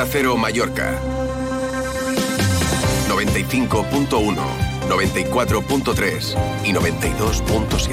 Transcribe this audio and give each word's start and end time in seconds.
Onda 0.00 0.12
Cero 0.12 0.34
Mallorca. 0.38 0.98
95.1, 3.06 4.08
94.3 4.88 6.64
y 6.64 6.72
92.7. 6.72 7.90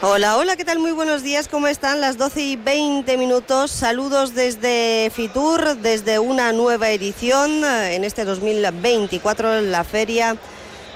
Hola, 0.00 0.38
hola, 0.38 0.56
¿qué 0.56 0.64
tal? 0.64 0.78
Muy 0.78 0.92
buenos 0.92 1.22
días, 1.22 1.48
¿cómo 1.48 1.66
están? 1.68 2.00
Las 2.00 2.16
12 2.16 2.40
y 2.40 2.56
20 2.56 3.18
minutos. 3.18 3.70
Saludos 3.70 4.34
desde 4.34 5.12
Fitur, 5.14 5.76
desde 5.76 6.18
una 6.18 6.54
nueva 6.54 6.88
edición 6.88 7.64
eh, 7.64 7.96
en 7.96 8.04
este 8.04 8.24
2024, 8.24 9.60
la 9.60 9.84
feria 9.84 10.38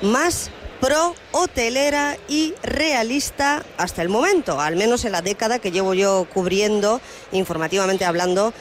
más 0.01 0.51
pro 0.81 1.15
hotelera 1.33 2.17
y 2.29 2.55
realista 2.63 3.65
hasta 3.77 4.03
el 4.03 4.09
momento, 4.09 4.61
al 4.61 4.77
menos 4.77 5.05
en 5.05 5.13
la 5.13 5.23
década 5.23 5.59
que 5.59 5.71
llevo 5.71 5.95
yo 5.95 6.27
cubriendo, 6.33 7.01
informativamente 7.33 8.05
hablando, 8.05 8.53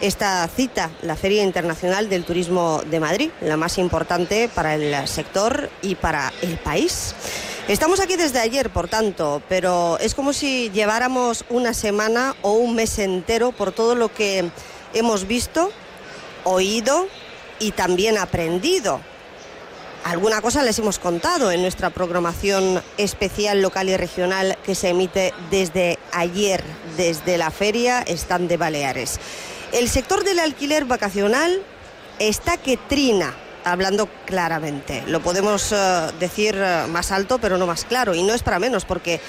esta 0.00 0.46
cita, 0.48 0.90
la 1.02 1.16
Feria 1.16 1.42
Internacional 1.42 2.08
del 2.08 2.24
Turismo 2.24 2.82
de 2.90 3.00
Madrid, 3.00 3.30
la 3.40 3.56
más 3.56 3.78
importante 3.78 4.50
para 4.54 4.74
el 4.74 5.08
sector 5.08 5.70
y 5.82 5.94
para 5.94 6.32
el 6.42 6.58
país. 6.58 7.14
Estamos 7.68 8.00
aquí 8.00 8.16
desde 8.16 8.40
ayer, 8.40 8.70
por 8.70 8.88
tanto, 8.88 9.42
pero 9.48 9.98
es 9.98 10.14
como 10.14 10.32
si 10.32 10.70
lleváramos 10.70 11.44
una 11.48 11.72
semana 11.72 12.34
o 12.42 12.52
un 12.52 12.74
mes 12.74 12.98
entero 12.98 13.52
por 13.52 13.72
todo 13.72 13.94
lo 13.94 14.12
que 14.12 14.50
hemos 14.92 15.26
visto, 15.26 15.70
oído 16.44 17.06
y 17.58 17.70
también 17.70 18.18
aprendido 18.18 19.00
Alguna 20.04 20.42
cosa 20.42 20.62
les 20.62 20.78
hemos 20.78 20.98
contado 20.98 21.50
en 21.50 21.62
nuestra 21.62 21.88
programación 21.88 22.82
especial 22.98 23.62
local 23.62 23.88
y 23.88 23.96
regional 23.96 24.58
que 24.62 24.74
se 24.74 24.90
emite 24.90 25.32
desde 25.50 25.98
ayer, 26.12 26.62
desde 26.98 27.38
la 27.38 27.50
feria 27.50 28.04
Stand 28.06 28.50
de 28.50 28.58
Baleares. 28.58 29.18
El 29.72 29.88
sector 29.88 30.22
del 30.22 30.40
alquiler 30.40 30.84
vacacional 30.84 31.62
está 32.18 32.58
que 32.58 32.76
trina, 32.76 33.34
hablando 33.64 34.06
claramente. 34.26 35.02
Lo 35.06 35.22
podemos 35.22 35.72
eh, 35.72 36.10
decir 36.20 36.54
eh, 36.54 36.84
más 36.90 37.10
alto, 37.10 37.38
pero 37.38 37.56
no 37.56 37.66
más 37.66 37.86
claro. 37.86 38.14
Y 38.14 38.22
no 38.22 38.34
es 38.34 38.42
para 38.42 38.58
menos, 38.58 38.84
porque 38.84 39.22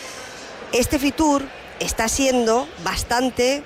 este 0.73 0.99
Fitur 0.99 1.43
está 1.79 2.09
siendo 2.09 2.67
bastante 2.83 3.63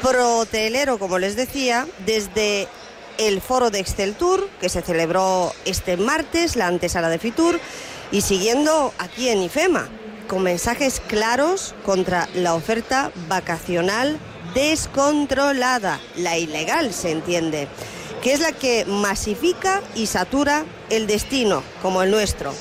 protelero, 0.00 1.00
como 1.00 1.18
les 1.18 1.34
decía, 1.34 1.88
desde 2.06 2.68
el 3.18 3.40
foro 3.40 3.70
de 3.70 3.80
Excel 3.80 4.14
Tour, 4.14 4.48
que 4.60 4.68
se 4.68 4.80
celebró 4.80 5.52
este 5.64 5.96
martes, 5.96 6.56
la 6.56 6.68
antesala 6.68 7.08
de 7.08 7.18
Fitur, 7.18 7.60
y 8.10 8.22
siguiendo 8.22 8.94
aquí 8.98 9.28
en 9.28 9.42
IFEMA, 9.42 9.88
con 10.28 10.42
mensajes 10.42 11.00
claros 11.00 11.74
contra 11.84 12.28
la 12.34 12.54
oferta 12.54 13.10
vacacional 13.28 14.18
descontrolada, 14.54 16.00
la 16.16 16.38
ilegal 16.38 16.92
se 16.94 17.10
entiende, 17.10 17.68
que 18.22 18.32
es 18.32 18.40
la 18.40 18.52
que 18.52 18.84
masifica 18.86 19.82
y 19.94 20.06
satura 20.06 20.64
el 20.90 21.06
destino, 21.06 21.62
como 21.82 22.02
el 22.02 22.10
nuestro. 22.10 22.52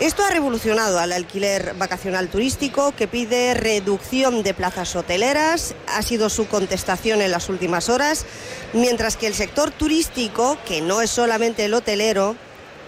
Esto 0.00 0.22
ha 0.22 0.30
revolucionado 0.30 1.00
al 1.00 1.10
alquiler 1.10 1.74
vacacional 1.74 2.28
turístico 2.28 2.94
que 2.94 3.08
pide 3.08 3.54
reducción 3.54 4.44
de 4.44 4.54
plazas 4.54 4.94
hoteleras, 4.94 5.74
ha 5.88 6.02
sido 6.02 6.30
su 6.30 6.46
contestación 6.46 7.20
en 7.20 7.32
las 7.32 7.48
últimas 7.48 7.88
horas, 7.88 8.24
mientras 8.72 9.16
que 9.16 9.26
el 9.26 9.34
sector 9.34 9.72
turístico, 9.72 10.56
que 10.64 10.80
no 10.82 11.00
es 11.00 11.10
solamente 11.10 11.64
el 11.64 11.74
hotelero, 11.74 12.36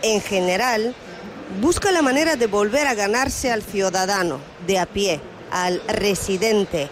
en 0.03 0.21
general, 0.21 0.95
busca 1.61 1.91
la 1.91 2.01
manera 2.01 2.37
de 2.37 2.47
volver 2.47 2.87
a 2.87 2.95
ganarse 2.95 3.51
al 3.51 3.65
ciudadano 3.65 4.39
de 4.69 4.79
a 4.79 4.87
pie, 4.87 5.21
al 5.51 5.83
residente, 5.89 6.89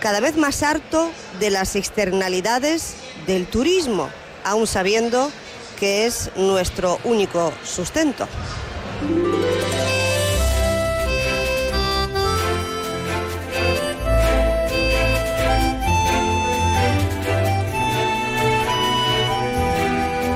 cada 0.00 0.18
vez 0.18 0.36
más 0.36 0.64
harto 0.64 1.12
de 1.38 1.50
las 1.50 1.76
externalidades 1.76 2.94
del 3.24 3.46
turismo, 3.46 4.10
aún 4.42 4.66
sabiendo 4.66 5.30
que 5.78 6.06
es 6.06 6.28
nuestro 6.34 6.98
único 7.04 7.52
sustento. 7.64 8.26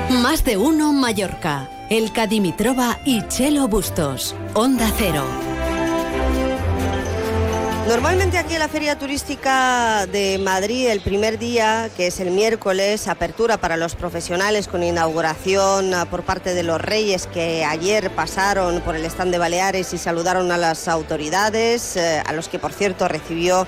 Más 0.09 0.43
de 0.43 0.57
uno 0.57 0.91
Mallorca. 0.93 1.69
El 1.89 2.11
Cadimitrova 2.11 2.97
y 3.05 3.21
Chelo 3.27 3.67
Bustos. 3.67 4.35
Onda 4.55 4.91
Cero. 4.97 5.54
Normalmente 7.87 8.39
aquí 8.39 8.55
en 8.55 8.61
la 8.61 8.67
Feria 8.67 8.97
Turística 8.97 10.07
de 10.07 10.39
Madrid, 10.39 10.87
el 10.87 11.01
primer 11.01 11.37
día, 11.37 11.91
que 11.95 12.07
es 12.07 12.19
el 12.19 12.31
miércoles, 12.31 13.07
apertura 13.07 13.57
para 13.57 13.77
los 13.77 13.93
profesionales 13.93 14.67
con 14.67 14.81
inauguración 14.81 15.93
ah, 15.93 16.05
por 16.05 16.23
parte 16.23 16.55
de 16.55 16.63
los 16.63 16.81
reyes 16.81 17.27
que 17.27 17.63
ayer 17.63 18.09
pasaron 18.09 18.81
por 18.81 18.95
el 18.95 19.05
stand 19.05 19.31
de 19.31 19.37
Baleares 19.37 19.93
y 19.93 19.99
saludaron 19.99 20.51
a 20.51 20.57
las 20.57 20.87
autoridades, 20.87 21.95
eh, 21.95 22.23
a 22.25 22.33
los 22.33 22.49
que 22.49 22.57
por 22.57 22.73
cierto 22.73 23.07
recibió 23.07 23.67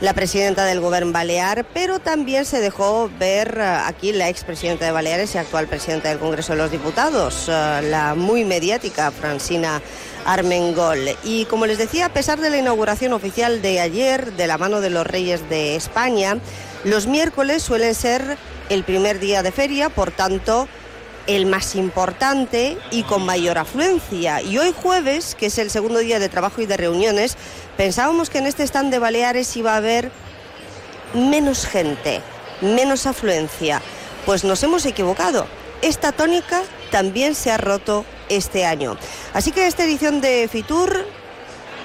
la 0.00 0.14
presidenta 0.14 0.64
del 0.64 0.80
Gobierno 0.80 1.12
Balear, 1.12 1.66
pero 1.74 1.98
también 1.98 2.44
se 2.44 2.60
dejó 2.60 3.10
ver 3.18 3.58
eh, 3.58 3.62
aquí 3.62 4.12
la 4.12 4.28
expresidenta 4.28 4.84
de 4.84 4.92
Baleares 4.92 5.34
y 5.34 5.38
actual 5.38 5.66
presidenta 5.66 6.08
del 6.08 6.18
Congreso 6.18 6.52
de 6.52 6.58
los 6.58 6.70
Diputados, 6.70 7.48
eh, 7.48 7.80
la 7.82 8.14
muy 8.14 8.44
mediática 8.44 9.10
Francina 9.10 9.82
Armengol. 10.24 11.00
Y 11.24 11.46
como 11.46 11.66
les 11.66 11.78
decía, 11.78 12.06
a 12.06 12.12
pesar 12.12 12.40
de 12.40 12.50
la 12.50 12.58
inauguración 12.58 13.12
oficial 13.12 13.60
de 13.60 13.80
ayer 13.80 14.32
de 14.32 14.46
la 14.46 14.56
mano 14.56 14.80
de 14.80 14.90
los 14.90 15.06
Reyes 15.06 15.48
de 15.48 15.74
España, 15.74 16.38
los 16.84 17.08
miércoles 17.08 17.64
suelen 17.64 17.94
ser 17.94 18.38
el 18.68 18.84
primer 18.84 19.18
día 19.18 19.42
de 19.42 19.50
feria, 19.50 19.88
por 19.88 20.12
tanto, 20.12 20.68
el 21.28 21.46
más 21.46 21.76
importante 21.76 22.78
y 22.90 23.04
con 23.04 23.24
mayor 23.24 23.58
afluencia. 23.58 24.42
Y 24.42 24.58
hoy 24.58 24.74
jueves, 24.74 25.36
que 25.36 25.46
es 25.46 25.58
el 25.58 25.70
segundo 25.70 26.00
día 26.00 26.18
de 26.18 26.28
trabajo 26.28 26.62
y 26.62 26.66
de 26.66 26.76
reuniones, 26.76 27.36
pensábamos 27.76 28.30
que 28.30 28.38
en 28.38 28.46
este 28.46 28.64
stand 28.64 28.90
de 28.90 28.98
Baleares 28.98 29.56
iba 29.56 29.74
a 29.74 29.76
haber 29.76 30.10
menos 31.14 31.66
gente, 31.66 32.22
menos 32.62 33.06
afluencia. 33.06 33.82
Pues 34.26 34.42
nos 34.42 34.62
hemos 34.62 34.86
equivocado. 34.86 35.46
Esta 35.82 36.12
tónica 36.12 36.62
también 36.90 37.34
se 37.34 37.52
ha 37.52 37.58
roto 37.58 38.06
este 38.30 38.64
año. 38.64 38.96
Así 39.34 39.52
que 39.52 39.66
esta 39.66 39.84
edición 39.84 40.20
de 40.22 40.48
Fitur 40.50 41.06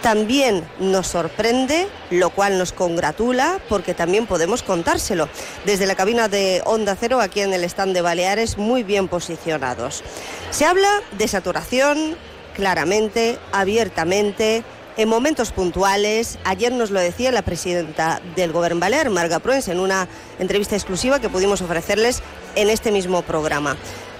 también 0.04 0.68
nos 0.80 1.08
sorprende, 1.08 1.88
lo 2.12 2.30
cual 2.30 2.58
nos 2.58 2.74
congratula 2.74 3.60
porque 3.70 3.94
también 3.94 4.28
podemos 4.28 4.62
contárselo 4.62 5.30
desde 5.66 5.88
la 5.88 5.96
cabina 5.96 6.28
de 6.28 6.62
Onda 6.66 6.98
Cero 7.00 7.22
aquí 7.22 7.40
en 7.40 7.54
el 7.54 7.64
stand 7.64 7.94
de 7.94 8.02
Baleares 8.02 8.58
muy 8.58 8.84
bien 8.84 9.08
posicionados. 9.08 10.04
Se 10.52 10.66
habla 10.66 10.90
de 11.18 11.28
saturación 11.30 12.18
claramente, 12.54 13.40
abiertamente, 13.54 14.64
en 14.98 15.08
momentos 15.08 15.52
puntuales. 15.52 16.38
Ayer 16.44 16.74
nos 16.74 16.92
lo 16.92 17.00
decía 17.00 17.32
la 17.32 17.42
presidenta 17.42 18.22
del 18.36 18.52
Gobierno 18.52 18.82
Balear, 18.82 19.10
Marga 19.10 19.40
Proens, 19.40 19.70
en 19.70 19.80
una 19.80 20.10
entrevista 20.38 20.76
exclusiva 20.76 21.22
que 21.22 21.30
pudimos 21.30 21.62
ofrecerles 21.62 22.22
en 22.56 22.70
este 22.70 22.92
mismo 22.92 23.22
programa. 23.22 23.78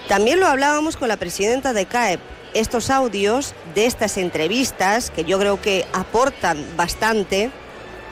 También 0.08 0.40
lo 0.40 0.48
hablábamos 0.48 0.96
con 0.96 1.10
la 1.10 1.18
presidenta 1.18 1.74
de 1.74 1.86
CAEP, 1.86 2.22
estos 2.54 2.90
audios 2.90 3.54
de 3.76 3.86
estas 3.86 4.18
entrevistas 4.18 5.10
que 5.10 5.26
yo 5.26 5.40
creo 5.40 5.62
que 5.62 5.86
aportan 5.94 6.66
bastante 6.78 7.52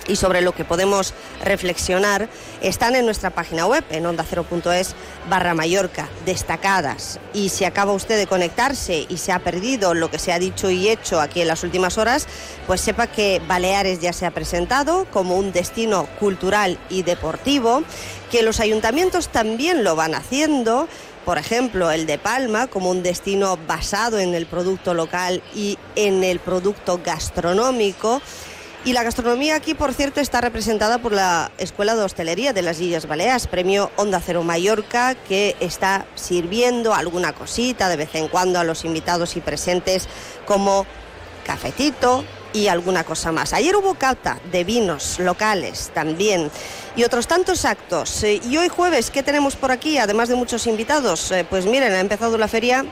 y 0.07 0.15
sobre 0.15 0.41
lo 0.41 0.53
que 0.53 0.65
podemos 0.65 1.13
reflexionar 1.43 2.27
están 2.61 2.95
en 2.95 3.05
nuestra 3.05 3.29
página 3.29 3.65
web 3.65 3.83
en 3.89 4.05
ondacero.es 4.05 4.95
barra 5.29 5.53
Mallorca, 5.53 6.09
destacadas. 6.25 7.19
Y 7.33 7.49
si 7.49 7.65
acaba 7.65 7.93
usted 7.93 8.17
de 8.17 8.27
conectarse 8.27 9.05
y 9.07 9.17
se 9.17 9.31
ha 9.31 9.39
perdido 9.39 9.93
lo 9.93 10.09
que 10.09 10.19
se 10.19 10.33
ha 10.33 10.39
dicho 10.39 10.69
y 10.69 10.89
hecho 10.89 11.21
aquí 11.21 11.41
en 11.41 11.47
las 11.47 11.63
últimas 11.63 11.97
horas, 11.97 12.27
pues 12.67 12.81
sepa 12.81 13.07
que 13.07 13.41
Baleares 13.47 13.99
ya 13.99 14.13
se 14.13 14.25
ha 14.25 14.31
presentado 14.31 15.05
como 15.11 15.37
un 15.37 15.51
destino 15.51 16.07
cultural 16.19 16.77
y 16.89 17.03
deportivo, 17.03 17.83
que 18.31 18.43
los 18.43 18.59
ayuntamientos 18.59 19.29
también 19.29 19.83
lo 19.83 19.95
van 19.95 20.15
haciendo 20.15 20.87
por 21.25 21.37
ejemplo, 21.37 21.91
el 21.91 22.05
de 22.05 22.17
Palma 22.17 22.67
como 22.67 22.89
un 22.89 23.03
destino 23.03 23.57
basado 23.67 24.19
en 24.19 24.33
el 24.33 24.45
producto 24.45 24.93
local 24.93 25.43
y 25.55 25.77
en 25.95 26.23
el 26.23 26.39
producto 26.39 26.99
gastronómico. 27.03 28.21
Y 28.83 28.93
la 28.93 29.03
gastronomía 29.03 29.55
aquí, 29.55 29.75
por 29.75 29.93
cierto, 29.93 30.19
está 30.19 30.41
representada 30.41 30.97
por 30.97 31.11
la 31.11 31.51
Escuela 31.59 31.95
de 31.95 32.03
Hostelería 32.03 32.51
de 32.51 32.63
las 32.63 32.79
Islas 32.81 33.07
Baleares, 33.07 33.45
premio 33.45 33.91
Onda 33.95 34.19
Cero 34.19 34.41
Mallorca, 34.41 35.13
que 35.13 35.55
está 35.59 36.07
sirviendo 36.15 36.95
alguna 36.95 37.33
cosita 37.33 37.89
de 37.89 37.97
vez 37.97 38.15
en 38.15 38.27
cuando 38.27 38.59
a 38.59 38.63
los 38.63 38.83
invitados 38.83 39.35
y 39.35 39.41
presentes 39.41 40.07
como 40.47 40.87
cafetito, 41.45 42.23
y 42.53 42.67
alguna 42.67 43.03
cosa 43.03 43.31
más. 43.31 43.53
Ayer 43.53 43.75
hubo 43.75 43.95
cata 43.95 44.39
de 44.51 44.63
vinos 44.63 45.19
locales 45.19 45.91
también 45.93 46.49
y 46.95 47.03
otros 47.03 47.27
tantos 47.27 47.65
actos. 47.65 48.23
Eh, 48.23 48.41
y 48.47 48.57
hoy 48.57 48.67
jueves, 48.67 49.11
¿qué 49.11 49.23
tenemos 49.23 49.55
por 49.55 49.71
aquí? 49.71 49.97
Además 49.97 50.29
de 50.29 50.35
muchos 50.35 50.67
invitados, 50.67 51.31
eh, 51.31 51.45
pues 51.49 51.65
miren, 51.65 51.93
ha 51.93 51.99
empezado 51.99 52.37
la 52.37 52.47
feria 52.47 52.85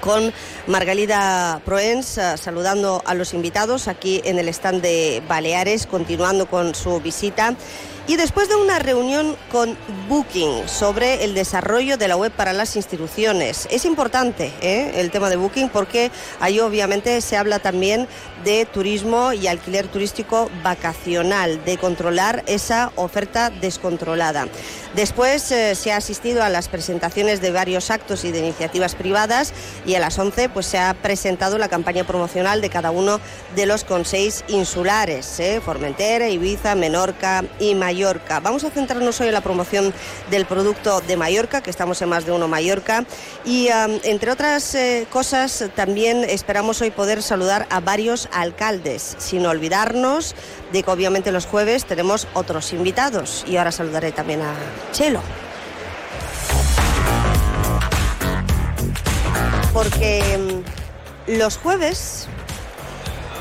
con 0.00 0.32
Margalida 0.66 1.60
Proens 1.64 2.18
eh, 2.18 2.36
saludando 2.36 3.02
a 3.06 3.14
los 3.14 3.32
invitados 3.32 3.88
aquí 3.88 4.20
en 4.24 4.38
el 4.38 4.48
stand 4.48 4.82
de 4.82 5.22
Baleares, 5.26 5.86
continuando 5.86 6.46
con 6.46 6.74
su 6.74 7.00
visita. 7.00 7.54
Y 8.06 8.16
después 8.16 8.50
de 8.50 8.56
una 8.56 8.78
reunión 8.78 9.34
con 9.50 9.78
Booking 10.10 10.68
sobre 10.68 11.24
el 11.24 11.32
desarrollo 11.32 11.96
de 11.96 12.06
la 12.06 12.18
web 12.18 12.30
para 12.30 12.52
las 12.52 12.76
instituciones, 12.76 13.66
es 13.70 13.86
importante 13.86 14.52
¿eh? 14.60 14.92
el 14.96 15.10
tema 15.10 15.30
de 15.30 15.36
Booking 15.36 15.70
porque 15.70 16.10
ahí 16.38 16.60
obviamente 16.60 17.18
se 17.22 17.38
habla 17.38 17.60
también 17.60 18.06
de 18.44 18.66
turismo 18.66 19.32
y 19.32 19.46
alquiler 19.46 19.88
turístico 19.88 20.50
vacacional, 20.62 21.64
de 21.64 21.78
controlar 21.78 22.44
esa 22.46 22.92
oferta 22.96 23.48
descontrolada. 23.48 24.48
Después 24.94 25.50
eh, 25.50 25.74
se 25.74 25.90
ha 25.90 25.96
asistido 25.96 26.44
a 26.44 26.48
las 26.48 26.68
presentaciones 26.68 27.40
de 27.40 27.50
varios 27.50 27.90
actos 27.90 28.24
y 28.24 28.30
de 28.30 28.38
iniciativas 28.38 28.94
privadas 28.94 29.52
y 29.84 29.96
a 29.96 30.00
las 30.00 30.16
11 30.16 30.48
pues, 30.50 30.66
se 30.66 30.78
ha 30.78 30.94
presentado 30.94 31.58
la 31.58 31.68
campaña 31.68 32.04
promocional 32.04 32.60
de 32.60 32.70
cada 32.70 32.92
uno 32.92 33.18
de 33.56 33.66
los 33.66 33.82
consejos 33.82 34.04
insulares, 34.46 35.40
¿eh? 35.40 35.60
Formentera, 35.64 36.28
Ibiza, 36.28 36.76
Menorca 36.76 37.42
y 37.58 37.74
Mallorca. 37.74 38.38
Vamos 38.38 38.62
a 38.62 38.70
centrarnos 38.70 39.20
hoy 39.20 39.28
en 39.28 39.34
la 39.34 39.40
promoción 39.40 39.92
del 40.30 40.46
producto 40.46 41.00
de 41.00 41.16
Mallorca, 41.16 41.62
que 41.62 41.70
estamos 41.70 42.00
en 42.02 42.10
más 42.10 42.26
de 42.26 42.32
uno 42.32 42.46
Mallorca. 42.46 43.04
Y 43.44 43.68
entre 44.04 44.30
otras 44.30 44.74
eh, 44.74 45.06
cosas, 45.10 45.64
también 45.74 46.22
esperamos 46.22 46.80
hoy 46.82 46.90
poder 46.90 47.22
saludar 47.22 47.66
a 47.70 47.80
varios 47.80 48.28
alcaldes, 48.32 49.16
sin 49.18 49.44
olvidarnos 49.46 50.36
de 50.72 50.82
que 50.82 50.90
obviamente 50.90 51.32
los 51.32 51.46
jueves 51.46 51.84
tenemos 51.84 52.28
otros 52.34 52.72
invitados. 52.72 53.44
Y 53.48 53.56
ahora 53.56 53.72
saludaré 53.72 54.12
también 54.12 54.42
a 54.42 54.54
Chelo. 54.92 55.20
Porque 59.72 60.62
los 61.26 61.56
jueves 61.56 62.28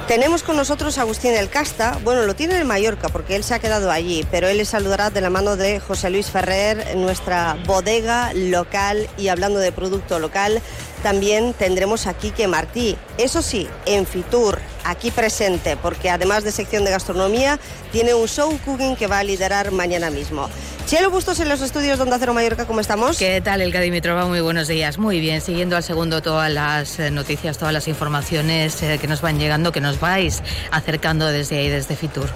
tenemos 0.08 0.44
con 0.44 0.58
nosotros 0.58 0.98
a 0.98 1.02
Agustín 1.02 1.34
El 1.34 1.50
Casta. 1.50 1.98
Bueno, 2.04 2.24
lo 2.24 2.36
tiene 2.36 2.60
en 2.60 2.68
Mallorca 2.68 3.08
porque 3.10 3.36
él 3.36 3.44
se 3.44 3.54
ha 3.54 3.60
quedado 3.60 3.90
allí, 3.90 4.28
pero 4.30 4.48
él 4.48 4.58
le 4.58 4.66
saludará 4.66 5.10
de 5.10 5.22
la 5.22 5.30
mano 5.30 5.56
de 5.56 5.80
José 5.80 6.10
Luis 6.10 6.30
Ferrer, 6.30 6.98
nuestra 6.98 7.58
bodega 7.66 8.34
local. 8.34 9.10
Y 9.18 9.30
hablando 9.30 9.60
de 9.60 9.72
producto 9.72 10.20
local, 10.20 10.62
también 11.04 11.54
tendremos 11.54 12.08
a 12.08 12.16
Quique 12.16 12.48
Martí. 12.48 12.98
Eso 13.20 13.44
sí, 13.44 13.68
en 13.86 14.08
Fitur, 14.08 14.60
aquí 14.86 15.12
presente, 15.12 15.78
porque 15.78 16.10
además 16.10 16.44
de 16.44 16.52
sección 16.52 16.86
de 16.86 16.92
gastronomía, 16.92 17.60
tiene 17.92 18.16
un 18.16 18.28
show 18.28 18.58
cooking 18.66 18.96
que 18.96 19.06
va 19.06 19.20
a 19.20 19.24
liderar 19.24 19.72
mañana 19.72 20.10
mismo. 20.10 20.50
Chelo 20.88 21.12
Bustos 21.12 21.40
en 21.40 21.50
los 21.50 21.62
estudios 21.62 21.98
de 21.98 22.04
Onda 22.04 22.18
Cero 22.20 22.34
Mallorca, 22.34 22.66
¿cómo 22.66 22.80
estamos? 22.80 23.18
¿Qué 23.18 23.42
tal, 23.42 23.62
el 23.62 23.72
Dimitrova? 23.72 24.26
Muy 24.26 24.42
buenos 24.42 24.68
días. 24.68 24.98
Muy 24.98 25.20
bien, 25.20 25.42
siguiendo 25.42 25.76
al 25.76 25.84
segundo 25.84 26.22
todas 26.22 26.52
las 26.52 27.00
eh, 27.00 27.12
noticias, 27.12 27.58
todas 27.58 27.74
las 27.74 27.88
informaciones 27.88 28.82
eh, 28.82 28.98
que 29.00 29.08
nos 29.08 29.22
van 29.22 29.40
llegando, 29.40 29.72
que 29.72 29.82
nos 29.82 30.00
vais 30.00 30.42
acercando 30.72 31.28
desde 31.28 31.60
ahí, 31.60 31.70
desde 31.70 31.96
Fitur. 31.96 32.30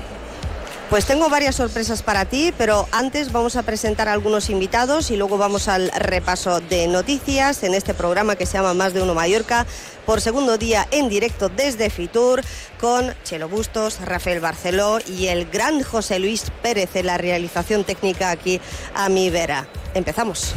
Pues 0.90 1.06
tengo 1.06 1.28
varias 1.30 1.56
sorpresas 1.56 2.02
para 2.02 2.24
ti, 2.24 2.54
pero 2.58 2.88
antes 2.94 3.34
vamos 3.34 3.58
a 3.58 3.64
presentar 3.64 4.08
a 4.08 4.14
algunos 4.14 4.50
invitados 4.50 5.12
y 5.12 5.18
luego 5.18 5.38
vamos 5.38 5.68
al 5.68 5.92
repaso 5.92 6.62
de 6.62 6.88
noticias 6.88 7.62
en 7.64 7.74
este 7.74 7.94
programa 7.94 8.38
que 8.38 8.46
se 8.46 8.54
llama 8.54 8.74
Más 8.74 8.94
de 8.94 9.02
Uno 9.02 9.14
Mallorca, 9.14 9.66
por 10.06 10.22
segundo 10.22 10.58
día 10.58 10.88
en 10.92 11.10
directo 11.10 11.50
desde 11.50 11.90
Fitur, 11.90 12.42
con 12.80 13.14
Chelo 13.26 13.50
Bustos, 13.50 14.00
Rafael 14.00 14.40
Barceló 14.40 15.00
y 15.06 15.28
el 15.28 15.50
gran 15.50 15.84
José 15.84 16.20
Luis 16.20 16.46
Pérez 16.62 16.96
en 16.96 17.08
la 17.08 17.18
realización 17.18 17.84
técnica 17.84 18.32
aquí 18.32 18.62
a 18.96 19.10
mi 19.10 19.30
vera. 19.30 19.68
Empezamos. 19.94 20.56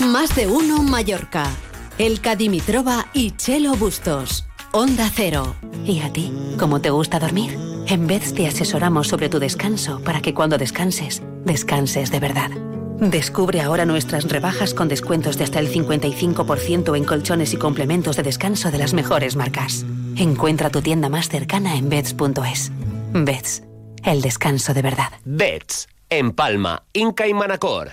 Más 0.00 0.34
de 0.36 0.48
Uno 0.48 0.82
Mallorca. 0.82 1.50
El 1.96 2.20
Cadimitrova 2.20 3.06
y 3.14 3.30
Chelo 3.36 3.74
Bustos. 3.74 4.44
Onda 4.74 5.10
Cero. 5.14 5.54
¿Y 5.84 6.00
a 6.00 6.10
ti? 6.10 6.32
¿Cómo 6.58 6.80
te 6.80 6.88
gusta 6.88 7.18
dormir? 7.18 7.58
En 7.88 8.06
vez 8.06 8.32
te 8.32 8.46
asesoramos 8.46 9.06
sobre 9.06 9.28
tu 9.28 9.38
descanso 9.38 10.00
para 10.02 10.22
que 10.22 10.32
cuando 10.32 10.56
descanses, 10.56 11.22
descanses 11.44 12.10
de 12.10 12.20
verdad. 12.20 12.50
Descubre 12.98 13.60
ahora 13.60 13.84
nuestras 13.84 14.26
rebajas 14.30 14.72
con 14.72 14.88
descuentos 14.88 15.36
de 15.36 15.44
hasta 15.44 15.58
el 15.58 15.70
55% 15.70 16.96
en 16.96 17.04
colchones 17.04 17.52
y 17.52 17.58
complementos 17.58 18.16
de 18.16 18.22
descanso 18.22 18.70
de 18.70 18.78
las 18.78 18.94
mejores 18.94 19.36
marcas. 19.36 19.84
Encuentra 20.16 20.70
tu 20.70 20.80
tienda 20.80 21.10
más 21.10 21.28
cercana 21.28 21.76
en 21.76 21.90
beds.es. 21.90 22.72
Beds, 23.12 23.64
el 24.04 24.22
descanso 24.22 24.72
de 24.72 24.80
verdad. 24.80 25.12
Beds, 25.26 25.86
en 26.08 26.32
Palma, 26.32 26.84
Inca 26.94 27.26
y 27.26 27.34
Manacor 27.34 27.92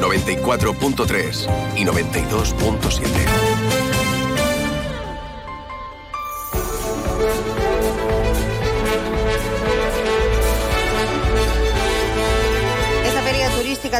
94.3 0.00 1.76
y 1.76 1.84
92.7. 1.84 3.75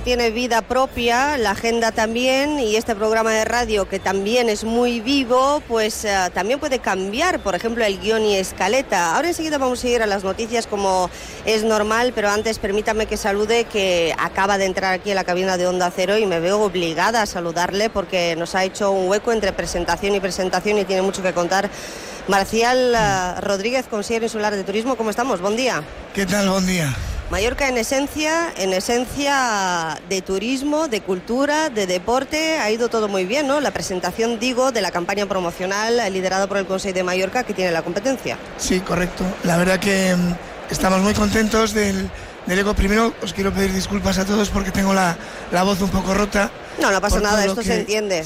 tiene 0.00 0.30
vida 0.30 0.62
propia, 0.62 1.38
la 1.38 1.52
agenda 1.52 1.92
también 1.92 2.58
y 2.58 2.76
este 2.76 2.94
programa 2.94 3.30
de 3.32 3.44
radio 3.44 3.88
que 3.88 3.98
también 3.98 4.48
es 4.48 4.64
muy 4.64 5.00
vivo, 5.00 5.62
pues 5.68 6.04
eh, 6.04 6.30
también 6.34 6.58
puede 6.58 6.78
cambiar, 6.78 7.40
por 7.40 7.54
ejemplo, 7.54 7.84
el 7.84 7.98
guion 7.98 8.22
y 8.22 8.36
escaleta. 8.36 9.14
Ahora 9.14 9.28
enseguida 9.28 9.58
vamos 9.58 9.82
a 9.82 9.88
ir 9.88 10.02
a 10.02 10.06
las 10.06 10.24
noticias 10.24 10.66
como 10.66 11.10
es 11.44 11.64
normal, 11.64 12.12
pero 12.14 12.28
antes 12.28 12.58
permítame 12.58 13.06
que 13.06 13.16
salude 13.16 13.64
que 13.64 14.14
acaba 14.18 14.58
de 14.58 14.66
entrar 14.66 14.92
aquí 14.92 15.10
en 15.10 15.16
la 15.16 15.24
cabina 15.24 15.56
de 15.56 15.66
Onda 15.66 15.90
Cero 15.94 16.18
y 16.18 16.26
me 16.26 16.40
veo 16.40 16.60
obligada 16.60 17.22
a 17.22 17.26
saludarle 17.26 17.88
porque 17.88 18.36
nos 18.36 18.54
ha 18.54 18.64
hecho 18.64 18.90
un 18.90 19.08
hueco 19.08 19.32
entre 19.32 19.52
presentación 19.52 20.14
y 20.14 20.20
presentación 20.20 20.78
y 20.78 20.84
tiene 20.84 21.02
mucho 21.02 21.22
que 21.22 21.32
contar. 21.32 21.70
Marcial 22.28 22.94
eh, 22.94 23.40
Rodríguez, 23.40 23.86
consejero 23.88 24.26
insular 24.26 24.54
de 24.54 24.64
turismo, 24.64 24.96
¿cómo 24.96 25.10
estamos? 25.10 25.40
Buen 25.40 25.56
día. 25.56 25.82
¿Qué 26.14 26.26
tal? 26.26 26.48
Buen 26.48 26.66
día. 26.66 26.94
Mallorca 27.30 27.68
en 27.68 27.76
esencia, 27.76 28.52
en 28.56 28.72
esencia 28.72 29.98
de 30.08 30.22
turismo, 30.22 30.86
de 30.86 31.00
cultura, 31.00 31.70
de 31.70 31.88
deporte, 31.88 32.58
ha 32.58 32.70
ido 32.70 32.88
todo 32.88 33.08
muy 33.08 33.24
bien, 33.24 33.48
¿no? 33.48 33.60
La 33.60 33.72
presentación, 33.72 34.38
digo, 34.38 34.70
de 34.70 34.80
la 34.80 34.92
campaña 34.92 35.26
promocional 35.26 36.00
liderada 36.12 36.46
por 36.46 36.58
el 36.58 36.66
Consejo 36.66 36.94
de 36.94 37.02
Mallorca 37.02 37.42
que 37.42 37.52
tiene 37.52 37.72
la 37.72 37.82
competencia. 37.82 38.38
Sí, 38.58 38.78
correcto. 38.78 39.24
La 39.42 39.56
verdad 39.56 39.80
que 39.80 40.14
mm, 40.14 40.34
estamos 40.70 41.00
muy 41.00 41.14
contentos 41.14 41.74
del, 41.74 42.08
del 42.46 42.58
ego. 42.60 42.74
Primero 42.74 43.12
os 43.20 43.32
quiero 43.32 43.52
pedir 43.52 43.72
disculpas 43.72 44.18
a 44.18 44.24
todos 44.24 44.48
porque 44.50 44.70
tengo 44.70 44.94
la, 44.94 45.16
la 45.50 45.64
voz 45.64 45.80
un 45.80 45.90
poco 45.90 46.14
rota. 46.14 46.52
No, 46.78 46.90
no 46.90 47.00
pasa 47.00 47.20
nada, 47.20 47.44
esto 47.44 47.62
se 47.62 47.80
entiende. 47.80 48.24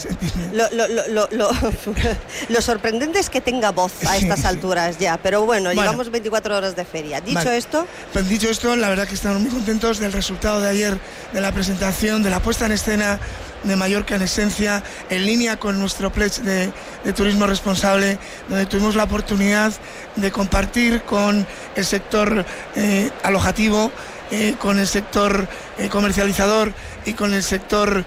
Lo, 0.52 0.68
lo, 0.70 0.88
lo, 1.08 1.28
lo, 2.48 2.62
sorprendente 2.62 3.18
es 3.18 3.30
que 3.30 3.40
tenga 3.40 3.70
voz 3.70 3.92
a 4.06 4.16
estas 4.16 4.44
alturas 4.44 4.98
ya, 4.98 5.18
pero 5.22 5.44
bueno, 5.44 5.72
llevamos 5.72 6.10
24 6.10 6.56
horas 6.56 6.76
de 6.76 6.84
feria. 6.84 7.20
Dicho 7.20 7.50
esto... 7.50 7.86
Pues 8.12 8.28
dicho 8.28 8.48
esto, 8.48 8.74
la 8.76 8.88
verdad 8.88 9.06
que 9.06 9.14
estamos 9.14 9.40
muy 9.40 9.50
contentos 9.50 9.98
del 9.98 10.12
resultado 10.12 10.60
de 10.60 10.68
ayer, 10.68 10.98
de 11.32 11.40
la 11.40 11.52
presentación, 11.52 12.22
de 12.22 12.30
la 12.30 12.40
puesta 12.40 12.66
en 12.66 12.72
escena 12.72 13.20
de 13.64 13.76
Mallorca 13.76 14.16
en 14.16 14.22
esencia, 14.22 14.82
en 15.08 15.24
línea 15.24 15.58
con 15.58 15.78
nuestro 15.78 16.10
pledge 16.10 16.40
de, 16.42 16.72
turismo 17.12 17.46
responsable, 17.46 18.18
donde 18.48 18.66
tuvimos 18.66 18.94
la 18.94 19.04
oportunidad 19.04 19.72
de 20.16 20.30
compartir 20.30 21.02
con 21.02 21.46
el 21.74 21.84
sector 21.84 22.44
eh, 22.76 23.10
alojativo, 23.22 23.90
eh, 24.30 24.54
con 24.58 24.78
el 24.78 24.86
sector 24.86 25.48
eh, 25.78 25.88
comercializador 25.88 26.72
y 27.04 27.14
con 27.14 27.34
el 27.34 27.42
sector 27.42 28.04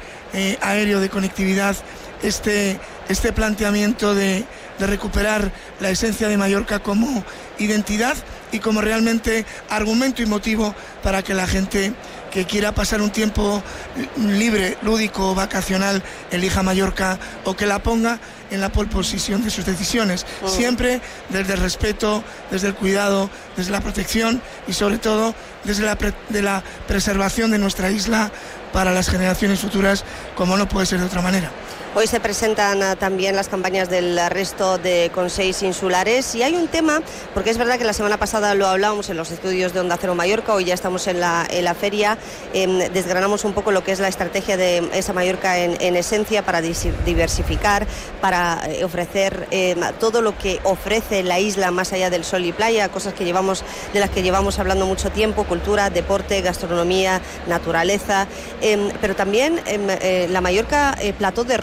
aéreo 0.62 1.00
de 1.00 1.10
conectividad 1.10 1.76
este, 2.24 2.80
este 3.10 3.34
planteamiento 3.34 4.16
de, 4.16 4.46
de 4.80 4.88
recuperar 4.88 5.52
la 5.80 5.90
esencia 5.90 6.28
de 6.28 6.38
Mallorca 6.38 6.80
como 6.80 7.24
identidad 7.60 8.16
y 8.52 8.60
como 8.60 8.82
realmente 8.82 9.46
argumento 9.70 10.22
y 10.22 10.26
motivo 10.26 10.74
para 11.02 11.24
que 11.24 11.34
la 11.34 11.48
gente 11.48 11.94
que 12.32 12.46
quiera 12.46 12.72
pasar 12.72 13.02
un 13.02 13.12
tiempo 13.12 13.62
libre, 14.18 14.76
lúdico, 14.82 15.36
vacacional, 15.36 16.02
elija 16.32 16.64
Mallorca 16.64 17.20
o 17.44 17.56
que 17.56 17.68
la 17.68 17.84
ponga 17.84 18.20
en 18.50 18.60
la 18.60 18.72
pole 18.72 18.90
posición 18.90 19.44
de 19.44 19.52
sus 19.52 19.66
decisiones. 19.66 20.26
Oh. 20.42 20.50
Siempre 20.50 21.00
desde 21.30 21.54
el 21.54 21.60
respeto, 21.60 22.24
desde 22.50 22.70
el 22.70 22.76
cuidado, 22.76 23.30
desde 23.56 23.72
la 23.72 23.82
protección 23.82 24.42
y 24.68 24.74
sobre 24.74 24.98
todo 24.98 25.36
desde 25.64 25.84
la, 25.84 25.96
de 26.30 26.42
la 26.42 26.64
preservación 26.88 27.52
de 27.52 27.60
nuestra 27.60 27.92
isla 27.92 28.32
para 28.74 28.92
las 28.92 29.08
generaciones 29.08 29.62
futuras, 29.62 30.04
como 30.36 30.58
no 30.58 30.68
puede 30.68 30.86
ser 30.86 31.00
de 31.00 31.06
otra 31.06 31.22
manera. 31.22 31.50
Hoy 31.96 32.08
se 32.08 32.20
presentan 32.20 32.82
ah, 32.82 32.96
también 32.96 33.36
las 33.36 33.50
campañas 33.50 33.88
del 33.88 34.20
resto 34.32 34.80
de 34.80 35.12
consejos 35.14 35.62
insulares 35.62 36.34
y 36.34 36.42
hay 36.42 36.56
un 36.56 36.68
tema, 36.68 37.04
porque 37.36 37.52
es 37.52 37.60
verdad 37.60 37.78
que 37.78 37.84
la 37.84 37.94
semana 37.94 38.18
pasada 38.18 38.56
lo 38.56 38.66
hablábamos 38.66 39.12
en 39.12 39.18
los 39.18 39.30
estudios 39.30 39.76
de 39.76 39.82
Onda 39.82 39.96
Cero 40.02 40.16
Mallorca, 40.16 40.56
hoy 40.56 40.66
ya 40.66 40.74
estamos 40.74 41.06
en 41.06 41.20
la, 41.20 41.46
feria, 41.80 42.18
em, 42.52 42.80
desgranamos 42.92 43.46
un 43.46 43.54
poco 43.54 43.72
lo 43.72 43.84
que 43.84 43.92
es 43.92 44.00
la 44.00 44.08
estrategia 44.08 44.58
de 44.58 44.90
esa 44.94 45.14
Mallorca 45.14 45.60
en, 45.60 45.96
esencia 45.96 46.44
para 46.44 46.62
diversificar, 46.62 47.86
para 48.22 48.64
eh, 48.68 48.84
ofrecer 48.84 49.48
em, 49.52 49.80
todo 50.00 50.24
lo 50.24 50.36
que 50.36 50.60
ofrece 50.64 51.22
la 51.22 51.40
isla 51.40 51.70
más 51.70 51.94
allá 51.94 52.10
del 52.10 52.24
sol 52.24 52.44
y 52.44 52.54
playa, 52.54 52.90
cosas 52.90 53.14
que 53.14 53.24
llevamos, 53.24 53.64
de 53.94 54.00
las 54.00 54.10
que 54.10 54.24
llevamos 54.24 54.58
hablando 54.58 54.88
mucho 54.88 55.12
tiempo, 55.12 55.44
cultura, 55.44 55.92
deporte, 55.92 56.42
gastronomía, 56.42 57.22
naturaleza, 57.48 58.26
em, 58.62 58.90
pero 59.00 59.16
también 59.16 59.62
eh, 59.68 60.28
la 60.32 60.42
Mallorca 60.42 60.96
eh, 61.00 61.14
plató 61.14 61.44
de 61.44 61.58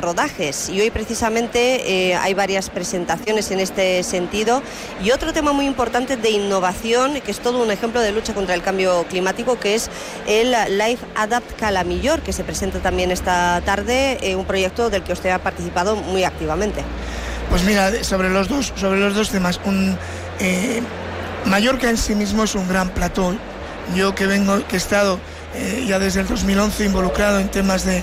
y 0.69 0.79
hoy 0.79 0.91
precisamente 0.91 2.11
eh, 2.11 2.15
hay 2.15 2.35
varias 2.35 2.69
presentaciones 2.69 3.51
en 3.53 3.59
este 3.59 4.03
sentido. 4.03 4.63
Y 5.03 5.13
otro 5.13 5.33
tema 5.33 5.55
muy 5.55 5.65
importante 5.65 6.19
de 6.19 6.29
innovación, 6.29 7.23
que 7.23 7.31
es 7.31 7.39
todo 7.39 7.63
un 7.63 7.71
ejemplo 7.71 8.03
de 8.03 8.13
lucha 8.13 8.35
contra 8.35 8.55
el 8.55 8.61
cambio 8.61 9.07
climático, 9.09 9.59
que 9.59 9.75
es 9.75 9.89
el 10.27 10.55
Life 10.77 11.07
Adapt 11.17 11.59
Calamillor, 11.59 12.21
que 12.21 12.35
se 12.35 12.45
presenta 12.45 12.81
también 12.81 13.11
esta 13.11 13.63
tarde, 13.65 14.19
eh, 14.21 14.37
un 14.37 14.45
proyecto 14.45 14.91
del 14.91 15.03
que 15.03 15.15
usted 15.15 15.31
ha 15.31 15.39
participado 15.39 15.97
muy 15.97 16.25
activamente. 16.25 16.83
Pues 17.49 17.65
mira, 17.65 18.05
sobre 18.05 18.29
los 18.29 18.47
dos, 18.47 18.75
sobre 18.77 19.01
los 19.01 19.15
dos 19.15 19.31
temas, 19.31 19.59
un, 19.65 19.97
eh, 20.39 20.83
Mallorca 21.47 21.89
en 21.89 21.97
sí 21.97 22.15
mismo 22.15 22.45
es 22.45 22.55
un 22.55 22.69
gran 22.69 22.91
plató. 22.91 23.35
Yo 23.95 24.15
que 24.15 24.27
vengo, 24.27 24.67
que 24.69 24.77
he 24.77 24.79
estado 24.79 25.19
ya 25.87 25.99
desde 25.99 26.21
el 26.21 26.29
2011 26.29 26.85
involucrado 26.85 27.41
en 27.41 27.49
temas 27.49 27.85
de, 27.85 28.03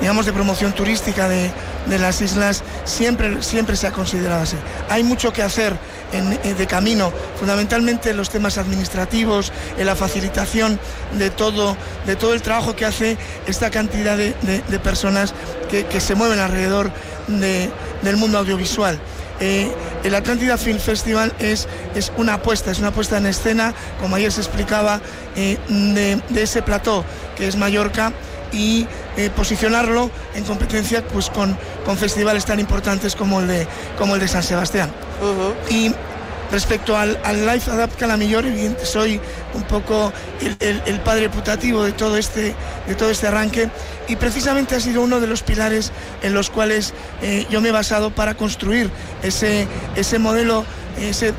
digamos, 0.00 0.26
de 0.26 0.32
promoción 0.32 0.72
turística 0.72 1.28
de, 1.28 1.50
las 1.98 2.20
islas, 2.20 2.62
siempre, 2.84 3.42
siempre 3.42 3.76
se 3.76 3.86
ha 3.86 3.92
considerado 3.92 4.42
así. 4.42 4.56
Hay 4.88 5.02
mucho 5.02 5.32
que 5.32 5.42
hacer 5.42 5.76
en, 6.12 6.56
de 6.56 6.66
camino, 6.66 7.12
fundamentalmente 7.38 8.10
en 8.10 8.16
los 8.16 8.30
temas 8.30 8.58
administrativos, 8.58 9.52
en 9.78 9.86
la 9.86 9.96
facilitación 9.96 10.78
de 11.18 11.30
todo, 11.30 11.76
de 12.06 12.16
todo 12.16 12.34
el 12.34 12.42
trabajo 12.42 12.76
que 12.76 12.84
hace 12.84 13.16
esta 13.46 13.70
cantidad 13.70 14.16
de, 14.16 14.34
personas 14.82 15.34
que, 15.70 16.00
se 16.00 16.14
mueven 16.14 16.38
alrededor 16.38 16.90
del 17.28 18.16
mundo 18.16 18.38
audiovisual. 18.38 19.00
Eh, 19.44 19.68
el 20.04 20.14
Atlántida 20.14 20.56
Film 20.56 20.78
Festival 20.78 21.34
es, 21.40 21.66
es 21.96 22.12
una 22.16 22.34
apuesta, 22.34 22.70
es 22.70 22.78
una 22.78 22.88
apuesta 22.88 23.18
en 23.18 23.26
escena, 23.26 23.74
como 24.00 24.14
ayer 24.14 24.30
se 24.30 24.40
explicaba, 24.40 25.00
eh, 25.34 25.58
de, 25.68 26.22
de, 26.28 26.42
ese 26.44 26.62
plató 26.62 27.04
que 27.36 27.48
es 27.48 27.56
Mallorca 27.56 28.12
y 28.52 28.86
eh, 29.16 29.30
posicionarlo 29.34 30.12
en 30.36 30.44
competencia 30.44 31.04
pues, 31.08 31.28
con, 31.28 31.58
con, 31.84 31.96
festivales 31.96 32.44
tan 32.44 32.60
importantes 32.60 33.16
como 33.16 33.40
el 33.40 33.48
de, 33.48 33.66
como 33.98 34.14
el 34.14 34.20
de 34.20 34.28
San 34.28 34.44
Sebastián. 34.44 34.92
Y 35.68 35.92
respecto 36.52 36.96
al, 36.96 37.18
Life 37.46 37.70
Adapt 37.70 37.98
Calamillor, 37.98 38.44
evidente, 38.46 38.84
soy 38.84 39.18
un 39.54 39.62
poco 39.62 40.12
el, 40.60 41.00
padre 41.00 41.30
putativo 41.30 41.82
de 41.82 41.92
todo, 41.92 42.16
este, 42.16 42.54
de 42.86 42.94
todo 42.94 43.10
este 43.10 43.26
arranque. 43.26 43.70
Y 44.06 44.16
precisamente 44.16 44.76
ha 44.76 44.80
sido 44.80 45.00
uno 45.02 45.18
de 45.18 45.26
los 45.26 45.42
pilares 45.42 45.92
en 46.22 46.34
los 46.34 46.50
cuales 46.50 46.92
eh, 47.22 47.46
yo 47.50 47.60
me 47.60 47.70
he 47.70 47.72
basado 47.72 48.14
para 48.14 48.34
construir 48.34 48.90
ese, 49.22 49.66
ese 49.96 50.18
modelo, 50.18 50.64
ese, 51.00 51.32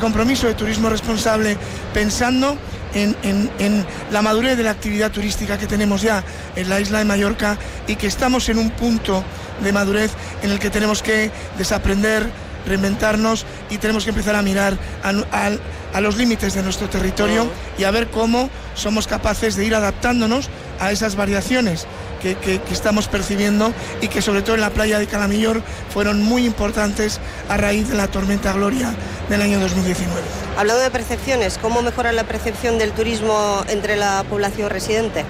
compromiso 0.00 0.48
de 0.48 0.54
turismo 0.54 0.90
responsable 0.90 1.56
pensando 1.94 2.58
en, 2.94 3.86
la 4.10 4.22
madurez 4.22 4.56
de 4.56 4.62
la 4.62 4.70
actividad 4.70 5.12
turística 5.12 5.58
que 5.58 5.66
tenemos 5.66 6.02
ya 6.02 6.24
en 6.56 6.68
la 6.68 6.80
isla 6.80 6.98
de 6.98 7.04
Mallorca 7.04 7.58
y 7.86 7.96
que 7.96 8.06
estamos 8.06 8.48
en 8.48 8.58
un 8.58 8.70
punto 8.70 9.22
de 9.62 9.72
madurez 9.72 10.10
en 10.42 10.50
el 10.50 10.58
que 10.58 10.70
tenemos 10.70 11.02
que 11.02 11.30
desaprender, 11.58 12.28
reinventarnos 12.66 13.46
y 13.70 13.78
tenemos 13.78 14.04
que 14.04 14.10
empezar 14.10 14.34
a 14.36 14.42
mirar 14.42 14.76
a, 15.02 16.00
los 16.00 16.16
límites 16.16 16.54
de 16.54 16.62
nuestro 16.62 16.88
territorio 16.88 17.46
y 17.78 17.84
a 17.84 17.90
ver 17.90 18.08
cómo 18.08 18.50
somos 18.74 19.06
capaces 19.06 19.56
de 19.56 19.64
ir 19.64 19.74
adaptándonos 19.74 20.50
a 20.78 20.92
esas 20.92 21.16
variaciones 21.16 21.86
que, 22.20 22.60
estamos 22.70 23.08
percibiendo 23.08 23.72
y 24.00 24.08
que 24.08 24.20
sobre 24.20 24.42
todo 24.42 24.56
en 24.56 24.60
la 24.60 24.70
playa 24.70 24.98
de 24.98 25.06
Calamillor 25.06 25.62
fueron 25.90 26.22
muy 26.22 26.44
importantes 26.44 27.20
a 27.48 27.56
raíz 27.56 27.88
de 27.88 27.96
la 27.96 28.08
tormenta 28.08 28.52
Gloria 28.52 28.94
del 29.30 29.42
año 29.42 29.60
2019. 29.60 30.20
Hablando 30.56 30.82
de 30.82 30.90
percepciones, 30.90 31.58
¿cómo 31.58 31.82
mejora 31.82 32.12
la 32.12 32.24
percepción 32.24 32.78
del 32.78 32.92
turismo 32.92 33.64
entre 33.68 33.96
la 33.96 34.24
población 34.28 34.70
residente? 34.70 35.24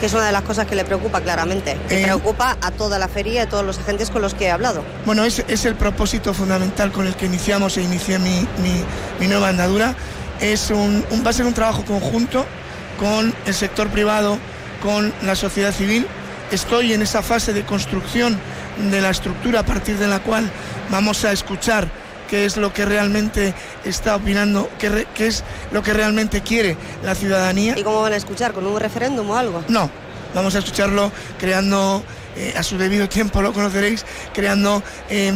Que 0.00 0.06
es 0.06 0.12
una 0.12 0.26
de 0.26 0.32
las 0.32 0.42
cosas 0.42 0.66
que 0.66 0.74
le 0.74 0.84
preocupa 0.84 1.20
claramente. 1.20 1.76
Que 1.88 2.00
eh, 2.00 2.04
preocupa 2.04 2.56
a 2.60 2.70
toda 2.70 2.98
la 2.98 3.08
feria 3.08 3.34
y 3.34 3.38
a 3.38 3.48
todos 3.48 3.64
los 3.64 3.78
agentes 3.78 4.10
con 4.10 4.22
los 4.22 4.34
que 4.34 4.46
he 4.46 4.50
hablado. 4.50 4.84
Bueno, 5.04 5.24
es, 5.24 5.44
es 5.48 5.64
el 5.64 5.74
propósito 5.74 6.34
fundamental 6.34 6.92
con 6.92 7.06
el 7.06 7.14
que 7.14 7.26
iniciamos 7.26 7.76
e 7.76 7.82
inicié 7.82 8.18
mi, 8.18 8.46
mi, 9.18 9.26
nueva 9.26 9.48
andadura. 9.48 9.94
Es 10.40 10.70
un, 10.70 11.04
va 11.24 11.30
a 11.30 11.32
ser 11.32 11.46
un 11.46 11.54
trabajo 11.54 11.84
conjunto 11.84 12.44
con 12.98 13.34
el 13.46 13.54
sector 13.54 13.88
privado, 13.88 14.38
con 14.82 15.12
la 15.22 15.34
sociedad 15.34 15.72
civil 15.72 16.06
estoy 16.50 16.92
en 16.92 17.02
esa 17.02 17.22
fase 17.22 17.52
de 17.52 17.64
construcción 17.64 18.38
de 18.90 19.00
la 19.00 19.10
estructura 19.10 19.60
a 19.60 19.62
partir 19.64 19.98
de 19.98 20.06
la 20.06 20.20
cual 20.20 20.50
vamos 20.90 21.24
a 21.24 21.32
escuchar 21.32 21.88
qué 22.28 22.44
es 22.44 22.56
lo 22.56 22.72
que 22.72 22.84
realmente 22.84 23.54
está 23.84 24.16
opinando, 24.16 24.68
qué, 24.78 25.06
es 25.18 25.44
lo 25.72 25.82
que 25.82 25.92
realmente 25.92 26.42
quiere 26.42 26.76
la 27.02 27.14
ciudadanía. 27.14 27.74
¿Y 27.76 27.82
cómo 27.82 28.02
van 28.02 28.12
a 28.12 28.16
escuchar? 28.16 28.52
¿Con 28.52 28.66
un 28.66 28.78
referéndum 28.78 29.28
o 29.30 29.36
algo? 29.36 29.64
No, 29.68 29.90
vamos 30.34 30.54
a 30.54 30.58
escucharlo 30.58 31.12
creando, 31.38 32.02
eh, 32.36 32.54
a 32.56 32.62
su 32.62 32.78
debido 32.78 33.08
tiempo 33.08 33.42
lo 33.42 33.52
conoceréis, 33.52 34.04
creando 34.32 34.82
eh, 35.08 35.32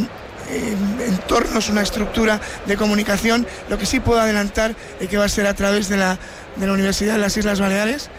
entornos, 1.07 1.69
una 1.69 1.83
estructura 1.83 2.41
de 2.67 2.77
comunicación. 2.77 3.47
Lo 3.69 3.79
que 3.79 3.87
sí 3.87 4.01
puedo 4.01 4.21
adelantar 4.21 4.75
es 5.01 5.09
que 5.09 5.17
va 5.17 5.25
a 5.25 5.29
ser 5.29 5.47
a 5.47 5.55
través 5.55 5.89
de 5.89 5.97
la, 5.97 6.19
de 6.57 6.67
la 6.67 6.73
Universidad 6.73 7.15
de 7.15 7.21
las 7.21 7.37
Islas 7.37 7.61
Baleares 7.61 8.11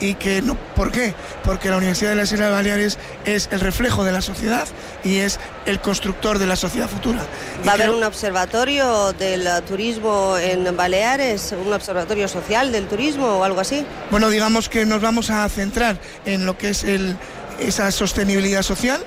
y 0.00 0.14
que 0.14 0.42
no, 0.42 0.54
¿por 0.76 0.90
qué? 0.90 1.14
Porque 1.44 1.70
la 1.70 1.76
Universidad 1.76 2.10
de 2.10 2.16
las 2.16 2.32
Islas 2.32 2.50
Baleares 2.50 2.98
es 3.24 3.48
el 3.52 3.60
reflejo 3.60 4.04
de 4.04 4.12
la 4.12 4.20
sociedad 4.20 4.66
y 5.04 5.16
es 5.16 5.38
el 5.66 5.80
constructor 5.80 6.38
de 6.38 6.46
la 6.46 6.56
sociedad 6.56 6.88
futura. 6.88 7.20
¿Va 7.66 7.72
a 7.72 7.74
haber 7.74 7.90
un 7.90 8.04
observatorio 8.04 9.12
del 9.12 9.48
turismo 9.66 10.36
en 10.38 10.76
Baleares, 10.76 11.52
un 11.52 11.72
observatorio 11.72 12.28
social 12.28 12.72
del 12.72 12.86
turismo 12.86 13.26
o 13.38 13.44
algo 13.44 13.60
así? 13.60 13.84
Bueno, 14.10 14.30
digamos 14.30 14.68
que 14.68 14.86
nos 14.86 15.00
vamos 15.00 15.30
a 15.30 15.48
centrar 15.48 15.98
en 16.24 16.46
lo 16.46 16.56
que 16.56 16.70
es 16.70 16.84
el, 16.84 17.16
esa 17.58 17.90
sostenibilidad 17.90 18.62
social. 18.62 19.00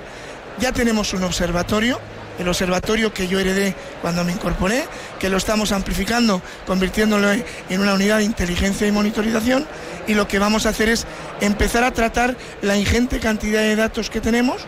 Ya 0.59 0.71
tenemos 0.71 1.13
un 1.13 1.23
observatorio 1.23 1.99
el 2.39 2.47
observatorio 2.47 3.13
que 3.13 3.27
yo 3.27 3.39
heredé 3.39 3.75
cuando 4.01 4.23
me 4.23 4.31
incorporé, 4.31 4.85
que 5.19 5.29
lo 5.29 5.37
estamos 5.37 5.71
amplificando, 5.71 6.41
convirtiéndolo 6.65 7.31
en 7.31 7.81
una 7.81 7.93
unidad 7.93 8.17
de 8.17 8.23
inteligencia 8.23 8.87
y 8.87 8.91
monitorización 8.91 9.67
y 10.07 10.13
lo 10.13 10.27
que 10.27 10.39
vamos 10.39 10.65
a 10.65 10.69
hacer 10.69 10.89
es 10.89 11.05
empezar 11.41 11.83
a 11.83 11.91
tratar 11.91 12.35
la 12.61 12.77
ingente 12.77 13.19
cantidad 13.19 13.61
de 13.61 13.75
datos 13.75 14.09
que 14.09 14.21
tenemos 14.21 14.61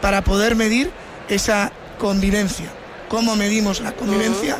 para 0.00 0.22
poder 0.22 0.56
medir 0.56 0.90
esa 1.28 1.72
convivencia. 1.98 2.66
¿Cómo 3.08 3.36
medimos 3.36 3.80
la 3.80 3.92
convivencia 3.92 4.56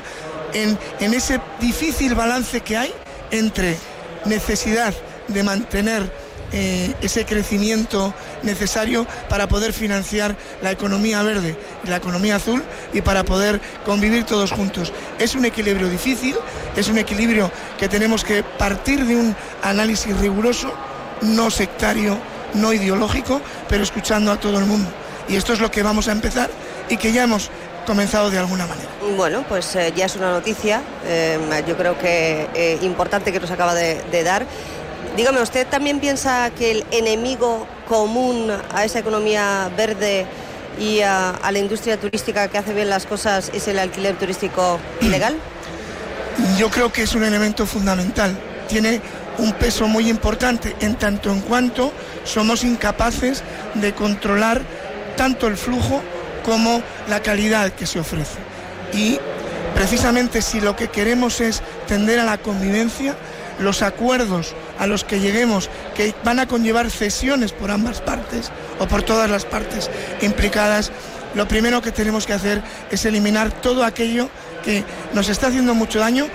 en, 0.53 0.79
ese 1.15 1.41
difícil 1.61 2.15
balance 2.15 2.61
que 2.61 2.77
hay 2.77 2.95
entre 3.31 3.77
necesidad 4.25 4.95
de 5.29 5.43
mantener 5.43 6.11
eh, 6.53 6.95
ese 7.03 7.25
crecimiento 7.25 8.15
necesario 8.45 9.07
para 9.29 9.49
poder 9.49 9.73
financiar 9.73 10.37
la 10.63 10.71
economía 10.71 11.23
verde 11.23 11.57
y 11.85 11.89
la 11.89 11.97
economía 11.97 12.37
azul 12.37 12.63
y 12.93 13.01
para 13.01 13.25
poder 13.25 13.61
convivir 13.85 14.25
todos 14.25 14.53
juntos. 14.53 14.93
Es 15.19 15.35
un 15.35 15.45
equilibrio 15.45 15.89
difícil, 15.89 16.37
es 16.77 16.89
un 16.89 16.99
equilibrio 16.99 17.51
que 17.79 17.89
tenemos 17.89 18.25
que 18.25 18.43
partir 18.43 19.05
de 19.05 19.17
un 19.17 19.37
análisis 19.63 20.17
riguroso, 20.19 20.73
no 21.23 21.51
sectario, 21.51 22.19
no 22.55 22.73
ideológico, 22.73 23.41
pero 23.69 23.83
escuchando 23.83 24.31
a 24.33 24.39
todo 24.39 24.59
el 24.59 24.67
mundo. 24.67 24.91
Y 25.29 25.37
esto 25.37 25.53
es 25.53 25.61
lo 25.61 25.71
que 25.71 25.83
vamos 25.83 26.09
a 26.09 26.13
empezar 26.13 26.51
y 26.89 26.97
que 26.97 27.13
ya 27.13 27.25
hemos 27.25 27.51
comenzado 27.87 28.31
de 28.31 28.39
alguna 28.39 28.67
manera. 28.67 28.89
Bueno, 29.17 29.45
pues 29.49 29.77
eh, 29.77 29.93
ya 29.95 30.07
es 30.07 30.17
una 30.17 30.31
noticia, 30.31 30.83
eh, 31.07 31.39
yo 31.67 31.77
creo 31.77 31.99
que 31.99 32.79
importante 32.83 33.33
que 33.33 33.41
nos 33.41 33.51
acaba 33.51 33.75
de 33.75 34.23
dar. 34.25 34.47
Dígame, 35.17 35.41
¿usted 35.41 35.65
también 35.69 36.01
piensa 36.01 36.51
que 36.51 36.73
el 36.73 36.85
enemigo 36.91 37.69
común 37.89 38.51
a 38.75 38.85
esa 38.85 38.99
economía 38.99 39.71
verde 39.77 40.27
y 40.77 41.03
a, 41.03 41.39
la 41.53 41.59
industria 41.59 42.01
turística 42.01 42.49
que 42.49 42.59
hace 42.59 42.75
bien 42.75 42.91
las 42.91 43.07
cosas 43.07 43.53
es 43.55 43.69
el 43.69 43.79
alquiler 43.79 44.17
turístico 44.17 44.81
ilegal? 45.01 45.37
Yo 46.59 46.69
creo 46.69 46.93
que 46.93 47.03
es 47.03 47.15
un 47.15 47.23
elemento 47.23 47.65
fundamental. 47.65 48.37
Tiene 48.69 49.01
un 49.39 49.53
peso 49.53 49.87
muy 49.87 50.09
importante 50.09 50.75
en 50.81 50.97
tanto 50.97 51.31
en 51.31 51.43
cuanto 51.43 51.93
somos 52.25 52.65
incapaces 52.65 53.45
de 53.75 53.95
controlar 53.95 54.63
tanto 55.17 55.47
el 55.47 55.57
flujo 55.57 56.03
como 56.45 56.83
la 57.09 57.23
calidad 57.23 57.71
que 57.71 57.87
se 57.87 58.01
ofrece. 58.01 58.39
Y 58.93 59.21
precisamente 59.77 60.43
si 60.43 60.61
lo 60.61 60.75
que 60.75 60.89
queremos 60.89 61.41
es 61.41 61.63
tender 61.87 62.19
a 62.19 62.25
la 62.25 62.39
convivencia, 62.39 63.15
los 63.61 63.83
acuerdos 63.83 64.55
a 64.79 64.87
los 64.87 65.05
que 65.05 65.21
lleguemos, 65.21 65.71
que 65.95 66.15
van 66.25 66.39
a 66.41 66.47
conllevar 66.47 66.91
cesiones 66.91 67.53
por 67.53 67.71
ambas 67.71 68.01
partes 68.01 68.51
o 68.79 68.87
por 68.87 69.03
todas 69.03 69.31
las 69.31 69.45
partes 69.45 69.91
implicadas, 70.21 70.91
lo 71.35 71.49
primero 71.49 71.83
que 71.83 71.93
tenemos 71.93 72.27
que 72.27 72.33
hacer 72.33 72.63
es 72.91 73.05
eliminar 73.05 73.51
todo 73.51 73.85
aquello 73.85 74.29
que 74.65 74.85
nos 75.13 75.29
está 75.29 75.49
haciendo 75.49 75.75
mucho 75.75 75.99
daño, 75.99 76.27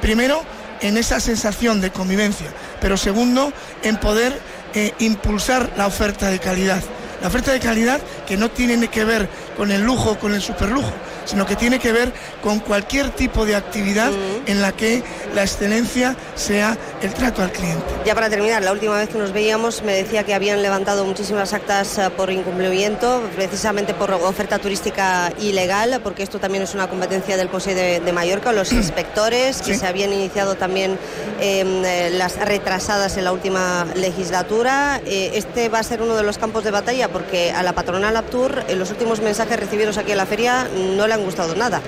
primero 0.00 0.42
en 0.80 0.96
esa 0.96 1.20
sensación 1.20 1.80
de 1.80 1.90
convivencia, 1.90 2.46
pero 2.80 2.96
segundo 2.96 3.52
en 3.82 3.96
poder 3.96 4.38
eh, 4.74 4.92
impulsar 4.98 5.72
la 5.76 5.86
oferta 5.86 6.30
de 6.30 6.38
calidad. 6.38 6.82
La 7.20 7.28
oferta 7.28 7.52
de 7.52 7.60
calidad 7.60 8.00
que 8.26 8.36
no 8.36 8.50
tiene 8.50 8.88
que 8.88 9.04
ver 9.04 9.28
con 9.56 9.70
el 9.70 9.82
lujo 9.82 10.18
con 10.18 10.34
el 10.34 10.42
superlujo, 10.42 10.92
sino 11.24 11.46
que 11.46 11.56
tiene 11.56 11.78
que 11.78 11.92
ver 11.92 12.12
con 12.42 12.60
cualquier 12.60 13.10
tipo 13.10 13.44
de 13.46 13.56
actividad 13.56 14.10
en 14.46 14.62
la 14.62 14.72
que 14.72 15.02
la 15.34 15.42
excelencia 15.42 16.16
sea 16.34 16.76
el 17.02 17.12
trato 17.12 17.42
al 17.42 17.52
cliente. 17.52 17.84
Ya 18.04 18.14
para 18.14 18.30
terminar, 18.30 18.62
la 18.62 18.72
última 18.72 18.96
vez 18.96 19.08
que 19.08 19.18
nos 19.18 19.32
veíamos 19.32 19.82
me 19.82 19.92
decía 19.92 20.24
que 20.24 20.34
habían 20.34 20.62
levantado 20.62 21.04
muchísimas 21.04 21.52
actas 21.52 21.98
eh, 21.98 22.10
por 22.16 22.30
incumplimiento, 22.30 23.22
precisamente 23.34 23.94
por 23.94 24.10
oferta 24.12 24.58
turística 24.58 25.32
ilegal, 25.40 26.00
porque 26.02 26.22
esto 26.22 26.38
también 26.38 26.64
es 26.64 26.74
una 26.74 26.88
competencia 26.88 27.36
del 27.36 27.48
Consejo 27.48 27.64
de, 27.74 28.12
Mallorca, 28.12 28.52
los 28.52 28.72
inspectores 28.72 29.62
que 29.62 29.76
se 29.76 29.86
habían 29.86 30.12
iniciado 30.12 30.54
también 30.54 30.98
em, 31.40 31.84
eh, 31.84 32.10
las 32.12 32.38
retrasadas 32.38 33.16
en 33.16 33.24
la 33.24 33.32
última 33.32 33.86
legislatura. 33.94 35.00
Eh, 35.06 35.32
este 35.34 35.68
va 35.68 35.78
a 35.78 35.82
ser 35.82 36.02
uno 36.02 36.16
de 36.16 36.22
los 36.22 36.38
campos 36.38 36.64
de 36.64 36.70
batalla 36.70 37.08
porque 37.08 37.52
a 37.52 37.62
la 37.62 37.72
patronal 37.72 38.16
Aptur 38.16 38.64
en 38.68 38.78
los 38.78 38.90
últimos 38.90 39.20
mensajes 39.20 39.58
recibidos 39.58 39.98
aquí 39.98 40.12
en 40.12 40.18
la 40.18 40.26
feria 40.26 40.68
no 40.74 41.06
le 41.06 41.13
han 41.14 41.24
gustado 41.24 41.54
nada. 41.54 41.80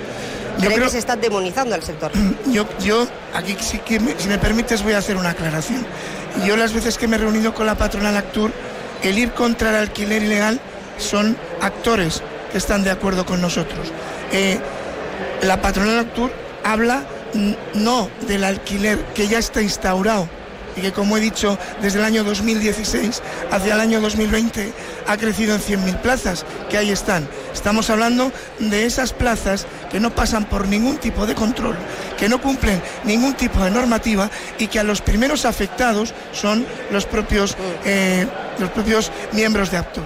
¿Cree 0.59 0.79
que 0.79 0.89
se 0.89 0.97
está 0.97 1.15
demonizando 1.15 1.75
el 1.75 1.83
sector? 1.83 2.11
Yo, 2.47 2.65
yo 2.79 3.07
aquí, 3.33 3.55
si, 3.59 3.79
si 4.17 4.27
me 4.27 4.37
permites, 4.39 4.81
voy 4.83 4.93
a 4.93 4.97
hacer 4.97 5.15
una 5.17 5.29
aclaración. 5.29 5.85
Yo 6.45 6.57
las 6.57 6.73
veces 6.73 6.97
que 6.97 7.07
me 7.07 7.15
he 7.15 7.19
reunido 7.19 7.53
con 7.53 7.65
la 7.67 7.75
patronal 7.75 8.17
Actur, 8.17 8.51
el 9.03 9.17
ir 9.19 9.31
contra 9.33 9.69
el 9.69 9.75
alquiler 9.75 10.23
ilegal 10.23 10.59
son 10.97 11.37
actores 11.61 12.23
que 12.51 12.57
están 12.57 12.83
de 12.83 12.91
acuerdo 12.91 13.25
con 13.25 13.41
nosotros. 13.41 13.91
Eh, 14.31 14.59
la 15.43 15.61
patronal 15.61 15.99
Actur 15.99 16.31
habla 16.63 17.03
no 17.73 18.09
del 18.27 18.43
alquiler 18.43 18.99
que 19.13 19.27
ya 19.27 19.39
está 19.39 19.61
instaurado 19.61 20.27
y 20.75 20.81
que 20.81 20.91
como 20.91 21.17
he 21.17 21.19
dicho 21.19 21.57
desde 21.81 21.99
el 21.99 22.05
año 22.05 22.23
2016 22.23 23.21
hacia 23.51 23.73
el 23.73 23.79
año 23.79 23.99
2020 23.99 24.71
ha 25.07 25.17
crecido 25.17 25.55
en 25.55 25.61
100.000 25.61 26.01
plazas, 26.01 26.45
que 26.69 26.77
ahí 26.77 26.91
están. 26.91 27.27
Estamos 27.57 27.89
hablando 27.89 28.31
de 28.59 28.85
esas 28.85 29.13
plazas 29.13 29.65
que 29.89 29.99
no 29.99 30.13
pasan 30.13 30.45
por 30.45 30.67
ningún 30.67 30.97
tipo 30.97 31.25
de 31.25 31.33
control, 31.33 31.75
que 32.15 32.29
no 32.29 32.39
cumplen 32.39 32.79
ningún 33.03 33.33
tipo 33.33 33.59
de 33.63 33.71
normativa 33.71 34.29
y 34.59 34.67
que 34.67 34.79
a 34.79 34.83
los 34.83 35.01
primeros 35.01 35.43
afectados 35.43 36.13
son 36.33 36.67
los 36.91 37.07
propios, 37.07 37.57
eh, 37.83 38.27
los 38.59 38.69
propios 38.69 39.11
miembros 39.31 39.71
de 39.71 39.77
APTO. 39.77 40.01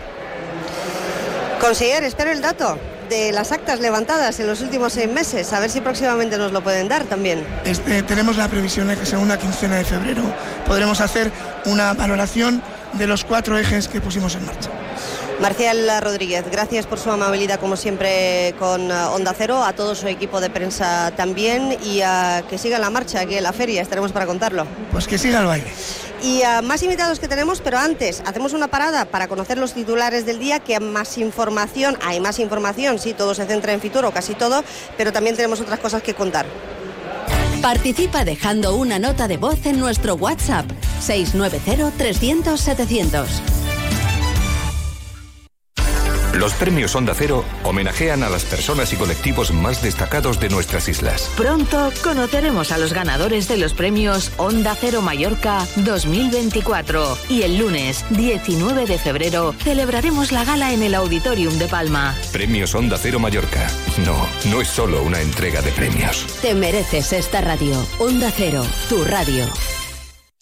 Conseguir, 1.60 2.04
espero 2.04 2.32
el 2.32 2.42
dato 2.42 2.80
de 3.10 3.34
las 3.34 3.52
actas 3.52 3.82
levantadas 3.82 4.40
en 4.40 4.48
los 4.48 4.62
últimos 4.62 4.94
seis 4.94 5.12
meses. 5.12 5.52
A 5.52 5.60
ver 5.60 5.70
si 5.70 5.82
próximamente 5.82 6.38
nos 6.38 6.54
lo 6.54 6.64
pueden 6.64 6.88
dar 6.88 7.04
también. 7.04 7.46
Este, 7.66 8.02
tenemos 8.04 8.38
la 8.38 8.48
previsión 8.48 8.88
de 8.88 8.96
que 8.96 9.06
según 9.06 9.28
la 9.28 9.38
quincena 9.38 9.76
de 9.76 9.84
febrero 9.84 10.24
podremos 10.66 11.02
hacer 11.02 11.30
una 11.66 11.94
valoración 11.94 12.64
de 12.94 13.08
los 13.08 13.26
cuatro 13.26 13.60
ejes 13.60 13.90
que 13.90 14.00
pusimos 14.00 14.36
en 14.36 14.46
marcha. 14.46 14.70
Marcial 15.42 15.90
Rodríguez, 16.02 16.46
gracias 16.52 16.86
por 16.86 17.00
su 17.00 17.10
amabilidad 17.10 17.60
como 17.60 17.76
siempre 17.76 18.54
con 18.60 18.92
eh, 18.92 18.94
Onda 18.94 19.34
Cero, 19.36 19.64
a 19.64 19.74
todo 19.74 19.96
su 19.96 20.08
equipo 20.08 20.40
de 20.40 20.52
prensa 20.52 21.12
también 21.18 21.80
y 21.84 22.02
a 22.02 22.44
que 22.48 22.60
siga 22.60 22.78
la 22.78 22.92
marcha 22.92 23.22
aquí 23.22 23.36
en 23.36 23.44
la 23.44 23.52
feria, 23.52 23.82
estaremos 23.82 24.12
para 24.12 24.28
contarlo. 24.28 24.68
Pues 24.92 25.08
que 25.08 25.18
siga 25.18 25.40
el 25.40 25.48
baile. 25.48 25.68
Y 26.22 26.44
a 26.44 26.62
más 26.62 26.84
invitados 26.84 27.20
que 27.20 27.28
tenemos, 27.28 27.60
pero 27.60 27.80
antes 27.80 28.22
hacemos 28.28 28.54
una 28.54 28.68
parada 28.68 29.06
para 29.06 29.28
conocer 29.28 29.58
los 29.58 29.74
titulares 29.74 30.28
del 30.28 30.38
día, 30.38 30.60
que 30.60 30.76
hay 30.76 30.80
más 30.80 31.18
información, 31.18 31.98
hay 32.04 32.20
más 32.20 32.38
información, 32.38 33.00
sí, 33.00 33.16
todo 33.16 33.34
se 33.34 33.48
centra 33.48 33.74
en 33.74 33.82
Fitur 33.82 34.06
o 34.06 34.12
casi 34.12 34.36
todo, 34.36 34.64
pero 34.96 35.12
también 35.12 35.36
tenemos 35.36 35.60
otras 35.60 35.80
cosas 35.80 36.04
que 36.04 36.14
contar. 36.14 36.46
Participa 37.64 38.24
dejando 38.26 38.76
una 38.76 39.00
nota 39.00 39.28
de 39.28 39.38
voz 39.38 39.66
en 39.66 39.80
nuestro 39.80 40.14
WhatsApp 40.14 40.66
690 41.00 41.98
300 41.98 42.60
700. 42.60 43.61
Los 46.34 46.54
premios 46.54 46.96
Onda 46.96 47.14
Cero 47.14 47.44
homenajean 47.64 48.24
a 48.24 48.30
las 48.30 48.46
personas 48.46 48.94
y 48.94 48.96
colectivos 48.96 49.52
más 49.52 49.82
destacados 49.82 50.40
de 50.40 50.48
nuestras 50.48 50.88
islas. 50.88 51.30
Pronto 51.36 51.92
conoceremos 52.04 52.72
a 52.72 52.78
los 52.78 52.94
ganadores 52.94 53.50
de 53.50 53.58
los 53.58 53.74
premios 53.74 54.32
Onda 54.38 54.74
Cero 54.80 55.02
Mallorca 55.02 55.68
2024 55.76 57.18
y 57.28 57.42
el 57.42 57.58
lunes 57.58 58.06
19 58.12 58.86
de 58.86 58.98
febrero 58.98 59.54
celebraremos 59.62 60.32
la 60.32 60.46
gala 60.46 60.72
en 60.72 60.84
el 60.84 60.96
Auditorium 60.96 61.58
de 61.58 61.68
Palma. 61.68 62.16
Premios 62.32 62.74
Onda 62.76 62.98
Cero 62.98 63.20
Mallorca. 63.20 63.70
No, 64.06 64.16
no 64.50 64.62
es 64.62 64.70
solo 64.70 65.04
una 65.04 65.20
entrega 65.20 65.62
de 65.62 65.72
premios. 65.72 66.26
Te 66.42 66.56
mereces 66.56 67.12
esta 67.12 67.42
radio. 67.42 67.76
Onda 68.00 68.32
Cero, 68.34 68.66
tu 68.88 69.04
radio. 69.04 69.46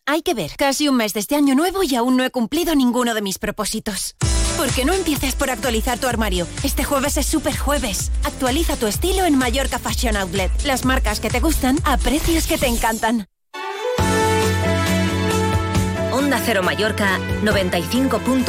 Hay 0.05 0.21
que 0.21 0.35
ver, 0.35 0.51
casi 0.55 0.87
un 0.87 0.97
mes 0.97 1.13
de 1.13 1.19
este 1.19 1.35
año 1.35 1.55
nuevo 1.55 1.81
y 1.83 1.95
aún 1.95 2.15
no 2.15 2.23
he 2.23 2.29
cumplido 2.29 2.75
ninguno 2.75 3.15
de 3.15 3.21
mis 3.23 3.39
propósitos. 3.39 4.15
¿Por 4.59 4.69
qué 4.71 4.83
no 4.83 4.91
empieces 4.91 5.35
por 5.35 5.49
actualizar 5.49 5.99
tu 5.99 6.07
armario? 6.07 6.45
Este 6.63 6.83
jueves 6.83 7.15
es 7.15 7.25
super 7.25 7.57
jueves. 7.57 8.11
Actualiza 8.25 8.75
tu 8.75 8.87
estilo 8.87 9.23
en 9.23 9.37
Mallorca 9.37 9.79
Fashion 9.79 10.17
Outlet. 10.17 10.51
Las 10.65 10.83
marcas 10.83 11.21
que 11.21 11.29
te 11.29 11.39
gustan 11.39 11.77
a 11.85 11.95
precios 11.95 12.45
que 12.45 12.57
te 12.57 12.67
encantan. 12.67 13.25
Onda 16.11 16.41
Cero 16.43 16.61
Mallorca 16.61 17.19
95.1, 17.41 18.43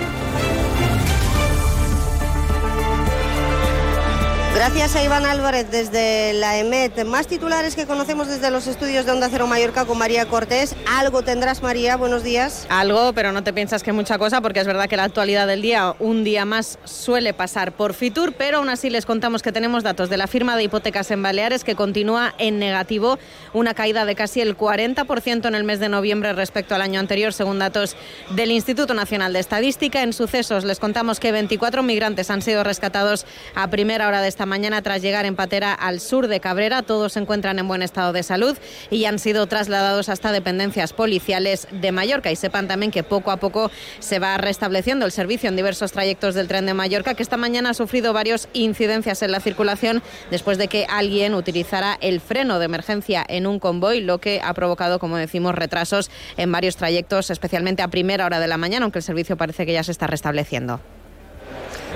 Gracias 4.58 4.96
a 4.96 5.04
Iván 5.04 5.24
Álvarez 5.24 5.70
desde 5.70 6.34
la 6.34 6.58
EMET. 6.58 7.06
Más 7.06 7.28
titulares 7.28 7.76
que 7.76 7.86
conocemos 7.86 8.28
desde 8.28 8.50
los 8.50 8.66
estudios 8.66 9.06
de 9.06 9.12
Onda 9.12 9.30
Cero 9.30 9.46
Mallorca 9.46 9.86
con 9.86 10.00
María 10.00 10.26
Cortés. 10.26 10.76
Algo 10.88 11.22
tendrás, 11.22 11.62
María. 11.62 11.96
Buenos 11.96 12.24
días. 12.24 12.66
Algo, 12.68 13.14
pero 13.14 13.32
no 13.32 13.44
te 13.44 13.54
piensas 13.54 13.84
que 13.84 13.92
mucha 13.92 14.18
cosa, 14.18 14.42
porque 14.42 14.60
es 14.60 14.66
verdad 14.66 14.90
que 14.90 14.98
la 14.98 15.04
actualidad 15.04 15.46
del 15.46 15.62
día, 15.62 15.94
un 16.00 16.24
día 16.24 16.44
más, 16.44 16.80
suele 16.86 17.36
pasar 17.36 17.74
por 17.74 17.94
Fitur, 17.94 18.34
pero 18.34 18.58
aún 18.58 18.70
así 18.70 18.90
les 18.90 19.06
contamos 19.06 19.44
que 19.44 19.52
tenemos 19.52 19.84
datos 19.84 20.10
de 20.10 20.18
la 20.18 20.26
firma 20.26 20.58
de 20.58 20.64
hipotecas 20.64 21.12
en 21.12 21.22
Baleares 21.22 21.64
que 21.64 21.76
continúa 21.76 22.34
en 22.40 22.58
negativo, 22.58 23.20
una 23.54 23.76
caída 23.76 24.06
de 24.06 24.16
casi 24.16 24.42
el 24.42 24.58
40% 24.58 25.48
en 25.48 25.54
el 25.54 25.66
mes 25.66 25.80
de 25.80 25.90
noviembre 25.90 26.34
respecto 26.34 26.74
al 26.74 26.82
año 26.82 27.00
anterior, 27.00 27.32
según 27.32 27.60
datos 27.60 27.96
del 28.32 28.50
Instituto 28.50 28.96
Nacional 28.96 29.34
de 29.34 29.40
Estadística. 29.40 30.02
En 30.02 30.14
sucesos 30.14 30.64
les 30.64 30.80
contamos 30.80 31.20
que 31.20 31.32
24 31.32 31.84
migrantes 31.84 32.32
han 32.32 32.42
sido 32.42 32.64
rescatados 32.64 33.28
a 33.54 33.70
primera 33.70 34.08
hora 34.08 34.20
de 34.24 34.30
esta 34.30 34.47
mañana 34.48 34.82
tras 34.82 35.02
llegar 35.02 35.26
en 35.26 35.36
patera 35.36 35.74
al 35.74 36.00
sur 36.00 36.28
de 36.28 36.40
Cabrera. 36.40 36.82
Todos 36.82 37.14
se 37.14 37.20
encuentran 37.20 37.60
en 37.60 37.68
buen 37.68 37.84
estado 37.84 38.14
de 38.14 38.24
salud 38.24 38.58
y 38.90 39.06
han 39.06 39.20
sido 39.20 39.46
trasladados 39.46 40.10
hasta 40.10 40.32
dependencias 40.32 40.94
policiales 40.94 41.68
de 41.72 41.92
Mallorca. 41.92 42.32
Y 42.32 42.36
sepan 42.36 42.68
también 42.68 42.92
que 42.92 43.04
poco 43.04 43.32
a 43.32 43.38
poco 43.38 43.70
se 44.00 44.20
va 44.20 44.38
restableciendo 44.38 45.06
el 45.06 45.12
servicio 45.12 45.50
en 45.50 45.56
diversos 45.56 45.92
trayectos 45.92 46.34
del 46.34 46.48
tren 46.48 46.66
de 46.66 46.74
Mallorca, 46.74 47.14
que 47.14 47.24
esta 47.24 47.38
mañana 47.38 47.70
ha 47.70 47.74
sufrido 47.74 48.14
varias 48.14 48.50
incidencias 48.54 49.22
en 49.22 49.32
la 49.32 49.40
circulación 49.40 50.02
después 50.32 50.58
de 50.58 50.68
que 50.68 50.88
alguien 50.90 51.36
utilizara 51.36 51.98
el 52.02 52.22
freno 52.22 52.60
de 52.60 52.66
emergencia 52.66 53.24
en 53.28 53.46
un 53.46 53.60
convoy, 53.60 54.02
lo 54.02 54.20
que 54.20 54.42
ha 54.44 54.54
provocado, 54.54 55.00
como 55.00 55.18
decimos, 55.18 55.54
retrasos 55.54 56.10
en 56.38 56.52
varios 56.52 56.78
trayectos, 56.78 57.30
especialmente 57.30 57.84
a 57.84 57.90
primera 57.90 58.26
hora 58.26 58.40
de 58.40 58.48
la 58.48 58.58
mañana, 58.58 58.86
aunque 58.86 59.00
el 59.00 59.04
servicio 59.04 59.38
parece 59.38 59.66
que 59.66 59.74
ya 59.74 59.84
se 59.84 59.92
está 59.92 60.08
restableciendo. 60.08 60.80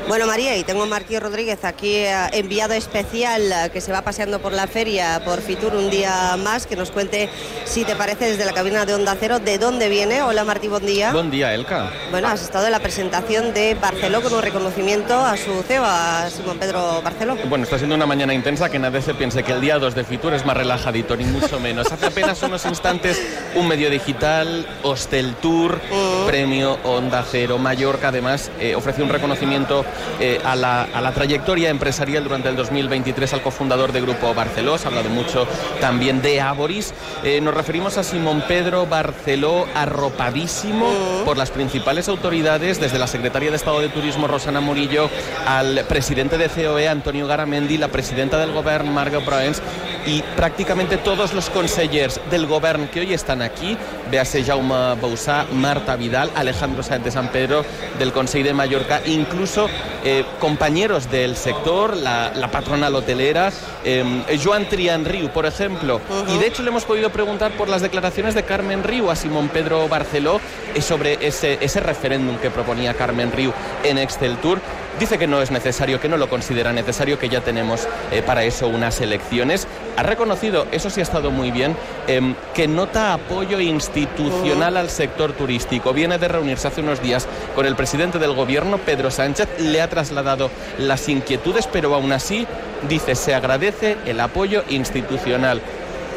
Bueno, 0.08 0.28
María, 0.28 0.58
y 0.58 0.64
tengo 0.64 0.84
a 0.84 0.86
Marquí 0.88 1.18
Rodríguez 1.20 1.64
aquí, 1.64 1.96
eh, 1.96 2.14
enviado 2.34 2.74
especial, 2.74 3.42
eh, 3.52 3.70
que 3.72 3.80
se 3.82 3.92
va 3.92 4.02
paseando 4.02 4.40
por 4.40 4.52
la 4.52 4.68
feria, 4.68 5.22
por 5.24 5.42
Fitur 5.42 5.76
un 5.76 5.90
día 5.90 6.36
más, 6.38 6.66
que 6.66 6.76
nos 6.76 6.92
cuente, 6.92 7.30
si 7.66 7.86
te 7.86 7.96
parece, 7.96 8.32
desde 8.32 8.44
la 8.44 8.52
cabina 8.52 8.86
de 8.86 8.94
Onda 8.94 9.16
Cero, 9.20 9.40
de 9.40 9.58
dónde 9.58 9.90
viene. 9.90 10.22
Hola, 10.22 10.44
Martí, 10.44 10.68
buen 10.68 10.86
día. 10.86 11.14
Buen 11.14 11.32
día, 11.32 11.54
Elka. 11.54 11.92
Bueno, 12.10 12.28
has 12.28 12.42
estado 12.42 12.66
en 12.66 12.72
la 12.72 12.80
presentación 12.80 13.54
de 13.54 13.76
Barceló 13.76 14.22
con 14.22 14.34
un 14.34 14.42
reconocimiento 14.42 15.18
a 15.18 15.38
su 15.38 15.64
CEO, 15.64 15.84
a 15.86 16.30
Simón 16.30 16.58
Pedro 16.58 17.02
Barceló. 17.02 17.38
Bueno, 17.46 17.64
está 17.64 17.78
siendo 17.78 17.96
una 17.96 18.06
mañana 18.06 18.34
intensa, 18.34 18.70
que 18.70 18.80
nadie 18.80 19.02
se 19.02 19.14
piense 19.14 19.44
que 19.44 19.54
el 19.54 19.62
día 19.62 19.80
2 19.80 19.96
de 19.96 20.04
Fitur 20.04 20.34
es 20.34 20.46
más 20.46 20.58
relajadito, 20.58 21.16
ni 21.16 21.26
mucho 21.26 21.60
menos. 21.60 21.92
Hace 21.92 22.08
apenas 22.08 22.42
unos 22.44 22.66
instantes, 22.66 23.22
un 23.56 23.68
medio 23.68 23.90
digital, 23.90 24.68
Hostel 24.84 25.36
Tour, 25.36 25.78
mm. 25.78 26.28
premio 26.28 26.80
Onda 26.84 27.24
Cero 27.30 27.58
Mallorca, 27.60 28.10
además, 28.10 28.52
eh, 28.60 28.76
ofreció 28.76 29.04
un 29.04 29.10
reconocimiento 29.10 29.86
eh, 30.20 30.40
a, 30.44 30.56
la, 30.56 31.12
trayectoria 31.14 31.70
empresarial 31.70 32.24
durante 32.24 32.50
el 32.50 32.56
2023 32.56 33.34
al 33.34 33.42
cofundador 33.42 33.92
de 33.92 34.02
Grupo 34.02 34.34
Barceló. 34.34 34.78
Se 34.78 34.86
ha 34.86 34.90
hablado 34.90 35.10
mucho 35.10 35.48
también 35.80 36.22
de 36.22 36.42
Aboris. 36.42 36.94
Eh, 37.24 37.42
nos 37.42 37.54
referimos 37.54 37.98
a 37.98 38.04
Simón 38.04 38.44
Pedro 38.48 38.86
Barceló, 38.86 39.68
arropadísimo 39.76 40.88
por 41.26 41.38
las 41.38 41.52
principales 41.52 42.08
autoridades, 42.08 42.80
desde 42.80 43.00
la 43.00 43.08
secretaria 43.08 43.50
de 43.50 43.58
Estado 43.58 43.80
de 43.80 43.90
Turismo, 43.90 44.28
Rosana 44.28 44.62
Murillo, 44.62 45.10
al 45.46 45.86
presidente 45.88 46.38
de 46.38 46.50
COE, 46.50 46.88
Antonio 46.88 47.28
Garamendi, 47.28 47.78
la 47.78 47.90
presidenta 47.90 48.38
del 48.38 48.52
Gobierno, 48.52 48.92
Margot 48.92 49.24
Proens, 49.24 49.62
y 50.06 50.22
prácticamente 50.36 50.98
todos 50.98 51.34
los 51.34 51.50
consellers 51.50 52.20
del 52.30 52.48
Gobierno 52.48 52.90
que 52.92 53.02
hoy 53.02 53.14
están 53.14 53.42
aquí, 53.42 53.78
véase 54.10 54.44
Jaume 54.44 54.96
Bousá, 55.00 55.46
Marta 55.52 55.96
Vidal, 55.96 56.32
Alejandro 56.36 56.84
Sáenz 56.84 57.06
de 57.06 57.12
San 57.12 57.30
Pedro, 57.30 57.64
del 58.00 58.12
Consejo 58.12 58.46
de 58.46 58.54
Mallorca, 58.54 59.02
incluso 59.06 59.68
eh, 60.04 60.26
compañeros 60.40 61.12
del 61.12 61.36
sector, 61.36 61.96
la, 61.96 62.50
patronal 62.52 62.96
hotelera, 62.96 63.52
eh, 63.84 64.04
Joan 64.44 64.68
Trian 64.68 65.06
Riu, 65.06 65.30
por 65.30 65.46
ejemplo. 65.46 66.02
Y 66.28 66.38
de 66.38 66.48
hecho 66.48 66.64
le 66.64 66.70
hemos 66.70 66.86
podido 66.86 67.10
preguntar 67.12 67.52
por 67.52 67.70
las 67.70 67.82
declaraciones 67.82 68.36
de 68.36 68.44
Carmen 68.44 68.84
Riu 68.84 69.10
a 69.10 69.16
Simón 69.16 69.50
Pedro 69.50 69.88
Barceló 69.88 70.42
eh, 70.74 70.82
sobre 70.82 71.26
ese, 71.26 71.58
ese 71.62 71.80
referéndum 71.80 72.38
que 72.38 72.50
proponía 72.50 72.94
Carmen 72.94 73.32
Riu 73.32 73.54
en 73.84 73.98
Excel 73.98 74.38
Tour. 74.38 74.60
Dice 75.00 75.18
que 75.18 75.28
no 75.28 75.42
es 75.42 75.52
necesario, 75.52 76.00
que 76.00 76.10
no 76.10 76.18
lo 76.18 76.30
considera 76.30 76.74
necesario, 76.74 77.18
que 77.18 77.30
ya 77.30 77.42
tenemos 77.42 77.88
eh, 78.12 78.22
para 78.22 78.44
eso 78.44 78.68
unas 78.68 79.02
elecciones. 79.02 79.68
Ha 79.98 80.04
reconocido, 80.04 80.68
eso 80.72 80.90
sí 80.90 81.00
ha 81.00 81.04
estado 81.04 81.32
muy 81.32 81.50
bien, 81.50 81.76
em, 82.08 82.36
que 82.54 82.68
nota 82.68 83.14
apoyo 83.14 83.60
institucional 83.60 84.78
al 84.78 84.90
sector 84.90 85.34
turístico. 85.34 85.94
Viene 85.94 86.18
de 86.18 86.28
reunirse 86.28 86.68
hace 86.68 86.82
unos 86.82 87.02
días 87.02 87.28
con 87.56 87.66
el 87.66 87.76
presidente 87.76 88.20
del 88.20 88.34
gobierno, 88.34 88.78
Pedro 88.78 89.10
Sánchez, 89.12 89.48
le 89.60 89.82
ha 89.82 89.90
trasladado 89.90 90.52
las 90.78 91.08
inquietudes, 91.10 91.68
pero 91.68 91.94
aún 91.96 92.12
así 92.12 92.46
dice 92.88 93.16
se 93.16 93.34
agradece 93.34 93.98
el 94.06 94.20
apoyo 94.20 94.64
institucional. 94.70 95.62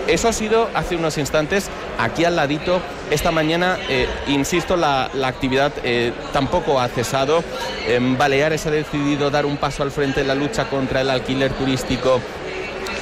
Eso 0.07 0.29
ha 0.29 0.33
sido 0.33 0.69
hace 0.75 0.97
unos 0.97 1.17
instantes 1.17 1.69
aquí 1.99 2.25
al 2.25 2.37
ladito. 2.37 2.81
Esta 3.11 3.31
mañana, 3.31 3.79
eh, 3.89 4.07
insisto, 4.27 4.77
la, 4.77 5.11
actividad 5.25 5.73
eh, 5.83 6.13
tampoco 6.33 6.81
ha 6.81 6.89
cesado. 6.89 7.43
En 7.87 8.19
Baleares 8.19 8.67
ha 8.67 8.71
decidido 8.71 9.31
dar 9.31 9.47
un 9.47 9.57
paso 9.57 9.83
al 9.83 9.91
frente 9.91 10.21
en 10.21 10.29
la 10.29 10.35
lucha 10.35 10.69
contra 10.69 11.01
el 11.01 11.11
alquiler 11.11 11.53
turístico 11.53 12.21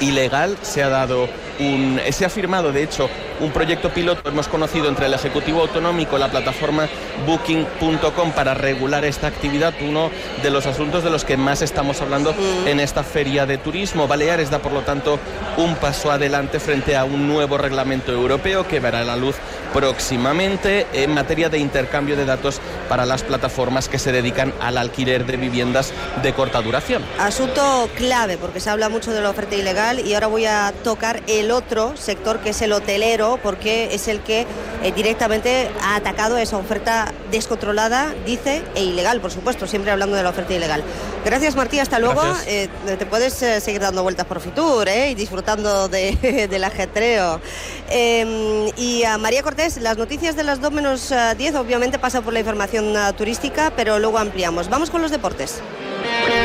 ilegal. 0.00 0.56
Se 0.62 0.82
ha 0.82 0.88
dado 0.88 1.28
un, 1.58 2.00
se 2.10 2.24
ha 2.24 2.30
firmado, 2.30 2.72
de 2.72 2.84
hecho, 2.84 3.08
un 3.40 3.50
proyecto 3.50 3.90
piloto 3.90 4.28
hemos 4.28 4.48
conocido 4.48 4.88
entre 4.88 5.06
el 5.06 5.14
Ejecutivo 5.14 5.62
Autonómico, 5.62 6.18
la 6.18 6.30
plataforma 6.30 6.88
Booking.com 7.26 8.32
para 8.32 8.54
regular 8.54 9.04
esta 9.04 9.26
actividad, 9.26 9.74
uno 9.80 10.10
de 10.42 10.50
los 10.50 10.66
asuntos 10.66 11.04
de 11.04 11.10
los 11.10 11.24
que 11.24 11.36
más 11.36 11.62
estamos 11.62 12.00
hablando 12.00 12.34
en 12.66 12.80
esta 12.80 13.02
feria 13.02 13.46
de 13.46 13.58
turismo. 13.58 14.08
Baleares 14.08 14.50
da, 14.50 14.58
por 14.58 14.72
lo 14.72 14.82
tanto, 14.82 15.18
un 15.56 15.74
paso 15.76 16.10
adelante 16.10 16.60
frente 16.60 16.96
a 16.96 17.04
un 17.04 17.28
nuevo 17.28 17.58
reglamento 17.58 18.12
europeo 18.12 18.66
que 18.66 18.80
verá 18.80 19.04
la 19.04 19.16
luz 19.16 19.36
próximamente 19.72 20.86
en 20.92 21.14
materia 21.14 21.48
de 21.48 21.58
intercambio 21.58 22.16
de 22.16 22.24
datos 22.24 22.60
para 22.88 23.06
las 23.06 23.22
plataformas 23.22 23.88
que 23.88 23.98
se 23.98 24.12
dedican 24.12 24.52
al 24.60 24.78
alquiler 24.78 25.26
de 25.26 25.36
viviendas 25.36 25.92
de 26.22 26.32
corta 26.32 26.60
duración. 26.60 27.02
Asunto 27.18 27.88
clave 27.96 28.38
porque 28.38 28.60
se 28.60 28.70
habla 28.70 28.88
mucho 28.88 29.12
de 29.12 29.20
la 29.20 29.30
oferta 29.30 29.54
ilegal 29.54 30.00
y 30.00 30.14
ahora 30.14 30.26
voy 30.26 30.46
a 30.46 30.72
tocar 30.84 31.22
el 31.26 31.50
otro 31.50 31.96
sector 31.96 32.40
que 32.40 32.50
es 32.50 32.62
el 32.62 32.72
hotelero 32.72 33.38
porque 33.42 33.94
es 33.94 34.08
el 34.08 34.20
que 34.20 34.46
eh, 34.82 34.92
directamente 34.92 35.70
ha 35.80 35.96
atacado 35.96 36.36
esa 36.38 36.56
oferta 36.56 37.12
descontrolada, 37.30 38.14
dice, 38.26 38.62
e 38.74 38.82
ilegal, 38.82 39.20
por 39.20 39.30
supuesto, 39.30 39.66
siempre 39.66 39.92
hablando 39.92 40.16
de 40.16 40.24
la 40.24 40.30
oferta 40.30 40.54
ilegal. 40.54 40.82
Gracias 41.24 41.54
Martí, 41.54 41.78
hasta 41.78 42.00
luego. 42.00 42.22
Eh, 42.46 42.68
te 42.98 43.06
puedes 43.06 43.40
eh, 43.42 43.60
seguir 43.60 43.80
dando 43.80 44.02
vueltas 44.02 44.26
por 44.26 44.40
Fitur 44.40 44.88
y 44.88 45.14
disfrutando 45.14 45.88
del 45.88 46.64
ajetreo. 46.64 47.40
Em, 47.88 48.72
y 48.76 49.04
a 49.04 49.18
María 49.18 49.42
Cortés, 49.42 49.61
las 49.80 49.96
noticias 49.96 50.34
de 50.34 50.42
las 50.42 50.60
2 50.60 50.72
menos 50.72 51.14
10 51.38 51.54
obviamente 51.54 51.96
pasan 51.96 52.24
por 52.24 52.32
la 52.32 52.40
información 52.40 52.94
turística, 53.16 53.72
pero 53.76 54.00
luego 54.00 54.18
ampliamos. 54.18 54.68
Vamos 54.68 54.90
con 54.90 55.02
los 55.02 55.12
deportes. 55.12 55.60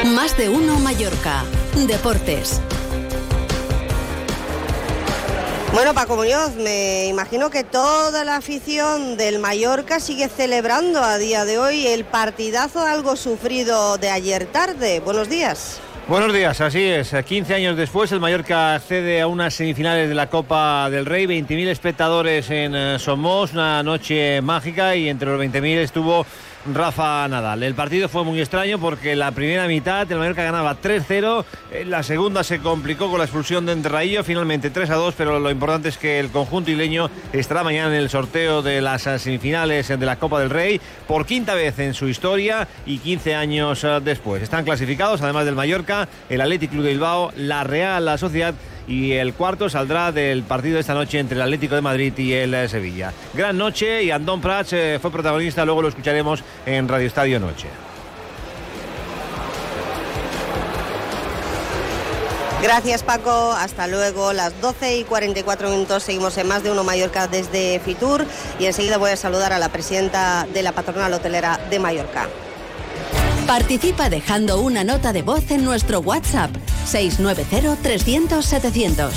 Más 0.06 0.38
de 0.38 0.50
uno 0.50 0.78
Mallorca. 0.80 1.44
Deportes. 1.88 2.62
Bueno, 5.74 5.96
Paco 5.96 6.16
Muñoz, 6.16 6.54
me 6.58 7.08
imagino 7.08 7.50
que 7.50 7.64
toda 7.64 8.24
la 8.24 8.36
afición 8.36 9.18
del 9.18 9.40
Mallorca 9.40 10.00
sigue 10.00 10.30
celebrando 10.30 11.04
a 11.04 11.18
día 11.18 11.44
de 11.44 11.58
hoy 11.58 11.88
el 11.88 12.06
partidazo 12.06 12.82
algo 12.82 13.16
sufrido 13.16 13.98
de 13.98 14.12
ayer 14.12 14.46
tarde. 14.46 15.00
Buenos 15.00 15.28
días. 15.28 15.80
Buenos 16.10 16.32
días, 16.34 16.62
así 16.62 16.86
es. 16.86 17.14
15 17.14 17.54
años 17.54 17.76
después, 17.76 18.10
el 18.14 18.22
Mallorca 18.22 18.76
accede 18.76 19.20
a 19.20 19.28
unas 19.28 19.54
semifinales 19.54 20.08
de 20.08 20.16
la 20.16 20.30
Copa 20.30 20.90
del 20.90 21.06
Rey. 21.06 21.26
20.000 21.26 21.68
espectadores 21.68 22.50
en 22.50 22.74
eh, 22.74 22.98
Somos, 22.98 23.52
una 23.52 23.84
noche 23.84 24.40
mágica 24.42 24.96
y 24.96 25.10
entre 25.10 25.28
los 25.30 25.42
20.000 25.42 25.80
estuvo 25.80 26.26
Rafa 26.74 27.28
Nadal. 27.28 27.64
El 27.64 27.76
partido 27.76 28.10
fue 28.10 28.24
muy 28.24 28.40
extraño 28.40 28.80
porque 28.80 29.16
la 29.16 29.32
primera 29.32 29.68
mitad 29.68 30.12
el 30.12 30.18
Mallorca 30.18 30.44
ganaba 30.44 30.76
3-0, 30.82 31.46
la 31.86 32.04
segunda 32.04 32.44
se 32.44 32.60
complicó 32.60 33.10
con 33.10 33.20
la 33.20 33.26
expulsión 33.26 33.66
de 33.66 33.74
Enterraillo, 33.74 34.24
finalmente 34.24 34.72
3-2, 34.72 35.14
pero 35.18 35.40
lo 35.40 35.52
importante 35.52 35.90
es 35.90 35.98
que 35.98 36.20
el 36.20 36.30
conjunto 36.30 36.72
ileño 36.72 37.10
estará 37.34 37.64
mañana 37.64 37.90
en 37.90 38.02
el 38.02 38.10
sorteo 38.10 38.62
de 38.62 38.82
las 38.82 39.04
semifinales 39.04 39.88
de 39.88 40.06
la 40.06 40.18
Copa 40.18 40.40
del 40.40 40.50
Rey 40.50 40.82
por 41.08 41.26
quinta 41.26 41.54
vez 41.54 41.78
en 41.80 41.94
su 41.94 42.08
historia 42.08 42.68
y 42.86 43.00
15 43.00 43.36
años 43.36 43.84
eh, 43.84 44.00
después. 44.04 44.42
Están 44.42 44.66
clasificados, 44.66 45.22
además 45.22 45.46
del 45.46 45.56
Mallorca, 45.56 46.08
el 46.30 46.42
Athletic 46.42 46.72
Club 46.72 46.84
de 46.84 46.90
Bilbao, 46.90 47.32
la 47.36 47.64
Real 47.64 48.06
la 48.06 48.18
Sociedad 48.18 48.54
y 48.88 49.14
el 49.14 49.34
cuarto 49.34 49.70
saldrá 49.70 50.12
del 50.12 50.44
partido 50.44 50.76
de 50.76 50.82
esta 50.82 50.94
noche 50.94 51.20
entre 51.20 51.36
el 51.36 51.42
Atlético 51.42 51.76
de 51.76 51.82
Madrid 51.82 52.14
y 52.18 52.34
el 52.34 52.54
eh, 52.54 52.70
Sevilla. 52.70 53.14
Gran 53.34 53.58
noche 53.58 54.04
y 54.04 54.12
Andón 54.12 54.42
Prats 54.42 54.74
eh, 54.74 55.00
fue 55.02 55.12
protagonista, 55.12 55.66
luego 55.66 55.82
lo 55.82 55.90
escucharemos 55.90 56.44
en 56.66 56.88
Radio 56.88 57.08
Estadio 57.08 57.40
Noche. 57.40 57.68
Gracias 62.62 63.04
Paco, 63.04 63.54
hasta 63.54 63.88
luego. 63.88 64.34
Las 64.34 64.60
12 64.62 64.98
y 64.98 65.04
44 65.04 65.70
minutos 65.70 66.04
seguimos 66.04 66.38
en 66.38 66.48
más 66.48 66.64
de 66.64 66.72
uno 66.72 66.84
Mallorca 66.84 67.28
desde 67.28 67.80
Fitur 67.80 68.26
y 68.60 68.66
enseguida 68.66 68.98
voy 68.98 69.12
a 69.12 69.16
saludar 69.16 69.54
a 69.54 69.60
la 69.60 69.70
presidenta 69.70 70.48
de 70.52 70.64
la 70.64 70.72
patronal 70.72 71.14
hotelera 71.14 71.60
de 71.70 71.78
Mallorca. 71.78 72.28
Participa 73.48 74.10
dejando 74.10 74.60
una 74.60 74.84
nota 74.84 75.14
de 75.14 75.22
voz 75.22 75.50
en 75.52 75.64
nuestro 75.64 76.02
WhatsApp 76.02 76.52
690-300-700. 76.92 79.10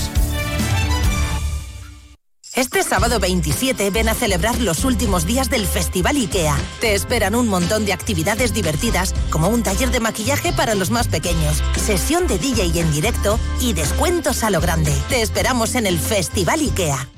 Este 2.55 2.85
sábado 2.85 3.19
27 3.19 3.91
ven 3.91 4.09
a 4.09 4.15
celebrar 4.15 4.61
los 4.61 4.85
últimos 4.85 5.27
días 5.27 5.51
del 5.51 5.67
Festival 5.67 6.15
IKEA. 6.17 6.57
Te 6.81 6.95
esperan 6.95 7.35
un 7.35 7.49
montón 7.49 7.85
de 7.85 7.93
actividades 7.93 8.55
divertidas, 8.55 9.17
como 9.31 9.49
un 9.49 9.65
taller 9.65 9.91
de 9.91 9.99
maquillaje 9.99 10.53
para 10.53 10.77
los 10.77 10.91
más 10.91 11.09
pequeños, 11.09 11.61
sesión 11.77 12.29
de 12.29 12.39
DJ 12.39 12.81
en 12.81 12.93
directo 12.93 13.41
y 13.61 13.73
descuentos 13.73 14.45
a 14.45 14.51
lo 14.51 14.61
grande. 14.61 14.95
Te 15.09 15.23
esperamos 15.23 15.75
en 15.75 15.87
el 15.87 15.99
Festival 15.99 16.61
IKEA. 16.61 17.09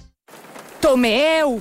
¡Tomeu! 0.80 1.60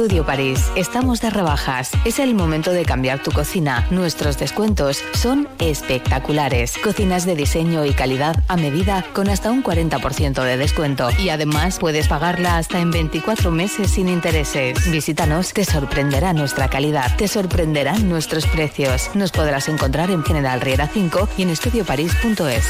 Studio 0.00 0.24
París. 0.24 0.64
Estamos 0.76 1.20
de 1.20 1.28
rebajas. 1.28 1.90
Es 2.06 2.20
el 2.20 2.34
momento 2.34 2.72
de 2.72 2.86
cambiar 2.86 3.22
tu 3.22 3.32
cocina. 3.32 3.86
Nuestros 3.90 4.38
descuentos 4.38 5.04
son 5.12 5.46
espectaculares. 5.58 6.78
Cocinas 6.82 7.26
de 7.26 7.36
diseño 7.36 7.84
y 7.84 7.92
calidad 7.92 8.42
a 8.48 8.56
medida 8.56 9.04
con 9.12 9.28
hasta 9.28 9.50
un 9.50 9.62
40% 9.62 10.42
de 10.42 10.56
descuento. 10.56 11.10
Y 11.18 11.28
además 11.28 11.78
puedes 11.78 12.08
pagarla 12.08 12.56
hasta 12.56 12.80
en 12.80 12.90
24 12.90 13.50
meses 13.50 13.90
sin 13.90 14.08
intereses. 14.08 14.90
Visítanos, 14.90 15.52
te 15.52 15.66
sorprenderá 15.66 16.32
nuestra 16.32 16.70
calidad. 16.70 17.14
Te 17.18 17.28
sorprenderán 17.28 18.08
nuestros 18.08 18.46
precios. 18.46 19.10
Nos 19.12 19.32
podrás 19.32 19.68
encontrar 19.68 20.10
en 20.10 20.24
General 20.24 20.62
Riera 20.62 20.88
5 20.90 21.28
y 21.36 21.42
en 21.42 21.50
estudioparís.es. 21.50 22.64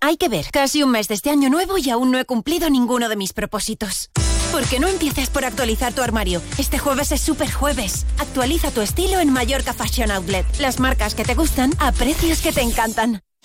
Hay 0.00 0.16
que 0.16 0.28
ver, 0.28 0.46
casi 0.50 0.82
un 0.82 0.90
mes 0.90 1.06
de 1.06 1.14
este 1.14 1.30
año 1.30 1.50
nuevo 1.50 1.78
y 1.78 1.88
aún 1.90 2.10
no 2.10 2.18
he 2.18 2.24
cumplido 2.24 2.68
ninguno 2.68 3.08
de 3.08 3.14
mis 3.14 3.32
propósitos. 3.32 4.10
¿Por 4.56 4.64
qué 4.64 4.80
no 4.80 4.88
empieces 4.88 5.28
por 5.28 5.44
actualizar 5.44 5.92
tu 5.92 6.00
armario? 6.00 6.40
Este 6.56 6.78
jueves 6.78 7.12
es 7.12 7.20
super 7.20 7.52
jueves. 7.52 8.06
Actualiza 8.16 8.70
tu 8.70 8.80
estilo 8.80 9.20
en 9.20 9.30
Mallorca 9.30 9.74
Fashion 9.74 10.10
Outlet. 10.10 10.46
Las 10.60 10.80
marcas 10.80 11.14
que 11.14 11.24
te 11.24 11.34
gustan 11.34 11.74
a 11.78 11.92
precios 11.92 12.40
que 12.40 12.52
te 12.52 12.62
encantan. 12.62 13.20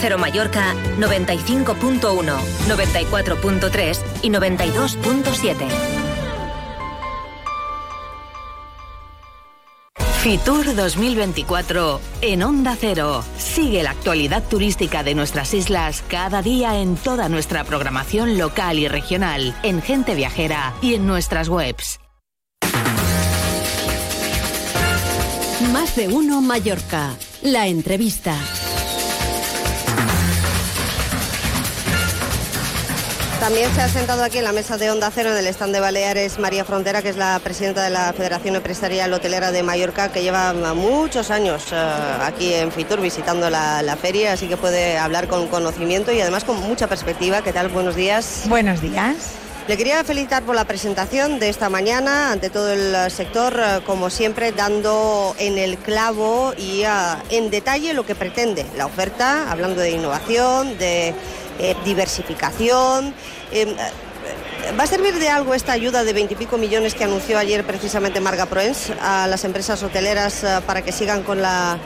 Cero 0.00 0.18
Mallorca 0.18 0.74
95.1, 0.98 2.00
94.3 2.68 3.98
y 4.22 4.30
92.7. 4.30 5.96
Fitur 10.26 10.74
2024 10.74 12.00
en 12.20 12.42
Onda 12.42 12.76
Cero. 12.76 13.22
Sigue 13.38 13.84
la 13.84 13.90
actualidad 13.92 14.42
turística 14.42 15.04
de 15.04 15.14
nuestras 15.14 15.54
islas 15.54 16.02
cada 16.08 16.42
día 16.42 16.80
en 16.80 16.96
toda 16.96 17.28
nuestra 17.28 17.62
programación 17.62 18.36
local 18.36 18.80
y 18.80 18.88
regional, 18.88 19.54
en 19.62 19.80
Gente 19.82 20.16
Viajera 20.16 20.74
y 20.82 20.94
en 20.94 21.06
nuestras 21.06 21.48
webs. 21.48 22.00
Más 25.72 25.94
de 25.94 26.08
uno 26.08 26.40
Mallorca. 26.40 27.14
La 27.42 27.68
entrevista. 27.68 28.36
También 33.46 33.72
se 33.76 33.80
ha 33.80 33.88
sentado 33.88 34.24
aquí 34.24 34.38
en 34.38 34.44
la 34.44 34.50
mesa 34.50 34.76
de 34.76 34.90
Onda 34.90 35.08
Cero 35.14 35.30
en 35.30 35.36
el 35.36 35.46
stand 35.46 35.72
de 35.72 35.78
Baleares 35.78 36.40
María 36.40 36.64
Frontera, 36.64 37.00
que 37.00 37.10
es 37.10 37.16
la 37.16 37.38
presidenta 37.38 37.84
de 37.84 37.90
la 37.90 38.12
Federación 38.12 38.56
Empresarial 38.56 39.12
Hotelera 39.12 39.52
de 39.52 39.62
Mallorca, 39.62 40.10
que 40.10 40.24
lleva 40.24 40.52
muchos 40.74 41.30
años 41.30 41.68
eh, 41.70 41.76
aquí 42.22 42.52
en 42.52 42.72
Fitur 42.72 43.00
visitando 43.00 43.48
la, 43.48 43.82
la, 43.82 43.94
feria, 43.94 44.32
así 44.32 44.48
que 44.48 44.56
puede 44.56 44.98
hablar 44.98 45.28
con 45.28 45.46
conocimiento 45.46 46.10
y 46.10 46.20
además 46.20 46.42
con 46.42 46.60
mucha 46.60 46.88
perspectiva. 46.88 47.42
¿Qué 47.42 47.52
tal? 47.52 47.68
Buenos 47.68 47.94
días. 47.94 48.46
Buenos 48.48 48.80
días. 48.80 49.14
Le 49.68 49.76
quería 49.76 50.02
felicitar 50.02 50.42
por 50.42 50.56
la 50.56 50.64
presentación 50.64 51.38
de 51.38 51.48
esta 51.48 51.68
mañana 51.68 52.32
ante 52.32 52.50
todo 52.50 52.72
el 52.72 53.08
sector, 53.12 53.60
eh, 53.60 53.80
como 53.86 54.10
siempre, 54.10 54.50
dando 54.50 55.36
en 55.38 55.56
el 55.56 55.78
clavo 55.78 56.52
y 56.58 56.82
uh, 56.82 57.22
en 57.30 57.50
detalle 57.50 57.94
lo 57.94 58.04
que 58.04 58.16
pretende 58.16 58.66
la 58.76 58.86
oferta, 58.86 59.48
hablando 59.52 59.80
de 59.80 59.92
innovación, 59.92 60.76
de 60.78 61.14
eh, 61.58 61.74
diversificación. 61.86 63.14
Eh, 63.52 63.76
¿Va 64.78 64.84
a 64.84 64.86
servir 64.86 65.14
de 65.14 65.28
algo 65.28 65.54
esta 65.54 65.72
ayuda 65.72 66.02
de 66.02 66.12
veintipico 66.12 66.58
millones 66.58 66.94
que 66.94 67.04
anunció 67.04 67.38
ayer 67.38 67.64
precisamente 67.64 68.20
Marga 68.20 68.46
Proens 68.46 68.90
a 69.00 69.28
las 69.28 69.44
empresas 69.44 69.82
hoteleras 69.82 70.42
uh, 70.42 70.62
para 70.62 70.82
que 70.82 70.90
sigan 70.90 71.22
con 71.22 71.40
la 71.40 71.78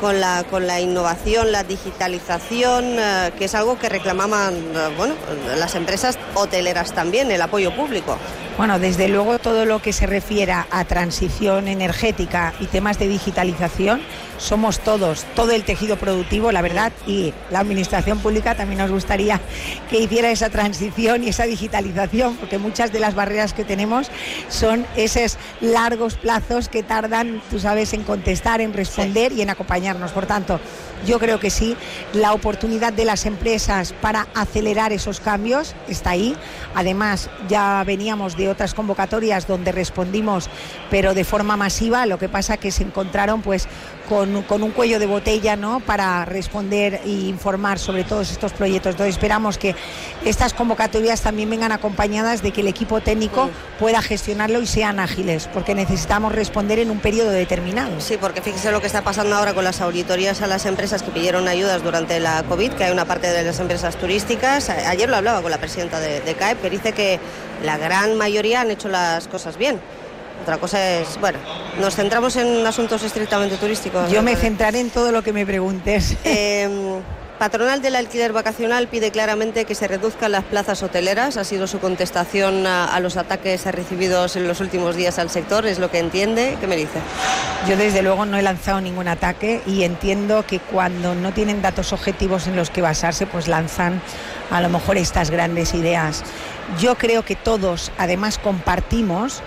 con 0.00 0.20
la, 0.20 0.44
con 0.50 0.66
la 0.66 0.80
innovación, 0.80 1.52
la 1.52 1.64
digitalización, 1.64 2.84
eh, 2.98 3.32
que 3.38 3.46
es 3.46 3.54
algo 3.54 3.78
que 3.78 3.88
reclamaban 3.88 4.54
eh, 4.54 4.94
bueno, 4.96 5.14
las 5.56 5.74
empresas 5.74 6.18
hoteleras 6.34 6.92
también, 6.92 7.30
el 7.30 7.40
apoyo 7.40 7.74
público. 7.74 8.18
Bueno, 8.56 8.78
desde 8.78 9.08
luego 9.08 9.38
todo 9.38 9.64
lo 9.66 9.80
que 9.80 9.92
se 9.92 10.06
refiera 10.06 10.66
a 10.70 10.84
transición 10.84 11.68
energética 11.68 12.54
y 12.60 12.66
temas 12.66 12.98
de 12.98 13.08
digitalización, 13.08 14.00
somos 14.38 14.80
todos, 14.80 15.24
todo 15.34 15.52
el 15.52 15.64
tejido 15.64 15.96
productivo, 15.96 16.52
la 16.52 16.62
verdad, 16.62 16.92
y 17.06 17.32
la 17.50 17.60
administración 17.60 18.18
pública 18.18 18.54
también 18.54 18.78
nos 18.78 18.90
gustaría 18.90 19.40
que 19.90 20.00
hiciera 20.00 20.30
esa 20.30 20.50
transición 20.50 21.24
y 21.24 21.28
esa 21.28 21.44
digitalización, 21.44 22.36
porque 22.36 22.58
muchas 22.58 22.92
de 22.92 23.00
las 23.00 23.14
barreras 23.14 23.52
que 23.52 23.64
tenemos 23.64 24.10
son 24.48 24.86
esos 24.96 25.38
largos 25.60 26.14
plazos 26.14 26.68
que 26.68 26.82
tardan, 26.82 27.40
tú 27.50 27.58
sabes, 27.58 27.92
en 27.92 28.02
contestar, 28.02 28.60
en 28.60 28.72
responder 28.72 29.32
sí. 29.32 29.38
y 29.38 29.42
en 29.42 29.50
acompañarnos. 29.50 30.12
Por 30.12 30.26
tanto, 30.26 30.60
yo 31.06 31.18
creo 31.18 31.38
que 31.38 31.50
sí, 31.50 31.76
la 32.12 32.32
oportunidad 32.32 32.92
de 32.92 33.04
las 33.04 33.26
empresas 33.26 33.92
para 34.00 34.26
acelerar 34.34 34.92
esos 34.92 35.20
cambios 35.20 35.74
está 35.88 36.10
ahí. 36.10 36.36
Además, 36.74 37.30
ya 37.48 37.82
veníamos 37.86 38.36
de 38.36 38.48
otras 38.48 38.74
convocatorias 38.74 39.46
donde 39.46 39.72
respondimos, 39.72 40.48
pero 40.90 41.14
de 41.14 41.24
forma 41.24 41.56
masiva. 41.56 42.06
Lo 42.06 42.18
que 42.18 42.28
pasa 42.28 42.56
que 42.56 42.70
se 42.70 42.82
encontraron 42.82 43.42
pues 43.42 43.68
con, 44.08 44.42
con, 44.42 44.62
un 44.62 44.70
cuello 44.70 44.98
de 44.98 45.06
botella 45.06 45.56
¿no? 45.56 45.80
para 45.80 46.24
responder 46.24 47.00
e 47.04 47.08
informar 47.08 47.78
sobre 47.78 48.04
todos 48.04 48.30
estos 48.30 48.52
proyectos. 48.52 48.92
Entonces 48.92 49.14
esperamos 49.14 49.58
que 49.58 49.74
estas 50.24 50.54
convocatorias 50.54 51.20
también 51.20 51.50
vengan 51.50 51.72
acompañadas 51.72 52.42
de 52.42 52.52
que 52.52 52.62
el 52.62 52.68
equipo 52.68 53.00
técnico 53.00 53.50
pueda 53.78 54.00
gestionarlo 54.02 54.60
y 54.62 54.66
sean 54.66 54.98
ágiles, 54.98 55.48
porque 55.52 55.74
necesitamos 55.74 56.32
responder 56.32 56.78
en 56.78 56.90
un 56.90 57.00
periodo 57.00 57.30
determinado. 57.30 58.00
Sí, 58.00 58.16
porque 58.20 58.40
fíjese 58.40 58.72
lo 58.72 58.80
que 58.80 58.86
está 58.86 59.02
pasando 59.02 59.36
ahora 59.36 59.54
con 59.54 59.64
las 59.64 59.80
auditorías 59.80 60.42
a 60.42 60.46
las 60.46 60.66
empresas 60.66 61.02
que 61.02 61.10
pidieron 61.10 61.48
ayudas 61.48 61.82
durante 61.82 62.20
la 62.20 62.42
COVID, 62.44 62.72
que 62.72 62.84
hay 62.84 62.92
una 62.92 63.04
parte 63.04 63.30
de 63.30 63.44
las 63.44 63.60
empresas 63.60 63.96
turísticas. 63.96 64.70
Ayer 64.70 65.08
lo 65.08 65.16
hablaba 65.16 65.42
con 65.42 65.50
la 65.50 65.58
presidenta 65.58 66.00
de, 66.00 66.20
de 66.20 66.34
CAEP, 66.34 66.62
que 66.62 66.70
dice 66.70 66.92
que 66.92 67.20
la 67.64 67.76
gran 67.78 68.16
mayoría 68.16 68.60
han 68.60 68.70
hecho 68.70 68.88
las 68.88 69.28
cosas 69.28 69.56
bien. 69.56 69.80
Otra 70.42 70.58
cosa 70.58 70.98
es, 70.98 71.18
bueno, 71.20 71.38
nos 71.80 71.96
centramos 71.96 72.36
en 72.36 72.66
asuntos 72.66 73.02
estrictamente 73.02 73.56
turísticos. 73.56 74.10
Yo 74.10 74.22
me 74.22 74.36
centraré 74.36 74.80
en 74.80 74.90
todo 74.90 75.12
lo 75.12 75.22
que 75.22 75.32
me 75.32 75.46
preguntes. 75.46 76.16
Eh, 76.24 77.00
patronal 77.38 77.82
del 77.82 77.96
alquiler 77.96 78.32
vacacional 78.32 78.88
pide 78.88 79.10
claramente 79.10 79.64
que 79.64 79.74
se 79.74 79.86
reduzcan 79.88 80.32
las 80.32 80.44
plazas 80.44 80.82
hoteleras. 80.82 81.36
Ha 81.36 81.44
sido 81.44 81.66
su 81.66 81.78
contestación 81.78 82.66
a, 82.66 82.86
a, 82.86 83.00
los 83.00 83.16
ataques 83.16 83.64
recibidos 83.66 84.36
en 84.36 84.48
los 84.48 84.60
últimos 84.60 84.96
días 84.96 85.18
al 85.18 85.30
sector. 85.30 85.66
¿Es 85.66 85.78
lo 85.78 85.90
que 85.90 85.98
entiende? 85.98 86.56
¿Qué 86.60 86.66
me 86.66 86.76
dice? 86.76 86.98
Yo 87.68 87.76
desde 87.76 88.02
luego 88.02 88.26
no 88.26 88.38
he 88.38 88.42
lanzado 88.42 88.80
ningún 88.80 89.08
ataque 89.08 89.60
y 89.66 89.82
entiendo 89.82 90.44
que 90.46 90.60
cuando 90.60 91.14
no 91.14 91.32
tienen 91.32 91.62
datos 91.62 91.92
objetivos 91.92 92.46
en 92.46 92.56
los 92.56 92.70
que 92.70 92.80
basarse, 92.80 93.26
pues 93.26 93.48
lanzan 93.48 94.00
a 94.50 94.60
lo 94.60 94.68
mejor 94.68 94.96
estas 94.96 95.30
grandes 95.30 95.74
ideas. 95.74 96.22
Yo 96.80 96.96
creo 96.96 97.24
que 97.24 97.36
todos 97.36 97.92
además 97.98 98.38
compartimos 98.38 99.42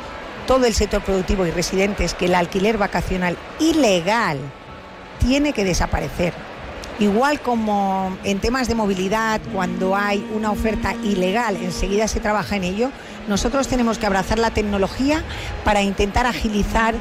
todo 0.49 0.65
el 0.65 0.73
sector 0.73 1.03
productivo 1.03 1.45
y 1.45 1.51
residentes 1.51 2.15
que 2.15 2.25
el 2.25 2.33
alquiler 2.33 2.79
vacacional 2.79 3.37
ilegal 3.59 4.39
tiene 5.19 5.53
que 5.53 5.63
desaparecer. 5.63 6.33
Igual 6.97 7.39
como 7.39 8.17
en 8.23 8.39
temas 8.39 8.67
de 8.67 8.73
movilidad, 8.73 9.41
cuando 9.53 9.95
hay 9.95 10.27
una 10.33 10.49
oferta 10.49 10.95
ilegal, 11.03 11.55
enseguida 11.57 12.07
se 12.07 12.19
trabaja 12.19 12.55
en 12.55 12.63
ello, 12.63 12.89
nosotros 13.27 13.67
tenemos 13.67 13.99
que 13.99 14.07
abrazar 14.07 14.39
la 14.39 14.49
tecnología 14.49 15.23
para 15.63 15.83
intentar 15.83 16.25
agilizar 16.25 16.95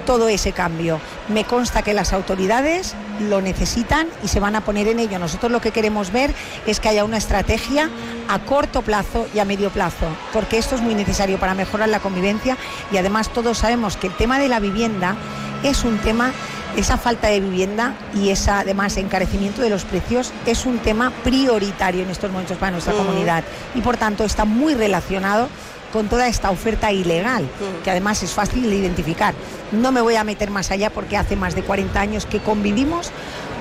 todo 0.00 0.28
ese 0.28 0.52
cambio. 0.52 1.00
Me 1.28 1.44
consta 1.44 1.82
que 1.82 1.94
las 1.94 2.12
autoridades 2.12 2.94
lo 3.28 3.40
necesitan 3.40 4.08
y 4.22 4.28
se 4.28 4.40
van 4.40 4.56
a 4.56 4.62
poner 4.62 4.88
en 4.88 4.98
ello. 4.98 5.18
Nosotros 5.18 5.52
lo 5.52 5.60
que 5.60 5.70
queremos 5.70 6.10
ver 6.10 6.34
es 6.66 6.80
que 6.80 6.88
haya 6.88 7.04
una 7.04 7.18
estrategia 7.18 7.88
a 8.28 8.38
corto 8.40 8.82
plazo 8.82 9.26
y 9.34 9.38
a 9.38 9.44
medio 9.44 9.70
plazo, 9.70 10.06
porque 10.32 10.58
esto 10.58 10.74
es 10.74 10.80
muy 10.80 10.94
necesario 10.94 11.38
para 11.38 11.54
mejorar 11.54 11.88
la 11.88 12.00
convivencia 12.00 12.56
y 12.92 12.96
además 12.96 13.28
todos 13.30 13.58
sabemos 13.58 13.96
que 13.96 14.06
el 14.06 14.16
tema 14.16 14.38
de 14.38 14.48
la 14.48 14.60
vivienda 14.60 15.16
es 15.62 15.84
un 15.84 15.98
tema 15.98 16.32
esa 16.76 16.96
falta 16.96 17.26
de 17.26 17.40
vivienda 17.40 17.94
y 18.14 18.30
ese 18.30 18.50
además 18.52 18.96
encarecimiento 18.96 19.60
de 19.60 19.70
los 19.70 19.84
precios 19.84 20.32
es 20.46 20.66
un 20.66 20.78
tema 20.78 21.10
prioritario 21.24 22.04
en 22.04 22.10
estos 22.10 22.30
momentos 22.30 22.56
para 22.58 22.70
nuestra 22.70 22.94
Mm. 22.94 22.96
comunidad 22.96 23.44
y 23.74 23.80
por 23.80 23.96
tanto 23.96 24.22
está 24.24 24.44
muy 24.44 24.74
relacionado 24.74 25.48
con 25.92 26.08
toda 26.08 26.28
esta 26.28 26.50
oferta 26.50 26.92
ilegal, 26.92 27.48
que 27.84 27.90
además 27.90 28.22
es 28.22 28.32
fácil 28.32 28.68
de 28.68 28.76
identificar. 28.76 29.34
No 29.72 29.92
me 29.92 30.00
voy 30.00 30.16
a 30.16 30.24
meter 30.24 30.50
más 30.50 30.70
allá 30.70 30.90
porque 30.90 31.16
hace 31.16 31.36
más 31.36 31.54
de 31.54 31.62
40 31.62 32.00
años 32.00 32.26
que 32.26 32.40
convivimos 32.40 33.10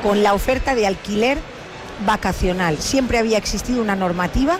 con 0.03 0.23
la 0.23 0.33
oferta 0.33 0.75
de 0.75 0.87
alquiler 0.87 1.37
vacacional. 2.05 2.77
Siempre 2.77 3.17
había 3.17 3.37
existido 3.37 3.81
una 3.81 3.95
normativa 3.95 4.59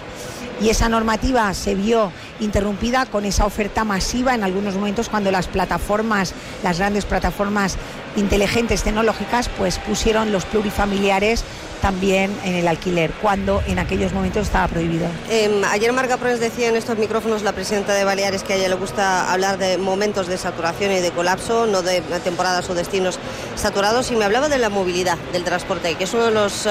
y 0.62 0.70
esa 0.70 0.90
normativa 0.90 1.54
se 1.54 1.76
vio 1.76 2.12
interrumpida 2.40 3.06
con 3.06 3.26
esa 3.26 3.46
oferta 3.46 3.84
masiva 3.84 4.36
en 4.36 4.44
algunos 4.44 4.76
momentos 4.76 5.10
cuando 5.10 5.32
las 5.32 5.48
plataformas, 5.48 6.34
las 6.64 6.80
grandes 6.80 7.06
plataformas 7.06 7.78
inteligentes 8.16 8.84
tecnológicas, 8.84 9.50
pues 9.50 9.78
pusieron 9.80 10.32
los 10.32 10.46
plurifamiliares 10.46 11.44
también 11.82 12.36
en 12.44 12.56
el 12.56 12.68
alquiler, 12.68 13.12
cuando 13.22 13.62
en 13.66 13.80
aquellos 13.80 14.12
momentos 14.14 14.48
estaba 14.48 14.68
prohibido. 14.68 15.08
Eh, 15.30 15.62
ayer 15.70 15.94
Marga 15.94 16.18
Prens 16.18 16.40
decía 16.40 16.68
en 16.68 16.76
estos 16.76 16.98
micrófonos, 16.98 17.42
la 17.42 17.54
presidenta 17.54 17.94
de 17.94 18.04
Baleares, 18.04 18.44
que 18.44 18.54
a 18.54 18.56
ella 18.58 18.68
le 18.70 18.76
gusta 18.76 19.32
hablar 19.32 19.58
de 19.58 19.78
momentos 19.78 20.28
de 20.28 20.38
saturación 20.38 20.92
y 20.92 21.00
de 21.00 21.12
colapso, 21.12 21.68
no 21.68 21.82
de 21.82 22.02
temporadas 22.24 22.70
o 22.70 22.76
destinos 22.76 23.18
saturados, 23.56 24.12
y 24.12 24.16
me 24.16 24.26
hablaba 24.26 24.50
de 24.50 24.58
la 24.58 24.70
movilidad, 24.70 25.18
del 25.32 25.44
transporte, 25.44 25.96
que 25.96 26.04
es 26.04 26.14
uno 26.14 26.26
de 26.26 26.32
los, 26.32 26.66
eh, 26.66 26.70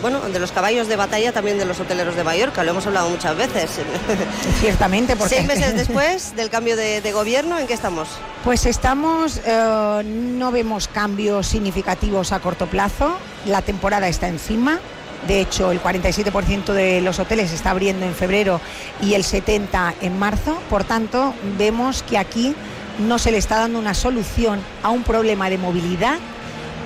bueno, 0.00 0.20
de 0.20 0.38
los 0.38 0.52
caballos 0.52 0.88
de 0.88 0.96
batalla 0.96 1.32
también 1.32 1.58
de 1.58 1.66
los 1.66 1.78
hoteleros 1.78 2.16
de 2.16 2.24
Mallorca, 2.24 2.64
lo 2.64 2.70
hemos 2.70 2.86
hablado 2.86 3.10
muchas 3.10 3.25
veces. 3.34 3.70
Ciertamente, 4.60 5.16
porque... 5.16 5.36
Seis 5.36 5.48
meses 5.48 5.74
después 5.74 6.36
del 6.36 6.50
cambio 6.50 6.76
de, 6.76 7.00
de 7.00 7.12
gobierno, 7.12 7.58
¿en 7.58 7.66
qué 7.66 7.74
estamos? 7.74 8.08
Pues 8.44 8.66
estamos, 8.66 9.40
eh, 9.44 10.02
no 10.04 10.52
vemos 10.52 10.88
cambios 10.88 11.46
significativos 11.46 12.32
a 12.32 12.40
corto 12.40 12.66
plazo, 12.66 13.18
la 13.46 13.62
temporada 13.62 14.08
está 14.08 14.28
encima, 14.28 14.78
de 15.26 15.40
hecho 15.40 15.72
el 15.72 15.82
47% 15.82 16.72
de 16.72 17.00
los 17.00 17.18
hoteles 17.18 17.52
está 17.52 17.70
abriendo 17.70 18.06
en 18.06 18.14
febrero 18.14 18.60
y 19.02 19.14
el 19.14 19.24
70% 19.24 19.94
en 20.00 20.18
marzo, 20.18 20.58
por 20.70 20.84
tanto 20.84 21.34
vemos 21.58 22.02
que 22.02 22.18
aquí 22.18 22.54
no 22.98 23.18
se 23.18 23.30
le 23.30 23.38
está 23.38 23.56
dando 23.56 23.78
una 23.78 23.94
solución 23.94 24.60
a 24.82 24.90
un 24.90 25.02
problema 25.02 25.50
de 25.50 25.58
movilidad 25.58 26.18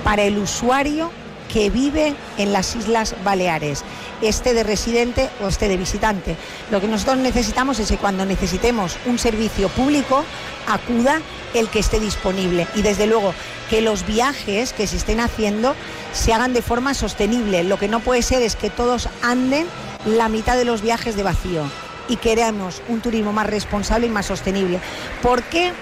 para 0.03 0.23
el 0.23 0.37
usuario 0.37 1.11
que 1.51 1.69
vive 1.69 2.15
en 2.37 2.53
las 2.53 2.75
Islas 2.75 3.15
Baleares, 3.23 3.83
esté 4.21 4.53
de 4.53 4.63
residente 4.63 5.29
o 5.43 5.47
esté 5.47 5.67
de 5.67 5.77
visitante. 5.77 6.35
Lo 6.69 6.79
que 6.79 6.87
nosotros 6.87 7.17
necesitamos 7.17 7.79
es 7.79 7.89
que 7.89 7.97
cuando 7.97 8.25
necesitemos 8.25 8.97
un 9.05 9.19
servicio 9.19 9.69
público 9.69 10.23
acuda 10.67 11.21
el 11.53 11.69
que 11.69 11.79
esté 11.79 11.99
disponible 11.99 12.67
y 12.75 12.81
desde 12.81 13.07
luego 13.07 13.33
que 13.69 13.81
los 13.81 14.05
viajes 14.05 14.73
que 14.73 14.87
se 14.87 14.97
estén 14.97 15.19
haciendo 15.19 15.75
se 16.13 16.33
hagan 16.33 16.53
de 16.53 16.61
forma 16.61 16.93
sostenible. 16.93 17.63
Lo 17.63 17.77
que 17.77 17.87
no 17.87 17.99
puede 17.99 18.21
ser 18.21 18.41
es 18.41 18.55
que 18.55 18.69
todos 18.69 19.09
anden 19.21 19.67
la 20.05 20.29
mitad 20.29 20.57
de 20.57 20.65
los 20.65 20.81
viajes 20.81 21.15
de 21.15 21.23
vacío 21.23 21.63
y 22.07 22.17
queremos 22.17 22.81
un 22.87 23.01
turismo 23.01 23.33
más 23.33 23.47
responsable 23.47 24.07
y 24.07 24.09
más 24.09 24.25
sostenible. 24.25 24.79
¿Por 25.21 25.43
qué 25.43 25.73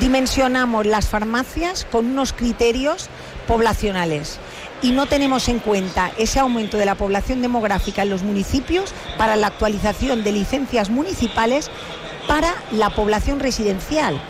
dimensionamos 0.00 0.86
las 0.86 1.08
farmacias 1.08 1.86
con 1.90 2.06
unos 2.06 2.32
criterios 2.32 3.08
poblacionales? 3.46 4.38
Y 4.84 4.92
no 4.92 5.06
tenemos 5.06 5.48
en 5.48 5.60
cuenta 5.60 6.12
ese 6.18 6.38
aumento 6.40 6.76
de 6.76 6.84
la 6.84 6.94
población 6.94 7.40
demográfica 7.40 8.02
en 8.02 8.10
los 8.10 8.22
municipios 8.22 8.92
para 9.16 9.34
la 9.34 9.46
actualización 9.46 10.22
de 10.22 10.32
licencias 10.32 10.90
municipales 10.90 11.70
para 12.28 12.54
la 12.70 12.90
población 12.90 13.40
residencial. 13.40 14.20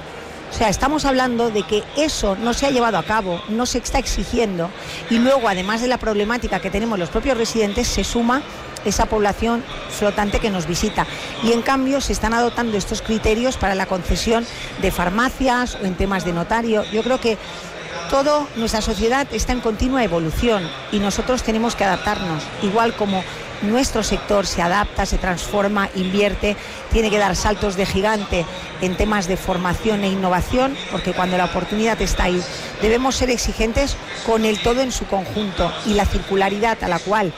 O 0.52 0.56
sea, 0.56 0.68
estamos 0.68 1.06
hablando 1.06 1.50
de 1.50 1.64
que 1.64 1.82
eso 1.96 2.36
no 2.36 2.54
se 2.54 2.66
ha 2.66 2.70
llevado 2.70 2.98
a 2.98 3.02
cabo, 3.02 3.42
no 3.48 3.66
se 3.66 3.78
está 3.78 3.98
exigiendo 3.98 4.70
y 5.10 5.18
luego, 5.18 5.48
además 5.48 5.80
de 5.80 5.88
la 5.88 5.98
problemática 5.98 6.60
que 6.60 6.70
tenemos 6.70 7.00
los 7.00 7.08
propios 7.08 7.36
residentes, 7.36 7.88
se 7.88 8.04
suma 8.04 8.40
esa 8.84 9.06
población 9.06 9.64
flotante 9.90 10.38
que 10.38 10.50
nos 10.50 10.68
visita. 10.68 11.04
Y 11.42 11.50
en 11.50 11.62
cambio 11.62 12.00
se 12.00 12.12
están 12.12 12.32
adoptando 12.32 12.76
estos 12.76 13.02
criterios 13.02 13.56
para 13.56 13.74
la 13.74 13.86
concesión 13.86 14.46
de 14.80 14.92
farmacias 14.92 15.76
o 15.82 15.84
en 15.84 15.96
temas 15.96 16.24
de 16.24 16.32
notario. 16.32 16.84
Yo 16.92 17.02
creo 17.02 17.18
que 17.18 17.38
todo 18.14 18.46
nuestra 18.54 18.80
sociedad 18.80 19.26
está 19.32 19.50
en 19.50 19.60
continua 19.60 20.04
evolución 20.04 20.62
y 20.92 21.00
nosotros 21.00 21.42
tenemos 21.42 21.74
que 21.74 21.82
adaptarnos, 21.82 22.44
igual 22.62 22.94
como 22.94 23.24
nuestro 23.62 24.04
sector 24.04 24.46
se 24.46 24.62
adapta, 24.62 25.04
se 25.04 25.18
transforma, 25.18 25.88
invierte, 25.96 26.56
tiene 26.92 27.10
que 27.10 27.18
dar 27.18 27.34
saltos 27.34 27.74
de 27.74 27.86
gigante 27.86 28.46
en 28.82 28.96
temas 28.96 29.26
de 29.26 29.36
formación 29.36 30.04
e 30.04 30.10
innovación, 30.10 30.76
porque 30.92 31.12
cuando 31.12 31.36
la 31.36 31.46
oportunidad 31.46 32.00
está 32.00 32.24
ahí, 32.24 32.40
debemos 32.80 33.16
ser 33.16 33.30
exigentes 33.30 33.96
con 34.24 34.44
el 34.44 34.62
todo 34.62 34.80
en 34.80 34.92
su 34.92 35.06
conjunto 35.06 35.72
y 35.84 35.94
la 35.94 36.06
circularidad 36.06 36.84
a 36.84 36.88
la 36.88 37.00
cual 37.00 37.32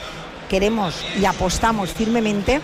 queremos 0.51 1.03
y 1.19 1.25
apostamos 1.25 1.89
firmemente, 1.89 2.61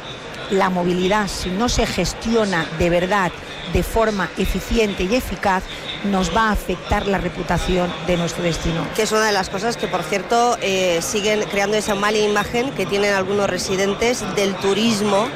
la 0.53 0.71
movilidad, 0.71 1.27
si 1.29 1.49
no 1.51 1.69
se 1.69 1.87
gestiona 1.87 2.67
de 2.79 2.88
verdad, 2.91 3.33
de 3.73 3.83
forma 3.83 4.29
eficiente 4.38 5.03
y 5.05 5.15
eficaz, 5.15 5.62
nos 6.05 6.35
va 6.37 6.49
a 6.49 6.53
afectar 6.53 7.07
la 7.07 7.19
reputación 7.19 7.93
de 8.07 8.17
nuestro 8.17 8.43
destino. 8.43 8.87
Que 8.95 9.03
es 9.03 9.12
una 9.12 9.25
de 9.27 9.33
las 9.33 9.49
cosas 9.49 9.77
que, 9.77 9.88
por 9.88 10.03
cierto, 10.03 10.57
eh, 10.61 11.01
siguen 11.03 11.43
creando 11.51 11.77
esa 11.77 11.95
mala 11.95 12.19
imagen 12.19 12.71
que 12.73 12.87
tienen 12.87 13.15
algunos 13.15 13.49
residentes 13.49 14.23
del 14.37 14.55
turismo 14.57 15.27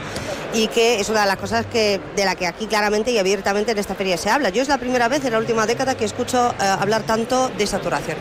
y 0.55 0.69
que 0.69 1.01
es 1.01 1.09
una 1.09 1.21
de 1.23 1.27
las 1.27 1.37
cosas 1.37 1.67
que, 1.67 2.01
de 2.15 2.25
la 2.25 2.35
que 2.35 2.47
aquí 2.47 2.67
claramente 2.67 3.11
y 3.11 3.19
abiertamente 3.19 3.73
en 3.73 3.79
esta 3.79 3.95
feria 3.95 4.17
se 4.17 4.31
habla. 4.31 4.51
Yo 4.51 4.61
es 4.63 4.69
la 4.69 4.79
primera 4.79 5.09
vez 5.09 5.25
en 5.25 5.33
la 5.33 5.39
última 5.39 5.67
década 5.67 5.97
que 5.97 6.05
escucho 6.05 6.55
eh, 6.61 6.65
hablar 6.65 7.03
tanto 7.03 7.49
de 7.57 7.67
saturación. 7.67 8.17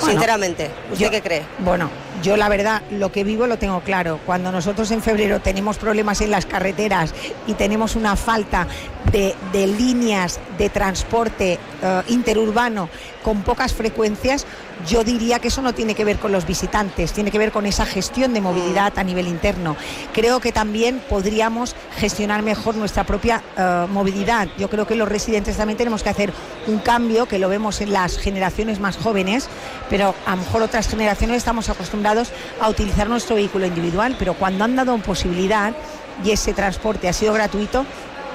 Bueno, 0.00 0.12
Sinceramente, 0.12 0.70
¿usted 0.92 1.04
yo- 1.06 1.10
qué 1.10 1.22
cree? 1.22 1.42
Bueno, 1.58 1.88
yo 2.24 2.38
la 2.38 2.48
verdad 2.48 2.80
lo 2.90 3.12
que 3.12 3.22
vivo 3.22 3.46
lo 3.46 3.58
tengo 3.58 3.80
claro. 3.80 4.18
Cuando 4.24 4.50
nosotros 4.50 4.90
en 4.90 5.02
febrero 5.02 5.40
tenemos 5.40 5.76
problemas 5.76 6.22
en 6.22 6.30
las 6.30 6.46
carreteras 6.46 7.14
y 7.46 7.52
tenemos 7.52 7.96
una 7.96 8.16
falta 8.16 8.66
de, 9.12 9.66
líneas 9.66 10.40
de 10.58 10.70
transporte 10.70 11.58
eh, 11.82 12.02
interurbano 12.08 12.88
con 13.24 13.42
pocas 13.42 13.72
frecuencias, 13.72 14.46
yo 14.86 15.02
diría 15.02 15.38
que 15.38 15.48
eso 15.48 15.62
no 15.62 15.72
tiene 15.72 15.94
que 15.94 16.04
ver 16.04 16.18
con 16.18 16.30
los 16.30 16.46
visitantes, 16.46 17.12
tiene 17.12 17.30
que 17.30 17.38
ver 17.38 17.50
con 17.50 17.64
esa 17.64 17.86
gestión 17.86 18.34
de 18.34 18.42
movilidad 18.42 18.92
a 18.98 19.02
nivel 19.02 19.26
interno. 19.26 19.76
Creo 20.12 20.40
que 20.40 20.52
también 20.52 21.00
podríamos 21.08 21.74
gestionar 21.96 22.42
mejor 22.42 22.76
nuestra 22.76 23.04
propia 23.04 23.42
eh, 23.56 23.86
movilidad. 23.90 24.48
Yo 24.58 24.68
creo 24.68 24.86
que 24.86 24.94
los 24.94 25.08
residentes 25.08 25.56
también 25.56 25.78
tenemos 25.78 26.02
que 26.02 26.10
hacer 26.10 26.32
un 26.66 26.78
cambio, 26.78 27.26
que 27.26 27.38
lo 27.38 27.48
vemos 27.48 27.80
en 27.80 27.92
las 27.92 28.18
generaciones 28.18 28.78
más 28.78 28.98
jóvenes, 28.98 29.48
pero 29.88 30.14
a 30.26 30.32
lo 30.32 30.42
mejor 30.42 30.62
otras 30.62 30.86
generaciones 30.86 31.38
estamos 31.38 31.70
acostumbrados 31.70 32.30
a 32.60 32.68
utilizar 32.68 33.08
nuestro 33.08 33.36
vehículo 33.36 33.66
individual, 33.66 34.16
pero 34.18 34.34
cuando 34.34 34.64
han 34.64 34.76
dado 34.76 34.96
posibilidad 34.98 35.74
y 36.24 36.30
ese 36.30 36.52
transporte 36.52 37.08
ha 37.08 37.12
sido 37.12 37.32
gratuito, 37.32 37.86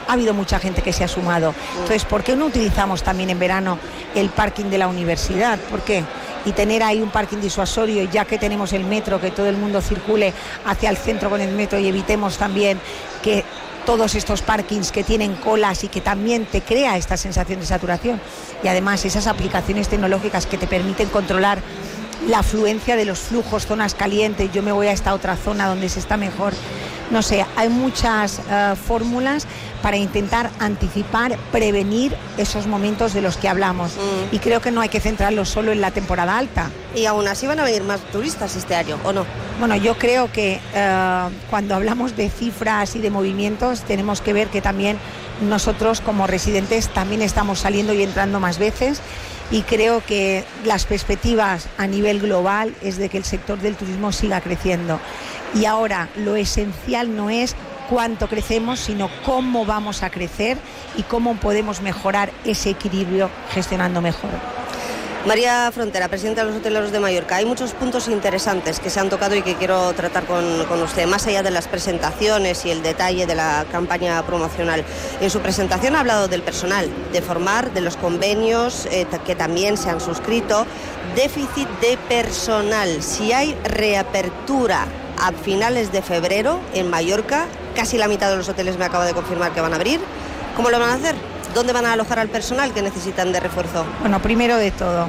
ha 0.10 0.13
habido 0.13 0.34
mucha 0.34 0.60
gente 0.60 0.82
que 0.82 0.91
se 0.91 1.04
ha 1.04 1.08
sumado. 1.08 1.54
Entonces, 1.74 2.04
¿por 2.04 2.24
qué 2.24 2.36
no 2.36 2.48
utilizamos 2.48 3.04
también 3.04 3.30
en 3.30 3.38
verano 3.38 3.78
el 4.15 4.30
parking 4.30 4.65
de 4.65 4.80
la 4.80 4.88
universidad? 4.88 5.60
¿Por 5.60 5.82
qué? 5.82 6.04
Y 6.45 6.52
tener 6.54 6.82
ahí 6.82 7.00
un 7.00 7.12
parking 7.12 7.38
disuasorio, 7.38 8.04
ya 8.10 8.26
que 8.26 8.39
tenemos 8.39 8.74
el 8.74 8.86
metro, 8.86 9.22
que 9.22 9.30
todo 9.30 9.48
el 9.48 9.58
mundo 9.58 9.82
circule 9.82 10.34
hacia 10.65 10.89
el 10.89 10.98
centro 10.98 11.30
con 11.30 11.41
el 11.41 11.52
metro 11.52 11.78
y 11.78 11.88
evitemos 11.88 12.38
también 12.38 12.80
que 13.22 13.45
todos 13.86 14.15
estos 14.15 14.41
parkings 14.41 14.91
que 14.91 15.04
tienen 15.04 15.36
colas 15.36 15.84
y 15.84 15.89
que 15.89 16.02
también 16.02 16.45
te 16.45 16.62
crea 16.62 16.98
esta 16.98 17.15
sensación 17.15 17.60
de 17.60 17.67
saturación. 17.67 18.19
Y 18.63 18.67
además 18.67 19.06
esas 19.06 19.28
aplicaciones 19.28 19.89
tecnológicas 19.89 20.48
que 20.48 20.58
te 20.58 20.65
permiten 20.65 21.10
controlar 21.10 21.60
la 22.28 22.39
afluencia 22.39 22.95
de 22.95 23.06
los 23.06 23.19
flujos, 23.19 23.67
zonas 23.67 23.93
calientes, 23.93 24.52
yo 24.52 24.64
me 24.64 24.72
voy 24.72 24.88
a 24.88 24.91
esta 24.91 25.14
otra 25.14 25.38
zona 25.38 25.68
donde 25.68 25.88
se 25.88 25.99
está 25.99 26.18
mejor. 26.18 26.53
No 27.12 27.22
sé, 27.24 27.45
hay 27.55 27.70
muchas 27.70 28.39
eh, 28.49 28.76
fórmulas 28.88 29.47
para 29.82 29.97
intentar 29.97 30.51
anticipar, 30.60 31.38
prevenir 31.51 32.16
esos 32.38 32.68
momentos 32.68 33.14
de 33.14 33.22
los 33.22 33.38
que 33.38 33.47
hablamos. 33.47 33.93
Y 34.32 34.39
creo 34.39 34.62
que 34.62 34.72
no 34.72 34.82
hay 34.82 34.89
que 34.89 34.99
centrarlo 34.99 35.45
solo 35.45 35.72
en 35.72 35.82
la 35.82 35.91
temporada 35.91 36.38
alta. 36.38 36.70
Y 36.95 37.05
aún 37.05 37.28
así 37.28 37.47
van 37.47 37.60
a 37.60 37.64
venir 37.64 37.84
más 37.84 38.01
turistas 38.12 38.55
este 38.55 38.76
año, 38.76 38.97
¿o 39.03 39.14
no? 39.14 39.26
Bueno, 39.60 39.76
yo 39.76 39.97
creo 39.97 40.32
que 40.32 40.60
eh, 40.74 41.30
cuando 41.49 41.76
hablamos 41.76 42.16
de 42.16 42.30
cifras 42.30 42.95
y 42.95 42.99
de 42.99 43.10
movimientos 43.10 43.82
tenemos 43.82 44.22
que 44.22 44.34
ver 44.34 44.49
que 44.49 44.62
también 44.62 44.97
nosotros 45.41 46.01
como 46.01 46.28
residentes 46.28 46.89
también 46.89 47.22
estamos 47.22 47.60
saliendo 47.60 47.93
y 47.93 48.03
entrando 48.03 48.39
más 48.39 48.60
veces 48.60 49.01
y 49.51 49.64
creo 49.64 50.03
que 50.05 50.43
las 50.66 50.86
perspectivas 50.86 51.68
a 51.78 51.88
nivel 51.88 52.20
global 52.20 52.76
es 52.84 52.97
de 52.97 53.10
que 53.10 53.18
el 53.18 53.24
sector 53.24 53.60
del 53.60 53.76
turismo 53.76 54.12
siga 54.12 54.41
creciendo. 54.41 54.99
Y 55.54 55.66
ahora 55.66 56.10
lo 56.16 56.36
esencial 56.36 57.16
no 57.16 57.30
es 57.30 57.56
cuánto 57.89 58.28
crecemos, 58.28 58.80
sino 58.80 59.10
cómo 59.26 59.66
vamos 59.66 60.04
a 60.04 60.10
crecer 60.10 60.58
y 60.95 61.04
cómo 61.04 61.36
podemos 61.36 61.82
mejorar 61.82 62.32
ese 62.45 62.70
equilibrio 62.70 63.30
gestionando 63.52 64.02
mejor. 64.02 64.30
María 65.26 65.70
Frontera, 65.74 66.08
presidenta 66.08 66.43
de 66.43 66.52
los 66.52 66.60
hoteleros 66.60 66.93
de 66.93 67.00
Mallorca. 67.02 67.36
Hay 67.36 67.45
muchos 67.45 67.74
puntos 67.74 68.08
interesantes 68.08 68.80
que 68.80 68.89
se 68.89 69.02
han 69.02 69.10
tocado 69.10 69.36
y 69.36 69.41
que 69.41 69.56
quiero 69.56 69.91
tratar 69.91 70.26
con, 70.26 70.82
usted, 70.82 71.08
más 71.08 71.28
allá 71.28 71.43
de 71.43 71.52
las 71.52 71.68
presentaciones 71.68 72.66
y 72.66 72.72
el 72.72 72.82
detalle 72.82 73.28
de 73.28 73.36
la 73.36 73.66
campaña 73.70 74.26
promocional. 74.26 74.86
En 75.20 75.30
su 75.30 75.41
presentación 75.41 75.97
ha 75.97 76.00
hablado 76.00 76.30
del 76.30 76.41
personal, 76.41 76.89
de 77.12 77.22
formar, 77.22 77.74
de 77.74 77.82
los 77.82 77.97
convenios 77.97 78.88
eh, 78.91 79.06
que 79.26 79.36
también 79.36 79.76
se 79.76 79.89
han 79.89 80.00
suscrito, 80.00 80.66
déficit 81.16 81.68
de 81.82 81.97
personal. 82.08 83.04
Si 83.04 83.34
hay 83.34 83.56
reapertura 83.66 84.88
a 85.20 85.32
finales 85.32 85.91
de 85.91 86.01
febrero 86.01 86.59
en 86.74 86.89
Mallorca, 86.89 87.45
casi 87.76 87.97
la 87.97 88.07
mitad 88.07 88.30
de 88.30 88.38
los 88.38 88.49
hoteles 88.49 88.78
me 88.78 88.86
acaba 88.86 89.05
de 89.05 89.13
confirmar 89.13 89.51
que 89.51 89.61
van 89.61 89.74
a 89.74 89.76
abrir. 89.76 89.99
¿Cómo 90.55 90.70
lo 90.70 90.80
van 90.80 90.89
a 90.89 90.93
hacer? 90.95 91.15
¿Dónde 91.53 91.74
van 91.74 91.86
a 91.86 91.93
alojar 91.93 92.20
al 92.20 92.30
personal 92.30 92.74
que 92.74 92.82
necesitan 92.82 93.32
de 93.32 93.39
refuerzo? 93.39 93.86
Bueno, 94.01 94.22
primero 94.22 94.57
de 94.57 94.72
todo, 94.72 95.07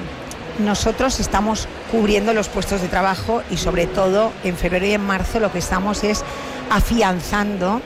nosotros 0.58 1.20
estamos 1.20 1.68
cubriendo 1.90 2.32
los 2.34 2.48
puestos 2.48 2.82
de 2.82 2.88
trabajo 2.88 3.42
y 3.50 3.56
sobre 3.56 3.86
todo 3.86 4.32
en 4.44 4.56
febrero 4.56 4.86
y 4.86 4.92
en 4.92 5.04
marzo 5.04 5.40
lo 5.40 5.52
que 5.52 5.58
estamos 5.58 6.04
es 6.04 6.24
afianzando 6.70 7.80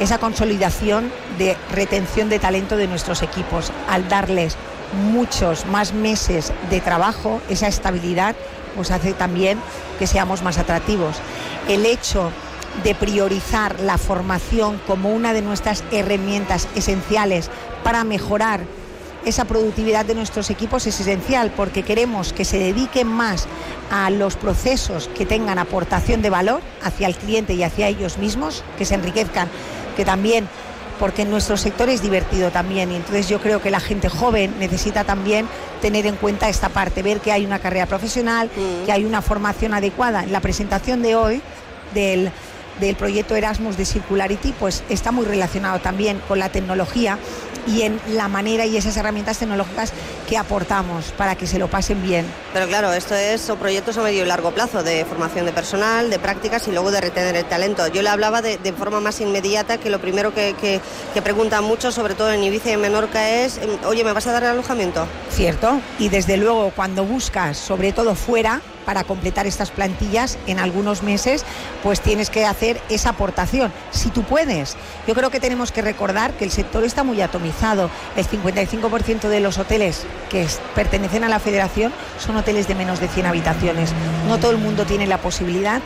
esa 0.00 0.18
consolidación 0.18 1.10
de 1.38 1.56
retención 1.72 2.28
de 2.28 2.38
talento 2.38 2.76
de 2.76 2.88
nuestros 2.88 3.22
equipos 3.22 3.70
al 3.88 4.08
darles 4.08 4.56
muchos 5.12 5.66
más 5.66 5.92
meses 5.92 6.52
de 6.70 6.80
trabajo, 6.80 7.40
esa 7.48 7.68
estabilidad 7.68 8.34
pues 8.74 8.90
hace 8.90 9.12
también 9.12 9.58
que 9.98 10.06
seamos 10.06 10.42
más 10.42 10.58
atractivos. 10.58 11.16
El 11.68 11.86
hecho 11.86 12.30
de 12.82 12.94
priorizar 12.94 13.78
la 13.80 13.98
formación 13.98 14.80
como 14.86 15.10
una 15.10 15.32
de 15.32 15.42
nuestras 15.42 15.84
herramientas 15.92 16.68
esenciales 16.74 17.50
para 17.84 18.02
mejorar 18.04 18.60
esa 19.24 19.44
productividad 19.46 20.04
de 20.04 20.14
nuestros 20.14 20.50
equipos 20.50 20.86
es 20.86 21.00
esencial 21.00 21.50
porque 21.56 21.82
queremos 21.82 22.32
que 22.32 22.44
se 22.44 22.58
dediquen 22.58 23.06
más 23.06 23.46
a 23.90 24.10
los 24.10 24.36
procesos 24.36 25.08
que 25.16 25.24
tengan 25.24 25.58
aportación 25.58 26.20
de 26.20 26.30
valor 26.30 26.60
hacia 26.82 27.06
el 27.06 27.14
cliente 27.16 27.54
y 27.54 27.62
hacia 27.62 27.88
ellos 27.88 28.18
mismos, 28.18 28.64
que 28.76 28.84
se 28.84 28.94
enriquezcan, 28.94 29.48
que 29.96 30.04
también 30.04 30.48
porque 30.98 31.22
en 31.22 31.30
nuestro 31.30 31.56
sector 31.56 31.88
es 31.88 32.02
divertido 32.02 32.50
también 32.50 32.92
y 32.92 32.96
entonces 32.96 33.28
yo 33.28 33.40
creo 33.40 33.60
que 33.60 33.70
la 33.70 33.80
gente 33.80 34.08
joven 34.08 34.54
necesita 34.58 35.04
también 35.04 35.46
tener 35.80 36.06
en 36.06 36.16
cuenta 36.16 36.48
esta 36.48 36.68
parte, 36.68 37.02
ver 37.02 37.20
que 37.20 37.32
hay 37.32 37.44
una 37.44 37.58
carrera 37.58 37.86
profesional, 37.86 38.50
que 38.86 38.92
hay 38.92 39.04
una 39.04 39.22
formación 39.22 39.74
adecuada. 39.74 40.22
En 40.22 40.32
la 40.32 40.40
presentación 40.40 41.02
de 41.02 41.14
hoy 41.16 41.42
del 41.94 42.30
del 42.80 42.96
proyecto 42.96 43.36
Erasmus 43.36 43.76
de 43.76 43.84
Circularity, 43.84 44.52
pues 44.58 44.82
está 44.88 45.12
muy 45.12 45.24
relacionado 45.26 45.78
también 45.78 46.20
con 46.26 46.38
la 46.38 46.48
tecnología 46.48 47.18
y 47.66 47.82
en 47.82 48.00
la 48.08 48.28
manera 48.28 48.66
y 48.66 48.76
esas 48.76 48.96
herramientas 48.96 49.38
tecnológicas 49.38 49.92
que 50.28 50.38
aportamos 50.38 51.12
para 51.16 51.34
que 51.34 51.46
se 51.46 51.58
lo 51.58 51.68
pasen 51.68 52.02
bien. 52.02 52.26
Pero 52.52 52.66
claro, 52.66 52.92
esto 52.92 53.14
es 53.14 53.40
son 53.40 53.58
proyectos 53.58 53.98
a 53.98 54.02
medio 54.02 54.24
y 54.24 54.26
largo 54.26 54.52
plazo 54.52 54.82
de 54.82 55.04
formación 55.04 55.46
de 55.46 55.52
personal, 55.52 56.10
de 56.10 56.18
prácticas 56.18 56.66
y 56.68 56.72
luego 56.72 56.90
de 56.90 57.00
retener 57.00 57.36
el 57.36 57.44
talento. 57.44 57.86
Yo 57.88 58.02
le 58.02 58.08
hablaba 58.08 58.42
de, 58.42 58.58
forma 58.74 59.00
más 59.00 59.20
inmediata 59.20 59.78
que 59.78 59.90
lo 59.90 60.00
primero 60.00 60.34
que, 60.34 60.54
que, 60.60 60.80
que 61.12 61.22
preguntan 61.22 61.62
mucho, 61.64 61.92
sobre 61.92 62.14
todo 62.14 62.32
en 62.32 62.42
Ibiza 62.42 62.70
y 62.70 62.72
en 62.72 62.80
Menorca, 62.80 63.30
es, 63.30 63.58
em, 63.58 63.70
oye, 63.86 64.02
¿me 64.02 64.12
vas 64.12 64.26
a 64.26 64.32
dar 64.32 64.42
el 64.42 64.50
alojamiento? 64.50 65.06
Cierto, 65.30 65.80
y 65.98 66.08
desde 66.08 66.36
luego 66.36 66.72
cuando 66.74 67.04
buscas, 67.04 67.56
sobre 67.56 67.92
todo 67.92 68.14
fuera, 68.14 68.60
para 68.84 69.04
completar 69.04 69.46
estas 69.46 69.70
plantillas 69.70 70.38
en 70.46 70.58
algunos 70.58 71.02
meses, 71.02 71.44
pues 71.82 72.00
tienes 72.00 72.30
que 72.30 72.44
hacer 72.44 72.80
esa 72.88 73.10
aportación. 73.10 73.72
Si 73.90 74.10
tú 74.10 74.22
puedes, 74.22 74.76
yo 75.06 75.14
creo 75.14 75.30
que 75.30 75.40
tenemos 75.40 75.72
que 75.72 75.82
recordar 75.82 76.32
que 76.34 76.44
el 76.44 76.50
sector 76.50 76.84
está 76.84 77.04
muy 77.04 77.20
atomizado. 77.20 77.90
El 78.16 78.26
55% 78.26 79.28
de 79.28 79.40
los 79.40 79.58
hoteles 79.58 80.04
que 80.30 80.46
pertenecen 80.74 81.24
a 81.24 81.28
la 81.28 81.40
federación 81.40 81.92
son 82.18 82.36
hoteles 82.36 82.68
de 82.68 82.74
menos 82.74 83.00
de 83.00 83.08
100 83.08 83.26
habitaciones. 83.26 83.92
No 84.28 84.38
todo 84.38 84.50
el 84.50 84.58
mundo 84.58 84.84
tiene 84.84 85.06
la 85.06 85.18
posibilidad 85.18 85.80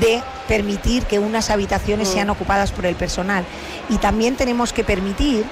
de 0.00 0.22
permitir 0.48 1.04
que 1.04 1.18
unas 1.18 1.50
habitaciones 1.50 2.08
mm. 2.08 2.12
sean 2.12 2.30
ocupadas 2.30 2.72
por 2.72 2.86
el 2.86 2.94
personal. 2.94 3.44
Y 3.88 3.98
también 3.98 4.36
tenemos 4.36 4.72
que 4.72 4.84
permitir 4.84 5.44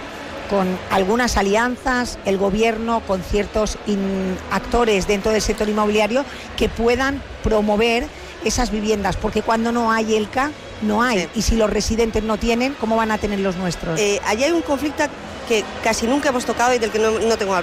con 0.50 0.66
algunas 0.90 1.36
alianzas, 1.36 2.18
el 2.24 2.36
gobierno, 2.36 3.00
con 3.06 3.22
ciertos 3.22 3.78
actores 4.50 5.06
dentro 5.06 5.30
del 5.30 5.40
sector 5.40 5.68
inmobiliario 5.68 6.24
que 6.56 6.68
puedan 6.68 7.22
promover 7.44 8.06
esas 8.44 8.70
viviendas, 8.70 9.16
porque 9.16 9.42
cuando 9.42 9.70
no 9.70 9.92
hay 9.92 10.16
ELCA, 10.16 10.50
no 10.82 11.02
hay. 11.02 11.28
Y 11.34 11.42
si 11.42 11.56
los 11.56 11.70
residentes 11.70 12.24
no 12.24 12.36
tienen, 12.36 12.74
¿cómo 12.80 12.96
van 12.96 13.12
a 13.12 13.18
tener 13.18 13.38
los 13.38 13.56
nuestros? 13.56 14.00
Eh, 14.00 14.20
allí 14.26 14.44
hay 14.44 14.50
un 14.50 14.62
conflicto 14.62 15.04
que 15.48 15.64
casi 15.84 16.06
nunca 16.06 16.30
hemos 16.30 16.44
tocado 16.44 16.74
y 16.74 16.78
del 16.78 16.90
que 16.90 16.98
no, 16.98 17.36
tengo 17.36 17.54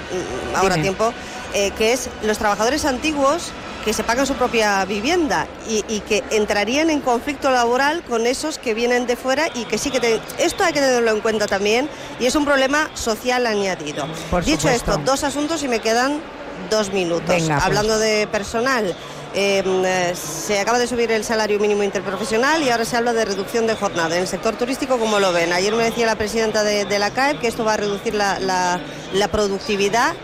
ahora 0.54 0.80
tiempo, 0.80 1.12
eh, 1.52 1.72
que 1.72 1.92
es 1.92 2.08
los 2.22 2.38
trabajadores 2.38 2.84
antiguos 2.84 3.52
que 3.88 3.94
se 3.94 4.04
pagan 4.04 4.26
su 4.26 4.34
propia 4.34 4.84
vivienda 4.84 5.46
y, 5.66 6.00
que 6.00 6.22
entrarían 6.28 6.90
en 6.90 7.00
conflicto 7.00 7.50
laboral 7.50 8.02
con 8.02 8.26
esos 8.26 8.58
que 8.58 8.74
vienen 8.74 9.06
de 9.06 9.16
fuera 9.16 9.48
y 9.54 9.64
que 9.64 9.78
sí 9.78 9.90
que 9.90 10.20
esto 10.38 10.62
hay 10.62 10.74
que 10.74 10.80
tenerlo 10.80 11.10
en 11.10 11.22
cuenta 11.22 11.46
también 11.46 11.88
y 12.20 12.26
es 12.26 12.34
un 12.34 12.44
problema 12.44 12.90
social 12.92 13.46
añadido. 13.46 14.06
Dicho 14.44 14.68
esto, 14.68 14.98
dos 15.06 15.24
asuntos 15.24 15.62
y 15.62 15.68
me 15.68 15.78
quedan 15.78 16.20
dos 16.68 16.92
minutos. 16.92 17.24
Pues. 17.28 17.48
Hablando 17.48 17.98
de 17.98 18.26
personal. 18.26 18.94
Em, 19.34 19.84
eh, 19.84 20.14
se 20.14 20.58
acaba 20.58 20.78
de 20.78 20.86
subir 20.86 21.10
el 21.10 21.24
salario 21.24 21.58
mínimo 21.58 21.82
interprofesional 21.82 22.62
y 22.62 22.70
ahora 22.70 22.84
se 22.84 22.96
habla 22.96 23.14
de 23.14 23.24
reducción 23.24 23.66
de 23.66 23.74
jornada. 23.74 24.16
En 24.16 24.22
el 24.22 24.28
sector 24.28 24.56
turístico, 24.56 24.98
¿cómo 24.98 25.18
lo 25.18 25.32
ven? 25.32 25.52
Ayer 25.54 25.74
me 25.74 25.84
decía 25.84 26.04
la 26.04 26.16
presidenta 26.16 26.62
de, 26.62 26.98
la 26.98 27.10
CAE 27.10 27.38
que 27.38 27.46
esto 27.46 27.64
va 27.64 27.74
a 27.74 27.76
reducir 27.78 28.14
la, 28.14 28.38
la 28.38 29.28
productividad 29.28 30.14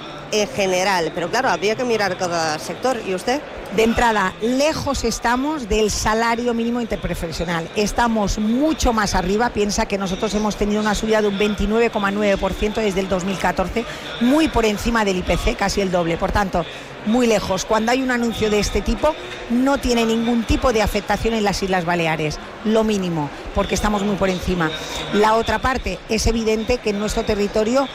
en 0.42 0.48
general, 0.48 1.12
pero 1.14 1.30
claro, 1.30 1.48
habría 1.48 1.76
que 1.76 1.84
mirar 1.84 2.16
cada 2.16 2.58
sector. 2.58 3.00
¿Y 3.06 3.14
usted? 3.14 3.40
De 3.76 3.82
entrada, 3.82 4.34
lejos 4.40 5.02
estamos 5.02 5.68
del 5.68 5.90
salario 5.90 6.54
mínimo 6.54 6.80
interprofesional. 6.80 7.68
Estamos 7.74 8.38
mucho 8.38 8.92
más 8.92 9.16
arriba. 9.16 9.50
Piensa 9.50 9.86
que 9.86 9.98
nosotros 9.98 10.32
hemos 10.34 10.54
tenido 10.54 10.80
una 10.80 10.94
subida 10.94 11.20
de 11.20 11.26
un 11.26 11.36
29,9% 11.36 12.74
desde 12.74 13.00
el 13.00 13.08
2014, 13.08 13.84
muy 14.20 14.46
por 14.46 14.64
encima 14.64 15.04
del 15.04 15.16
IPC, 15.16 15.56
casi 15.58 15.80
el 15.80 15.90
doble. 15.90 16.16
Por 16.16 16.30
tanto, 16.30 16.64
muy 17.06 17.26
lejos. 17.26 17.64
Cuando 17.64 17.90
hay 17.90 18.00
un 18.00 18.12
anuncio 18.12 18.48
de 18.48 18.60
este 18.60 18.80
tipo, 18.80 19.12
no 19.50 19.78
tiene 19.78 20.06
ningún 20.06 20.44
tipo 20.44 20.72
de 20.72 20.80
afectación 20.80 21.34
en 21.34 21.42
las 21.42 21.60
Islas 21.60 21.84
Baleares, 21.84 22.38
lo 22.64 22.84
mínimo, 22.84 23.28
porque 23.56 23.74
estamos 23.74 24.04
muy 24.04 24.14
por 24.14 24.30
encima. 24.30 24.70
La 25.14 25.34
otra 25.34 25.58
parte, 25.58 25.98
es 26.08 26.28
evidente 26.28 26.78
que 26.78 26.90
en 26.90 27.00
nuestro 27.00 27.24
territorio 27.24 27.88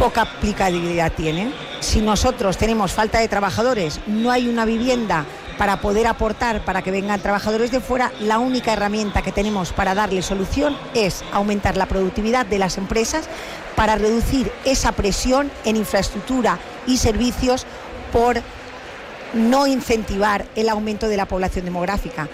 poca 0.00 0.22
aplicabilidad 0.22 1.12
tiene. 1.12 1.52
Si 1.80 2.00
nosotros 2.00 2.56
tenemos 2.56 2.90
falta 2.90 3.18
de 3.18 3.28
trabajadores, 3.28 4.00
no 4.06 4.30
hay 4.30 4.48
una 4.48 4.64
vivienda 4.64 5.26
para 5.58 5.82
poder 5.82 6.06
aportar 6.06 6.64
para 6.64 6.80
que 6.80 6.90
vengan 6.90 7.20
trabajadores 7.20 7.70
de 7.70 7.80
fuera, 7.80 8.10
la 8.18 8.38
única 8.38 8.72
herramienta 8.72 9.20
que 9.20 9.30
tenemos 9.30 9.74
para 9.74 9.94
darle 9.94 10.22
solución 10.22 10.74
es 10.94 11.22
aumentar 11.32 11.76
la 11.76 11.84
productividad 11.84 12.46
de 12.46 12.58
las 12.58 12.78
empresas 12.78 13.28
para 13.76 13.96
reducir 13.96 14.50
esa 14.64 14.92
presión 14.92 15.50
en 15.66 15.76
infraestructura 15.76 16.58
y 16.86 16.96
servicios 16.96 17.66
por 18.10 18.40
no 19.34 19.66
incentivar 19.66 20.46
el 20.56 20.70
aumento 20.70 21.08
de 21.08 21.18
la 21.18 21.26
población 21.26 21.66
demográfica. 21.66 22.26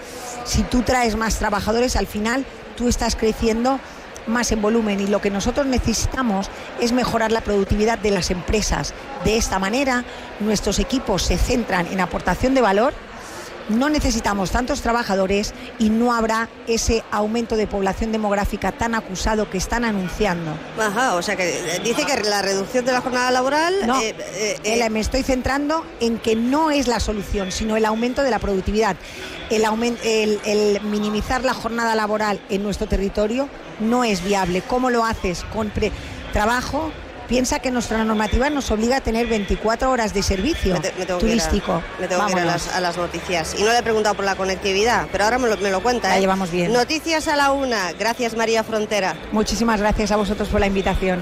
Si 0.45 0.63
tú 0.63 0.83
traes 0.83 1.17
más 1.17 1.37
trabajadores, 1.37 1.97
al 1.97 2.07
final 2.07 2.45
tú 2.77 2.87
estás 2.87 3.17
creciendo 3.17 3.81
más 4.27 4.51
en 4.51 4.61
volumen 4.61 4.99
y 4.99 5.07
lo 5.07 5.21
que 5.21 5.29
nosotros 5.29 5.65
necesitamos 5.65 6.49
es 6.79 6.91
mejorar 6.91 7.31
la 7.31 7.41
productividad 7.41 7.97
de 7.99 8.11
las 8.11 8.31
empresas. 8.31 8.93
De 9.25 9.37
esta 9.37 9.59
manera, 9.59 10.03
nuestros 10.39 10.79
equipos 10.79 11.23
se 11.23 11.37
centran 11.37 11.87
en 11.87 11.99
aportación 11.99 12.53
de 12.53 12.61
valor 12.61 12.93
no 13.69 13.89
necesitamos 13.89 14.51
tantos 14.51 14.81
trabajadores 14.81 15.53
y 15.79 15.89
no 15.89 16.13
habrá 16.13 16.49
ese 16.67 17.03
aumento 17.11 17.55
de 17.55 17.67
población 17.67 18.11
demográfica 18.11 18.71
tan 18.71 18.95
acusado 18.95 19.49
que 19.49 19.57
están 19.57 19.85
anunciando. 19.85 20.51
Ajá, 20.79 21.15
o 21.15 21.21
sea 21.21 21.35
que 21.35 21.49
eh, 21.49 21.81
dice 21.83 22.05
que 22.05 22.21
la 22.23 22.41
reducción 22.41 22.85
de 22.85 22.91
la 22.91 23.01
jornada 23.01 23.31
laboral... 23.31 23.75
No, 23.85 24.01
eh, 24.01 24.15
eh, 24.63 24.89
me 24.89 24.99
estoy 24.99 25.23
centrando 25.23 25.85
en 25.99 26.17
que 26.17 26.35
no 26.35 26.71
es 26.71 26.87
la 26.87 26.99
solución, 26.99 27.51
sino 27.51 27.75
el 27.75 27.85
aumento 27.85 28.23
de 28.23 28.31
la 28.31 28.39
productividad. 28.39 28.95
El, 29.49 29.63
el 30.45 30.81
minimizar 30.81 31.43
la 31.43 31.53
jornada 31.53 31.95
laboral 31.95 32.39
en 32.49 32.63
nuestro 32.63 32.87
territorio 32.87 33.49
no 33.79 34.03
es 34.03 34.23
viable. 34.23 34.61
¿Cómo 34.61 34.89
lo 34.89 35.05
haces? 35.05 35.43
Con 35.53 35.71
trabajo 36.33 36.91
Piensa 37.27 37.59
que 37.59 37.71
nuestra 37.71 38.03
normativa 38.03 38.49
nos 38.49 38.71
obliga 38.71 38.97
a 38.97 39.01
tener 39.01 39.27
24 39.27 39.91
horas 39.91 40.13
de 40.13 40.23
servicio 40.23 40.79
turístico. 41.19 41.83
me 41.99 42.07
tengo 42.07 42.25
que 42.25 42.31
ir 42.31 42.39
a 42.39 42.79
las, 42.79 42.97
noticias. 42.97 43.55
Y 43.59 43.63
no 43.63 43.71
le 43.71 43.79
he 43.79 43.83
preguntado 43.83 44.15
por 44.15 44.25
la 44.25 44.35
conectividad, 44.35 45.07
pero 45.11 45.25
ahora 45.25 45.37
me 45.37 45.49
lo, 45.49 45.57
me 45.57 45.69
lo 45.69 45.81
cuenta. 45.81 46.09
La 46.09 46.17
¿eh? 46.17 46.21
llevamos 46.21 46.51
bien. 46.51 46.71
Noticias 46.71 47.27
a 47.27 47.35
la 47.35 47.51
una. 47.51 47.91
Gracias, 47.93 48.35
María 48.35 48.63
Frontera. 48.63 49.15
Muchísimas 49.31 49.79
gracias 49.79 50.11
a 50.11 50.15
vosotros 50.15 50.47
por 50.49 50.59
la 50.59 50.67
invitación. 50.67 51.21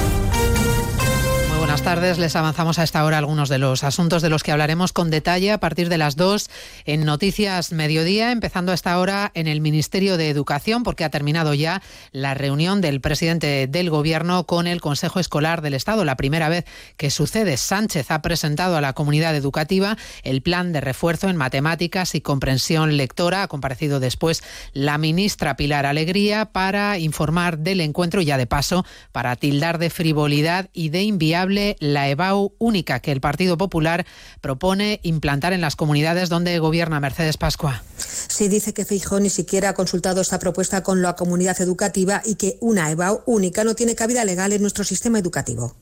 buenas 1.71 1.85
tardes. 1.85 2.19
Les 2.19 2.35
avanzamos 2.35 2.79
a 2.79 2.83
esta 2.83 3.05
hora 3.05 3.17
algunos 3.17 3.47
de 3.47 3.57
los 3.57 3.85
asuntos 3.85 4.21
de 4.21 4.29
los 4.29 4.43
que 4.43 4.51
hablaremos 4.51 4.91
con 4.91 5.09
detalle 5.09 5.53
a 5.53 5.59
partir 5.61 5.87
de 5.87 5.97
las 5.97 6.17
dos 6.17 6.49
en 6.83 7.05
Noticias 7.05 7.71
Mediodía, 7.71 8.33
empezando 8.33 8.73
a 8.73 8.75
esta 8.75 8.99
hora 8.99 9.31
en 9.35 9.47
el 9.47 9.61
Ministerio 9.61 10.17
de 10.17 10.29
Educación, 10.29 10.83
porque 10.83 11.05
ha 11.05 11.09
terminado 11.09 11.53
ya 11.53 11.81
la 12.11 12.33
reunión 12.33 12.81
del 12.81 12.99
presidente 12.99 13.67
del 13.67 13.89
Gobierno 13.89 14.45
con 14.45 14.67
el 14.67 14.81
Consejo 14.81 15.21
Escolar 15.21 15.61
del 15.61 15.73
Estado. 15.73 16.03
La 16.03 16.17
primera 16.17 16.49
vez 16.49 16.65
que 16.97 17.09
sucede, 17.09 17.55
Sánchez 17.55 18.11
ha 18.11 18.21
presentado 18.21 18.75
a 18.75 18.81
la 18.81 18.91
comunidad 18.91 19.33
educativa 19.33 19.97
el 20.23 20.41
plan 20.41 20.73
de 20.73 20.81
refuerzo 20.81 21.29
en 21.29 21.37
matemáticas 21.37 22.15
y 22.15 22.21
comprensión 22.21 22.97
lectora. 22.97 23.43
Ha 23.43 23.47
comparecido 23.47 24.01
después 24.01 24.43
la 24.73 24.97
ministra 24.97 25.55
Pilar 25.55 25.85
Alegría 25.85 26.47
para 26.47 26.97
informar 26.97 27.59
del 27.59 27.79
encuentro 27.79 28.19
y 28.19 28.25
ya 28.25 28.37
de 28.37 28.45
paso 28.45 28.85
para 29.13 29.37
tildar 29.37 29.77
de 29.77 29.89
frivolidad 29.89 30.69
y 30.73 30.89
de 30.89 31.03
inviable 31.03 31.60
la 31.79 32.09
EBAU 32.09 32.53
única 32.59 32.99
que 32.99 33.11
el 33.11 33.21
Partido 33.21 33.57
Popular 33.57 34.05
propone 34.41 34.99
implantar 35.03 35.53
en 35.53 35.61
las 35.61 35.75
comunidades 35.75 36.29
donde 36.29 36.59
gobierna 36.59 36.99
Mercedes 36.99 37.37
Pascua. 37.37 37.83
Sí 37.97 38.47
dice 38.47 38.73
que 38.73 38.85
Feijóo 38.85 39.19
ni 39.19 39.29
siquiera 39.29 39.69
ha 39.69 39.73
consultado 39.73 40.21
esta 40.21 40.39
propuesta 40.39 40.83
con 40.83 41.01
la 41.01 41.15
comunidad 41.15 41.59
educativa 41.61 42.21
y 42.25 42.35
que 42.35 42.57
una 42.61 42.89
EBAU 42.91 43.21
única 43.25 43.63
no 43.63 43.75
tiene 43.75 43.95
cabida 43.95 44.25
legal 44.25 44.53
en 44.53 44.61
nuestro 44.61 44.83
sistema 44.83 45.19
educativo. 45.19 45.75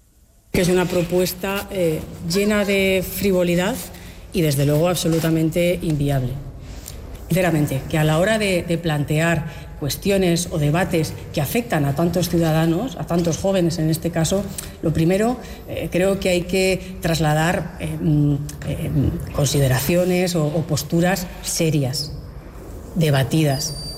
Que 0.51 0.61
es 0.61 0.69
una 0.69 0.85
propuesta 0.85 1.67
eh, 1.71 2.01
llena 2.29 2.65
de 2.65 3.03
frivolidad 3.07 3.75
y 4.33 4.41
desde 4.41 4.65
luego 4.65 4.89
absolutamente 4.89 5.79
inviable. 5.81 6.33
Sinceramente, 7.27 7.81
que 7.89 7.97
a 7.97 8.03
la 8.03 8.17
hora 8.17 8.39
de, 8.39 8.63
de 8.63 8.77
plantear 8.77 9.68
cuestiones 9.79 10.49
o 10.51 10.57
debates 10.57 11.13
que 11.33 11.41
afectan 11.41 11.85
a 11.85 11.95
tantos 11.95 12.29
ciudadanos, 12.29 12.95
a 12.97 13.05
tantos 13.05 13.37
jóvenes 13.37 13.79
en 13.79 13.89
este 13.89 14.11
caso, 14.11 14.43
lo 14.81 14.93
primero 14.93 15.37
eh, 15.67 15.89
creo 15.91 16.19
que 16.19 16.29
hay 16.29 16.41
que 16.43 16.97
trasladar 17.01 17.77
eh, 17.79 17.87
mm, 17.87 18.35
eh, 18.67 18.91
consideraciones 19.33 20.35
o 20.35 20.49
posturas 20.67 21.27
serias, 21.41 22.13
debatidas 22.95 23.88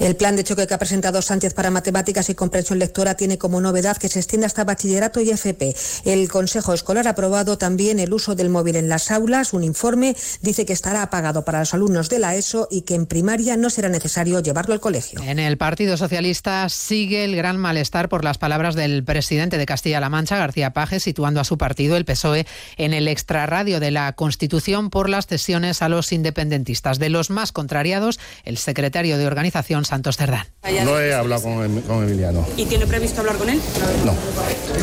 el 0.00 0.16
plan 0.16 0.34
de 0.34 0.44
choque 0.44 0.66
que 0.66 0.72
ha 0.72 0.78
presentado 0.78 1.20
Sánchez 1.20 1.52
para 1.52 1.70
matemáticas 1.70 2.30
y 2.30 2.34
comprensión 2.34 2.78
lectora 2.78 3.16
tiene 3.16 3.36
como 3.36 3.60
novedad 3.60 3.98
que 3.98 4.08
se 4.08 4.18
extienda 4.18 4.46
hasta 4.46 4.64
bachillerato 4.64 5.20
y 5.20 5.30
FP. 5.30 5.76
El 6.06 6.28
Consejo 6.30 6.72
Escolar 6.72 7.06
ha 7.06 7.10
aprobado 7.10 7.58
también 7.58 8.00
el 8.00 8.14
uso 8.14 8.34
del 8.34 8.48
móvil 8.48 8.76
en 8.76 8.88
las 8.88 9.10
aulas. 9.10 9.52
Un 9.52 9.62
informe 9.62 10.16
dice 10.40 10.64
que 10.64 10.72
estará 10.72 11.02
apagado 11.02 11.44
para 11.44 11.60
los 11.60 11.74
alumnos 11.74 12.08
de 12.08 12.18
la 12.18 12.34
ESO 12.34 12.66
y 12.70 12.82
que 12.82 12.94
en 12.94 13.04
primaria 13.04 13.58
no 13.58 13.68
será 13.68 13.90
necesario 13.90 14.40
llevarlo 14.40 14.72
al 14.72 14.80
colegio. 14.80 15.20
En 15.22 15.38
el 15.38 15.58
Partido 15.58 15.98
Socialista 15.98 16.68
sigue 16.70 17.24
el 17.24 17.36
gran 17.36 17.58
malestar 17.58 18.08
por 18.08 18.24
las 18.24 18.38
palabras 18.38 18.74
del 18.74 19.04
presidente 19.04 19.58
de 19.58 19.66
Castilla-La 19.66 20.08
Mancha, 20.08 20.38
García 20.38 20.72
Paje, 20.72 20.98
situando 20.98 21.40
a 21.40 21.44
su 21.44 21.58
partido, 21.58 21.96
el 21.96 22.06
PSOE, 22.06 22.46
en 22.78 22.94
el 22.94 23.06
extrarradio 23.06 23.80
de 23.80 23.90
la 23.90 24.14
Constitución 24.14 24.88
por 24.88 25.10
las 25.10 25.26
cesiones 25.26 25.82
a 25.82 25.90
los 25.90 26.10
independentistas. 26.12 26.98
De 26.98 27.10
los 27.10 27.28
más 27.28 27.52
contrariados, 27.52 28.18
el 28.44 28.56
secretario 28.56 29.18
de 29.18 29.26
organización 29.26 29.84
Santos 29.90 30.16
Cerdán. 30.16 30.46
No 30.84 31.00
he 31.00 31.12
hablado 31.12 31.42
con, 31.42 31.80
con, 31.80 32.04
Emiliano. 32.04 32.46
¿Y 32.56 32.64
tiene 32.66 32.86
previsto 32.86 33.22
hablar 33.22 33.36
con 33.36 33.50
él? 33.50 33.60
No. 34.04 34.14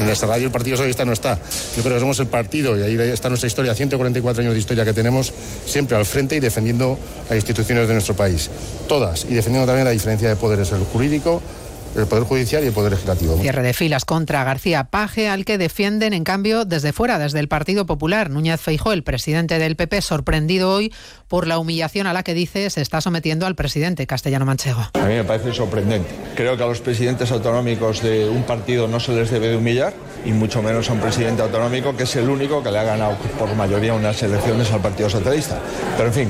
En 0.01 0.09
esta 0.09 0.27
radio 0.27 0.47
el 0.47 0.51
Partido 0.51 0.75
Socialista 0.75 1.05
no 1.05 1.13
está. 1.13 1.39
Yo 1.77 1.81
creo 1.81 1.93
que 1.93 2.01
somos 2.01 2.19
el 2.19 2.27
partido 2.27 2.77
y 2.77 2.81
ahí 2.81 3.09
está 3.09 3.29
nuestra 3.29 3.47
historia, 3.47 3.73
144 3.73 4.41
años 4.41 4.53
de 4.53 4.59
historia 4.59 4.83
que 4.83 4.91
tenemos 4.91 5.31
siempre 5.65 5.95
al 5.95 6.05
frente 6.05 6.35
y 6.35 6.41
defendiendo 6.41 6.99
a 7.29 7.35
instituciones 7.37 7.87
de 7.87 7.93
nuestro 7.93 8.17
país. 8.17 8.49
Todas. 8.89 9.23
Y 9.23 9.33
defendiendo 9.33 9.65
también 9.65 9.85
la 9.85 9.91
diferencia 9.91 10.27
de 10.27 10.35
poderes, 10.35 10.73
el 10.73 10.83
jurídico, 10.83 11.41
el 11.95 12.05
Poder 12.07 12.23
Judicial 12.23 12.63
y 12.63 12.67
el 12.67 12.73
Poder 12.73 12.91
Legislativo. 12.91 13.37
Cierre 13.37 13.61
de 13.61 13.73
filas 13.73 14.05
contra 14.05 14.43
García 14.43 14.85
Paje, 14.85 15.29
al 15.29 15.45
que 15.45 15.57
defienden, 15.57 16.13
en 16.13 16.23
cambio, 16.23 16.65
desde 16.65 16.93
fuera, 16.93 17.19
desde 17.19 17.39
el 17.39 17.47
Partido 17.47 17.85
Popular. 17.85 18.29
Núñez 18.29 18.59
Feijó, 18.59 18.91
el 18.91 19.03
presidente 19.03 19.59
del 19.59 19.75
PP, 19.75 20.01
sorprendido 20.01 20.71
hoy 20.71 20.93
por 21.27 21.47
la 21.47 21.59
humillación 21.59 22.07
a 22.07 22.13
la 22.13 22.23
que 22.23 22.33
dice 22.33 22.69
se 22.69 22.81
está 22.81 23.01
sometiendo 23.01 23.45
al 23.45 23.55
presidente 23.55 24.07
castellano 24.07 24.45
manchego. 24.45 24.81
A 24.93 25.05
mí 25.05 25.13
me 25.13 25.23
parece 25.23 25.53
sorprendente. 25.53 26.09
Creo 26.35 26.57
que 26.57 26.63
a 26.63 26.67
los 26.67 26.81
presidentes 26.81 27.31
autonómicos 27.31 28.01
de 28.01 28.29
un 28.29 28.43
partido 28.43 28.87
no 28.87 28.99
se 28.99 29.11
les 29.13 29.29
debe 29.29 29.49
de 29.49 29.57
humillar 29.57 29.93
y 30.25 30.31
mucho 30.31 30.61
menos 30.61 30.89
a 30.89 30.93
un 30.93 30.99
presidente 30.99 31.41
autonómico 31.41 31.95
que 31.95 32.03
es 32.03 32.15
el 32.15 32.29
único 32.29 32.63
que 32.63 32.71
le 32.71 32.79
ha 32.79 32.83
ganado 32.83 33.17
por 33.37 33.53
mayoría 33.55 33.93
unas 33.93 34.21
elecciones 34.23 34.71
al 34.71 34.81
Partido 34.81 35.09
Socialista. 35.09 35.59
Pero 35.95 36.09
en 36.09 36.13
fin, 36.13 36.29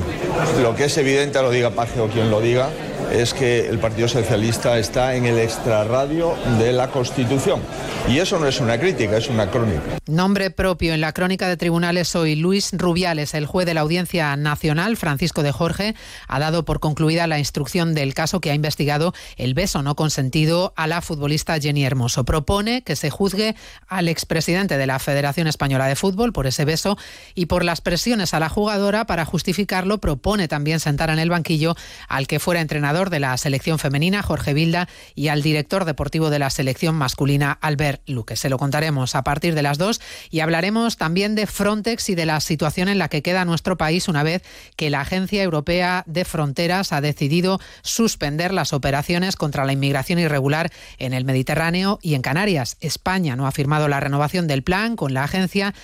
lo 0.62 0.74
que 0.74 0.84
es 0.84 0.98
evidente, 0.98 1.40
lo 1.40 1.50
diga 1.50 1.70
Paje 1.70 2.00
o 2.00 2.08
quien 2.08 2.30
lo 2.30 2.40
diga, 2.40 2.70
es 3.12 3.34
que 3.34 3.68
el 3.68 3.78
Partido 3.78 4.08
Socialista 4.08 4.78
está 4.78 5.14
en 5.14 5.26
el 5.26 5.38
extrarradio 5.38 6.34
de 6.58 6.72
la 6.72 6.88
Constitución. 6.88 7.60
Y 8.08 8.18
eso 8.18 8.38
no 8.38 8.46
es 8.46 8.60
una 8.60 8.78
crítica, 8.78 9.16
es 9.18 9.28
una 9.28 9.50
crónica. 9.50 9.82
Nombre 10.06 10.50
propio 10.50 10.94
en 10.94 11.00
la 11.00 11.12
crónica 11.12 11.48
de 11.48 11.56
tribunales 11.56 12.14
hoy. 12.16 12.36
Luis 12.36 12.70
Rubiales, 12.72 13.34
el 13.34 13.46
juez 13.46 13.66
de 13.66 13.74
la 13.74 13.82
Audiencia 13.82 14.34
Nacional, 14.36 14.96
Francisco 14.96 15.42
de 15.42 15.52
Jorge, 15.52 15.94
ha 16.26 16.38
dado 16.38 16.64
por 16.64 16.80
concluida 16.80 17.26
la 17.26 17.38
instrucción 17.38 17.94
del 17.94 18.14
caso 18.14 18.40
que 18.40 18.50
ha 18.50 18.54
investigado 18.54 19.12
el 19.36 19.54
beso 19.54 19.82
no 19.82 19.94
consentido 19.94 20.72
a 20.76 20.86
la 20.86 21.02
futbolista 21.02 21.58
Jenny 21.60 21.84
Hermoso. 21.84 22.24
Propone 22.24 22.82
que 22.82 22.96
se 22.96 23.10
juzgue 23.10 23.54
al 23.88 24.08
expresidente 24.08 24.78
de 24.78 24.86
la 24.86 24.98
Federación 24.98 25.46
Española 25.46 25.86
de 25.86 25.96
Fútbol 25.96 26.32
por 26.32 26.46
ese 26.46 26.64
beso 26.64 26.96
y 27.34 27.46
por 27.46 27.64
las 27.64 27.80
presiones 27.80 28.32
a 28.34 28.40
la 28.40 28.48
jugadora 28.48 29.06
para 29.06 29.24
justificarlo. 29.24 29.98
Propone 29.98 30.48
también 30.48 30.80
sentar 30.80 31.10
en 31.10 31.18
el 31.18 31.30
banquillo 31.30 31.76
al 32.08 32.26
que 32.26 32.38
fuera 32.38 32.60
entrenador 32.60 32.97
de 33.06 33.20
la 33.20 33.36
selección 33.36 33.78
femenina, 33.78 34.22
Jorge 34.22 34.52
Vilda, 34.52 34.88
y 35.14 35.28
al 35.28 35.42
director 35.42 35.84
deportivo 35.84 36.28
de 36.28 36.40
la 36.40 36.50
selección 36.50 36.96
masculina, 36.96 37.56
Albert 37.60 38.02
Luque. 38.08 38.34
Se 38.34 38.48
lo 38.48 38.58
contaremos 38.58 39.14
a 39.14 39.22
partir 39.22 39.54
de 39.54 39.62
las 39.62 39.78
dos 39.78 40.00
y 40.30 40.40
hablaremos 40.40 40.96
también 40.96 41.36
de 41.36 41.46
Frontex 41.46 42.08
y 42.10 42.16
de 42.16 42.26
la 42.26 42.40
situación 42.40 42.88
en 42.88 42.98
la 42.98 43.08
que 43.08 43.22
queda 43.22 43.44
nuestro 43.44 43.76
país 43.76 44.08
una 44.08 44.24
vez 44.24 44.42
que 44.74 44.90
la 44.90 45.02
Agencia 45.02 45.42
Europea 45.42 46.02
de 46.06 46.24
Fronteras 46.24 46.92
ha 46.92 47.00
decidido 47.00 47.60
suspender 47.82 48.52
las 48.52 48.72
operaciones 48.72 49.36
contra 49.36 49.64
la 49.64 49.72
inmigración 49.72 50.18
irregular 50.18 50.72
en 50.98 51.14
el 51.14 51.24
Mediterráneo 51.24 52.00
y 52.02 52.14
en 52.14 52.22
Canarias. 52.22 52.76
España 52.80 53.36
no 53.36 53.46
ha 53.46 53.52
firmado 53.52 53.86
la 53.86 54.00
renovación 54.00 54.48
del 54.48 54.64
plan 54.64 54.96
con 54.96 55.14
la 55.14 55.22
agencia 55.22 55.74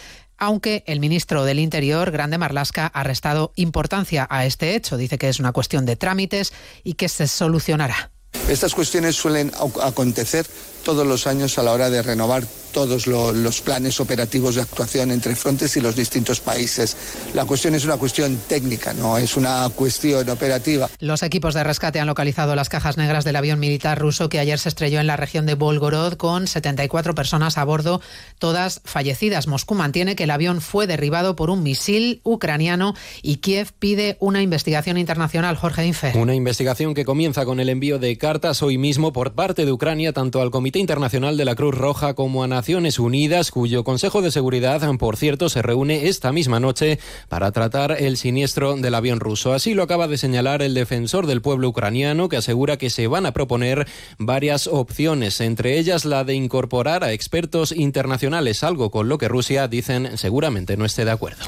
aunque 0.44 0.84
el 0.86 1.00
ministro 1.00 1.44
del 1.44 1.58
Interior, 1.58 2.10
Grande 2.10 2.36
Marlasca, 2.36 2.86
ha 2.86 3.02
restado 3.02 3.52
importancia 3.56 4.26
a 4.28 4.44
este 4.44 4.74
hecho. 4.74 4.98
Dice 4.98 5.16
que 5.16 5.30
es 5.30 5.40
una 5.40 5.52
cuestión 5.52 5.86
de 5.86 5.96
trámites 5.96 6.52
y 6.82 6.94
que 6.94 7.08
se 7.08 7.28
solucionará. 7.28 8.10
Estas 8.48 8.74
cuestiones 8.74 9.16
suelen 9.16 9.52
acontecer 9.82 10.46
todos 10.84 11.06
los 11.06 11.26
años 11.26 11.58
a 11.58 11.62
la 11.62 11.72
hora 11.72 11.90
de 11.90 12.02
renovar 12.02 12.44
todos 12.74 13.06
los 13.06 13.60
planes 13.60 14.00
operativos 14.00 14.56
de 14.56 14.62
actuación 14.62 15.12
entre 15.12 15.36
frontes 15.36 15.76
y 15.76 15.80
los 15.80 15.94
distintos 15.94 16.40
países. 16.40 16.96
La 17.32 17.44
cuestión 17.44 17.76
es 17.76 17.84
una 17.84 17.96
cuestión 17.96 18.36
técnica, 18.48 18.92
no 18.92 19.16
es 19.16 19.36
una 19.36 19.70
cuestión 19.76 20.28
operativa. 20.28 20.90
Los 20.98 21.22
equipos 21.22 21.54
de 21.54 21.62
rescate 21.62 22.00
han 22.00 22.08
localizado 22.08 22.56
las 22.56 22.68
cajas 22.68 22.96
negras 22.96 23.24
del 23.24 23.36
avión 23.36 23.60
militar 23.60 24.00
ruso 24.00 24.28
que 24.28 24.40
ayer 24.40 24.58
se 24.58 24.68
estrelló 24.68 24.98
en 24.98 25.06
la 25.06 25.16
región 25.16 25.46
de 25.46 25.54
Volgorod 25.54 26.14
con 26.14 26.48
74 26.48 27.14
personas 27.14 27.58
a 27.58 27.64
bordo, 27.64 28.00
todas 28.40 28.80
fallecidas. 28.84 29.46
Moscú 29.46 29.76
mantiene 29.76 30.16
que 30.16 30.24
el 30.24 30.32
avión 30.32 30.60
fue 30.60 30.88
derribado 30.88 31.36
por 31.36 31.50
un 31.50 31.62
misil 31.62 32.20
ucraniano 32.24 32.94
y 33.22 33.36
Kiev 33.36 33.72
pide 33.78 34.16
una 34.18 34.42
investigación 34.42 34.98
internacional. 34.98 35.56
Jorge 35.56 35.86
Infe. 35.86 36.12
Una 36.16 36.34
investigación 36.34 36.92
que 36.92 37.04
comienza 37.04 37.44
con 37.44 37.60
el 37.60 37.68
envío 37.68 38.00
de 38.00 38.18
cartas 38.18 38.64
hoy 38.64 38.78
mismo 38.78 39.12
por 39.12 39.34
parte 39.34 39.64
de 39.64 39.70
Ucrania 39.70 40.12
tanto 40.12 40.42
al 40.42 40.50
Comité 40.50 40.73
Internacional 40.78 41.36
de 41.36 41.44
la 41.44 41.54
Cruz 41.54 41.74
Roja 41.74 42.14
como 42.14 42.44
a 42.44 42.48
Naciones 42.48 42.98
Unidas, 42.98 43.50
cuyo 43.50 43.84
Consejo 43.84 44.22
de 44.22 44.30
Seguridad, 44.30 44.82
por 44.98 45.16
cierto, 45.16 45.48
se 45.48 45.62
reúne 45.62 46.08
esta 46.08 46.32
misma 46.32 46.60
noche 46.60 46.98
para 47.28 47.52
tratar 47.52 47.92
el 47.92 48.16
siniestro 48.16 48.76
del 48.76 48.94
avión 48.94 49.20
ruso. 49.20 49.52
Así 49.52 49.74
lo 49.74 49.82
acaba 49.82 50.08
de 50.08 50.18
señalar 50.18 50.62
el 50.62 50.74
defensor 50.74 51.26
del 51.26 51.42
pueblo 51.42 51.68
ucraniano, 51.68 52.28
que 52.28 52.36
asegura 52.36 52.76
que 52.76 52.90
se 52.90 53.06
van 53.06 53.26
a 53.26 53.32
proponer 53.32 53.86
varias 54.18 54.66
opciones, 54.66 55.40
entre 55.40 55.78
ellas 55.78 56.04
la 56.04 56.24
de 56.24 56.34
incorporar 56.34 57.04
a 57.04 57.12
expertos 57.12 57.72
internacionales, 57.72 58.64
algo 58.64 58.90
con 58.90 59.08
lo 59.08 59.18
que 59.18 59.28
Rusia, 59.28 59.68
dicen, 59.68 60.16
seguramente 60.18 60.76
no 60.76 60.84
esté 60.84 61.04
de 61.04 61.10
acuerdo. 61.10 61.44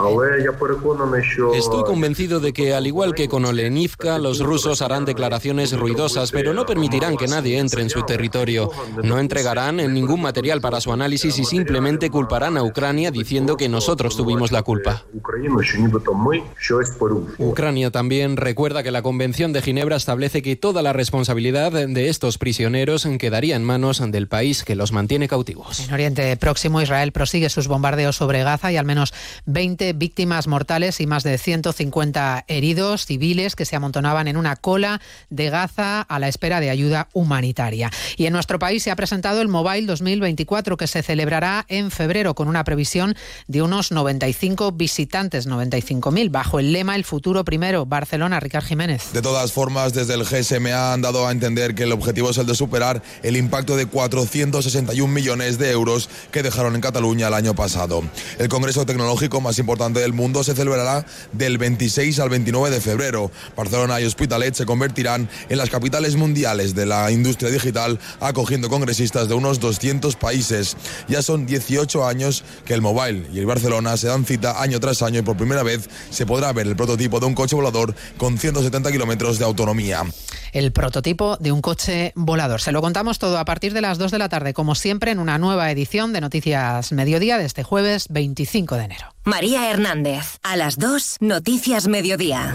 Estoy 1.54 1.84
convencido 1.84 2.40
de 2.40 2.52
que, 2.52 2.74
al 2.74 2.86
igual 2.86 3.14
que 3.14 3.28
con 3.28 3.44
Olenivka, 3.44 4.18
los 4.18 4.40
rusos 4.40 4.82
harán 4.82 5.04
declaraciones 5.04 5.72
ruidosas, 5.72 6.30
pero 6.32 6.54
no 6.54 6.66
permitirán 6.66 7.16
que 7.16 7.26
nadie 7.26 7.58
entre 7.58 7.82
en 7.82 7.90
su 7.90 8.02
territorio. 8.02 8.70
No 9.16 9.20
entregarán 9.20 9.76
ningún 9.94 10.20
material 10.20 10.60
para 10.60 10.78
su 10.78 10.92
análisis 10.92 11.38
y 11.38 11.44
simplemente 11.46 12.10
culparán 12.10 12.58
a 12.58 12.62
Ucrania 12.62 13.10
diciendo 13.10 13.56
que 13.56 13.66
nosotros 13.66 14.14
tuvimos 14.14 14.52
la 14.52 14.62
culpa. 14.62 15.04
Ucrania 17.38 17.90
también 17.90 18.36
recuerda 18.36 18.82
que 18.82 18.90
la 18.90 19.00
Convención 19.00 19.54
de 19.54 19.62
Ginebra 19.62 19.96
establece 19.96 20.42
que 20.42 20.54
toda 20.54 20.82
la 20.82 20.92
responsabilidad 20.92 21.72
de 21.72 22.08
estos 22.10 22.36
prisioneros 22.36 23.08
quedaría 23.18 23.56
en 23.56 23.64
manos 23.64 24.02
del 24.06 24.28
país 24.28 24.64
que 24.64 24.74
los 24.74 24.92
mantiene 24.92 25.28
cautivos. 25.28 25.80
En 25.80 25.94
Oriente 25.94 26.36
Próximo, 26.36 26.82
Israel 26.82 27.12
prosigue 27.12 27.48
sus 27.48 27.68
bombardeos 27.68 28.16
sobre 28.16 28.42
Gaza 28.42 28.70
y 28.70 28.76
al 28.76 28.84
menos 28.84 29.14
20 29.46 29.94
víctimas 29.94 30.46
mortales 30.46 31.00
y 31.00 31.06
más 31.06 31.22
de 31.22 31.38
150 31.38 32.44
heridos 32.48 33.06
civiles 33.06 33.56
que 33.56 33.64
se 33.64 33.76
amontonaban 33.76 34.28
en 34.28 34.36
una 34.36 34.56
cola 34.56 35.00
de 35.30 35.48
Gaza 35.48 36.02
a 36.02 36.18
la 36.18 36.28
espera 36.28 36.60
de 36.60 36.68
ayuda 36.68 37.08
humanitaria. 37.14 37.90
Y 38.18 38.26
en 38.26 38.34
nuestro 38.34 38.58
país 38.58 38.82
se 38.82 38.90
ha 38.90 38.96
el 39.12 39.48
Mobile 39.48 39.86
2024 39.86 40.76
que 40.76 40.86
se 40.86 41.02
celebrará 41.02 41.64
en 41.68 41.90
febrero 41.90 42.34
con 42.34 42.48
una 42.48 42.64
previsión 42.64 43.14
de 43.46 43.62
unos 43.62 43.92
95 43.92 44.72
visitantes, 44.72 45.48
95.000, 45.48 46.30
bajo 46.30 46.58
el 46.58 46.72
lema 46.72 46.96
El 46.96 47.04
futuro 47.04 47.44
primero. 47.44 47.86
Barcelona, 47.86 48.40
Ricard 48.40 48.64
Jiménez. 48.64 49.12
De 49.12 49.22
todas 49.22 49.52
formas, 49.52 49.92
desde 49.92 50.14
el 50.14 50.24
GSMA 50.24 50.92
han 50.92 51.02
dado 51.02 51.26
a 51.26 51.32
entender 51.32 51.74
que 51.74 51.84
el 51.84 51.92
objetivo 51.92 52.30
es 52.30 52.38
el 52.38 52.46
de 52.46 52.54
superar 52.54 53.02
el 53.22 53.36
impacto 53.36 53.76
de 53.76 53.86
461 53.86 55.12
millones 55.12 55.58
de 55.58 55.70
euros 55.70 56.08
que 56.30 56.42
dejaron 56.42 56.74
en 56.74 56.80
Cataluña 56.80 57.28
el 57.28 57.34
año 57.34 57.54
pasado. 57.54 58.02
El 58.38 58.48
Congreso 58.48 58.86
Tecnológico 58.86 59.40
más 59.40 59.58
importante 59.58 60.00
del 60.00 60.12
mundo 60.12 60.42
se 60.42 60.54
celebrará 60.54 61.06
del 61.32 61.58
26 61.58 62.18
al 62.20 62.30
29 62.30 62.70
de 62.70 62.80
febrero. 62.80 63.30
Barcelona 63.56 64.00
y 64.00 64.04
Hospitalet 64.04 64.54
se 64.54 64.66
convertirán 64.66 65.28
en 65.48 65.58
las 65.58 65.70
capitales 65.70 66.16
mundiales 66.16 66.74
de 66.74 66.86
la 66.86 67.10
industria 67.10 67.50
digital, 67.50 67.98
acogiendo 68.20 68.68
congresistas 68.96 69.28
de 69.28 69.34
unos 69.34 69.60
200 69.60 70.16
países. 70.16 70.74
Ya 71.06 71.20
son 71.20 71.44
18 71.44 72.06
años 72.06 72.44
que 72.64 72.72
el 72.72 72.80
Mobile 72.80 73.26
y 73.30 73.38
el 73.38 73.44
Barcelona 73.44 73.94
se 73.98 74.06
dan 74.06 74.24
cita 74.24 74.62
año 74.62 74.80
tras 74.80 75.02
año 75.02 75.20
y 75.20 75.22
por 75.22 75.36
primera 75.36 75.62
vez 75.62 75.90
se 76.08 76.24
podrá 76.24 76.50
ver 76.54 76.66
el 76.66 76.76
prototipo 76.76 77.20
de 77.20 77.26
un 77.26 77.34
coche 77.34 77.54
volador 77.54 77.94
con 78.16 78.38
170 78.38 78.90
kilómetros 78.90 79.38
de 79.38 79.44
autonomía. 79.44 80.02
El 80.52 80.72
prototipo 80.72 81.36
de 81.36 81.52
un 81.52 81.60
coche 81.60 82.12
volador. 82.14 82.62
Se 82.62 82.72
lo 82.72 82.80
contamos 82.80 83.18
todo 83.18 83.36
a 83.36 83.44
partir 83.44 83.74
de 83.74 83.82
las 83.82 83.98
2 83.98 84.12
de 84.12 84.18
la 84.18 84.30
tarde, 84.30 84.54
como 84.54 84.74
siempre, 84.74 85.10
en 85.10 85.18
una 85.18 85.36
nueva 85.36 85.70
edición 85.70 86.14
de 86.14 86.22
Noticias 86.22 86.90
Mediodía 86.92 87.36
de 87.36 87.44
este 87.44 87.64
jueves 87.64 88.06
25 88.08 88.76
de 88.76 88.84
enero. 88.84 89.14
María 89.24 89.70
Hernández, 89.70 90.38
a 90.42 90.56
las 90.56 90.78
2, 90.78 91.16
Noticias 91.20 91.86
Mediodía. 91.86 92.54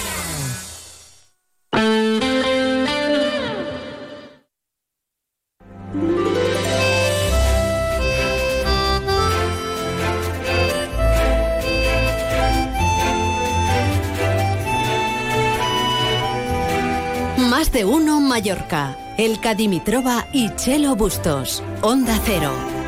Más 17.37 17.71
de 17.71 17.85
uno 17.85 18.19
Mallorca. 18.21 18.97
El 19.17 19.39
Cadimitrova 19.39 20.27
y 20.33 20.49
Chelo 20.55 20.95
Bustos. 20.95 21.63
Onda 21.81 22.19
Cero. 22.25 22.80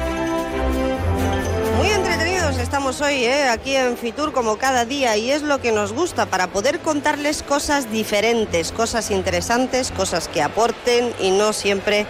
Estamos 2.74 3.02
hoy 3.02 3.26
¿eh? 3.26 3.50
aquí 3.50 3.76
en 3.76 3.96
Fitur 3.98 4.34
como 4.34 4.58
cada 4.58 4.84
día 4.84 5.16
y 5.16 5.30
es 5.30 5.44
lo 5.44 5.62
que 5.62 5.72
nos 5.72 5.94
gusta 5.94 6.26
para 6.26 6.48
poder 6.48 6.80
contarles 6.80 7.44
cosas 7.44 7.92
diferentes, 7.92 8.72
cosas 8.72 9.12
interesantes, 9.12 9.92
cosas 9.92 10.28
que 10.28 10.42
aporten 10.42 11.14
y 11.20 11.30
no 11.30 11.54
siempre 11.54 12.08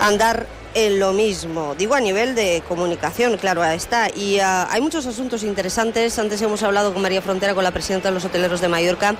andar 0.00 0.46
en 0.74 0.98
lo 0.98 1.12
mismo. 1.12 1.74
Digo 1.76 1.94
a 1.94 2.00
nivel 2.00 2.34
de 2.34 2.62
comunicación, 2.66 3.36
claro, 3.36 3.64
está. 3.64 4.08
Y 4.14 4.38
ah, 4.40 4.68
hay 4.70 4.80
muchos 4.80 5.06
asuntos 5.06 5.42
interesantes. 5.42 6.18
Antes 6.18 6.40
hemos 6.42 6.62
hablado 6.62 6.92
con 6.92 7.02
María 7.02 7.20
Frontera, 7.22 7.54
con 7.54 7.64
la 7.64 7.70
presidenta 7.70 8.08
de 8.08 8.14
los 8.14 8.24
hoteleros 8.24 8.60
de 8.60 8.68
Mallorca, 8.68 9.14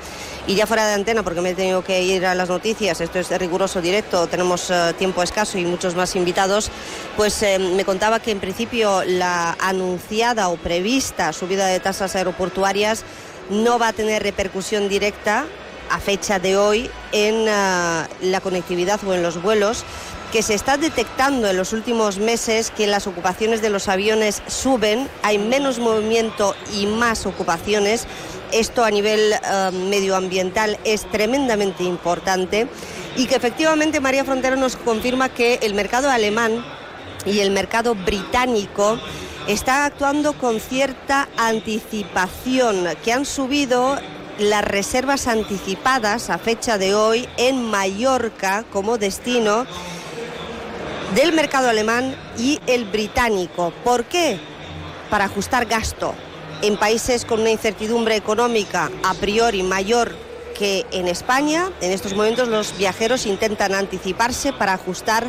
y 0.47 0.55
ya 0.55 0.67
fuera 0.67 0.87
de 0.87 0.95
antena, 0.95 1.23
porque 1.23 1.41
me 1.41 1.51
he 1.51 1.55
tenido 1.55 1.85
que 1.85 2.03
ir 2.03 2.25
a 2.27 2.35
las 2.35 2.49
noticias, 2.49 3.01
esto 3.01 3.19
es 3.19 3.31
riguroso 3.39 3.81
directo, 3.81 4.27
tenemos 4.27 4.71
ah, 4.71 4.93
tiempo 4.97 5.23
escaso 5.23 5.59
y 5.59 5.65
muchos 5.65 5.95
más 5.95 6.17
invitados, 6.17 6.71
pues 7.17 7.43
eh, 7.43 7.59
me 7.59 7.85
contaba 7.85 8.21
que 8.21 8.31
en 8.31 8.41
principio 8.41 9.03
la 9.05 9.57
anunciada 9.61 10.49
o 10.49 10.57
prevista 10.57 11.33
subida 11.33 11.67
de 11.67 11.81
tasas 11.81 12.17
aeroportuarias 12.17 13.05
no 13.51 13.79
va 13.79 13.89
a 13.89 13.93
tener 13.93 14.23
repercusión 14.23 14.89
directa 14.89 15.47
a 15.91 15.99
fecha 15.99 16.39
de 16.39 16.57
hoy 16.57 16.91
en 17.13 17.47
ah, 17.49 18.09
la 18.23 18.41
conectividad 18.41 19.01
o 19.05 19.15
en 19.15 19.23
los 19.23 19.43
vuelos 19.43 19.85
que 20.33 20.43
se 20.43 20.55
está 20.55 20.79
detectando 20.79 21.51
en 21.51 21.59
los 21.59 21.75
últimos 21.75 22.17
meses 22.17 22.71
que 22.71 22.87
las 22.87 23.07
ocupaciones 23.07 23.61
de 23.61 23.69
los 23.69 23.87
aviones 23.89 24.43
suben, 24.47 25.07
hay 25.23 25.37
menos 25.37 25.79
movimiento 25.79 26.57
y 26.73 26.87
más 26.87 27.27
ocupaciones. 27.27 28.07
Esto 28.51 28.83
a 28.83 28.91
nivel 28.91 29.35
eh, 29.35 29.71
medioambiental 29.91 30.79
es 30.85 31.05
tremendamente 31.11 31.85
importante 31.85 32.67
y 33.15 33.27
que 33.27 33.37
efectivamente 33.37 34.01
María 34.01 34.25
Frontero 34.25 34.57
nos 34.57 34.77
confirma 34.77 35.29
que 35.29 35.59
el 35.63 35.75
mercado 35.75 36.11
alemán 36.11 36.65
y 37.27 37.41
el 37.41 37.51
mercado 37.51 37.95
británico 37.95 38.99
está 39.49 39.85
actuando 39.85 40.33
con 40.33 40.61
cierta 40.61 41.29
anticipación, 41.37 42.87
que 43.05 43.13
han 43.13 43.27
subido 43.27 43.99
las 44.39 44.65
reservas 44.65 45.27
anticipadas 45.27 46.31
a 46.31 46.39
fecha 46.39 46.79
de 46.79 46.95
hoy 46.95 47.29
en 47.37 47.63
Mallorca 47.71 48.65
como 48.73 48.97
destino 48.97 49.67
del 51.15 51.33
mercado 51.33 51.69
alemán 51.69 52.17
y 52.39 52.61
el 52.67 52.85
británico. 52.85 53.73
¿Por 53.85 54.05
qué? 54.05 54.39
Para 55.11 55.27
ajustar 55.27 55.67
gasto. 55.67 56.15
En 56.63 56.77
países 56.77 57.25
con 57.25 57.41
una 57.41 57.51
incertidumbre 57.51 58.17
económica 58.17 58.91
a 59.03 59.15
priori 59.15 59.63
mayor 59.63 60.15
que 60.59 60.87
en 60.93 61.09
España, 61.09 61.71
en 61.81 61.93
estos 61.93 62.15
momentos 62.15 62.49
los 62.49 62.77
viajeros 62.77 63.27
intentan 63.27 63.75
anticiparse 63.75 64.53
para 64.53 64.75
ajustar 64.75 65.29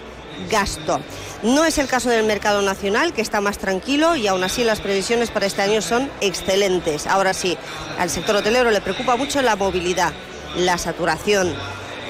gasto. 0.50 1.00
No 1.42 1.66
es 1.66 1.78
el 1.78 1.88
caso 1.88 2.10
del 2.10 2.26
mercado 2.26 2.62
nacional, 2.62 3.14
que 3.14 3.22
está 3.22 3.42
más 3.42 3.58
tranquilo 3.58 4.16
y 4.16 4.28
aún 4.28 4.44
así 4.44 4.64
las 4.64 4.80
previsiones 4.80 5.32
para 5.32 5.48
este 5.48 5.62
año 5.62 5.82
son 5.82 6.10
excelentes. 6.22 7.08
Ahora 7.08 7.34
sí, 7.34 7.58
al 8.00 8.10
sector 8.10 8.38
hotelero 8.38 8.72
le 8.72 8.82
preocupa 8.82 9.16
mucho 9.16 9.42
la 9.42 9.56
movilidad, 9.56 10.14
la 10.56 10.78
saturación 10.78 11.54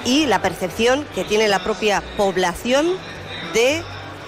y 0.05 0.25
la 0.25 0.41
percepción 0.41 1.05
que 1.15 1.23
tiene 1.23 1.47
la 1.47 1.63
propia 1.63 2.03
población 2.17 2.97
de 3.53 3.83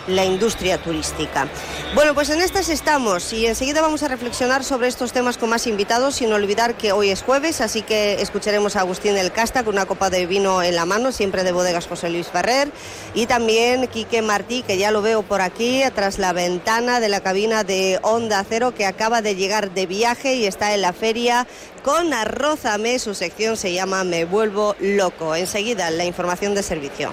la 0.08 0.26
industria 0.26 0.78
turística. 0.78 1.48
Bueno, 1.94 2.14
pues 2.14 2.30
en 2.30 2.42
estas 2.42 2.70
estamos 2.70 3.32
y 3.34 3.46
enseguida 3.48 3.82
vamos 3.82 4.04
a 4.04 4.08
reflexionar 4.08 4.64
sobre 4.64 4.88
estos 4.88 5.14
temas 5.14 5.38
con 5.38 5.50
más 5.50 5.66
invitados, 5.66 6.16
sin 6.16 6.32
olvidar 6.34 6.76
que 6.76 6.92
hoy 6.92 7.10
es 7.10 7.24
jueves, 7.24 7.62
así 7.62 7.82
que 7.82 8.22
escucharemos 8.22 8.76
a 8.76 8.82
Agustín 8.82 9.16
del 9.16 9.32
Casta 9.32 9.64
con 9.64 9.76
una 9.76 9.86
copa 9.86 10.10
de 10.10 10.26
vino 10.26 10.62
en 10.62 10.76
la 10.76 10.86
mano, 10.86 11.12
siempre 11.12 11.44
de 11.44 11.52
bodegas 11.52 11.88
José 11.88 12.10
Luis 12.10 12.28
Ferrer, 12.28 12.72
y 13.14 13.26
también 13.26 13.88
Quique 13.88 14.22
Martí, 14.22 14.62
que 14.62 14.78
ya 14.78 14.92
lo 14.92 15.02
veo 15.02 15.24
por 15.24 15.42
aquí, 15.42 15.82
tras 15.96 16.20
la 16.20 16.34
ventana 16.34 17.00
de 17.00 17.10
la 17.10 17.22
cabina 17.22 17.64
de 17.64 18.00
Onda 18.02 18.46
Cero, 18.48 18.74
que 18.76 18.86
acaba 18.86 19.22
de 19.22 19.36
llegar 19.36 19.72
de 19.72 19.86
viaje 19.86 20.36
y 20.36 20.46
está 20.46 20.74
en 20.74 20.82
la 20.82 20.94
feria 20.94 21.48
con 21.84 22.14
Arrózame, 22.14 23.00
su 23.00 23.14
sección 23.14 23.58
se 23.58 23.72
llama 23.72 24.04
Me 24.04 24.26
vuelvo 24.26 24.76
loco. 24.80 25.36
Enseguida 25.36 25.92
la 25.92 26.04
información 26.04 26.56
de 26.56 26.64
servicio. 26.64 27.12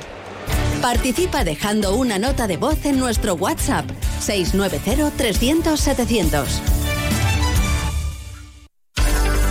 Participa 0.83 1.45
dejando 1.45 1.95
una 1.95 2.19
nota 2.19 2.49
de 2.49 2.57
voz 2.57 2.85
en 2.87 2.99
nuestro 2.99 3.35
WhatsApp 3.35 3.89
690 4.19 5.13
300 5.17 5.79
700. 5.79 6.82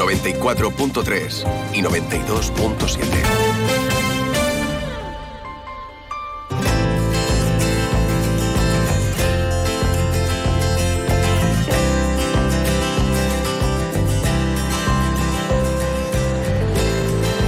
94.3 0.00 1.74
y 1.74 1.82
92.7. 1.82 3.50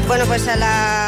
Bueno, 0.07 0.27
pues 0.27 0.47
a 0.47 0.57
la 0.57 1.02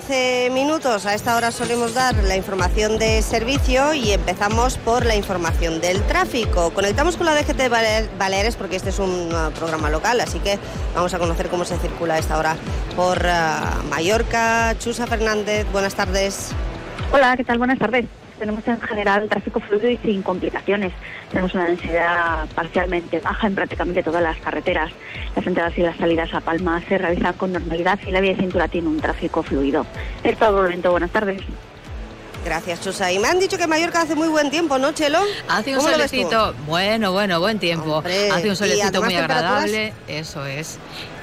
11 0.00 0.50
minutos, 0.52 1.06
a 1.06 1.14
esta 1.14 1.34
hora 1.36 1.50
solemos 1.50 1.94
dar 1.94 2.14
la 2.24 2.36
información 2.36 2.98
de 2.98 3.22
servicio 3.22 3.94
y 3.94 4.12
empezamos 4.12 4.76
por 4.76 5.06
la 5.06 5.14
información 5.16 5.80
del 5.80 6.02
tráfico. 6.02 6.68
Conectamos 6.74 7.16
con 7.16 7.24
la 7.24 7.34
DGT 7.34 7.56
de 7.56 7.68
Bale- 7.70 8.08
Baleares 8.18 8.56
porque 8.56 8.76
este 8.76 8.90
es 8.90 8.98
un 8.98 9.34
uh, 9.34 9.50
programa 9.52 9.88
local, 9.88 10.20
así 10.20 10.38
que 10.40 10.58
vamos 10.94 11.14
a 11.14 11.18
conocer 11.18 11.48
cómo 11.48 11.64
se 11.64 11.78
circula 11.78 12.14
a 12.14 12.18
esta 12.18 12.36
hora 12.36 12.56
por 12.94 13.16
uh, 13.24 13.88
Mallorca. 13.88 14.76
Chusa 14.78 15.06
Fernández, 15.06 15.66
buenas 15.72 15.94
tardes. 15.94 16.50
Hola, 17.10 17.34
¿qué 17.38 17.44
tal? 17.44 17.56
Buenas 17.56 17.78
tardes. 17.78 18.04
Tenemos 18.38 18.66
en 18.68 18.80
general 18.80 19.28
tráfico 19.28 19.60
fluido 19.60 19.88
y 19.88 19.96
sin 19.98 20.22
complicaciones. 20.22 20.92
Tenemos 21.30 21.54
una 21.54 21.64
densidad 21.64 22.46
parcialmente 22.54 23.20
baja 23.20 23.46
en 23.46 23.54
prácticamente 23.54 24.02
todas 24.02 24.22
las 24.22 24.36
carreteras. 24.38 24.92
Las 25.34 25.46
entradas 25.46 25.76
y 25.78 25.82
las 25.82 25.96
salidas 25.96 26.32
a 26.34 26.40
Palma 26.40 26.82
se 26.88 26.98
realizan 26.98 27.32
con 27.34 27.52
normalidad 27.52 27.98
y 28.06 28.10
la 28.10 28.20
vía 28.20 28.32
de 28.32 28.40
cintura 28.40 28.68
tiene 28.68 28.88
un 28.88 29.00
tráfico 29.00 29.42
fluido. 29.42 29.86
Es 30.22 30.38
todo 30.38 30.62
momento. 30.62 30.90
Buenas 30.90 31.10
tardes. 31.10 31.42
Gracias, 32.44 32.80
Chusa. 32.80 33.10
Y 33.10 33.18
me 33.18 33.26
han 33.26 33.40
dicho 33.40 33.56
que 33.56 33.64
en 33.64 33.70
Mallorca 33.70 34.02
hace 34.02 34.14
muy 34.14 34.28
buen 34.28 34.50
tiempo, 34.50 34.78
¿no, 34.78 34.92
Chelo? 34.92 35.18
Hace 35.48 35.74
un 35.76 35.82
solecito, 35.82 36.54
bueno, 36.66 37.10
bueno, 37.10 37.40
buen 37.40 37.58
tiempo. 37.58 37.96
Hombre, 37.96 38.30
Hace 38.30 38.50
un 38.50 38.54
solecito 38.54 39.02
muy 39.02 39.16
agradable, 39.16 39.92
eso 40.06 40.46
es. 40.46 40.78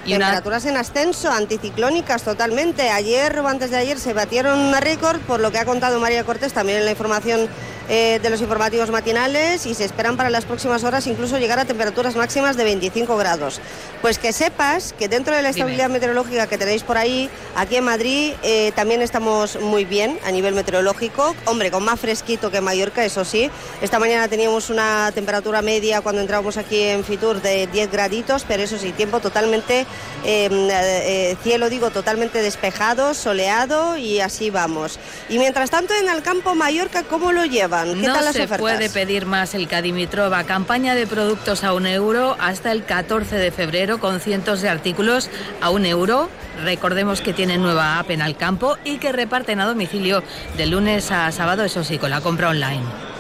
Y 0.06 0.16
una 0.16 0.26
Temperaturas 0.26 0.66
en 0.66 0.78
ascenso, 0.78 1.32
anticiclónicas 1.32 2.24
totalmente. 2.24 2.90
Ayer 2.90 3.40
o 3.40 3.48
antes 3.48 3.72
de 3.72 3.78
ayer 3.78 4.00
se 4.00 4.14
batieron 4.14 4.60
un 4.60 4.74
récord, 4.74 5.20
por 5.22 5.40
lo 5.40 5.52
que 5.52 5.60
ha 5.60 5.66
contado 5.66 6.00
María 6.00 6.24
Cortés 6.24 6.52
también 6.52 6.80
en 6.80 6.86
la 6.86 6.92
información 6.92 7.48
eh, 7.90 8.20
de 8.24 8.30
los 8.30 8.42
informativos 8.42 8.92
matinales, 8.92 9.66
y 9.66 9.74
se 9.74 9.86
esperan 9.86 10.16
para 10.18 10.30
las 10.30 10.46
próximas 10.46 10.84
horas 10.84 11.06
incluso 11.08 11.38
llegar 11.38 11.60
a 11.60 11.66
temperaturas 11.66 12.16
máximas 12.16 12.56
de 12.58 12.64
25 12.64 13.16
grados. 13.18 13.60
Pues 14.02 14.20
que 14.20 14.34
sepas 14.34 14.94
que 14.94 15.08
dentro 15.08 15.36
de 15.36 15.42
la 15.42 15.50
estabilidad 15.50 15.90
meteorológica 15.90 16.48
que 16.48 16.58
tenéis 16.58 16.84
por 16.84 16.98
ahí, 16.98 17.30
aquí 17.56 17.76
en 17.78 17.84
Madrid 17.86 18.34
eh, 18.44 18.72
también 18.76 19.02
estamos 19.02 19.60
muy 19.60 19.86
bien 19.86 20.20
a 20.26 20.32
nivel 20.32 20.54
meteorológico. 20.54 21.36
Hombre, 21.46 21.72
con 21.72 21.84
más 21.84 22.00
fresquito 22.00 22.52
que 22.52 22.58
en 22.58 22.64
Mallorca, 22.64 23.04
eso 23.06 23.26
sí. 23.26 23.50
Esta 23.82 24.00
mañana 24.00 24.28
teníamos 24.28 24.70
una 24.70 25.12
temperatura 25.14 25.62
media 25.62 26.02
cuando 26.02 26.22
entrábamos 26.22 26.58
aquí 26.58 26.82
en 26.82 27.04
Fitur 27.04 27.42
de 27.42 27.68
10 27.68 27.92
graditos, 27.92 28.46
pero 28.48 28.64
eso 28.64 28.78
sí, 28.78 28.92
tiempo 28.92 29.20
totalmente, 29.20 29.86
eh, 30.26 30.48
eh, 30.52 31.38
cielo 31.44 31.70
digo, 31.70 31.92
totalmente 31.92 32.42
despejado, 32.42 33.14
soleado 33.14 33.98
y 33.98 34.22
así 34.22 34.50
vamos. 34.50 35.00
Y 35.30 35.38
mientras 35.38 35.70
tanto 35.70 35.94
en 35.94 36.08
el 36.08 36.22
campo 36.22 36.56
Mallorca, 36.56 37.04
¿cómo 37.04 37.32
lo 37.32 37.46
llevan? 37.46 38.00
¿Qué 38.00 38.08
no 38.08 38.14
tal 38.14 38.26
las 38.26 38.34
se 38.34 38.44
ofertas? 38.44 38.60
puede 38.60 38.90
pedir 38.90 39.26
más 39.26 39.54
el 39.54 39.68
Cadimitrova. 39.68 40.44
Campaña 40.46 40.96
de 40.96 41.08
productos 41.08 41.64
a 41.64 41.74
un 41.74 41.86
euro 41.86 42.38
hasta 42.40 42.72
el 42.72 42.86
14 42.86 43.36
de 43.36 43.52
febrero 43.52 44.00
con 44.00 44.20
cientos 44.20 44.62
de 44.62 44.70
artículos 44.70 45.30
a 45.62 45.70
un 45.70 45.86
euro. 45.86 46.30
Recordemos 46.64 47.22
que 47.22 47.34
tienen 47.34 47.62
nueva 47.62 48.00
app 48.00 48.10
en 48.12 48.22
el 48.22 48.38
campo 48.38 48.78
y 48.86 48.98
que 48.98 49.12
reparten 49.12 49.60
a 49.60 49.66
domicilio 49.66 50.24
de 50.58 50.66
lunes 50.68 51.12
a 51.12 51.32
sábado, 51.32 51.64
eso 51.64 51.84
sí, 51.84 51.98
con 51.98 52.10
la 52.10 52.22
compra 52.22 52.50
online. 52.50 53.13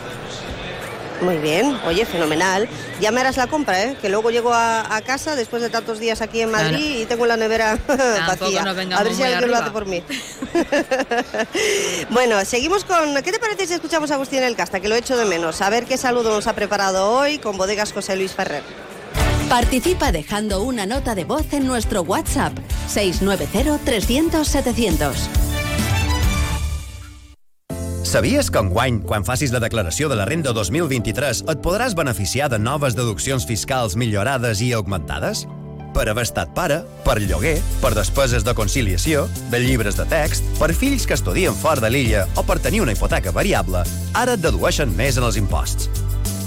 Muy 1.21 1.37
bien, 1.37 1.77
oye, 1.85 2.05
fenomenal. 2.05 2.67
Ya 2.99 3.11
me 3.11 3.21
harás 3.21 3.37
la 3.37 3.47
compra, 3.47 3.81
¿eh? 3.83 3.95
Que 4.01 4.09
luego 4.09 4.29
llego 4.29 4.53
a, 4.53 4.93
a 4.95 5.01
casa 5.01 5.35
después 5.37 5.61
de 5.61 5.69
tantos 5.69 5.99
días 5.99 6.21
aquí 6.21 6.41
en 6.41 6.51
Madrid 6.51 6.77
Claro. 6.79 6.99
y 7.01 7.05
tengo 7.05 7.25
la 7.25 7.37
nevera 7.37 7.77
vacía. 8.27 8.61
a 8.63 9.03
ver 9.03 9.13
si 9.15 9.23
alguien 9.23 9.49
lo 9.49 9.55
hace 9.57 9.71
por 9.71 9.85
mí. 9.85 10.03
bueno, 12.09 12.43
seguimos 12.45 12.83
con... 12.83 13.13
¿Qué 13.23 13.31
te 13.31 13.39
parece 13.39 13.67
si 13.67 13.73
escuchamos 13.73 14.11
a 14.11 14.15
Agustín 14.15 14.43
El 14.43 14.55
Casta, 14.57 14.79
que 14.81 14.89
lo 14.89 14.95
echo 14.95 15.15
de 15.15 15.23
menos? 15.25 15.61
A 15.61 15.69
ver 15.69 15.85
qué 15.85 15.95
saludo 15.97 16.31
nos 16.33 16.47
ha 16.47 16.53
preparado 16.53 17.09
hoy 17.11 17.37
con 17.37 17.55
Bodegas 17.57 17.93
José 17.93 18.15
Luis 18.17 18.33
Ferrer. 18.33 18.63
Participa 19.49 20.11
dejando 20.11 20.61
una 20.63 20.85
nota 20.85 21.15
de 21.15 21.23
voz 21.25 21.51
en 21.53 21.65
nuestro 21.67 22.01
WhatsApp 22.01 22.53
690-300-700. 22.93 25.13
Sabies 28.03 28.51
que 28.51 28.59
enguany, 28.59 28.99
quan 29.07 29.23
facis 29.23 29.53
la 29.55 29.61
declaració 29.63 30.09
de 30.11 30.17
la 30.19 30.25
renda 30.27 30.51
2023, 30.53 31.45
et 31.49 31.61
podràs 31.63 31.95
beneficiar 31.95 32.49
de 32.51 32.59
noves 32.59 32.97
deduccions 32.99 33.47
fiscals 33.47 33.95
millorades 33.95 34.59
i 34.61 34.73
augmentades? 34.75 35.45
Per 35.95 36.03
haver 36.09 36.25
estat 36.27 36.51
pare, 36.57 36.81
per 37.05 37.15
lloguer, 37.23 37.55
per 37.79 37.93
despeses 37.95 38.43
de 38.43 38.53
conciliació, 38.57 39.23
de 39.53 39.61
llibres 39.63 39.95
de 39.95 40.05
text, 40.11 40.43
per 40.59 40.73
fills 40.75 41.07
que 41.07 41.15
estudien 41.15 41.55
fora 41.55 41.85
de 41.85 41.93
l'illa 41.93 42.27
o 42.35 42.43
per 42.43 42.59
tenir 42.59 42.83
una 42.83 42.97
hipoteca 42.97 43.31
variable, 43.31 43.85
ara 44.13 44.35
et 44.35 44.43
dedueixen 44.43 44.91
més 44.97 45.17
en 45.17 45.29
els 45.29 45.39
imposts. 45.39 45.87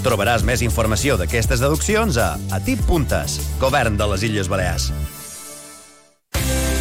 Trobaràs 0.05 0.45
més 0.45 0.61
informació 0.61 1.17
d'aquestes 1.17 1.63
deduccions 1.63 2.21
a 2.21 2.35
atip.es, 2.53 3.41
Govern 3.59 3.97
de 3.97 4.13
les 4.13 4.29
Illes 4.29 4.51
Balears. 4.51 4.91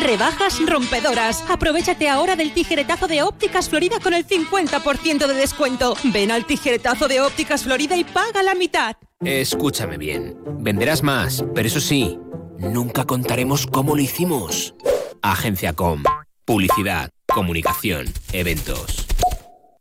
Rebajas 0.00 0.58
rompedoras. 0.66 1.44
Aprovechate 1.48 2.08
ahora 2.08 2.34
del 2.34 2.52
tijeretazo 2.52 3.06
de 3.06 3.22
Ópticas 3.22 3.68
Florida 3.68 4.00
con 4.02 4.14
el 4.14 4.26
50% 4.26 5.26
de 5.26 5.34
descuento. 5.34 5.94
Ven 6.04 6.30
al 6.30 6.46
tijeretazo 6.46 7.06
de 7.06 7.20
Ópticas 7.20 7.64
Florida 7.64 7.96
y 7.96 8.04
paga 8.04 8.42
la 8.42 8.54
mitad. 8.54 8.96
Escúchame 9.22 9.98
bien. 9.98 10.36
Venderás 10.58 11.02
más, 11.02 11.44
pero 11.54 11.68
eso 11.68 11.80
sí, 11.80 12.18
nunca 12.58 13.04
contaremos 13.04 13.66
cómo 13.66 13.94
lo 13.94 14.02
hicimos. 14.02 14.74
Agencia 15.22 15.74
Com. 15.74 16.02
Publicidad, 16.46 17.10
comunicación, 17.26 18.06
eventos. 18.32 19.09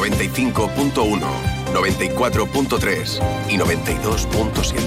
95.1, 0.00 1.20
94.3 1.74 3.50
y 3.50 3.58
92.7. 3.58 4.80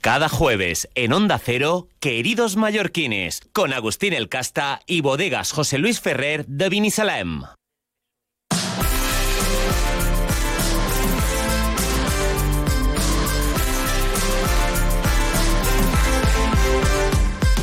Cada 0.00 0.30
jueves 0.30 0.88
en 0.94 1.12
Onda 1.12 1.38
Cero, 1.38 1.88
Queridos 2.00 2.56
Mallorquines, 2.56 3.42
con 3.52 3.74
Agustín 3.74 4.14
El 4.14 4.30
Casta 4.30 4.80
y 4.86 5.02
Bodegas 5.02 5.52
José 5.52 5.76
Luis 5.76 6.00
Ferrer 6.00 6.46
de 6.46 6.70
Vinisalem. 6.70 7.42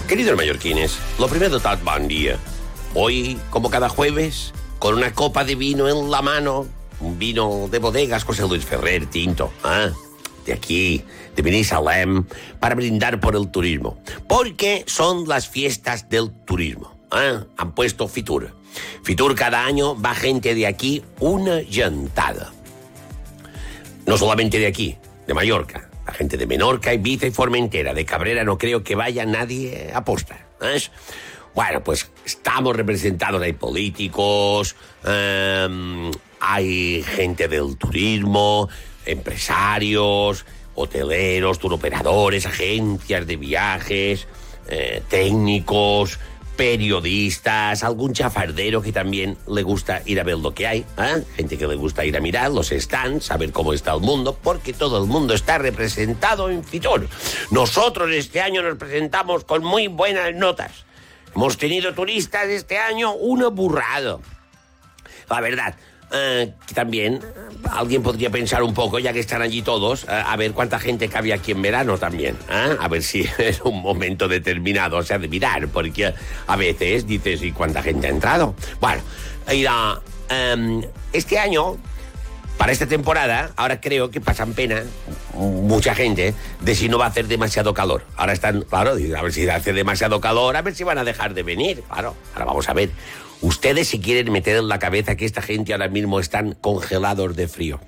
Queridos 0.07 0.37
mallorquines, 0.37 0.99
lo 1.17 1.27
primero, 1.27 1.59
tal 1.59 1.77
buen 1.77 2.07
día. 2.07 2.37
Hoy, 2.97 3.37
como 3.49 3.69
cada 3.69 3.89
jueves, 3.89 4.53
con 4.79 4.95
una 4.95 5.13
copa 5.13 5.43
de 5.43 5.55
vino 5.55 5.89
en 5.89 6.09
la 6.09 6.21
mano, 6.21 6.65
un 7.01 7.19
vino 7.19 7.67
de 7.69 7.79
bodegas 7.79 8.23
José 8.23 8.47
Luis 8.47 8.63
Ferrer 8.63 9.05
tinto, 9.07 9.51
¿ah? 9.65 9.89
de 10.45 10.53
aquí, 10.53 11.03
de 11.35 11.41
Benisalem, 11.41 12.25
para 12.61 12.73
brindar 12.73 13.19
por 13.19 13.35
el 13.35 13.51
turismo. 13.51 13.97
Porque 14.29 14.85
son 14.87 15.27
las 15.27 15.49
fiestas 15.49 16.07
del 16.07 16.31
turismo. 16.45 16.95
¿ah? 17.11 17.43
Han 17.57 17.75
puesto 17.75 18.07
Fitur. 18.07 18.55
Fitur 19.03 19.35
cada 19.35 19.65
año 19.65 20.01
va 20.01 20.15
gente 20.15 20.55
de 20.55 20.65
aquí 20.65 21.03
una 21.19 21.59
llantada. 21.63 22.53
No 24.05 24.17
solamente 24.17 24.57
de 24.57 24.67
aquí, 24.67 24.95
de 25.27 25.33
Mallorca. 25.33 25.89
La 26.07 26.13
gente 26.13 26.37
de 26.37 26.47
Menorca, 26.47 26.93
Ibiza 26.93 27.27
y 27.27 27.31
Formentera. 27.31 27.93
De 27.93 28.05
Cabrera 28.05 28.45
no 28.45 28.57
creo 28.57 28.83
que 28.83 28.95
vaya 28.95 29.25
nadie 29.25 29.91
a 29.93 30.05
posta. 30.05 30.37
¿eh? 30.61 30.79
Bueno, 31.55 31.81
pues 31.81 32.11
estamos 32.25 32.75
representados, 32.75 33.41
hay 33.41 33.53
políticos, 33.53 34.75
em, 35.05 36.11
hay 36.41 37.01
gente 37.01 37.47
del 37.47 37.77
turismo, 37.77 38.67
empresarios, 39.05 40.45
hoteleros, 40.75 41.57
turoperadores, 41.57 42.45
agencias 42.45 43.25
de 43.25 43.37
viajes, 43.37 44.27
eh, 44.67 45.01
técnicos, 45.07 46.19
periodistas, 46.57 47.85
algún 47.85 48.11
chafardero 48.11 48.81
que 48.81 48.91
también 48.91 49.37
le 49.47 49.63
gusta 49.63 50.01
ir 50.05 50.19
a 50.19 50.23
ver 50.23 50.37
lo 50.37 50.53
que 50.53 50.67
hay, 50.67 50.85
¿eh? 50.97 51.23
gente 51.37 51.57
que 51.57 51.67
le 51.67 51.75
gusta 51.75 52.03
ir 52.03 52.17
a 52.17 52.19
mirar 52.19 52.51
los 52.51 52.67
stands, 52.69 53.25
saber 53.25 53.53
cómo 53.53 53.71
está 53.71 53.93
el 53.93 54.01
mundo, 54.01 54.37
porque 54.43 54.73
todo 54.73 55.01
el 55.01 55.07
mundo 55.07 55.33
está 55.33 55.57
representado 55.57 56.49
en 56.49 56.65
Fitur. 56.65 57.07
Nosotros 57.49 58.11
este 58.11 58.41
año 58.41 58.61
nos 58.61 58.77
presentamos 58.77 59.45
con 59.45 59.63
muy 59.63 59.87
buenas 59.87 60.35
notas. 60.35 60.85
Hemos 61.35 61.57
tenido 61.57 61.93
turistas 61.93 62.47
este 62.47 62.77
año 62.77 63.13
una 63.13 63.49
burrada. 63.49 64.19
La 65.29 65.41
verdad, 65.41 65.75
eh, 66.13 66.53
también 66.73 67.15
eh, 67.15 67.19
alguien 67.71 68.01
podría 68.01 68.29
pensar 68.29 68.63
un 68.63 68.73
poco, 68.73 68.99
ya 68.99 69.11
que 69.11 69.19
están 69.19 69.41
allí 69.41 69.61
todos, 69.61 70.05
eh, 70.05 70.07
a 70.11 70.33
ver 70.37 70.53
cuánta 70.53 70.79
gente 70.79 71.09
cabe 71.09 71.33
aquí 71.33 71.51
en 71.51 71.61
verano 71.61 71.97
también. 71.97 72.37
¿eh? 72.49 72.77
A 72.79 72.87
ver 72.87 73.03
si 73.03 73.27
es 73.37 73.59
un 73.61 73.81
momento 73.81 74.29
determinado, 74.29 74.95
o 74.97 75.03
sea, 75.03 75.17
de 75.17 75.27
mirar, 75.27 75.67
porque 75.67 76.13
a 76.47 76.55
veces 76.55 77.05
dices, 77.05 77.43
¿y 77.43 77.51
cuánta 77.51 77.83
gente 77.83 78.07
ha 78.07 78.11
entrado? 78.11 78.55
Bueno, 78.79 79.01
mira, 79.49 79.99
em, 80.29 80.83
este 81.11 81.37
año, 81.37 81.75
para 82.57 82.71
esta 82.71 82.87
temporada, 82.87 83.51
ahora 83.55 83.81
creo 83.81 84.09
que 84.09 84.21
pasan 84.21 84.53
pena 84.53 84.83
mucha 85.33 85.93
gente 85.93 86.33
de 86.61 86.75
si 86.75 86.89
no 86.89 86.97
va 86.97 87.05
a 87.05 87.09
hacer 87.09 87.27
demasiado 87.27 87.73
calor. 87.73 88.05
Ahora 88.15 88.33
están, 88.33 88.61
claro, 88.61 88.91
a 88.91 89.21
ver 89.21 89.33
si 89.33 89.47
hace 89.49 89.73
demasiado 89.73 90.21
calor, 90.21 90.55
a 90.55 90.61
ver 90.61 90.75
si 90.75 90.83
van 90.83 90.97
a 90.97 91.03
dejar 91.03 91.33
de 91.33 91.43
venir. 91.43 91.83
Claro, 91.89 92.15
ahora 92.33 92.45
vamos 92.45 92.69
a 92.69 92.73
ver. 92.73 92.89
Ustedes 93.41 93.89
si 93.89 93.99
quieren 93.99 94.31
meter 94.31 94.57
en 94.57 94.67
la 94.69 94.79
cabeza 94.79 95.15
que 95.15 95.25
esta 95.25 95.41
gente 95.41 95.73
ahora 95.73 95.89
mismo 95.89 96.19
están 96.19 96.53
congelados 96.53 97.35
de 97.35 97.47
frío. 97.47 97.79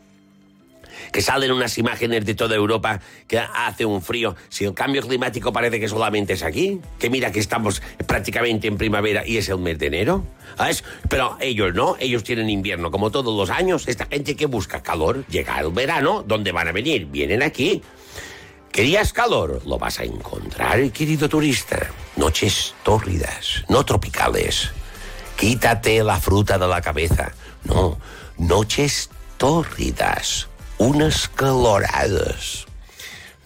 Que 1.11 1.21
salen 1.21 1.51
unas 1.51 1.77
imágenes 1.77 2.25
de 2.25 2.35
toda 2.35 2.55
Europa 2.55 2.99
que 3.27 3.39
hace 3.39 3.85
un 3.85 4.01
frío. 4.01 4.35
Si 4.49 4.65
el 4.65 4.73
cambio 4.73 5.01
climático 5.01 5.51
parece 5.53 5.79
que 5.79 5.87
solamente 5.87 6.33
es 6.33 6.43
aquí, 6.43 6.79
que 6.99 7.09
mira 7.09 7.31
que 7.31 7.39
estamos 7.39 7.81
prácticamente 8.05 8.67
en 8.67 8.77
primavera 8.77 9.25
y 9.25 9.37
es 9.37 9.49
el 9.49 9.59
mes 9.59 9.79
de 9.79 9.87
enero. 9.87 10.23
¿sabes? 10.57 10.83
Pero 11.09 11.37
ellos 11.39 11.73
no, 11.73 11.95
ellos 11.99 12.23
tienen 12.23 12.49
invierno 12.49 12.91
como 12.91 13.11
todos 13.11 13.35
los 13.35 13.49
años. 13.49 13.87
Esta 13.87 14.05
gente 14.05 14.35
que 14.35 14.45
busca 14.45 14.81
calor, 14.81 15.25
llega 15.27 15.59
el 15.59 15.71
verano, 15.71 16.23
¿dónde 16.25 16.51
van 16.51 16.67
a 16.67 16.71
venir? 16.71 17.05
Vienen 17.05 17.43
aquí. 17.43 17.81
¿Querías 18.71 19.13
calor? 19.13 19.61
Lo 19.65 19.77
vas 19.77 19.99
a 19.99 20.03
encontrar, 20.03 20.91
querido 20.91 21.29
turista. 21.29 21.89
Noches 22.15 22.75
tórridas, 22.83 23.63
no 23.69 23.85
tropicales. 23.85 24.71
Quítate 25.35 26.03
la 26.03 26.19
fruta 26.19 26.57
de 26.57 26.67
la 26.67 26.81
cabeza. 26.81 27.31
No, 27.63 27.99
noches 28.37 29.09
tórridas, 29.37 30.47
unas 30.78 31.28
caloradas. 31.30 32.65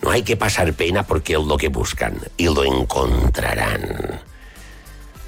No 0.02 0.10
hay 0.10 0.24
que 0.24 0.38
pasar 0.38 0.74
pena 0.74 1.04
porque 1.04 1.34
es 1.34 1.40
lo 1.40 1.58
que 1.58 1.70
buscan 1.70 2.20
y 2.38 2.46
lo 2.46 2.64
encontrarán. 2.64 4.22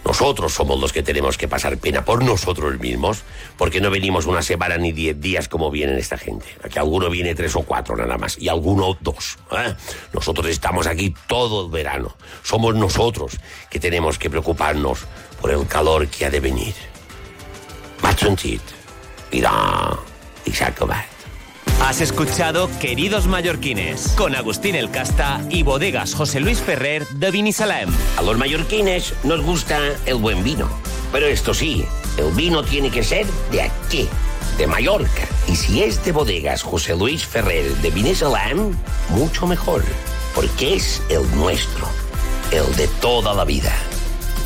Nosotros 0.04 0.54
somos 0.54 0.80
los 0.82 0.92
que 0.92 1.02
tenemos 1.02 1.38
que 1.38 1.48
pasar 1.48 1.78
pena 1.78 2.04
por 2.04 2.24
nosotros 2.24 2.78
mismos, 2.78 3.24
porque 3.58 3.80
no 3.80 3.90
venimos 3.90 4.26
una 4.26 4.42
semana 4.42 4.78
ni 4.78 4.92
diez 4.92 5.20
días 5.22 5.48
como 5.48 5.72
vienen 5.72 5.98
esta 5.98 6.18
gente. 6.18 6.46
Aquí 6.62 6.78
alguno 6.78 7.10
viene 7.10 7.36
tres 7.36 7.56
o 7.56 7.62
cuatro 7.62 7.96
nada 7.96 8.18
más, 8.18 8.38
y 8.38 8.50
alguno 8.50 8.98
dos. 9.00 9.38
¿eh? 9.52 9.74
Nosotros 10.12 10.48
estamos 10.48 10.88
aquí 10.88 11.16
todo 11.28 11.66
el 11.66 11.72
verano. 11.72 12.18
Somos 12.44 12.76
nosotros 12.76 13.40
que 13.70 13.80
tenemos 13.80 14.18
que 14.18 14.30
preocuparnos 14.30 15.00
por 15.40 15.52
el 15.52 15.66
calor 15.68 16.08
que 16.08 16.26
ha 16.26 16.30
de 16.30 16.40
venir. 16.42 16.76
M'has 18.04 18.20
sentit? 18.20 18.62
Mira, 19.32 19.54
s'ha 20.52 20.68
acabat. 20.68 21.13
Has 21.84 22.00
escuchado 22.00 22.70
Queridos 22.80 23.28
Mallorquines 23.28 24.14
con 24.16 24.38
Agustín 24.38 24.74
El 24.74 24.90
Casta 24.90 25.46
y 25.50 25.64
Bodegas 25.64 26.16
José 26.16 26.40
Luis 26.40 26.62
Ferrer 26.62 27.06
de 27.10 27.30
Vinisalem. 27.30 27.90
A 28.18 28.22
los 28.22 28.38
mallorquines 28.38 29.14
nos 29.26 29.42
gusta 29.42 29.78
el 30.06 30.16
buen 30.16 30.46
vino. 30.46 30.70
Pero 31.12 31.28
esto 31.28 31.54
sí, 31.54 31.86
el 32.18 32.32
vino 32.32 32.64
tiene 32.64 32.90
que 32.90 33.04
ser 33.04 33.28
de 33.52 33.64
aquí, 33.64 34.08
de 34.58 34.66
Mallorca. 34.66 35.28
Y 35.46 35.58
si 35.58 35.84
es 35.84 36.04
de 36.06 36.14
bodegas 36.14 36.64
José 36.64 36.96
Luis 36.96 37.26
Ferrer 37.26 37.70
de 37.76 37.92
Vinisalem, 37.92 38.72
mucho 39.10 39.46
mejor. 39.46 39.84
Porque 40.34 40.76
es 40.76 41.02
el 41.10 41.30
nuestro, 41.36 41.86
el 42.52 42.76
de 42.78 42.88
toda 43.02 43.34
la 43.34 43.44
vida, 43.44 43.74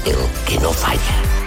el 0.05 0.17
que 0.47 0.59
no 0.59 0.73
falla. 0.73 1.46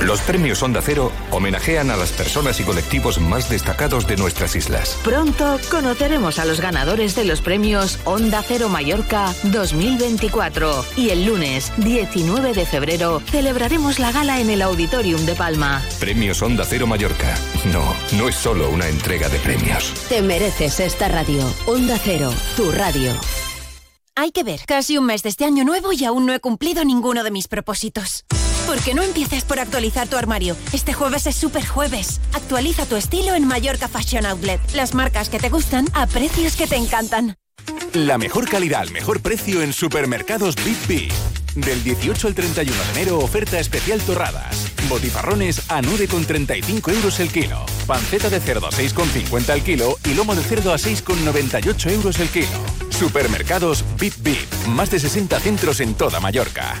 Los 0.00 0.22
premios 0.22 0.62
Onda 0.62 0.80
Cero 0.82 1.12
homenajean 1.30 1.90
a 1.90 1.96
las 1.96 2.10
personas 2.12 2.58
y 2.58 2.64
colectivos 2.64 3.20
más 3.20 3.50
destacados 3.50 4.06
de 4.06 4.16
nuestras 4.16 4.56
islas. 4.56 4.98
Pronto 5.04 5.58
conoceremos 5.70 6.38
a 6.38 6.46
los 6.46 6.60
ganadores 6.60 7.14
de 7.14 7.26
los 7.26 7.42
premios 7.42 7.98
Onda 8.04 8.42
Cero 8.42 8.70
Mallorca 8.70 9.34
2024 9.44 10.86
y 10.96 11.10
el 11.10 11.26
lunes 11.26 11.70
19 11.76 12.54
de 12.54 12.64
febrero 12.64 13.20
celebraremos 13.30 13.98
la 13.98 14.10
gala 14.10 14.40
en 14.40 14.48
el 14.48 14.62
Auditorium 14.62 15.26
de 15.26 15.34
Palma. 15.34 15.82
Premios 16.00 16.40
Onda 16.40 16.64
Cero 16.66 16.86
Mallorca. 16.86 17.36
No, 17.70 17.94
no 18.16 18.28
es 18.28 18.36
solo 18.36 18.70
una 18.70 18.88
entrega 18.88 19.28
de 19.28 19.38
premios. 19.38 19.92
Te 20.08 20.22
mereces 20.22 20.80
esta 20.80 21.08
radio. 21.08 21.44
Onda 21.66 21.98
Cero, 22.02 22.32
tu 22.56 22.72
radio. 22.72 23.12
Hay 24.16 24.32
que 24.32 24.44
ver, 24.44 24.60
casi 24.66 24.96
un 24.96 25.04
mes 25.04 25.22
de 25.22 25.28
este 25.28 25.44
año 25.44 25.64
nuevo 25.64 25.92
y 25.92 26.04
aún 26.04 26.24
no 26.24 26.32
he 26.32 26.40
cumplido 26.40 26.84
ninguno 26.84 27.22
de 27.22 27.30
mis 27.30 27.48
propósitos. 27.48 28.24
¿Por 28.70 28.78
qué 28.82 28.94
no 28.94 29.02
empiezas 29.02 29.44
por 29.44 29.58
actualizar 29.58 30.06
tu 30.06 30.16
armario? 30.16 30.56
Este 30.72 30.92
jueves 30.92 31.26
es 31.26 31.34
super 31.34 31.66
jueves. 31.66 32.20
Actualiza 32.34 32.86
tu 32.86 32.94
estilo 32.94 33.34
en 33.34 33.44
Mallorca 33.44 33.88
Fashion 33.88 34.24
Outlet. 34.26 34.60
Las 34.74 34.94
marcas 34.94 35.28
que 35.28 35.40
te 35.40 35.48
gustan 35.48 35.88
a 35.92 36.06
precios 36.06 36.54
que 36.54 36.68
te 36.68 36.76
encantan. 36.76 37.34
La 37.94 38.16
mejor 38.16 38.48
calidad 38.48 38.82
al 38.82 38.92
mejor 38.92 39.22
precio 39.22 39.62
en 39.62 39.72
supermercados 39.72 40.54
Big 40.64 40.76
B. 40.86 41.08
Del 41.56 41.82
18 41.82 42.28
al 42.28 42.34
31 42.36 42.80
de 42.80 42.90
enero, 42.92 43.18
oferta 43.18 43.58
especial 43.58 44.00
torradas. 44.02 44.68
Botifarrones 44.88 45.68
a 45.68 45.82
9,35 45.82 46.92
euros 46.94 47.18
el 47.18 47.32
kilo. 47.32 47.66
Panceta 47.88 48.30
de 48.30 48.38
cerdo 48.38 48.68
a 48.68 48.70
6,50 48.70 49.52
el 49.52 49.64
kilo 49.64 49.98
y 50.08 50.14
lomo 50.14 50.36
de 50.36 50.44
cerdo 50.44 50.72
a 50.72 50.76
6,98 50.76 51.90
euros 51.90 52.20
el 52.20 52.28
kilo. 52.28 52.46
Supermercados 52.90 53.84
Big 53.98 54.14
B. 54.18 54.36
Más 54.68 54.92
de 54.92 55.00
60 55.00 55.40
centros 55.40 55.80
en 55.80 55.94
toda 55.94 56.20
Mallorca. 56.20 56.80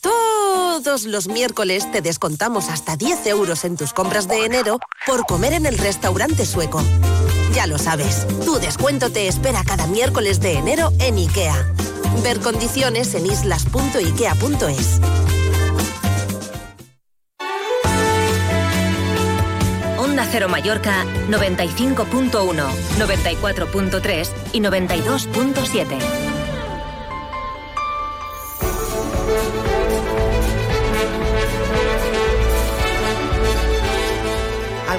todos 0.00 1.04
los 1.04 1.28
miércoles 1.28 1.90
te 1.92 2.00
descontamos 2.00 2.68
hasta 2.68 2.96
10 2.96 3.26
euros 3.26 3.64
en 3.64 3.76
tus 3.76 3.92
compras 3.92 4.28
de 4.28 4.44
enero 4.44 4.78
por 5.06 5.26
comer 5.26 5.52
en 5.52 5.66
el 5.66 5.78
restaurante 5.78 6.46
sueco. 6.46 6.82
Ya 7.52 7.66
lo 7.66 7.78
sabes, 7.78 8.26
tu 8.44 8.58
descuento 8.58 9.10
te 9.10 9.28
espera 9.28 9.62
cada 9.64 9.86
miércoles 9.86 10.40
de 10.40 10.54
enero 10.54 10.90
en 11.00 11.16
IKEA. 11.16 11.74
Ver 12.22 12.40
condiciones 12.40 13.14
en 13.14 13.26
islas.ikea.es. 13.26 15.00
Onda 19.98 20.26
Cero 20.30 20.48
Mallorca 20.48 21.04
95.1, 21.28 22.30
94.3 22.98 24.28
y 24.52 24.60
92.7. 24.60 26.29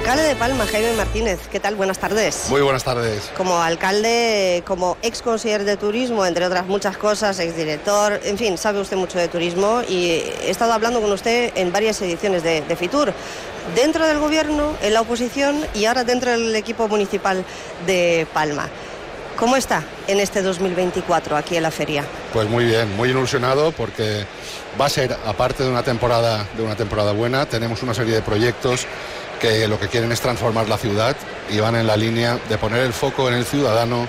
Alcalde 0.02 0.24
de 0.24 0.34
Palma, 0.34 0.66
Jaime 0.66 0.94
Martínez, 0.94 1.38
¿qué 1.48 1.60
tal? 1.60 1.76
Buenas 1.76 2.00
tardes. 2.00 2.46
Muy 2.48 2.60
buenas 2.60 2.82
tardes. 2.82 3.30
Como 3.36 3.62
alcalde, 3.62 4.64
como 4.66 4.96
ex 5.00 5.22
consejero 5.22 5.62
de 5.62 5.76
turismo, 5.76 6.26
entre 6.26 6.44
otras 6.44 6.66
muchas 6.66 6.96
cosas, 6.96 7.38
exdirector, 7.38 8.18
en 8.24 8.36
fin, 8.36 8.58
sabe 8.58 8.80
usted 8.80 8.96
mucho 8.96 9.20
de 9.20 9.28
turismo 9.28 9.80
y 9.88 10.24
he 10.42 10.50
estado 10.50 10.72
hablando 10.72 11.00
con 11.00 11.12
usted 11.12 11.52
en 11.54 11.70
varias 11.70 12.02
ediciones 12.02 12.42
de, 12.42 12.62
de 12.62 12.74
Fitur, 12.74 13.14
dentro 13.76 14.04
del 14.04 14.18
gobierno, 14.18 14.76
en 14.82 14.92
la 14.92 15.02
oposición 15.02 15.64
y 15.72 15.84
ahora 15.84 16.02
dentro 16.02 16.32
del 16.32 16.52
equipo 16.56 16.88
municipal 16.88 17.44
de 17.86 18.26
Palma. 18.34 18.68
¿Cómo 19.36 19.56
está 19.56 19.84
en 20.08 20.18
este 20.18 20.42
2024 20.42 21.36
aquí 21.36 21.56
en 21.56 21.62
la 21.62 21.70
feria? 21.70 22.04
Pues 22.32 22.48
muy 22.48 22.64
bien, 22.64 22.96
muy 22.96 23.10
ilusionado 23.10 23.70
porque 23.70 24.26
va 24.80 24.86
a 24.86 24.88
ser, 24.88 25.16
aparte 25.26 25.62
de 25.62 25.70
una 25.70 25.84
temporada, 25.84 26.46
de 26.56 26.62
una 26.64 26.74
temporada 26.74 27.12
buena, 27.12 27.46
tenemos 27.46 27.84
una 27.84 27.94
serie 27.94 28.14
de 28.14 28.22
proyectos 28.22 28.86
que 29.42 29.66
lo 29.68 29.78
que 29.78 29.88
quieren 29.88 30.12
es 30.12 30.20
transformar 30.20 30.68
la 30.68 30.78
ciudad 30.78 31.16
y 31.50 31.58
van 31.58 31.74
en 31.76 31.86
la 31.88 31.96
línea 31.96 32.38
de 32.48 32.56
poner 32.58 32.80
el 32.84 32.92
foco 32.92 33.28
en 33.28 33.34
el 33.34 33.44
ciudadano 33.44 34.08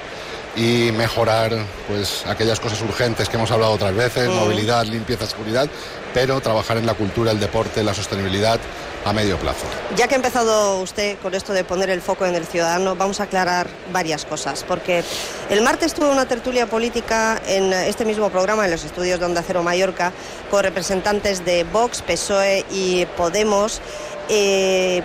y 0.56 0.92
mejorar 0.92 1.52
pues 1.88 2.24
aquellas 2.28 2.60
cosas 2.60 2.80
urgentes 2.82 3.28
que 3.28 3.38
hemos 3.38 3.50
hablado 3.50 3.72
otras 3.74 3.96
veces, 3.96 4.30
Mm. 4.30 4.34
movilidad, 4.36 4.86
limpieza, 4.86 5.26
seguridad, 5.26 5.68
pero 6.14 6.40
trabajar 6.40 6.78
en 6.78 6.86
la 6.86 6.94
cultura, 6.94 7.32
el 7.32 7.40
deporte, 7.40 7.82
la 7.84 7.96
sostenibilidad 7.96 8.60
a 9.04 9.12
medio 9.12 9.38
plazo. 9.38 9.66
Ya 9.96 10.08
que 10.08 10.14
ha 10.14 10.18
empezado 10.18 10.80
usted 10.80 11.18
con 11.24 11.34
esto 11.34 11.52
de 11.54 11.64
poner 11.64 11.90
el 11.90 12.02
foco 12.02 12.28
en 12.28 12.36
el 12.36 12.46
ciudadano, 12.46 12.96
vamos 12.96 13.20
a 13.20 13.24
aclarar 13.24 13.66
varias 13.92 14.24
cosas, 14.26 14.64
porque 14.68 15.04
el 15.50 15.62
martes 15.64 15.96
tuve 15.96 16.10
una 16.10 16.28
tertulia 16.28 16.68
política 16.68 17.42
en 17.48 17.74
este 17.74 18.06
mismo 18.06 18.30
programa, 18.30 18.64
en 18.66 18.72
los 18.72 18.86
estudios 18.86 19.20
de 19.20 19.26
Onda 19.26 19.44
Cero 19.46 19.64
Mallorca, 19.64 20.14
con 20.52 20.62
representantes 20.64 21.44
de 21.44 21.64
Vox, 21.64 22.04
PSOE 22.04 22.64
y 22.72 23.08
Podemos. 23.18 23.82
eh, 24.30 25.02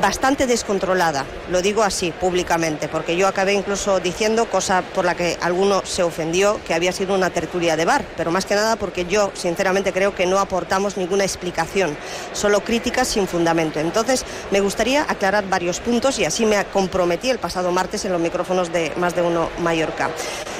bastante 0.00 0.46
descontrolada, 0.46 1.24
lo 1.50 1.62
digo 1.62 1.82
así 1.82 2.10
públicamente, 2.10 2.88
porque 2.88 3.16
yo 3.16 3.28
acabé 3.28 3.54
incluso 3.54 4.00
diciendo 4.00 4.46
cosa 4.46 4.82
por 4.82 5.04
la 5.04 5.14
que 5.14 5.38
alguno 5.40 5.82
se 5.84 6.02
ofendió, 6.02 6.60
que 6.66 6.74
había 6.74 6.92
sido 6.92 7.14
una 7.14 7.30
tertulia 7.30 7.76
de 7.76 7.84
bar, 7.84 8.04
pero 8.16 8.30
más 8.30 8.44
que 8.44 8.54
nada 8.54 8.76
porque 8.76 9.06
yo 9.06 9.30
sinceramente 9.34 9.92
creo 9.92 10.14
que 10.14 10.26
no 10.26 10.38
aportamos 10.38 10.96
ninguna 10.96 11.24
explicación, 11.24 11.96
solo 12.32 12.60
críticas 12.60 13.08
sin 13.08 13.26
fundamento. 13.26 13.80
Entonces 13.80 14.24
me 14.50 14.60
gustaría 14.60 15.02
aclarar 15.02 15.48
varios 15.48 15.80
puntos 15.80 16.18
y 16.18 16.24
así 16.24 16.44
me 16.46 16.62
comprometí 16.66 17.30
el 17.30 17.38
pasado 17.38 17.72
martes 17.72 18.04
en 18.04 18.12
los 18.12 18.20
micrófonos 18.20 18.72
de 18.72 18.92
Más 18.96 19.14
de 19.14 19.22
Uno 19.22 19.48
Mallorca. 19.60 20.10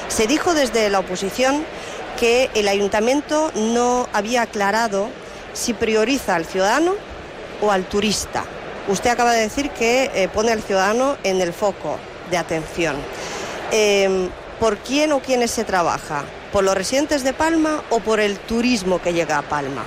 Se 0.09 0.27
dijo 0.27 0.55
desde 0.55 0.89
la 0.89 1.01
oposición 1.01 1.65
que 2.19 2.51
el 2.55 2.69
ayuntamiento 2.69 3.51
no 3.55 4.09
había 4.13 4.43
aclarado 4.43 5.09
si 5.53 5.75
prioriza 5.75 6.35
al 6.35 6.47
ciudadano 6.47 6.95
o 7.61 7.71
al 7.71 7.85
turista. 7.85 8.45
Usted 8.89 9.11
acaba 9.11 9.33
de 9.33 9.41
decir 9.41 9.71
que 9.71 10.11
eh, 10.15 10.29
pone 10.29 10.53
al 10.53 10.63
ciudadano 10.63 11.17
en 11.25 11.41
el 11.41 11.53
foco 11.53 11.99
de 12.31 12.37
atención. 12.37 12.97
Eh, 13.73 14.29
¿Por 14.61 14.79
quién 14.79 15.13
o 15.13 15.21
quiénes 15.21 15.51
se 15.51 15.65
trabaja? 15.65 16.25
¿Por 16.53 16.65
los 16.65 16.75
residentes 16.75 17.25
de 17.25 17.33
Palma 17.33 17.83
o 17.91 18.01
por 18.01 18.21
el 18.21 18.39
turismo 18.39 19.03
que 19.03 19.13
llega 19.13 19.39
a 19.39 19.43
Palma? 19.43 19.83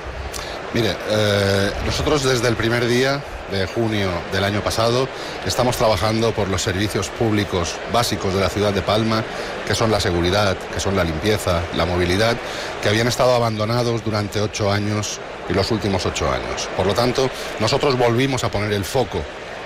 Mire, 0.74 0.96
eh, 1.10 1.72
nosotros 1.86 2.24
desde 2.24 2.48
el 2.48 2.56
primer 2.56 2.86
día 2.86 3.24
de 3.52 3.66
junio 3.68 4.10
del 4.32 4.44
año 4.44 4.62
pasado 4.62 5.08
estamos 5.46 5.78
trabajando 5.78 6.32
por 6.34 6.48
los 6.50 6.62
servicios 6.62 7.10
públicos 7.10 7.76
básicos 7.92 8.34
de 8.34 8.42
la 8.42 8.50
ciudad 8.50 8.74
de 8.74 8.82
Palma, 8.82 9.24
que 9.68 9.76
son 9.76 9.92
la 9.92 10.00
seguridad, 10.00 10.58
que 10.74 10.80
son 10.80 10.96
la 10.96 11.04
limpieza, 11.04 11.62
la 11.76 11.86
movilidad, 11.86 12.36
que 12.82 12.90
habían 12.90 13.08
estado 13.08 13.34
abandonados 13.36 14.04
durante 14.04 14.42
ocho 14.42 14.72
años 14.72 15.20
y 15.50 15.54
los 15.54 15.72
últimos 15.72 16.06
ocho 16.06 16.32
años. 16.32 16.70
Por 16.78 16.86
lo 16.86 16.94
tanto, 16.94 17.30
nosotros 17.60 17.98
volvimos 17.98 18.44
a 18.44 18.52
poner 18.52 18.72
el 18.74 18.86
foco 18.86 19.22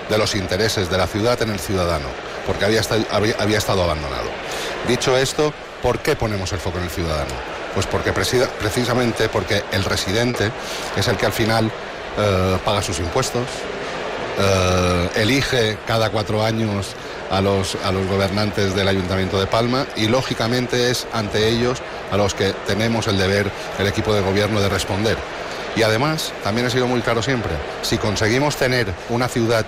de 0.10 0.18
los 0.18 0.36
intereses 0.36 0.90
de 0.90 0.98
la 0.98 1.08
ciudad 1.08 1.42
en 1.42 1.50
el 1.52 1.60
ciudadano, 1.60 2.08
porque 2.46 2.66
había, 2.66 2.82
esta- 2.82 2.98
había- 3.12 3.58
estado 3.58 3.84
abandonado. 3.84 4.30
Dicho 4.88 5.18
esto, 5.18 5.54
¿por 5.82 6.00
qué 6.00 6.16
ponemos 6.16 6.52
el 6.54 6.60
foco 6.60 6.78
en 6.78 6.86
el 6.86 6.90
ciudadano? 6.90 7.34
Pues 7.74 7.88
porque 7.88 8.14
precisamente 8.14 9.30
porque 9.30 9.64
el 9.72 9.84
residente 9.84 10.52
es 10.96 11.08
el 11.08 11.18
que 11.18 11.26
al 11.26 11.32
final 11.32 11.72
eh, 12.18 12.58
paga 12.64 12.82
sus 12.82 13.00
impuestos, 13.00 13.48
eh, 14.40 15.10
elige 15.16 15.78
cada 15.86 16.10
cuatro 16.10 16.44
años 16.44 16.96
a 17.30 17.42
los, 17.42 17.76
a 17.84 17.92
los 17.92 18.08
gobernantes 18.08 18.76
del 18.76 18.88
Ayuntamiento 18.88 19.40
de 19.40 19.48
Palma 19.48 19.86
y 19.96 20.08
lógicamente 20.08 20.92
es 20.92 21.08
ante 21.14 21.50
ellos 21.50 21.82
a 22.12 22.18
los 22.18 22.34
que 22.34 22.54
tenemos 22.68 23.08
el 23.08 23.18
deber, 23.18 23.50
el 23.80 23.88
equipo 23.88 24.14
de 24.14 24.22
gobierno, 24.22 24.60
de 24.60 24.70
responder. 24.70 25.18
Y 25.76 25.82
además, 25.82 26.32
también 26.44 26.68
he 26.68 26.70
sido 26.70 26.88
muy 26.88 27.02
claro 27.02 27.24
siempre, 27.24 27.54
si 27.82 27.98
conseguimos 27.98 28.56
tener 28.56 28.88
una 29.10 29.28
ciudad 29.28 29.66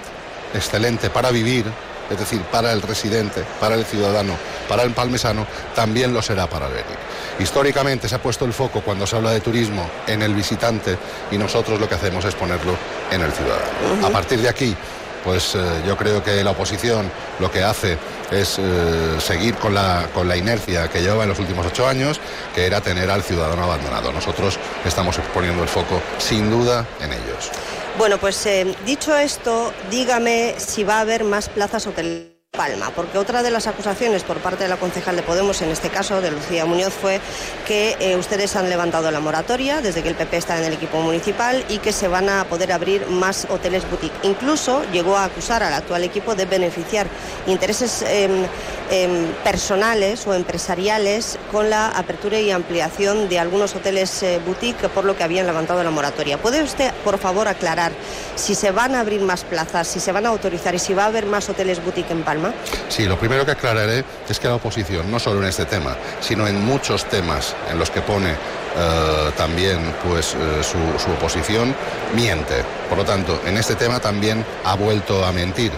excelente 0.54 1.10
para 1.10 1.32
vivir, 1.32 1.66
es 2.10 2.20
decir, 2.20 2.41
para 2.43 2.72
el 2.72 2.82
residente, 2.82 3.43
para 3.60 3.76
el 3.76 3.86
ciudadano, 3.86 4.34
para 4.68 4.84
el 4.84 4.91
palmesano, 4.91 5.45
también 5.74 6.14
lo 6.14 6.22
será 6.22 6.47
para 6.47 6.68
el 6.68 6.74
venir. 6.74 6.97
Históricamente 7.39 8.08
se 8.08 8.16
ha 8.16 8.22
puesto 8.22 8.45
el 8.45 8.53
foco 8.53 8.82
cuando 8.82 9.06
se 9.06 9.16
habla 9.16 9.32
de 9.32 9.41
turismo 9.41 9.89
en 10.08 10.22
el 10.22 10.34
visitante 10.34 10.97
y 11.32 11.38
nosotros 11.38 11.80
lo 11.80 11.89
que 11.89 11.95
hacemos 11.95 12.24
es 12.26 12.36
ponerlo 12.36 12.76
en 13.12 13.22
el 13.22 13.32
ciudadano. 13.32 14.08
A 14.08 14.10
partir 14.10 14.39
de 14.39 14.49
aquí, 14.49 14.76
pues 15.24 15.56
eh, 15.56 15.60
yo 15.86 15.97
creo 15.97 16.24
que 16.24 16.43
la 16.43 16.51
oposición 16.51 17.12
lo 17.39 17.51
que 17.51 17.64
hace 17.64 17.97
es 18.32 18.57
eh, 18.59 19.19
seguir 19.19 19.55
con 19.55 19.73
la, 19.73 20.07
con 20.13 20.28
la 20.28 20.38
inercia 20.38 20.88
que 20.89 21.01
lleva 21.01 21.23
en 21.23 21.30
los 21.30 21.39
últimos 21.39 21.65
ocho 21.65 21.88
años, 21.88 22.19
que 22.53 22.65
era 22.65 22.82
tener 22.82 23.09
al 23.09 23.23
ciudadano 23.23 23.63
abandonado. 23.63 24.11
Nosotros 24.11 24.59
estamos 24.86 25.17
poniendo 25.34 25.63
el 25.63 25.69
foco 25.69 26.01
sin 26.17 26.49
duda 26.49 26.86
en 27.01 27.13
ellos. 27.13 27.51
Bueno, 27.97 28.17
pues 28.17 28.45
eh, 28.45 28.76
dicho 28.86 29.15
esto, 29.15 29.73
dígame 29.89 30.55
si 30.57 30.84
va 30.84 30.97
a 30.97 31.01
haber 31.01 31.23
más 31.23 31.49
plazas 31.49 31.88
hoteleras. 31.88 32.35
Palma, 32.56 32.91
porque 32.95 33.18
otra 33.18 33.43
de 33.43 33.51
las 33.51 33.68
acusaciones 33.68 34.24
por 34.24 34.38
parte 34.38 34.64
de 34.64 34.70
la 34.70 34.78
concejal 34.78 35.16
de 35.16 35.24
Podemos, 35.24 35.62
en 35.62 35.70
este 35.70 35.89
caso 35.89 36.22
de 36.22 36.32
Lucía 36.32 36.66
Muñoz, 36.66 36.93
fue 36.93 37.20
que 37.68 37.95
eh, 37.99 38.16
ustedes 38.16 38.56
han 38.56 38.70
levantado 38.70 39.12
la 39.12 39.20
moratoria 39.20 39.82
desde 39.82 40.01
que 40.01 40.10
el 40.10 40.16
PP 40.16 40.38
está 40.38 40.58
en 40.58 40.66
el 40.66 40.74
equipo 40.74 40.99
municipal 41.01 41.64
y 41.70 41.80
que 41.80 41.91
se 41.91 42.08
van 42.08 42.30
a 42.30 42.45
poder 42.45 42.72
abrir 42.72 43.08
más 43.08 43.47
hoteles 43.49 43.89
boutique. 43.89 44.16
Incluso 44.24 44.84
llegó 44.91 45.18
a 45.18 45.26
acusar 45.26 45.64
al 45.64 45.74
actual 45.74 46.03
equipo 46.03 46.36
de 46.36 46.45
beneficiar 46.45 47.08
intereses 47.47 48.03
em, 48.08 48.45
em, 48.89 49.28
personales 49.43 50.26
o 50.28 50.34
empresariales 50.34 51.38
con 51.51 51.70
la 51.70 51.88
apertura 51.89 52.39
y 52.39 52.51
ampliación 52.51 53.30
de 53.30 53.39
algunos 53.39 53.76
hoteles 53.76 54.24
eh, 54.24 54.39
boutique 54.45 54.89
por 54.89 55.06
lo 55.06 55.16
que 55.18 55.24
habían 55.24 55.45
levantado 55.45 55.84
la 55.84 55.91
moratoria. 55.91 56.38
¿Puede 56.38 56.64
usted, 56.64 56.91
por 57.03 57.18
favor, 57.18 57.47
aclarar 57.47 57.91
si 58.36 58.56
se 58.56 58.72
van 58.72 58.95
a 58.95 59.01
abrir 59.01 59.22
más 59.22 59.43
plazas, 59.43 59.88
si 59.88 59.99
se 59.99 60.12
van 60.12 60.26
a 60.26 60.30
autorizar 60.30 60.76
y 60.76 60.80
si 60.80 60.93
va 60.93 61.03
a 61.03 61.08
haber 61.08 61.26
más 61.26 61.49
hoteles 61.49 61.84
boutique 61.84 62.12
en 62.12 62.24
Palma? 62.24 62.45
Sí, 62.89 63.06
lo 63.06 63.18
primero 63.18 63.46
que 63.46 63.52
aclararé 63.52 64.04
es 64.28 64.39
que 64.39 64.48
la 64.48 64.56
oposición, 64.56 65.10
no 65.12 65.20
solo 65.20 65.41
en 65.41 65.48
este 65.48 65.66
tema, 65.66 65.96
sino 66.22 66.48
en 66.48 66.64
muchos 66.64 67.06
temas 67.06 67.56
en 67.72 67.80
los 67.80 67.89
que 67.89 68.02
pone 68.02 68.32
eh, 68.32 69.32
también 69.38 69.80
pues, 70.08 70.34
eh, 70.34 70.64
su, 70.64 70.78
su 71.00 71.12
oposición, 71.12 71.76
miente. 72.16 72.56
Por 72.89 72.98
lo 72.98 73.06
tanto, 73.06 73.41
en 73.46 73.58
este 73.58 73.76
tema 73.76 74.00
también 74.00 74.46
ha 74.64 74.76
vuelto 74.76 75.26
a 75.26 75.32
mentir. 75.32 75.72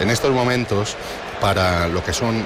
En 0.00 0.10
estos 0.10 0.32
momentos 0.32 0.96
para 1.40 1.88
lo 1.88 2.02
que 2.02 2.12
son 2.12 2.36
eh, 2.36 2.44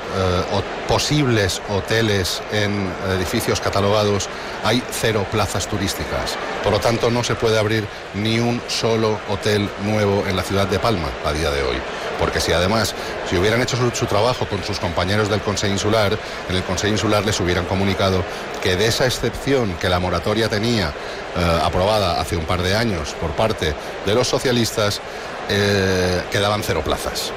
posibles 0.86 1.60
hoteles 1.68 2.42
en 2.52 2.92
edificios 3.16 3.60
catalogados 3.60 4.28
hay 4.64 4.82
cero 4.90 5.26
plazas 5.30 5.66
turísticas. 5.66 6.36
Por 6.62 6.72
lo 6.72 6.80
tanto, 6.80 7.10
no 7.10 7.22
se 7.22 7.34
puede 7.34 7.58
abrir 7.58 7.86
ni 8.14 8.38
un 8.40 8.60
solo 8.68 9.18
hotel 9.28 9.68
nuevo 9.84 10.24
en 10.26 10.36
la 10.36 10.42
ciudad 10.42 10.66
de 10.66 10.78
Palma 10.78 11.08
a 11.24 11.32
día 11.32 11.50
de 11.50 11.62
hoy. 11.62 11.76
Porque 12.18 12.40
si 12.40 12.52
además, 12.52 12.94
si 13.30 13.36
hubieran 13.36 13.62
hecho 13.62 13.76
su, 13.76 13.90
su 13.90 14.06
trabajo 14.06 14.46
con 14.46 14.64
sus 14.64 14.80
compañeros 14.80 15.28
del 15.28 15.40
Consejo 15.40 15.72
Insular, 15.72 16.18
en 16.48 16.56
el 16.56 16.64
Consejo 16.64 16.92
Insular 16.92 17.24
les 17.24 17.38
hubieran 17.38 17.64
comunicado 17.66 18.24
que 18.62 18.76
de 18.76 18.86
esa 18.86 19.06
excepción 19.06 19.74
que 19.74 19.88
la 19.88 20.00
moratoria 20.00 20.48
tenía 20.48 20.88
eh, 20.88 21.60
aprobada 21.62 22.20
hace 22.20 22.36
un 22.36 22.44
par 22.44 22.62
de 22.62 22.74
años 22.74 23.14
por 23.20 23.30
parte 23.32 23.74
de 24.04 24.14
los 24.14 24.26
socialistas, 24.26 25.00
eh, 25.48 26.22
quedaban 26.30 26.62
cero 26.62 26.82
plazas. 26.84 27.32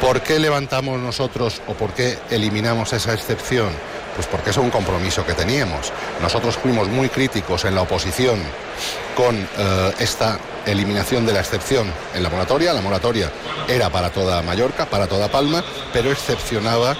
¿Por 0.00 0.20
qué 0.20 0.38
levantamos 0.38 1.00
nosotros 1.00 1.62
o 1.66 1.72
por 1.72 1.92
qué 1.92 2.18
eliminamos 2.30 2.92
esa 2.92 3.14
excepción? 3.14 3.70
Pues 4.14 4.26
porque 4.26 4.50
es 4.50 4.56
un 4.58 4.70
compromiso 4.70 5.24
que 5.24 5.32
teníamos. 5.32 5.92
Nosotros 6.20 6.56
fuimos 6.56 6.88
muy 6.88 7.08
críticos 7.08 7.64
en 7.64 7.74
la 7.74 7.82
oposición 7.82 8.38
con 9.16 9.36
eh, 9.36 9.92
esta 9.98 10.38
eliminación 10.66 11.24
de 11.24 11.32
la 11.32 11.40
excepción 11.40 11.90
en 12.14 12.22
la 12.22 12.28
moratoria. 12.28 12.74
La 12.74 12.82
moratoria 12.82 13.30
era 13.68 13.88
para 13.88 14.10
toda 14.10 14.42
Mallorca, 14.42 14.84
para 14.86 15.06
toda 15.06 15.28
Palma, 15.28 15.64
pero 15.92 16.12
excepcionaba 16.12 16.94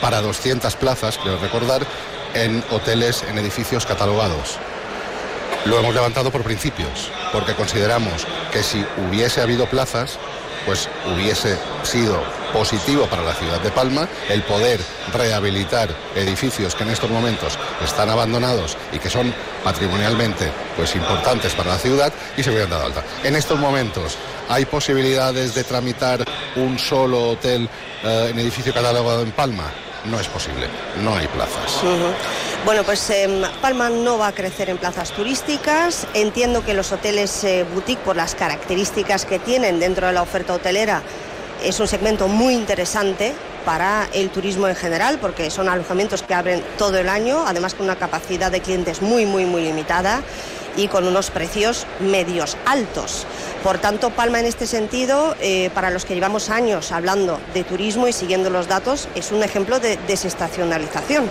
para 0.00 0.20
200 0.20 0.74
plazas, 0.76 1.18
creo 1.18 1.38
recordar, 1.38 1.86
en 2.34 2.64
hoteles, 2.70 3.22
en 3.28 3.38
edificios 3.38 3.86
catalogados. 3.86 4.58
Lo 5.64 5.78
hemos 5.78 5.94
levantado 5.94 6.32
por 6.32 6.42
principios, 6.42 7.10
porque 7.32 7.54
consideramos 7.54 8.26
que 8.52 8.64
si 8.64 8.84
hubiese 9.06 9.40
habido 9.40 9.66
plazas, 9.66 10.18
pues 10.66 10.88
hubiese 11.12 11.58
sido 11.82 12.22
positivo 12.52 13.06
para 13.06 13.22
la 13.22 13.34
ciudad 13.34 13.60
de 13.60 13.70
Palma 13.70 14.06
el 14.28 14.42
poder 14.42 14.80
rehabilitar 15.12 15.88
edificios 16.14 16.74
que 16.74 16.84
en 16.84 16.90
estos 16.90 17.10
momentos 17.10 17.58
están 17.82 18.10
abandonados 18.10 18.76
y 18.92 18.98
que 18.98 19.10
son 19.10 19.32
patrimonialmente 19.64 20.50
pues 20.76 20.94
importantes 20.94 21.54
para 21.54 21.70
la 21.70 21.78
ciudad 21.78 22.12
y 22.36 22.42
se 22.42 22.50
hubieran 22.50 22.70
dado 22.70 22.86
alta. 22.86 23.04
En 23.24 23.36
estos 23.36 23.58
momentos 23.58 24.16
hay 24.48 24.64
posibilidades 24.66 25.54
de 25.54 25.64
tramitar 25.64 26.24
un 26.56 26.78
solo 26.78 27.30
hotel 27.30 27.68
eh, 28.04 28.28
en 28.30 28.38
edificio 28.38 28.74
catalogado 28.74 29.22
en 29.22 29.32
Palma. 29.32 29.72
No 30.04 30.18
es 30.18 30.26
posible, 30.26 30.66
no 31.02 31.14
hay 31.14 31.28
plazas. 31.28 31.80
Bueno, 32.64 32.82
pues 32.82 33.08
em, 33.10 33.42
Palma 33.60 33.88
no 33.88 34.18
va 34.18 34.28
a 34.28 34.32
crecer 34.32 34.68
en 34.68 34.76
plazas 34.76 35.12
turísticas. 35.12 36.08
Entiendo 36.14 36.64
que 36.64 36.74
los 36.74 36.90
hoteles 36.90 37.44
eh, 37.44 37.64
boutique, 37.72 38.02
por 38.02 38.16
las 38.16 38.34
características 38.34 39.24
que 39.24 39.38
tienen 39.38 39.78
dentro 39.78 40.08
de 40.08 40.12
la 40.12 40.22
oferta 40.22 40.54
hotelera, 40.54 41.02
es 41.62 41.78
un 41.78 41.86
segmento 41.86 42.26
muy 42.26 42.54
interesante 42.54 43.32
para 43.64 44.08
el 44.12 44.30
turismo 44.30 44.66
en 44.66 44.74
general, 44.74 45.18
porque 45.20 45.50
son 45.50 45.68
alojamientos 45.68 46.24
que 46.24 46.34
abren 46.34 46.64
todo 46.78 46.98
el 46.98 47.08
año, 47.08 47.44
además 47.46 47.74
con 47.74 47.84
una 47.84 47.94
capacidad 47.94 48.50
de 48.50 48.60
clientes 48.60 49.02
muy, 49.02 49.24
muy, 49.24 49.44
muy 49.44 49.62
limitada 49.62 50.20
y 50.76 50.88
con 50.88 51.06
unos 51.06 51.30
precios 51.30 51.86
medios 52.00 52.56
altos. 52.66 53.26
Por 53.62 53.78
tanto, 53.78 54.10
Palma 54.10 54.40
en 54.40 54.46
este 54.46 54.66
sentido, 54.66 55.36
eh, 55.40 55.70
para 55.74 55.90
los 55.90 56.04
que 56.04 56.14
llevamos 56.14 56.50
años 56.50 56.90
hablando 56.92 57.38
de 57.54 57.62
turismo 57.64 58.08
y 58.08 58.12
siguiendo 58.12 58.50
los 58.50 58.66
datos, 58.66 59.08
es 59.14 59.30
un 59.30 59.42
ejemplo 59.42 59.78
de 59.78 59.98
desestacionalización. 60.08 61.28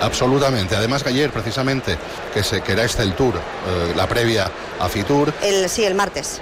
Absolutamente. 0.00 0.76
Además 0.76 1.02
que 1.02 1.08
ayer 1.10 1.30
precisamente, 1.30 1.96
que, 2.34 2.42
se, 2.42 2.60
que 2.62 2.72
era 2.72 2.84
este 2.84 3.02
el 3.02 3.14
tour, 3.14 3.34
eh, 3.36 3.92
la 3.96 4.06
previa 4.06 4.50
a 4.78 4.88
Fitur, 4.88 5.32
El, 5.42 5.68
sí, 5.68 5.84
el 5.84 5.94
martes. 5.94 6.40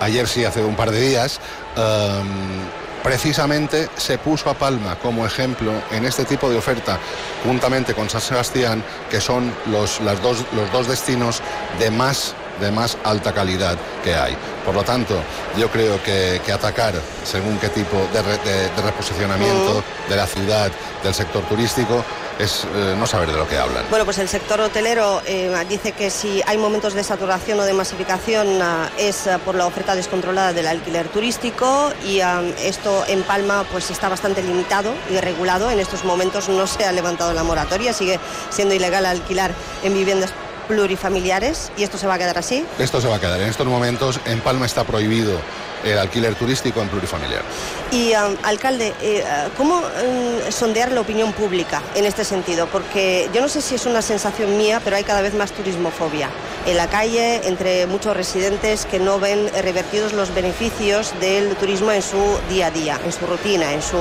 ayer 0.00 0.26
sí, 0.26 0.44
hace 0.44 0.62
un 0.62 0.74
par 0.76 0.90
de 0.90 1.00
días, 1.00 1.38
em, 1.76 2.79
precisamente 3.02 3.88
se 3.96 4.18
puso 4.18 4.50
a 4.50 4.54
Palma 4.54 4.96
como 4.96 5.26
ejemplo 5.26 5.72
en 5.90 6.04
este 6.04 6.24
tipo 6.24 6.48
de 6.50 6.56
oferta, 6.58 6.98
juntamente 7.44 7.94
con 7.94 8.08
San 8.10 8.20
Sebastián, 8.20 8.82
que 9.10 9.20
son 9.20 9.52
los, 9.66 10.00
las 10.00 10.20
dos, 10.22 10.44
los 10.54 10.70
dos 10.72 10.86
destinos 10.86 11.40
de 11.78 11.90
más, 11.90 12.34
de 12.60 12.70
más 12.70 12.96
alta 13.04 13.32
calidad 13.32 13.76
que 14.04 14.14
hay. 14.14 14.36
Por 14.64 14.74
lo 14.74 14.82
tanto, 14.82 15.16
yo 15.56 15.68
creo 15.70 16.02
que, 16.02 16.40
que 16.44 16.52
atacar 16.52 16.94
según 17.24 17.58
qué 17.58 17.68
tipo 17.70 17.96
de, 18.12 18.22
re- 18.22 18.38
de- 18.44 18.68
de 18.70 18.82
reposicionamiento 18.82 19.82
de 20.08 20.16
la 20.16 20.26
ciudad, 20.26 20.70
del 21.02 21.14
sector 21.14 21.42
turístico, 21.44 22.04
es 22.40 22.64
eh, 22.74 22.94
no 22.98 23.06
saber 23.06 23.30
de 23.30 23.36
lo 23.36 23.46
que 23.46 23.58
hablan. 23.58 23.84
Bueno, 23.90 24.04
pues 24.04 24.18
el 24.18 24.28
sector 24.28 24.60
hotelero 24.60 25.22
eh, 25.26 25.54
dice 25.68 25.92
que 25.92 26.10
si 26.10 26.42
hay 26.46 26.56
momentos 26.56 26.94
de 26.94 27.04
saturación 27.04 27.60
o 27.60 27.64
de 27.64 27.74
masificación 27.74 28.60
ah, 28.62 28.90
es 28.98 29.26
ah, 29.26 29.38
por 29.38 29.54
la 29.54 29.66
oferta 29.66 29.94
descontrolada 29.94 30.52
del 30.52 30.66
alquiler 30.66 31.08
turístico 31.08 31.92
y 32.04 32.20
ah, 32.20 32.42
esto 32.62 33.04
en 33.08 33.22
Palma 33.22 33.64
pues 33.70 33.90
está 33.90 34.08
bastante 34.08 34.42
limitado 34.42 34.92
y 35.10 35.18
regulado. 35.18 35.70
En 35.70 35.80
estos 35.80 36.04
momentos 36.04 36.48
no 36.48 36.66
se 36.66 36.84
ha 36.84 36.92
levantado 36.92 37.32
la 37.34 37.42
moratoria, 37.42 37.92
sigue 37.92 38.18
siendo 38.50 38.74
ilegal 38.74 39.04
alquilar 39.06 39.52
en 39.82 39.94
viviendas 39.94 40.30
plurifamiliares 40.68 41.72
y 41.76 41.82
esto 41.82 41.98
se 41.98 42.06
va 42.06 42.14
a 42.14 42.18
quedar 42.18 42.38
así. 42.38 42.64
Esto 42.78 43.00
se 43.00 43.08
va 43.08 43.16
a 43.16 43.20
quedar. 43.20 43.40
En 43.40 43.48
estos 43.48 43.66
momentos 43.66 44.20
en 44.24 44.40
Palma 44.40 44.66
está 44.66 44.84
prohibido 44.84 45.38
el 45.84 45.98
alquiler 45.98 46.34
turístico 46.34 46.80
en 46.80 46.88
plurifamiliar. 46.88 47.42
Y, 47.90 48.12
um, 48.14 48.36
alcalde, 48.42 48.92
eh, 49.00 49.24
uh, 49.24 49.50
¿cómo 49.56 49.78
um, 49.78 50.52
sondear 50.52 50.92
la 50.92 51.00
opinión 51.00 51.32
pública 51.32 51.82
en 51.94 52.04
este 52.04 52.24
sentido? 52.24 52.66
Porque 52.66 53.28
yo 53.34 53.40
no 53.40 53.48
sé 53.48 53.60
si 53.60 53.74
es 53.74 53.86
una 53.86 54.02
sensación 54.02 54.56
mía, 54.56 54.80
pero 54.84 54.96
hay 54.96 55.04
cada 55.04 55.22
vez 55.22 55.34
más 55.34 55.52
turismofobia 55.52 56.28
en 56.66 56.76
la 56.76 56.88
calle, 56.88 57.40
entre 57.48 57.86
muchos 57.86 58.16
residentes 58.16 58.84
que 58.84 58.98
no 58.98 59.18
ven 59.18 59.50
revertidos 59.62 60.12
los 60.12 60.34
beneficios 60.34 61.14
del 61.20 61.56
turismo 61.56 61.90
en 61.90 62.02
su 62.02 62.38
día 62.48 62.66
a 62.66 62.70
día, 62.70 63.00
en 63.04 63.12
su 63.12 63.26
rutina, 63.26 63.72
en 63.72 63.82
su, 63.82 63.96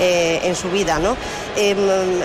eh, 0.00 0.40
en 0.42 0.56
su 0.56 0.68
vida. 0.70 0.98
¿no? 0.98 1.16
Em, 1.54 1.78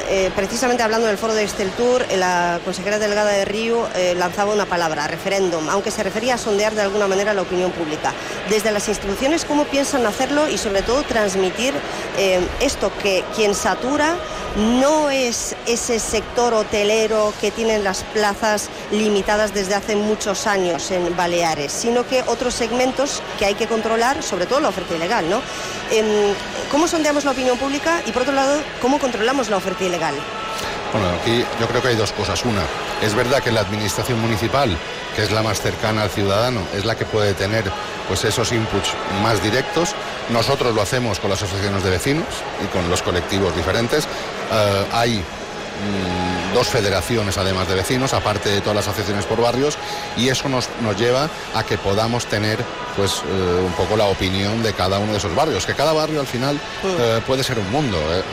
eh, 0.08 0.32
precisamente 0.34 0.84
hablando 0.84 1.06
del 1.08 1.18
foro 1.18 1.34
de 1.34 1.44
Esteltur, 1.44 2.06
eh, 2.10 2.16
la 2.16 2.62
consejera 2.64 2.98
delegada 2.98 3.32
de 3.32 3.44
Río 3.44 3.90
eh, 3.94 4.16
lanzaba 4.18 4.54
una 4.54 4.66
palabra, 4.66 5.06
referéndum, 5.06 5.70
aunque 5.70 5.92
se 5.92 6.02
refería 6.02 6.36
a 6.36 6.38
sondear 6.38 6.74
de 6.76 6.82
alguna 6.82 7.08
manera 7.08 7.34
la 7.34 7.42
opinión 7.42 7.72
pública. 7.72 8.14
Desde 8.50 8.72
las 8.72 8.87
instituciones, 8.88 9.46
¿cómo 9.46 9.66
piensan 9.66 10.06
hacerlo 10.06 10.48
y 10.50 10.58
sobre 10.58 10.82
todo 10.82 11.04
transmitir 11.04 11.74
eh, 12.18 12.40
esto, 12.62 12.92
que 13.02 13.24
quien 13.36 13.56
satura 13.56 14.16
no 14.58 15.10
es 15.10 15.56
ese 15.68 16.00
sector 16.00 16.54
hotelero 16.54 17.34
que 17.40 17.52
tiene 17.52 17.80
las 17.80 18.04
plazas 18.04 18.70
limitadas 18.92 19.54
desde 19.54 19.76
hace 19.76 19.96
muchos 19.96 20.48
años 20.48 20.90
en 20.92 21.16
Baleares, 21.16 21.72
sino 21.72 22.08
que 22.08 22.24
otros 22.24 22.54
segmentos 22.54 23.22
que 23.38 23.46
hay 23.46 23.54
que 23.56 23.68
controlar, 23.68 24.24
sobre 24.24 24.46
todo 24.46 24.60
la 24.60 24.70
oferta 24.70 24.96
ilegal. 24.96 25.26
Em, 25.92 26.34
¿Cómo 26.72 26.88
sondeamos 26.88 27.24
la 27.24 27.32
opinión 27.32 27.58
pública 27.58 28.02
y 28.06 28.12
por 28.12 28.24
otro 28.24 28.34
lado, 28.34 28.60
cómo 28.82 29.00
controlamos 29.00 29.50
la 29.50 29.58
oferta 29.58 29.84
ilegal? 29.84 30.16
Bueno, 30.98 31.16
aquí 31.22 31.46
yo 31.60 31.68
creo 31.68 31.82
que 31.82 31.90
hay 31.90 31.96
dos 31.96 32.12
cosas. 32.12 32.44
Una, 32.44 32.64
es 33.04 33.14
verdad 33.14 33.44
que 33.44 33.52
la 33.52 33.62
administración 33.62 34.20
municipal, 34.20 34.76
que 35.16 35.24
es 35.24 35.32
la 35.32 35.44
más 35.44 35.62
cercana 35.62 36.02
al 36.02 36.10
ciudadano, 36.10 36.62
es 36.76 36.86
la 36.86 36.96
que 36.96 37.06
puede 37.06 37.36
tener 37.36 37.66
pues 38.08 38.26
esos 38.26 38.52
inputs 38.52 38.94
más 39.22 39.44
directos. 39.44 39.94
Nosotros 40.30 40.74
lo 40.74 40.82
hacemos 40.82 41.20
con 41.20 41.30
las 41.30 41.44
asociaciones 41.44 41.84
de 41.84 41.92
vecinos 41.92 42.26
y 42.64 42.68
con 42.68 42.90
los 42.90 43.04
colectivos 43.04 43.56
diferentes. 43.56 44.06
Eh, 44.06 44.86
hay 44.92 45.18
mm, 45.18 46.56
dos 46.56 46.68
federaciones 46.68 47.38
además 47.38 47.68
de 47.68 47.76
vecinos, 47.76 48.16
aparte 48.16 48.50
de 48.50 48.62
todas 48.62 48.78
las 48.78 48.88
asociaciones 48.88 49.26
por 49.26 49.40
barrios, 49.40 49.78
y 50.18 50.30
eso 50.30 50.50
nos, 50.50 50.68
nos 50.82 50.98
lleva 50.98 51.30
a 51.54 51.64
que 51.64 51.78
podamos 51.78 52.26
tener 52.26 52.58
pues 52.96 53.22
eh, 53.24 53.62
un 53.64 53.74
poco 53.74 53.96
la 53.96 54.06
opinión 54.06 54.64
de 54.64 54.74
cada 54.74 54.98
uno 54.98 55.12
de 55.12 55.20
esos 55.20 55.36
barrios, 55.36 55.68
que 55.68 55.76
cada 55.76 55.94
barrio 55.94 56.20
al 56.20 56.28
final 56.28 56.60
eh, 56.84 57.22
puede 57.28 57.44
ser 57.44 57.60
un 57.60 57.72
mundo, 57.72 57.98
eh, 57.98 58.24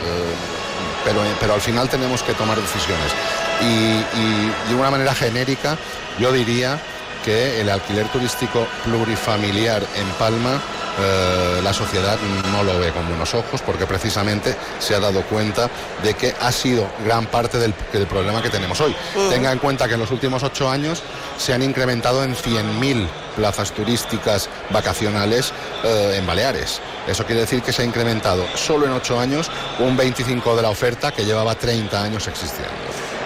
pero, 1.05 1.21
pero 1.39 1.53
al 1.53 1.61
final 1.61 1.87
tenemos 1.87 2.21
que 2.23 2.33
tomar 2.33 2.59
decisiones. 2.59 3.13
Y, 3.61 4.19
y 4.19 4.53
de 4.69 4.75
una 4.75 4.91
manera 4.91 5.15
genérica 5.15 5.77
yo 6.19 6.31
diría 6.33 6.79
que 7.23 7.61
el 7.61 7.69
alquiler 7.69 8.07
turístico 8.09 8.67
plurifamiliar 8.83 9.81
en 9.95 10.07
Palma 10.19 10.61
eh, 10.99 11.61
la 11.63 11.73
sociedad 11.73 12.17
no 12.51 12.63
lo 12.63 12.79
ve 12.79 12.91
con 12.91 13.07
buenos 13.07 13.33
ojos 13.33 13.61
porque 13.61 13.85
precisamente 13.85 14.55
se 14.79 14.95
ha 14.95 14.99
dado 14.99 15.21
cuenta 15.23 15.69
de 16.03 16.13
que 16.13 16.33
ha 16.39 16.51
sido 16.51 16.87
gran 17.03 17.25
parte 17.25 17.57
del, 17.57 17.73
del 17.91 18.07
problema 18.07 18.41
que 18.41 18.49
tenemos 18.49 18.79
hoy. 18.81 18.95
Mm. 19.15 19.29
Tenga 19.29 19.51
en 19.51 19.59
cuenta 19.59 19.87
que 19.87 19.95
en 19.95 19.99
los 19.99 20.11
últimos 20.11 20.43
ocho 20.43 20.69
años 20.69 21.03
se 21.37 21.53
han 21.53 21.61
incrementado 21.61 22.23
en 22.23 22.35
100.000 22.35 23.07
plazas 23.35 23.71
turísticas 23.71 24.49
vacacionales 24.71 25.53
eh, 25.83 26.15
en 26.17 26.25
Baleares. 26.25 26.81
Eso 27.07 27.25
quiere 27.25 27.41
decir 27.41 27.61
que 27.61 27.73
se 27.73 27.81
ha 27.81 27.85
incrementado 27.85 28.45
solo 28.55 28.85
en 28.85 28.93
ocho 28.93 29.19
años 29.19 29.51
un 29.79 29.97
25 29.97 30.55
de 30.55 30.61
la 30.61 30.69
oferta 30.69 31.11
que 31.11 31.25
llevaba 31.25 31.55
30 31.55 32.01
años 32.01 32.27
existiendo. 32.27 32.73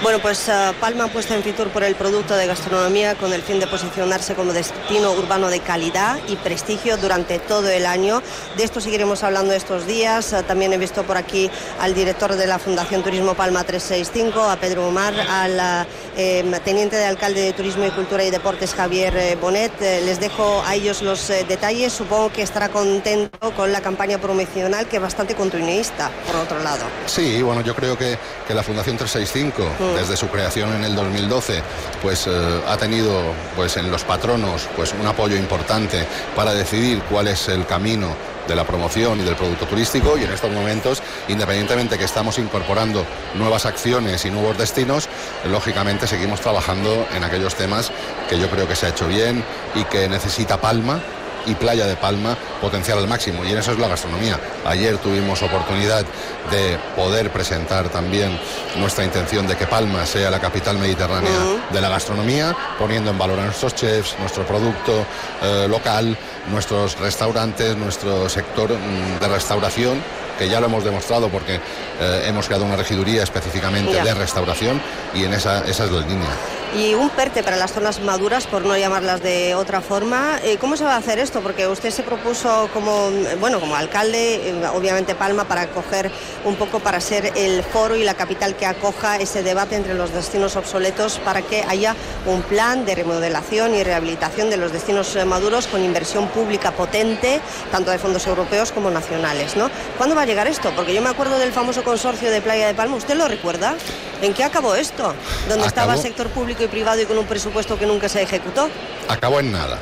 Bueno, 0.01 0.19
pues 0.19 0.47
eh, 0.47 0.53
Palma 0.80 1.03
ha 1.03 1.07
puesto 1.07 1.34
en 1.34 1.43
Fitur 1.43 1.67
por 1.69 1.84
el 1.84 1.93
producto 1.93 2.34
de 2.38 2.47
gastronomía 2.47 3.15
con 3.15 3.34
el 3.34 3.41
fin 3.41 3.59
de 3.59 3.67
posicionarse 3.67 4.34
como 4.34 4.53
destino 4.53 5.11
urbano 5.11 5.49
de 5.49 5.59
calidad 5.59 6.17
y 6.30 6.38
prestigio 6.38 6.95
durante 6.95 7.38
todo 7.38 7.67
el 7.69 7.85
año. 7.85 8.21
De 8.55 8.63
esto 8.63 8.80
seguiremos 8.80 9.23
hablando 9.23 9.53
estos 9.53 9.85
días. 9.85 10.31
Eh, 10.31 10.41
También 10.43 10.71
he 10.71 10.77
visto 10.77 11.03
por 11.03 11.17
aquí 11.17 11.51
al 11.81 11.93
director 11.93 12.35
de 12.35 12.47
la 12.47 12.59
Fundación 12.59 13.03
Turismo 13.03 13.34
Palma 13.34 13.65
365, 13.65 14.41
a 14.41 14.55
Pedro 14.55 14.88
Omar, 14.88 15.13
al 15.30 15.85
eh, 16.15 16.45
teniente 16.63 16.95
de 16.95 17.05
alcalde 17.05 17.41
de 17.41 17.51
Turismo 17.51 17.85
y 17.85 17.89
Cultura 17.91 18.23
y 18.23 18.31
Deportes, 18.31 18.73
Javier 18.73 19.15
eh, 19.17 19.38
Bonet. 19.39 19.81
Eh, 19.81 20.01
les 20.05 20.21
dejo 20.21 20.63
a 20.65 20.76
ellos 20.76 21.01
los 21.01 21.27
detalles. 21.27 21.91
Supongo 21.91 22.31
que 22.31 22.41
estará 22.41 22.69
contento 22.69 23.51
con 23.51 23.73
la 23.73 23.81
campaña 23.81 24.17
promocional, 24.17 24.88
que 24.88 24.95
es 24.95 25.01
bastante 25.01 25.35
continuista, 25.35 26.09
por 26.26 26.38
otro 26.38 26.59
lado. 26.63 26.85
Sí, 27.05 27.41
bueno, 27.41 27.61
yo 27.61 27.76
creo 27.76 27.97
que, 27.97 28.17
que 28.47 28.53
la 28.53 28.63
Fundación 28.63 28.95
365, 28.97 29.88
desde 29.95 30.17
su 30.17 30.27
creación 30.27 30.73
en 30.73 30.83
el 30.83 30.95
2012, 30.95 31.61
pues 32.01 32.27
eh, 32.27 32.61
ha 32.67 32.77
tenido 32.77 33.21
pues 33.55 33.77
en 33.77 33.91
los 33.91 34.03
patronos 34.03 34.67
pues 34.75 34.93
un 34.99 35.05
apoyo 35.05 35.35
importante 35.35 36.05
para 36.35 36.53
decidir 36.53 37.01
cuál 37.03 37.27
es 37.27 37.47
el 37.49 37.65
camino 37.65 38.15
de 38.47 38.55
la 38.55 38.65
promoción 38.65 39.19
y 39.21 39.23
del 39.23 39.35
producto 39.35 39.65
turístico. 39.65 40.17
Y 40.17 40.23
en 40.23 40.31
estos 40.31 40.51
momentos, 40.51 41.01
independientemente 41.27 41.97
que 41.97 42.03
estamos 42.03 42.37
incorporando 42.39 43.05
nuevas 43.35 43.65
acciones 43.65 44.25
y 44.25 44.31
nuevos 44.31 44.57
destinos, 44.57 45.07
lógicamente 45.49 46.07
seguimos 46.07 46.41
trabajando 46.41 47.07
en 47.15 47.23
aquellos 47.23 47.55
temas 47.55 47.91
que 48.27 48.39
yo 48.39 48.49
creo 48.49 48.67
que 48.67 48.75
se 48.75 48.87
ha 48.87 48.89
hecho 48.89 49.07
bien 49.07 49.43
y 49.75 49.83
que 49.85 50.09
necesita 50.09 50.59
Palma 50.59 50.99
y 51.45 51.55
Playa 51.55 51.85
de 51.85 51.95
Palma 51.95 52.37
potenciar 52.61 52.97
al 52.97 53.07
máximo 53.07 53.43
y 53.43 53.51
en 53.51 53.57
eso 53.57 53.71
es 53.71 53.79
la 53.79 53.87
gastronomía. 53.87 54.39
Ayer 54.65 54.97
tuvimos 54.97 55.41
oportunidad 55.41 56.05
de 56.51 56.77
poder 56.95 57.31
presentar 57.31 57.89
también 57.89 58.39
nuestra 58.77 59.03
intención 59.03 59.47
de 59.47 59.55
que 59.55 59.67
Palma 59.67 60.05
sea 60.05 60.29
la 60.29 60.39
capital 60.39 60.77
mediterránea 60.77 61.31
de 61.71 61.81
la 61.81 61.89
gastronomía, 61.89 62.55
poniendo 62.77 63.11
en 63.11 63.17
valor 63.17 63.39
a 63.39 63.45
nuestros 63.45 63.75
chefs, 63.75 64.15
nuestro 64.19 64.45
producto 64.45 65.05
eh, 65.41 65.67
local, 65.69 66.17
nuestros 66.51 66.97
restaurantes, 66.99 67.75
nuestro 67.77 68.27
sector 68.29 68.71
mm, 68.71 69.19
de 69.19 69.27
restauración 69.27 70.01
que 70.39 70.47
ya 70.47 70.61
lo 70.61 70.67
hemos 70.67 70.85
demostrado 70.85 71.27
porque 71.27 71.55
eh, 71.55 72.23
hemos 72.25 72.47
creado 72.47 72.63
una 72.63 72.77
regiduría 72.77 73.23
específicamente 73.23 74.01
de 74.01 74.13
restauración 74.13 74.81
y 75.13 75.25
en 75.25 75.33
esa, 75.33 75.65
esa 75.65 75.83
es 75.83 75.91
la 75.91 75.99
línea. 75.99 76.29
Y 76.75 76.93
un 76.93 77.09
PERTE 77.09 77.41
para 77.41 77.57
las 77.57 77.73
zonas 77.73 77.99
maduras, 77.99 78.45
por 78.45 78.63
no 78.63 78.77
llamarlas 78.77 79.23
de 79.23 79.55
otra 79.55 79.81
forma. 79.81 80.39
Eh, 80.43 80.57
¿Cómo 80.59 80.77
se 80.77 80.83
va 80.83 80.93
a 80.93 80.97
hacer 80.97 81.17
esto? 81.17 81.41
Porque 81.41 81.67
usted 81.67 81.89
se 81.89 82.03
propuso 82.03 82.69
como, 82.73 83.09
bueno, 83.39 83.59
como 83.59 83.75
alcalde, 83.75 84.49
eh, 84.49 84.67
obviamente 84.75 85.15
Palma, 85.15 85.45
para 85.45 85.61
acoger 85.61 86.11
un 86.45 86.55
poco, 86.55 86.79
para 86.79 87.01
ser 87.01 87.33
el 87.35 87.63
foro 87.63 87.95
y 87.95 88.03
la 88.03 88.13
capital 88.13 88.55
que 88.55 88.67
acoja 88.67 89.17
ese 89.17 89.41
debate 89.41 89.75
entre 89.77 89.95
los 89.95 90.13
destinos 90.13 90.55
obsoletos 90.55 91.17
para 91.19 91.41
que 91.41 91.63
haya 91.67 91.95
un 92.27 92.43
plan 92.43 92.85
de 92.85 92.93
remodelación 92.93 93.73
y 93.73 93.83
rehabilitación 93.83 94.51
de 94.51 94.57
los 94.57 94.71
destinos 94.71 95.15
eh, 95.15 95.25
maduros 95.25 95.65
con 95.65 95.83
inversión 95.83 96.27
pública 96.27 96.71
potente, 96.71 97.41
tanto 97.71 97.89
de 97.89 97.97
fondos 97.97 98.27
europeos 98.27 98.71
como 98.71 98.91
nacionales. 98.91 99.55
¿Cuándo 99.97 100.15
va 100.15 100.21
a 100.21 100.25
llegar 100.27 100.47
esto? 100.47 100.71
Porque 100.75 100.93
yo 100.93 101.01
me 101.01 101.09
acuerdo 101.09 101.39
del 101.39 101.51
famoso 101.51 101.83
consorcio 101.83 102.29
de 102.29 102.41
Playa 102.41 102.67
de 102.67 102.75
Palma, 102.75 102.95
¿usted 102.95 103.15
lo 103.15 103.27
recuerda? 103.27 103.75
¿En 104.21 104.33
qué 104.33 104.43
acabó 104.43 104.75
esto? 104.75 105.13
Donde 105.47 105.65
estaba 105.67 105.93
Acabó- 105.93 106.01
sector 106.01 106.27
público 106.29 106.63
y 106.63 106.67
privado 106.67 107.01
y 107.01 107.05
con 107.05 107.17
un 107.17 107.25
presupuesto 107.25 107.77
que 107.77 107.85
nunca 107.85 108.09
se 108.09 108.21
ejecutó. 108.21 108.69
acabó 109.07 109.39
en 109.39 109.51
nada. 109.51 109.77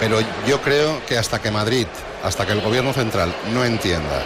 Pero 0.00 0.18
yo 0.46 0.60
creo 0.60 1.00
que 1.06 1.16
hasta 1.16 1.40
que 1.40 1.50
Madrid, 1.50 1.86
hasta 2.24 2.44
que 2.44 2.52
el 2.52 2.60
gobierno 2.60 2.92
central 2.92 3.32
no 3.52 3.64
entienda 3.64 4.22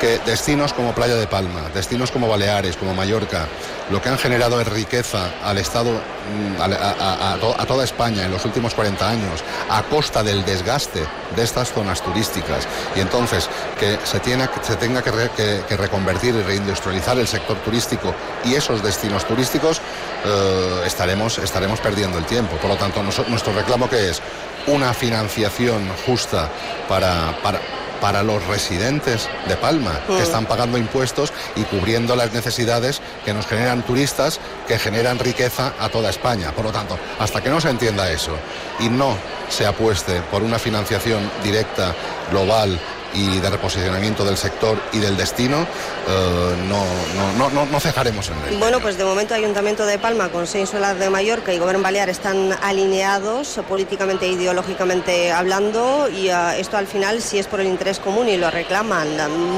que 0.00 0.18
destinos 0.26 0.72
como 0.72 0.92
Playa 0.94 1.14
de 1.14 1.26
Palma, 1.26 1.60
destinos 1.72 2.10
como 2.10 2.28
Baleares, 2.28 2.76
como 2.76 2.94
Mallorca, 2.94 3.46
lo 3.90 4.00
que 4.02 4.08
han 4.08 4.18
generado 4.18 4.60
es 4.60 4.66
riqueza 4.68 5.30
al 5.44 5.58
Estado, 5.58 5.90
mm, 5.92 6.60
a, 6.60 6.64
a- 6.64 6.94
a- 7.30 7.32
a 7.34 7.36
to- 7.38 7.54
a 7.58 7.64
toda 7.66 7.84
España 7.84 8.24
en 8.24 8.30
los 8.32 8.44
últimos 8.44 8.74
40 8.74 9.08
años, 9.08 9.42
a 9.70 9.82
costa 9.84 10.22
del 10.22 10.44
desgaste 10.44 11.00
de 11.36 11.42
estas 11.42 11.72
zonas 11.72 12.02
turísticas. 12.02 12.66
Y 12.96 13.00
entonces 13.00 13.48
que 13.78 13.98
se, 14.04 14.20
tiene, 14.20 14.48
tenga 14.80 15.02
que, 15.02 15.10
re- 15.10 15.30
que- 15.36 15.62
que 15.68 15.76
reconvertir 15.76 16.34
y 16.34 16.42
reindustrializar 16.42 17.18
el 17.18 17.28
sector 17.28 17.56
turístico 17.58 18.14
y 18.44 18.54
esos 18.54 18.82
destinos 18.82 19.24
turísticos, 19.26 19.80
eh, 20.24 20.82
estaremos, 20.86 21.38
estaremos 21.38 21.80
perdiendo 21.80 22.18
el 22.18 22.24
tiempo. 22.24 22.56
Por 22.56 22.70
lo 22.70 22.76
tanto, 22.76 23.02
nuestro 23.02 23.52
reclamo 23.54 23.88
que 23.88 24.10
es 24.10 24.20
una 24.66 24.94
financiación 24.94 25.88
justa 26.06 26.48
para, 26.88 27.34
para 28.00 28.22
los 28.22 28.46
residentes 28.46 29.28
de 29.48 29.56
Palma, 29.56 30.00
que 30.06 30.22
están 30.22 30.46
pagando 30.46 30.78
impuestos 30.78 31.32
y 31.56 31.62
cubriendo 31.62 32.16
las 32.16 32.32
necesidades 32.32 33.00
que 33.24 33.34
nos 33.34 33.46
generan 33.46 33.82
turistas, 33.82 34.40
que 34.66 34.78
generan 34.78 35.18
riqueza 35.18 35.72
a 35.78 35.88
toda 35.88 36.10
España. 36.10 36.52
Por 36.52 36.64
lo 36.66 36.72
tanto, 36.72 36.98
hasta 37.18 37.42
que 37.42 37.50
no 37.50 37.60
se 37.60 37.70
entienda 37.70 38.10
eso 38.10 38.36
y 38.80 38.88
no 38.88 39.16
se 39.48 39.66
apueste 39.66 40.20
por 40.30 40.42
una 40.42 40.58
financiación 40.58 41.30
directa, 41.42 41.94
global, 42.30 42.78
y 43.14 43.38
de 43.38 43.50
reposicionamiento 43.50 44.24
del 44.24 44.36
sector 44.36 44.78
y 44.92 44.98
del 44.98 45.16
destino, 45.16 45.62
eh, 45.62 46.54
no, 46.68 46.84
no, 47.16 47.32
no, 47.38 47.50
no, 47.50 47.66
no 47.66 47.80
cejaremos 47.80 48.28
en 48.28 48.34
ello. 48.48 48.58
Bueno, 48.58 48.80
pues 48.80 48.98
de 48.98 49.04
momento 49.04 49.34
Ayuntamiento 49.34 49.86
de 49.86 49.98
Palma, 49.98 50.28
Consejo 50.30 50.62
Insular 50.62 50.98
de 50.98 51.10
Mallorca 51.10 51.52
y 51.52 51.58
Gobierno 51.58 51.82
Balear 51.82 52.08
están 52.08 52.52
alineados 52.62 53.60
políticamente 53.68 54.26
e 54.26 54.32
ideológicamente 54.32 55.32
hablando 55.32 56.08
y 56.08 56.28
ah, 56.28 56.56
esto 56.56 56.76
al 56.76 56.86
final 56.86 57.22
sí 57.22 57.38
es 57.38 57.46
por 57.46 57.60
el 57.60 57.66
interés 57.66 57.98
común 57.98 58.28
y 58.28 58.36
lo 58.36 58.50
reclaman 58.50 59.08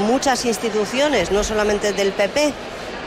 muchas 0.05 0.45
instituciones, 0.45 1.31
no 1.31 1.43
solamente 1.43 1.93
del 1.93 2.11
PP, 2.11 2.53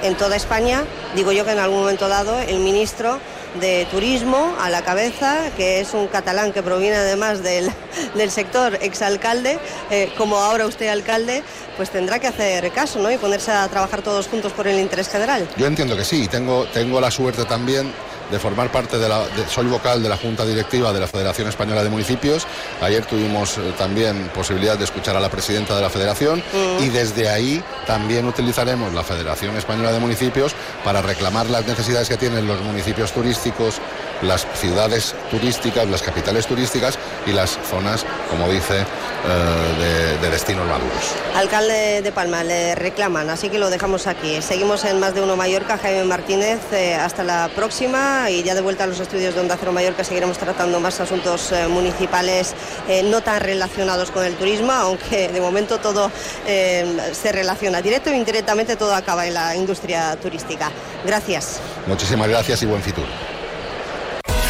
en 0.02 0.14
toda 0.16 0.36
España. 0.36 0.84
Digo 1.14 1.32
yo 1.32 1.44
que 1.44 1.52
en 1.52 1.58
algún 1.58 1.80
momento 1.80 2.08
dado 2.08 2.38
el 2.38 2.58
ministro 2.60 3.18
de 3.58 3.86
Turismo 3.90 4.54
a 4.60 4.70
la 4.70 4.82
cabeza, 4.82 5.50
que 5.56 5.80
es 5.80 5.94
un 5.94 6.06
catalán 6.06 6.52
que 6.52 6.62
proviene 6.62 6.96
además 6.96 7.42
del, 7.42 7.70
del 8.14 8.30
sector 8.30 8.78
exalcalde, 8.80 9.58
eh, 9.90 10.12
como 10.16 10.36
ahora 10.36 10.66
usted 10.66 10.88
alcalde, 10.88 11.42
pues 11.76 11.90
tendrá 11.90 12.18
que 12.18 12.26
hacer 12.26 12.70
caso 12.72 12.98
¿no? 13.00 13.10
y 13.10 13.16
ponerse 13.18 13.50
a 13.50 13.66
trabajar 13.68 14.02
todos 14.02 14.28
juntos 14.28 14.52
por 14.52 14.68
el 14.68 14.78
interés 14.78 15.08
general. 15.08 15.48
Yo 15.56 15.66
entiendo 15.66 15.96
que 15.96 16.04
sí, 16.04 16.28
tengo, 16.28 16.66
tengo 16.66 17.00
la 17.00 17.10
suerte 17.10 17.44
también 17.44 17.92
de 18.30 18.38
formar 18.38 18.70
parte 18.70 18.98
de 18.98 19.08
la. 19.08 19.20
de- 19.20 19.48
soy 19.48 19.66
vocal 19.66 20.02
de 20.02 20.08
la 20.08 20.16
Junta 20.16 20.44
Directiva 20.44 20.92
de 20.92 21.00
la 21.00 21.06
Federación 21.06 21.48
Española 21.48 21.82
de 21.82 21.90
Municipios. 21.90 22.46
Ayer 22.80 23.04
tuvimos 23.06 23.58
eh, 23.58 23.72
también 23.76 24.30
posibilidad 24.34 24.76
de 24.78 24.84
escuchar 24.84 25.16
a 25.16 25.20
la 25.20 25.28
presidenta 25.30 25.74
de 25.74 25.82
la 25.82 25.90
Federación 25.90 26.42
y 26.80 26.88
desde 26.88 27.28
ahí 27.28 27.62
también 27.86 28.26
utilizaremos 28.26 28.92
la 28.92 29.02
Federación 29.02 29.56
Española 29.56 29.92
de 29.92 29.98
Municipios 29.98 30.54
para 30.84 31.02
reclamar 31.02 31.46
las 31.50 31.66
necesidades 31.66 32.08
que 32.08 32.16
tienen 32.16 32.46
los 32.46 32.60
municipios 32.60 33.12
turísticos, 33.12 33.76
las 34.22 34.46
ciudades 34.54 35.14
turísticas, 35.30 35.88
las 35.88 36.02
capitales 36.02 36.46
turísticas 36.46 36.98
y 37.26 37.32
las 37.32 37.58
zonas, 37.70 38.04
como 38.30 38.48
dice, 38.48 38.80
eh, 38.80 39.78
de, 39.78 40.18
de 40.18 40.30
destinos 40.30 40.66
maduros. 40.66 41.14
Alcalde 41.36 42.02
de 42.02 42.12
Palma, 42.12 42.44
le 42.44 42.74
reclaman, 42.74 43.30
así 43.30 43.48
que 43.48 43.58
lo 43.58 43.70
dejamos 43.70 44.06
aquí. 44.06 44.42
Seguimos 44.42 44.84
en 44.84 45.00
Más 45.00 45.14
de 45.14 45.22
Uno 45.22 45.36
Mallorca, 45.36 45.78
Jaime 45.78 46.04
Martínez, 46.04 46.58
eh, 46.72 46.94
hasta 46.94 47.24
la 47.24 47.48
próxima 47.54 48.19
y 48.28 48.42
ya 48.42 48.54
de 48.54 48.60
vuelta 48.60 48.84
a 48.84 48.86
los 48.86 49.00
estudios 49.00 49.34
de 49.34 49.40
Onda 49.40 49.56
Cero 49.58 49.72
Mallorca 49.72 50.04
seguiremos 50.04 50.36
tratando 50.36 50.80
más 50.80 51.00
asuntos 51.00 51.52
eh, 51.52 51.68
municipales 51.68 52.54
eh, 52.88 53.02
no 53.04 53.22
tan 53.22 53.40
relacionados 53.40 54.10
con 54.10 54.24
el 54.24 54.34
turismo, 54.34 54.72
aunque 54.72 55.28
de 55.28 55.40
momento 55.40 55.78
todo 55.78 56.10
eh, 56.46 56.98
se 57.12 57.32
relaciona, 57.32 57.80
directo 57.80 58.10
e 58.10 58.16
indirectamente 58.16 58.76
todo 58.76 58.94
acaba 58.94 59.26
en 59.26 59.34
la 59.34 59.56
industria 59.56 60.16
turística. 60.16 60.70
Gracias. 61.06 61.60
Muchísimas 61.86 62.28
gracias 62.28 62.62
y 62.62 62.66
buen 62.66 62.82
futuro. 62.82 63.06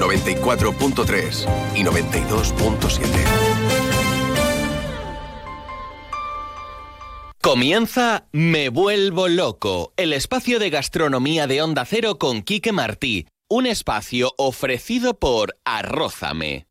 94.3 0.00 1.46
y 1.76 1.84
92.7. 1.84 3.58
Comienza 7.40 8.26
Me 8.32 8.68
Vuelvo 8.68 9.28
Loco, 9.28 9.92
el 9.96 10.12
espacio 10.12 10.58
de 10.58 10.70
gastronomía 10.70 11.46
de 11.46 11.62
Onda 11.62 11.84
Cero 11.84 12.18
con 12.18 12.42
Quique 12.42 12.72
Martí. 12.72 13.26
Un 13.48 13.66
espacio 13.66 14.34
ofrecido 14.36 15.14
por 15.18 15.56
Arrózame. 15.64 16.66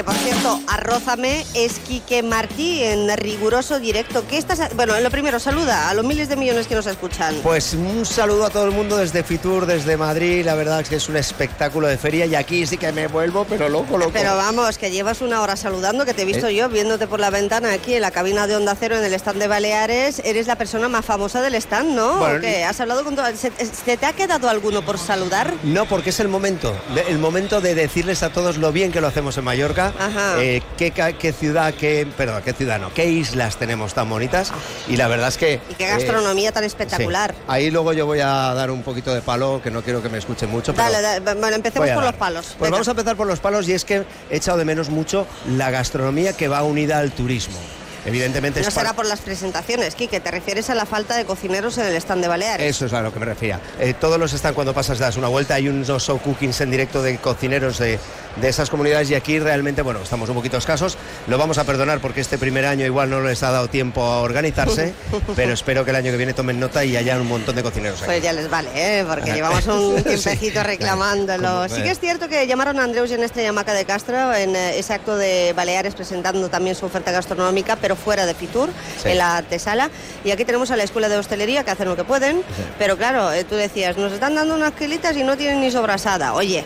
Que 0.00 0.04
por 0.04 0.14
cierto, 0.14 0.58
arrózame 0.66 1.44
es 1.52 1.78
Quique 1.80 2.22
Martí 2.22 2.82
en 2.82 3.14
riguroso 3.18 3.78
directo. 3.78 4.24
¿Qué 4.26 4.38
estás 4.38 4.74
Bueno, 4.74 4.98
lo 4.98 5.10
primero, 5.10 5.38
saluda 5.38 5.90
a 5.90 5.92
los 5.94 6.06
miles 6.06 6.30
de 6.30 6.36
millones 6.36 6.66
que 6.66 6.74
nos 6.74 6.86
escuchan. 6.86 7.34
Pues 7.42 7.74
un 7.74 8.06
saludo 8.06 8.46
a 8.46 8.48
todo 8.50 8.64
el 8.64 8.70
mundo 8.70 8.96
desde 8.96 9.22
Fitur, 9.22 9.66
desde 9.66 9.98
Madrid. 9.98 10.42
La 10.46 10.54
verdad 10.54 10.80
es 10.80 10.88
que 10.88 10.96
es 10.96 11.06
un 11.10 11.18
espectáculo 11.18 11.86
de 11.86 11.98
feria 11.98 12.24
y 12.24 12.34
aquí 12.34 12.66
sí 12.66 12.78
que 12.78 12.90
me 12.92 13.08
vuelvo, 13.08 13.44
pero 13.44 13.68
loco, 13.68 13.98
loco. 13.98 14.10
Pero 14.14 14.38
vamos, 14.38 14.78
que 14.78 14.90
llevas 14.90 15.20
una 15.20 15.42
hora 15.42 15.54
saludando, 15.54 16.06
que 16.06 16.14
te 16.14 16.22
he 16.22 16.24
visto 16.24 16.46
¿Eh? 16.46 16.54
yo 16.54 16.70
viéndote 16.70 17.06
por 17.06 17.20
la 17.20 17.28
ventana 17.28 17.70
aquí 17.74 17.92
en 17.92 18.00
la 18.00 18.10
cabina 18.10 18.46
de 18.46 18.56
Onda 18.56 18.74
Cero 18.80 18.96
en 18.96 19.04
el 19.04 19.12
stand 19.12 19.38
de 19.38 19.48
Baleares. 19.48 20.22
Eres 20.24 20.46
la 20.46 20.56
persona 20.56 20.88
más 20.88 21.04
famosa 21.04 21.42
del 21.42 21.56
stand, 21.56 21.94
¿no? 21.94 22.16
Bueno, 22.20 22.38
¿O 22.38 22.40
qué? 22.40 22.64
¿Has 22.64 22.80
hablado 22.80 23.04
con 23.04 23.16
todo- 23.16 23.26
¿Se, 23.36 23.52
se 23.54 23.96
te 23.98 24.06
ha 24.06 24.14
quedado 24.14 24.48
alguno 24.48 24.80
por 24.82 24.98
saludar? 24.98 25.52
No, 25.62 25.84
porque 25.84 26.08
es 26.08 26.20
el 26.20 26.28
momento, 26.28 26.74
el 27.06 27.18
momento 27.18 27.60
de 27.60 27.74
decirles 27.74 28.22
a 28.22 28.32
todos 28.32 28.56
lo 28.56 28.72
bien 28.72 28.92
que 28.92 29.02
lo 29.02 29.08
hacemos 29.08 29.36
en 29.36 29.44
Mallorca, 29.44 29.89
Eh, 30.38 30.62
qué, 30.76 30.90
qué 30.90 31.32
ciudad, 31.32 31.74
qué, 31.74 32.06
perdón, 32.16 32.42
qué 32.44 32.52
ciudad 32.52 32.78
no, 32.80 32.92
qué 32.92 33.06
islas 33.06 33.56
tenemos 33.56 33.94
tan 33.94 34.08
bonitas 34.08 34.52
y 34.88 34.96
la 34.96 35.08
verdad 35.08 35.28
es 35.28 35.36
que... 35.36 35.60
Y 35.70 35.74
qué 35.74 35.84
eh, 35.84 35.88
gastronomía 35.88 36.52
tan 36.52 36.64
espectacular. 36.64 37.32
sí. 37.32 37.42
Ahí 37.48 37.70
luego 37.70 37.92
yo 37.92 38.06
voy 38.06 38.20
a 38.20 38.54
dar 38.54 38.70
un 38.70 38.82
poquito 38.82 39.14
de 39.14 39.22
palo, 39.22 39.60
que 39.62 39.70
no 39.70 39.82
quiero 39.82 40.02
que 40.02 40.08
me 40.08 40.18
escuchen 40.18 40.50
mucho. 40.50 40.72
pero 40.74 40.90
Dale, 40.90 41.20
dale, 41.20 41.40
bueno, 41.40 41.56
empecemos 41.56 41.88
por 41.88 41.96
dar. 41.96 42.04
los 42.04 42.14
palos. 42.14 42.46
Pues 42.46 42.58
Venga. 42.60 42.70
vamos 42.72 42.88
a 42.88 42.90
empezar 42.92 43.16
por 43.16 43.26
los 43.26 43.40
palos 43.40 43.68
y 43.68 43.72
es 43.72 43.84
que 43.84 44.04
he 44.30 44.36
echado 44.36 44.58
de 44.58 44.64
menos 44.64 44.88
mucho 44.88 45.26
la 45.48 45.70
gastronomía 45.70 46.32
que 46.34 46.48
va 46.48 46.62
unida 46.62 46.98
al 46.98 47.12
turismo. 47.12 47.58
Evidentemente 48.04 48.60
No 48.60 48.68
es 48.68 48.74
será 48.74 48.92
por 48.94 49.06
las 49.06 49.20
presentaciones, 49.20 49.94
Quique, 49.94 50.20
te 50.20 50.30
refieres 50.30 50.70
a 50.70 50.74
la 50.74 50.86
falta 50.86 51.16
de 51.16 51.24
cocineros 51.24 51.78
en 51.78 51.86
el 51.86 51.96
stand 51.96 52.22
de 52.22 52.28
Baleares. 52.28 52.66
Eso 52.66 52.86
es 52.86 52.92
a 52.92 53.02
lo 53.02 53.12
que 53.12 53.20
me 53.20 53.26
refería. 53.26 53.60
Eh, 53.78 53.94
todos 53.94 54.18
los 54.18 54.32
están 54.32 54.54
cuando 54.54 54.74
pasas, 54.74 54.98
das 54.98 55.16
una 55.16 55.28
vuelta, 55.28 55.54
hay 55.54 55.68
unos 55.68 56.02
show 56.02 56.18
cookings 56.18 56.60
en 56.60 56.70
directo 56.70 57.02
de 57.02 57.18
cocineros 57.18 57.78
de, 57.78 57.98
de 58.36 58.48
esas 58.48 58.70
comunidades 58.70 59.10
y 59.10 59.14
aquí 59.14 59.38
realmente, 59.38 59.82
bueno, 59.82 60.00
estamos 60.02 60.28
un 60.28 60.34
poquito 60.34 60.56
escasos. 60.56 60.96
Lo 61.26 61.38
vamos 61.38 61.58
a 61.58 61.64
perdonar 61.64 62.00
porque 62.00 62.20
este 62.20 62.38
primer 62.38 62.66
año 62.66 62.86
igual 62.86 63.10
no 63.10 63.20
les 63.20 63.42
ha 63.42 63.50
dado 63.50 63.68
tiempo 63.68 64.02
a 64.02 64.20
organizarse, 64.22 64.94
pero 65.36 65.52
espero 65.52 65.84
que 65.84 65.90
el 65.90 65.96
año 65.96 66.10
que 66.10 66.16
viene 66.16 66.32
tomen 66.32 66.58
nota 66.58 66.84
y 66.84 66.96
haya 66.96 67.18
un 67.18 67.28
montón 67.28 67.56
de 67.56 67.62
cocineros 67.62 68.00
aquí. 68.00 68.06
Pues 68.06 68.22
ya 68.22 68.32
les 68.32 68.48
vale, 68.48 68.70
¿eh? 68.74 69.04
porque 69.06 69.32
llevamos 69.32 69.66
un 69.66 70.02
tiempecito 70.02 70.62
reclamándolo. 70.62 71.68
Sí 71.68 71.82
que 71.82 71.90
es 71.90 72.00
cierto 72.00 72.28
que 72.28 72.46
llamaron 72.46 72.78
a 72.78 72.84
Andreus 72.84 73.10
y 73.10 73.14
en 73.14 73.24
Estrella 73.24 73.52
Maca 73.52 73.72
de 73.74 73.84
Castro 73.84 74.34
en 74.34 74.56
eh, 74.56 74.78
ese 74.78 74.94
acto 74.94 75.16
de 75.16 75.52
Baleares 75.54 75.94
presentando 75.94 76.48
también 76.48 76.76
su 76.76 76.86
oferta 76.86 77.10
gastronómica, 77.10 77.76
pero 77.76 77.89
fuera 77.96 78.26
de 78.26 78.34
Fitur, 78.34 78.70
Sí. 79.02 79.08
en 79.10 79.18
la 79.18 79.42
Tesala. 79.42 79.90
Y 80.24 80.30
aquí 80.30 80.44
tenemos 80.44 80.70
a 80.70 80.76
la 80.76 80.82
Escuela 80.84 81.08
de 81.08 81.16
Hostelería 81.16 81.64
que 81.64 81.70
hacen 81.70 81.88
lo 81.88 81.96
que 81.96 82.04
pueden, 82.04 82.42
pero 82.78 82.96
claro, 82.96 83.32
eh, 83.32 83.44
tú 83.44 83.54
decías, 83.54 83.96
nos 83.96 84.12
están 84.12 84.34
dando 84.34 84.54
unas 84.54 84.72
quilitas 84.72 85.16
y 85.16 85.22
no 85.24 85.36
tienen 85.36 85.60
ni 85.60 85.70
sobrasada. 85.70 86.34
Oye, 86.34 86.64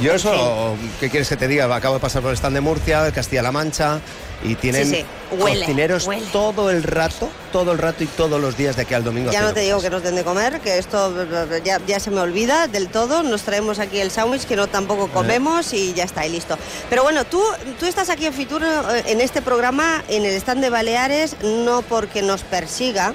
Yo 0.00 0.12
eso, 0.14 0.76
¿qué 1.00 1.10
quieres 1.10 1.28
que 1.28 1.36
te 1.36 1.48
diga? 1.48 1.74
Acabo 1.74 1.94
de 1.94 2.00
pasar 2.00 2.22
por 2.22 2.30
el 2.30 2.36
stand 2.36 2.54
de 2.54 2.60
Murcia, 2.60 3.02
de 3.02 3.12
Castilla-La 3.12 3.50
Mancha 3.52 3.98
y 4.42 4.54
tienen 4.54 4.86
Sí, 4.88 4.96
sí, 4.96 5.04
huele, 5.36 5.60
cocineros 5.60 6.06
huele. 6.06 6.26
todo 6.32 6.70
el 6.70 6.82
rato, 6.82 7.28
todo 7.52 7.72
el 7.72 7.78
rato 7.78 8.02
y 8.04 8.06
todos 8.06 8.40
los 8.40 8.56
días 8.56 8.76
de 8.76 8.82
aquí 8.82 8.94
al 8.94 9.04
domingo. 9.04 9.30
ya 9.30 9.42
no 9.42 9.52
te 9.52 9.60
digo 9.60 9.80
que 9.80 9.90
nos 9.90 10.02
den 10.02 10.14
de 10.16 10.24
comer, 10.24 10.60
que 10.60 10.78
esto 10.78 11.14
eh, 11.22 11.60
ya, 11.64 11.78
ya 11.86 12.00
se 12.00 12.10
me 12.10 12.20
olvida 12.20 12.66
del 12.66 12.88
todo. 12.88 13.22
Nos 13.22 13.42
traemos 13.42 13.78
aquí 13.78 13.98
el 14.00 14.10
sándwich 14.10 14.44
que 14.46 14.56
no 14.56 14.66
tampoco 14.66 15.08
comemos 15.08 15.72
y 15.74 15.92
ya 15.92 16.04
está, 16.04 16.26
y 16.26 16.30
listo. 16.30 16.56
Pero 16.88 17.02
bueno, 17.02 17.24
tú, 17.24 17.42
tú 17.78 17.86
estás 17.86 18.08
aquí 18.08 18.26
en 18.26 18.32
Fitur 18.32 18.62
eh, 18.64 19.02
en 19.06 19.20
este 19.20 19.42
programa, 19.42 20.02
en 20.08 20.24
el 20.24 20.34
stand 20.36 20.62
de 20.62 20.70
Baleares, 20.70 21.36
no 21.42 21.82
porque 21.82 22.22
nos 22.22 22.42
persiga, 22.42 23.14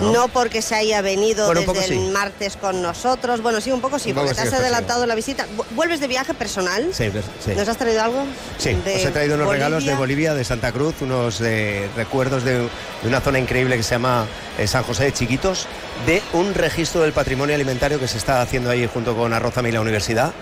no, 0.00 0.12
No. 0.12 0.28
porque 0.28 0.62
se 0.62 0.74
haya 0.76 1.02
venido 1.02 1.46
Bueno, 1.46 1.60
desde 1.72 1.94
el 1.94 2.00
sí. 2.00 2.10
martes 2.12 2.56
con 2.56 2.80
nosotros. 2.82 3.42
Bueno, 3.42 3.60
sí, 3.60 3.70
un 3.72 3.80
poco 3.80 3.98
sí, 3.98 4.10
Un 4.10 4.14
poco 4.16 4.28
porque 4.28 4.40
te 4.42 4.48
has 4.48 4.54
adelantado 4.54 5.04
la 5.06 5.14
visita. 5.14 5.46
Vu- 5.56 5.64
¿Vuelves 5.72 6.00
de 6.00 6.06
viaje 6.08 6.34
personal? 6.34 6.88
Sí, 6.92 7.08
pues, 7.10 7.24
sí. 7.44 7.50
¿Nos 7.56 7.68
has 7.68 7.76
traído 7.76 8.02
algo? 8.02 8.24
Sí, 8.58 8.70
os 8.86 9.04
he 9.04 9.10
traído 9.10 9.34
unos 9.34 9.46
Bolivia? 9.46 9.66
regalos 9.66 9.84
de 9.84 9.94
Bolivia, 9.94 10.34
de 10.34 10.44
Santa 10.44 10.61
Cruz, 10.70 10.94
unos 11.00 11.40
eh, 11.40 11.88
recuerdos 11.96 12.44
de, 12.44 12.68
una 13.04 13.20
zona 13.20 13.38
increíble 13.38 13.76
que 13.76 13.82
se 13.82 13.96
llama 13.96 14.26
eh, 14.58 14.66
San 14.68 14.84
José 14.84 15.04
de 15.04 15.12
Chiquitos, 15.12 15.66
de 16.06 16.22
un 16.34 16.54
registro 16.54 17.00
del 17.00 17.12
patrimonio 17.12 17.54
alimentario 17.54 17.98
que 17.98 18.06
se 18.06 18.18
está 18.18 18.42
haciendo 18.42 18.70
ahí 18.70 18.88
junto 18.92 19.16
con 19.16 19.32
Arrozame 19.32 19.70
y 19.70 19.72
la 19.72 19.80
universidad. 19.80 20.32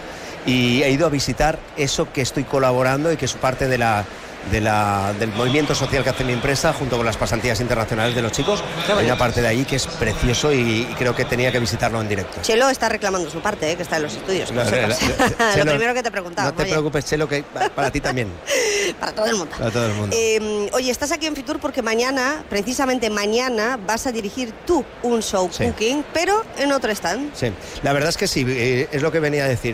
Y 0.45 0.83
he 0.83 0.91
ido 0.91 1.07
a 1.07 1.11
visitar 1.11 1.59
eso 1.77 2.13
que 2.13 2.23
estoy 2.23 2.45
colaborando 2.45 3.13
y 3.13 3.17
que 3.17 3.27
es 3.27 3.35
parte 3.35 3.69
de 3.69 3.79
la, 3.79 4.05
de 4.51 4.61
la- 4.61 5.13
del 5.19 5.31
movimiento 5.33 5.75
social 5.75 6.03
que 6.03 6.11
hace 6.11 6.25
mi 6.25 6.33
empresa 6.33 6.73
junto 6.73 6.97
con 6.97 7.05
las 7.07 7.17
pasantías 7.17 7.61
internacionales 7.61 8.15
de 8.15 8.23
los 8.23 8.33
chicos. 8.33 8.63
Hay 8.97 9.05
una 9.05 9.19
parte 9.19 9.43
de 9.43 9.49
ahí 9.49 9.65
que 9.65 9.77
es 9.77 9.87
precioso 9.87 10.53
y, 10.53 10.83
y 10.91 10.95
creo 10.99 11.15
que 11.15 11.25
tenía 11.25 11.53
que 11.53 11.59
visitarlo 11.61 12.01
en 12.01 12.09
directo. 12.09 12.41
Chelo 12.43 12.69
está 12.69 12.89
reclamando 12.89 13.31
su 13.31 13.41
parte, 13.41 13.71
eh, 13.71 13.77
que 13.77 13.83
está 13.83 13.97
en 13.99 14.05
los 14.05 14.15
estudios. 14.15 14.51
lo 14.51 14.65
La- 14.65 14.71
la- 14.89 14.97
primero 15.65 15.95
que 15.95 16.03
te 16.03 16.11
preguntaba. 16.11 16.49
No 16.51 16.55
te 16.55 16.63
oye, 16.63 16.73
preocupes, 16.73 17.05
Chelo, 17.05 17.29
que 17.29 17.43
para 17.43 17.91
ti 17.91 18.01
también. 18.01 18.29
para 19.01 19.13
todo 19.13 19.27
el 19.27 19.37
mundo. 19.37 19.55
Para 19.59 19.71
todo 19.71 19.87
el 19.87 19.93
mundo. 19.95 20.17
Eh, 20.19 20.69
oye, 20.73 20.91
estás 20.91 21.13
aquí 21.13 21.27
en 21.27 21.37
Fitur 21.37 21.61
porque 21.61 21.83
mañana, 21.83 22.43
precisamente 22.49 23.11
mañana, 23.11 23.79
vas 23.87 24.07
a 24.07 24.13
dirigir 24.13 24.53
tú 24.67 24.85
un 25.03 25.23
show 25.23 25.49
Sí. 25.53 25.65
cooking, 25.65 26.05
pero 26.13 26.43
en 26.59 26.73
otro 26.73 26.91
stand. 26.93 27.35
Sí, 27.35 27.53
la 27.83 27.93
verdad 27.93 28.09
es 28.11 28.17
que 28.17 28.27
sí, 28.27 28.45
eh, 28.49 28.89
es 28.91 29.03
lo 29.03 29.13
que 29.13 29.21
venía 29.21 29.45
a 29.45 29.49
decir. 29.49 29.71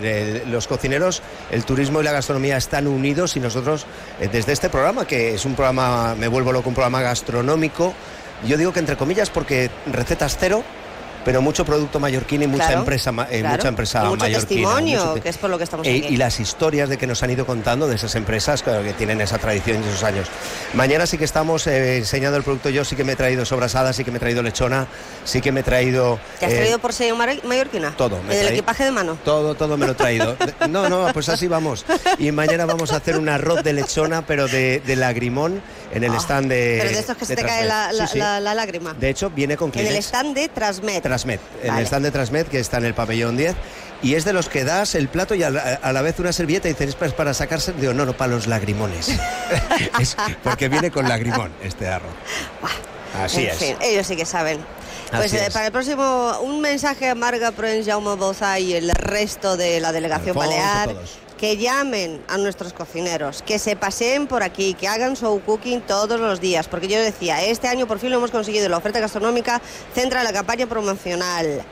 los 0.47 0.66
cocineros, 0.66 1.22
el 1.51 1.64
turismo 1.64 2.01
y 2.01 2.05
la 2.05 2.12
gastronomía 2.12 2.56
están 2.56 2.86
unidos 2.86 3.36
y 3.36 3.40
nosotros, 3.40 3.86
eh, 4.20 4.28
desde 4.30 4.52
este 4.57 4.70
programa, 4.70 5.07
que 5.07 5.35
es 5.35 5.45
un 5.45 5.55
programa, 5.55 6.15
me 6.15 6.28
vuelvo 6.28 6.51
loco, 6.51 6.70
un 6.70 6.74
programa 6.74 7.03
gastronómico, 7.03 7.93
yo 8.47 8.57
digo 8.57 8.73
que 8.73 8.81
entre 8.81 8.97
comillas 8.97 9.28
porque 9.28 9.70
recetas 9.85 10.39
cero, 10.41 10.65
pero 11.27 11.43
mucho 11.43 11.65
producto 11.65 11.98
mallorquín 12.01 12.43
y 12.43 12.47
mucha 12.47 12.66
Claro, 12.69 12.78
empresa, 12.81 13.11
eh, 13.31 13.40
claro. 13.40 13.57
mucha 13.57 13.69
empresa 13.69 13.98
Y 13.98 14.07
mucho 14.07 14.16
mallorquina. 14.20 14.39
testimonio, 14.48 15.07
mucho 15.07 15.23
que 15.23 15.28
es 15.28 15.36
por 15.39 15.51
lo 15.51 15.59
que 15.59 15.65
estamos 15.65 15.85
Eh, 15.86 16.03
aquí. 16.05 16.15
y 16.15 16.16
las 16.16 16.39
historias 16.40 16.89
de 16.89 16.97
que 16.98 17.07
nos 17.09 17.20
han 17.24 17.31
ido 17.31 17.44
contando 17.44 17.89
de 17.89 17.97
esas 17.97 18.15
empresas 18.15 18.62
claro, 18.62 18.85
que 18.85 18.93
tienen 18.93 19.20
esa 19.20 19.36
tradición 19.39 19.82
y 19.85 19.89
esos 19.89 20.05
años. 20.05 20.28
Mañana 20.74 21.05
sí 21.07 21.19
que 21.19 21.24
estamos 21.24 21.66
eh, 21.66 21.98
enseñando 21.98 22.39
el 22.39 22.44
producto. 22.44 22.70
Yo 22.70 22.85
sí 22.85 22.94
que 22.94 23.03
me 23.03 23.12
he 23.12 23.16
traído 23.16 23.44
sobrasada, 23.44 23.93
sí 23.93 24.05
que 24.05 24.11
me 24.12 24.19
he 24.19 24.20
traído 24.20 24.40
lechona, 24.43 24.86
sí 25.24 25.40
que 25.40 25.51
me 25.51 25.61
he 25.61 25.62
traído... 25.65 26.19
¿Te 26.39 26.47
has 26.47 26.53
eh, 26.53 26.57
traído 26.57 26.78
por 26.78 26.93
sello 26.93 27.16
mallorquina? 27.16 27.94
todo, 27.97 28.23
me 28.23 28.35
¿En 28.39 28.47
el 28.47 28.53
equipaje 28.53 28.85
de 28.85 28.93
mano? 28.93 29.19
todo, 29.24 29.57
todo 29.57 29.77
me 29.77 29.85
lo 29.86 29.93
he 29.93 29.97
traído. 29.97 30.36
No, 30.69 30.89
no, 30.89 31.09
pues 31.12 31.28
así 31.28 31.48
vamos. 31.48 31.85
Y 32.19 32.31
mañana 32.32 32.66
vamos 32.66 32.93
a 32.93 32.97
hacer 32.97 33.16
un 33.19 33.28
arroz 33.28 33.62
de 33.65 33.73
lechona, 33.73 34.23
pero 34.27 34.47
de, 34.47 34.81
de 34.86 34.94
lagrimón 34.97 35.61
en 35.93 36.05
el 36.05 36.12
Ah, 36.12 36.19
stand 36.19 36.48
de. 36.51 36.78
Pero 36.81 36.93
de 36.93 36.98
estos 37.01 37.16
que 37.16 37.24
se 37.24 37.35
de 37.36 37.43
te 37.43 37.48
cae 37.48 37.65
la, 37.65 37.93
la- 37.93 38.07
Sí, 38.07 38.15
sí. 38.15 38.19
la- 38.19 38.40
la 38.40 38.55
lágrima. 38.55 38.94
De 38.94 39.09
hecho, 39.09 39.31
viene 39.31 39.57
con 39.57 39.70
en 39.74 39.86
el 39.86 39.97
stand 39.97 40.35
de 40.35 40.48
Transmed. 40.48 41.03
Transmed, 41.03 41.03
en 41.24 41.68
Vale. 41.68 41.80
el 41.80 41.86
stand 41.86 42.05
de 42.05 42.10
Transmed, 42.10 42.47
que 42.47 42.60
está 42.60 42.78
en 42.78 42.84
el 42.84 42.94
pabellón 42.94 43.36
10. 43.36 43.55
Y 44.02 44.14
es 44.14 44.24
de 44.26 44.32
los 44.34 44.48
que 44.51 44.64
das 44.64 44.94
el 44.94 45.09
plato 45.09 45.34
y 45.34 45.43
a 45.43 45.48
la, 45.51 45.60
a 45.82 45.93
la 45.93 46.02
vez 46.02 46.18
una 46.20 46.32
servilleta 46.32 46.68
y 46.68 46.72
dices, 46.74 46.94
"Es 47.01 47.12
para 47.14 47.32
sacarse. 47.32 47.72
Digo, 47.72 47.94
no, 47.94 48.05
no, 48.05 48.14
para 48.16 48.32
los 48.32 48.47
lagrimones. 48.47 49.09
Es 49.98 50.16
porque 50.44 50.68
viene 50.68 50.90
con 50.90 51.09
lagrimón 51.09 51.52
este 51.62 51.88
arroz. 51.88 52.12
Así 53.22 53.44
en 53.44 53.51
es. 53.51 53.56
fin, 53.56 53.76
ellos 53.80 54.06
sí 54.06 54.16
que 54.16 54.26
saben. 54.26 54.59
Pues 55.10 55.32
eh, 55.32 55.48
para 55.52 55.66
el 55.66 55.72
próximo, 55.72 56.38
un 56.43 56.60
mensaje 56.60 57.09
a 57.09 57.14
Marga 57.14 57.52
Proens, 57.52 57.86
Jaume 57.86 58.16
Boza 58.16 58.59
y 58.59 58.74
el 58.74 58.90
resto 58.90 59.56
de 59.56 59.80
la 59.80 59.93
delegación 59.93 60.36
Alfonso, 60.36 60.51
Balear. 60.51 60.88
todos. 60.88 61.18
Que 61.38 61.56
llamen 61.56 62.22
a 62.28 62.38
nuestros 62.38 62.72
cocineros, 62.72 63.42
que 63.42 63.58
se 63.58 63.76
paseen 63.76 64.26
por 64.26 64.42
aquí, 64.42 64.74
que 64.74 64.88
hagan 64.88 65.16
show 65.16 65.40
cooking 65.44 65.80
todos 65.82 66.18
los 66.18 66.40
días, 66.40 66.68
porque 66.68 66.88
yo 66.88 67.00
decía, 67.00 67.44
este 67.44 67.68
año 67.68 67.86
por 67.86 67.98
fin 67.98 68.10
lo 68.10 68.16
hemos 68.16 68.30
conseguido, 68.30 68.68
la 68.68 68.78
oferta 68.78 69.00
gastronómica 69.00 69.60
centra 69.94 70.24
la 70.24 70.32
campaña 70.32 70.66
promocional 70.66 71.64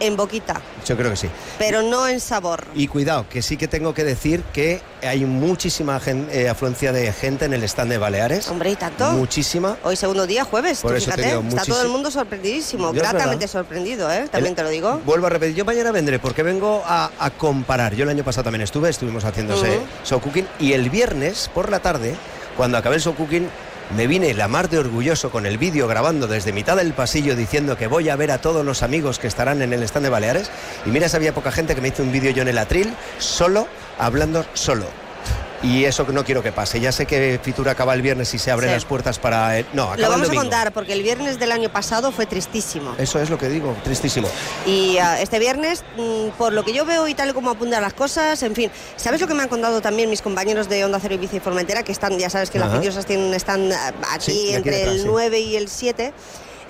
en 0.00 0.16
boquita, 0.16 0.60
Yo 0.86 0.96
creo 0.96 1.10
que 1.10 1.16
sí. 1.16 1.28
pero 1.58 1.82
no 1.82 2.08
en 2.08 2.20
sabor. 2.20 2.64
Y 2.74 2.88
cuidado, 2.88 3.26
que 3.28 3.42
sí 3.42 3.56
que 3.56 3.68
tengo 3.68 3.94
que 3.94 4.02
decir 4.02 4.42
que 4.52 4.80
hay 5.02 5.24
muchísima 5.24 6.00
eh, 6.06 6.48
afluencia 6.48 6.92
de 6.92 7.12
gente 7.12 7.44
en 7.44 7.52
el 7.54 7.62
stand 7.64 7.90
de 7.90 7.98
Baleares. 7.98 8.48
Hombre, 8.48 8.70
¿y 8.70 8.76
tanto? 8.76 9.10
Muchísima. 9.12 9.76
Hoy 9.84 9.96
segundo 9.96 10.26
día, 10.26 10.44
jueves, 10.44 10.80
Por 10.80 10.92
tú 10.92 10.96
eso 10.96 11.10
te 11.10 11.16
fíjate, 11.18 11.36
digo, 11.36 11.48
está 11.48 11.64
todo 11.64 11.82
el 11.82 11.88
mundo 11.88 12.10
sorprendidísimo, 12.10 12.92
gratamente 12.92 13.44
verdad. 13.44 13.48
sorprendido, 13.52 14.10
¿eh? 14.10 14.26
También 14.30 14.52
El- 14.52 14.56
te 14.56 14.62
lo 14.62 14.68
digo. 14.70 15.00
Vuelvo 15.04 15.26
a 15.26 15.30
repetir, 15.30 15.54
yo 15.54 15.64
mañana 15.64 15.92
vendré 15.92 16.18
porque 16.18 16.42
vengo 16.42 16.82
a, 16.86 17.10
a 17.18 17.30
comparar. 17.30 17.94
Yo 17.94 18.04
el 18.04 18.10
año 18.10 18.24
pasado 18.24 18.44
también 18.44 18.62
estuve, 18.62 18.88
estuvimos 18.88 19.24
Ujú. 19.74 19.84
show 20.04 20.20
cooking 20.20 20.46
y 20.58 20.72
el 20.72 20.88
viernes 20.90 21.50
por 21.52 21.70
la 21.70 21.80
tarde, 21.80 22.14
cuando 22.56 22.78
acabé 22.78 22.96
el 22.96 23.02
show 23.02 23.14
cooking, 23.14 23.48
me 23.96 24.06
vine 24.06 24.32
la 24.34 24.46
mar 24.46 24.68
de 24.68 24.78
orgulloso 24.78 25.30
con 25.30 25.46
el 25.46 25.58
vídeo 25.58 25.88
grabando 25.88 26.28
desde 26.28 26.52
mitad 26.52 26.76
del 26.76 26.92
pasillo 26.92 27.34
diciendo 27.34 27.76
que 27.76 27.88
voy 27.88 28.08
a 28.08 28.16
ver 28.16 28.30
a 28.30 28.40
todos 28.40 28.64
los 28.64 28.82
amigos 28.82 29.18
que 29.18 29.26
estarán 29.26 29.62
en 29.62 29.72
el 29.72 29.82
stand 29.82 30.04
de 30.04 30.10
Baleares. 30.10 30.50
Y 30.86 30.90
mira, 30.90 31.08
si 31.08 31.16
había 31.16 31.34
poca 31.34 31.50
gente 31.50 31.74
que 31.74 31.80
me 31.80 31.88
hizo 31.88 32.02
un 32.02 32.12
vídeo 32.12 32.30
yo 32.30 32.42
en 32.42 32.48
el 32.48 32.58
atril, 32.58 32.94
solo, 33.18 33.66
hablando 33.98 34.44
solo. 34.54 34.86
Y 35.62 35.84
eso 35.84 36.06
que 36.06 36.12
no 36.14 36.24
quiero 36.24 36.42
que 36.42 36.52
pase. 36.52 36.80
Ya 36.80 36.90
sé 36.90 37.04
que 37.04 37.38
Fitur 37.42 37.68
acaba 37.68 37.92
el 37.92 38.00
viernes 38.00 38.32
y 38.32 38.38
se 38.38 38.50
abren 38.50 38.70
Sí. 38.70 38.74
las 38.74 38.84
puertas 38.86 39.18
para... 39.18 39.58
el- 39.58 39.66
No, 39.74 39.84
acaba 39.92 39.96
Lo 39.98 40.04
el 40.06 40.10
vamos 40.12 40.30
a 40.30 40.34
contar 40.34 40.72
porque 40.72 40.94
el 40.94 41.02
viernes 41.02 41.38
del 41.38 41.52
año 41.52 41.68
pasado 41.70 42.12
fue 42.12 42.24
tristísimo. 42.24 42.94
Eso 42.96 43.20
es 43.20 43.28
lo 43.28 43.36
que 43.36 43.48
digo, 43.50 43.76
tristísimo. 43.84 44.26
Y 44.66 44.96
ah, 44.98 45.20
este 45.20 45.38
viernes, 45.38 45.84
mm, 45.98 46.28
por 46.38 46.54
lo 46.54 46.64
que 46.64 46.72
yo 46.72 46.86
veo 46.86 47.06
y 47.08 47.14
tal 47.14 47.34
como 47.34 47.50
apuntan 47.50 47.82
las 47.82 47.92
cosas, 47.92 48.42
en 48.42 48.54
fin, 48.54 48.70
¿sabes 48.96 49.20
lo 49.20 49.26
que 49.28 49.34
me 49.34 49.42
han 49.42 49.48
contado 49.48 49.82
también 49.82 50.08
mis 50.08 50.22
compañeros 50.22 50.68
de 50.68 50.82
Onda 50.84 50.98
Cero 51.00 51.14
y 51.14 51.18
Bici 51.18 51.36
y 51.36 51.40
Formentera? 51.40 51.82
Que 51.82 51.92
están, 51.92 52.18
ya 52.18 52.30
sabes 52.30 52.48
que 52.48 52.58
las 52.58 52.68
Ajá. 52.68 52.78
viciosas 52.78 53.04
tienen 53.04 53.34
stand 53.34 53.70
ah, 53.72 53.92
aquí 54.12 54.30
Sí, 54.32 54.46
aquí 54.48 54.54
entre 54.54 54.76
detrás, 54.76 54.94
el 54.94 55.00
sí. 55.02 55.06
9 55.08 55.40
y 55.40 55.56
el 55.56 55.68
7 55.68 56.12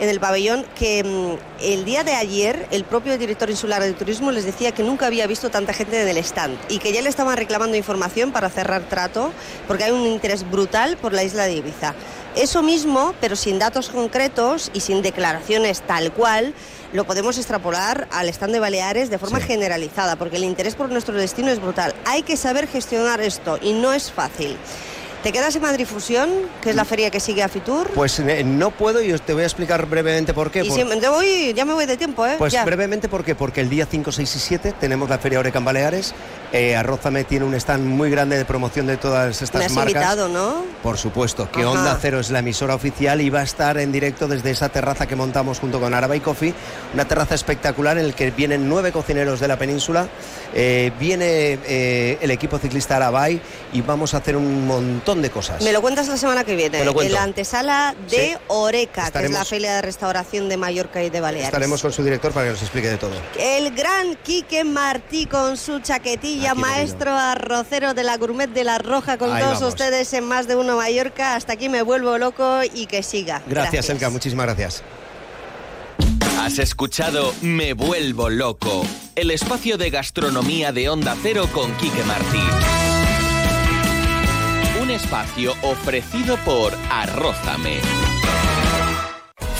en 0.01 0.09
el 0.09 0.19
pabellón 0.19 0.65
que 0.77 1.05
mm, 1.05 1.63
el 1.63 1.85
día 1.85 2.03
de 2.03 2.15
ayer 2.15 2.67
el 2.71 2.85
propio 2.85 3.19
director 3.19 3.51
insular 3.51 3.83
de 3.83 3.93
turismo 3.93 4.33
les 4.33 4.45
decía 4.45 4.73
que 4.73 4.83
nunca 4.83 5.07
había 5.07 5.27
visto 5.27 5.51
tanta 5.51 5.75
gente 5.75 6.01
en 6.01 6.09
el 6.09 6.17
stand 6.17 6.59
y 6.69 6.79
que 6.79 6.93
ya 6.93 7.03
le 7.03 7.11
estaban 7.11 7.37
reclamando 7.37 7.77
información 7.77 8.33
para 8.33 8.49
cerrar 8.49 8.83
trato 8.89 9.33
porque 9.69 9.85
hay 9.85 9.93
un 9.93 10.07
interés 10.07 10.51
brutal 10.51 10.97
por 10.97 11.13
la 11.13 11.23
isla 11.23 11.45
de 11.45 11.53
Ibiza. 11.53 11.95
Eso 12.35 12.63
mismo, 12.63 13.15
pero 13.21 13.37
sin 13.37 13.59
datos 13.59 13.91
concretos 13.91 14.71
y 14.73 14.81
sin 14.81 15.03
declaraciones 15.03 15.83
tal 15.83 16.13
cual, 16.13 16.55
lo 16.93 17.05
podemos 17.05 17.37
extrapolar 17.37 18.09
al 18.11 18.29
stand 18.29 18.53
de 18.53 18.61
Baleares 18.61 19.11
de 19.11 19.19
forma 19.19 19.41
generalizada, 19.41 20.17
porque 20.17 20.37
el 20.37 20.45
interés 20.45 20.77
por 20.77 20.91
nuestro 20.91 21.15
destino 21.15 21.51
es 21.51 21.61
brutal. 21.61 21.95
Hay 22.05 22.23
que 22.23 22.37
saber 22.37 22.69
gestionar 22.69 23.21
esto 23.21 23.59
y 23.61 23.73
no 23.73 23.93
es 23.93 24.11
fácil. 24.11 24.57
¿Te 25.23 25.33
quedas 25.33 25.55
en 25.55 25.61
Madrid 25.61 25.85
Fusión, 25.85 26.31
que 26.63 26.71
es 26.71 26.77
la 26.77 26.87
feria 26.87 27.11
que 27.11 27.21
sigue 27.21 27.43
a 27.43 27.49
Fitur? 27.49 27.91
Pues 27.95 28.19
eh, 28.21 28.43
no 28.43 28.71
puedo 28.71 29.03
y 29.03 29.13
os 29.13 29.21
te 29.21 29.35
voy 29.35 29.43
a 29.43 29.47
explicar 29.47 29.85
brevemente 29.85 30.33
por 30.33 30.51
qué. 30.51 30.65
Y 30.65 30.69
Por- 30.69 30.79
si 30.79 30.85
me- 30.85 30.97
te 30.97 31.11
voy, 31.11 31.53
ya 31.53 31.67
me 31.67 31.75
voy 31.75 31.85
de 31.85 31.99
tiempo, 31.99 32.27
¿eh? 32.27 32.37
Pues 32.39 32.55
Ya. 32.55 32.65
brevemente, 32.65 33.07
¿por 33.07 33.23
qué? 33.23 33.35
Porque 33.35 33.61
el 33.61 33.69
día 33.69 33.85
5, 33.85 34.13
6 34.13 34.35
y 34.35 34.39
7 34.39 34.73
tenemos 34.81 35.11
la 35.11 35.19
Feria 35.19 35.39
Oreca 35.41 35.59
en 35.59 35.65
Baleares. 35.67 36.15
Eh, 36.53 36.75
Arrózame 36.75 37.25
tiene 37.25 37.45
un 37.45 37.55
stand 37.55 37.85
muy 37.85 38.11
grande 38.11 38.39
de 38.39 38.47
promoción 38.47 38.87
de 38.87 38.97
todas 38.97 39.43
estas 39.43 39.59
Me 39.59 39.67
has 39.67 39.73
marcas. 39.73 39.93
invitado, 39.93 40.29
¿no? 40.29 40.65
Por 40.83 40.97
supuesto, 40.97 41.51
que 41.51 41.61
Ajá. 41.61 41.71
Onda 41.71 41.99
Cero 42.01 42.19
es 42.19 42.31
la 42.31 42.39
emisora 42.39 42.75
oficial 42.75 43.21
y 43.21 43.29
va 43.29 43.41
a 43.41 43.45
estar 43.45 43.77
en 43.77 43.93
directo 43.93 44.27
desde 44.27 44.51
esa 44.51 44.71
terraza 44.71 45.07
que 45.07 45.17
montamos 45.17 45.61
junto 45.61 45.79
con 45.81 45.93
Araba 45.93 46.17
y 46.17 46.21
Coffee, 46.21 46.55
una 46.95 47.05
terraza 47.07 47.35
espectacular 47.35 47.99
en 47.99 48.09
la 48.09 48.15
que 48.15 48.31
vienen 48.31 48.69
nueve 48.71 48.91
cocineros 48.91 49.39
de 49.39 49.49
la 49.49 49.59
península, 49.59 50.09
eh, 50.55 50.91
viene 50.99 51.59
el 52.23 52.31
equipo 52.31 52.59
ciclista 52.59 52.97
Arabay 52.97 53.39
y 53.75 53.83
vamos 53.83 54.15
a 54.15 54.17
hacer 54.17 54.35
un 54.35 54.67
montón 54.67 55.10
de 55.20 55.31
cosas. 55.31 55.62
Me 55.62 55.73
lo 55.73 55.81
cuentas 55.81 56.09
la 56.09 56.16
semana 56.16 56.45
que 56.45 56.55
viene. 56.57 56.78
Te 56.78 56.85
lo 56.85 56.95
cuento. 56.95 57.09
En 57.12 57.15
la 57.15 57.23
antesala 57.24 57.95
de 58.11 58.16
Sí. 58.16 58.37
Oreca, 58.49 59.11
que 59.11 59.24
es 59.24 59.31
la 59.31 59.45
feria 59.45 59.74
de 59.77 59.82
restauración 59.82 60.49
de 60.49 60.57
Mallorca 60.57 61.03
y 61.03 61.11
de 61.11 61.20
Baleares. 61.20 61.49
Estaremos 61.49 61.82
con 61.82 61.93
su 61.93 62.03
director 62.03 62.32
para 62.32 62.47
que 62.47 62.53
nos 62.53 62.62
explique 62.62 62.89
de 62.89 62.97
todo. 62.97 63.12
El 63.39 63.74
gran 63.74 64.16
Quique 64.23 64.65
Martí 64.65 65.27
con 65.27 65.57
su 65.57 65.81
chaquetilla, 65.81 66.53
Aquí 66.53 66.61
maestro 66.61 67.11
arrocero 67.12 67.95
de 67.95 68.05
la 68.05 68.16
Gourmet 68.16 68.49
de 68.51 68.65
la 68.65 68.78
Roja, 68.78 69.19
con 69.19 69.32
Ahí 69.32 69.43
todos 69.43 69.55
vamos. 69.61 69.69
ustedes 69.74 70.12
en 70.12 70.24
Más 70.24 70.47
de 70.47 70.57
Uno 70.57 70.77
Mallorca. 70.77 71.35
Hasta 71.35 71.55
aquí 71.55 71.69
me 71.69 71.82
vuelvo 71.82 72.16
loco 72.19 72.61
y 72.73 72.87
que 72.87 73.03
siga. 73.03 73.43
Gracias, 73.47 73.89
Elka, 73.91 74.11
muchísimas 74.11 74.47
gracias. 74.47 74.82
Has 76.39 76.59
escuchado 76.59 77.35
Me 77.43 77.74
Vuelvo 77.74 78.31
Loco, 78.31 78.82
el 79.15 79.31
espacio 79.31 79.77
de 79.77 79.91
gastronomía 79.91 80.73
de 80.73 80.89
Onda 80.89 81.15
Cero 81.23 81.47
con 81.53 81.70
Quique 81.77 82.03
Martí. 82.05 82.80
Un 84.91 84.97
espacio 84.97 85.53
ofrecido 85.62 86.37
por 86.39 86.77
Arrózame. 86.91 87.79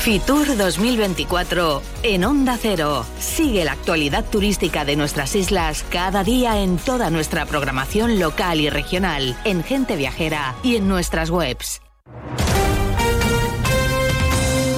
Fitur 0.02 0.57
2024 0.57 1.82
en 2.02 2.24
Onda 2.24 2.59
Cero. 2.61 3.07
Sigue 3.20 3.65
la 3.65 3.70
actualidad 3.70 4.24
turística 4.24 4.85
de 4.85 4.97
nuestras 4.97 5.36
islas 5.36 5.85
cada 5.89 6.24
día 6.24 6.61
en 6.61 6.78
toda 6.78 7.11
nuestra 7.11 7.47
programación 7.47 8.19
local 8.19 8.61
y 8.61 8.70
regional, 8.70 9.36
en 9.44 9.62
Gente 9.62 9.94
Viajera 9.94 10.57
y 10.65 10.74
en 10.74 10.89
nuestras 10.89 11.31
webs. 11.31 11.81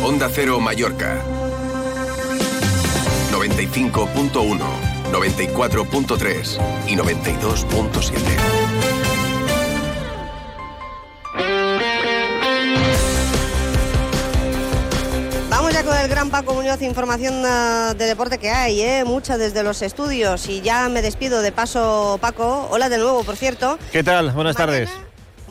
Onda 0.04 0.28
Cero 0.30 0.60
Mallorca. 0.60 1.18
95.1, 3.32 4.60
94.3 5.10 6.58
y 6.88 6.96
92.7. 6.96 8.61
Con 15.84 15.96
el 15.96 16.08
gran 16.08 16.30
Paco 16.30 16.54
Muñoz, 16.54 16.80
información 16.82 17.42
ah, 17.44 17.94
de 17.96 18.06
deporte 18.06 18.38
que 18.38 18.50
hay, 18.50 18.80
¿eh? 18.80 19.04
mucha 19.04 19.36
desde 19.36 19.64
los 19.64 19.82
estudios. 19.82 20.48
Y 20.48 20.60
ya 20.60 20.88
me 20.88 21.02
despido 21.02 21.42
de 21.42 21.50
paso, 21.50 22.18
Paco. 22.20 22.68
Hola 22.70 22.88
de 22.88 22.98
nuevo, 22.98 23.24
por 23.24 23.36
cierto. 23.36 23.78
¿Qué 23.90 24.04
tal? 24.04 24.30
Buenas 24.30 24.54
tardes. 24.54 24.90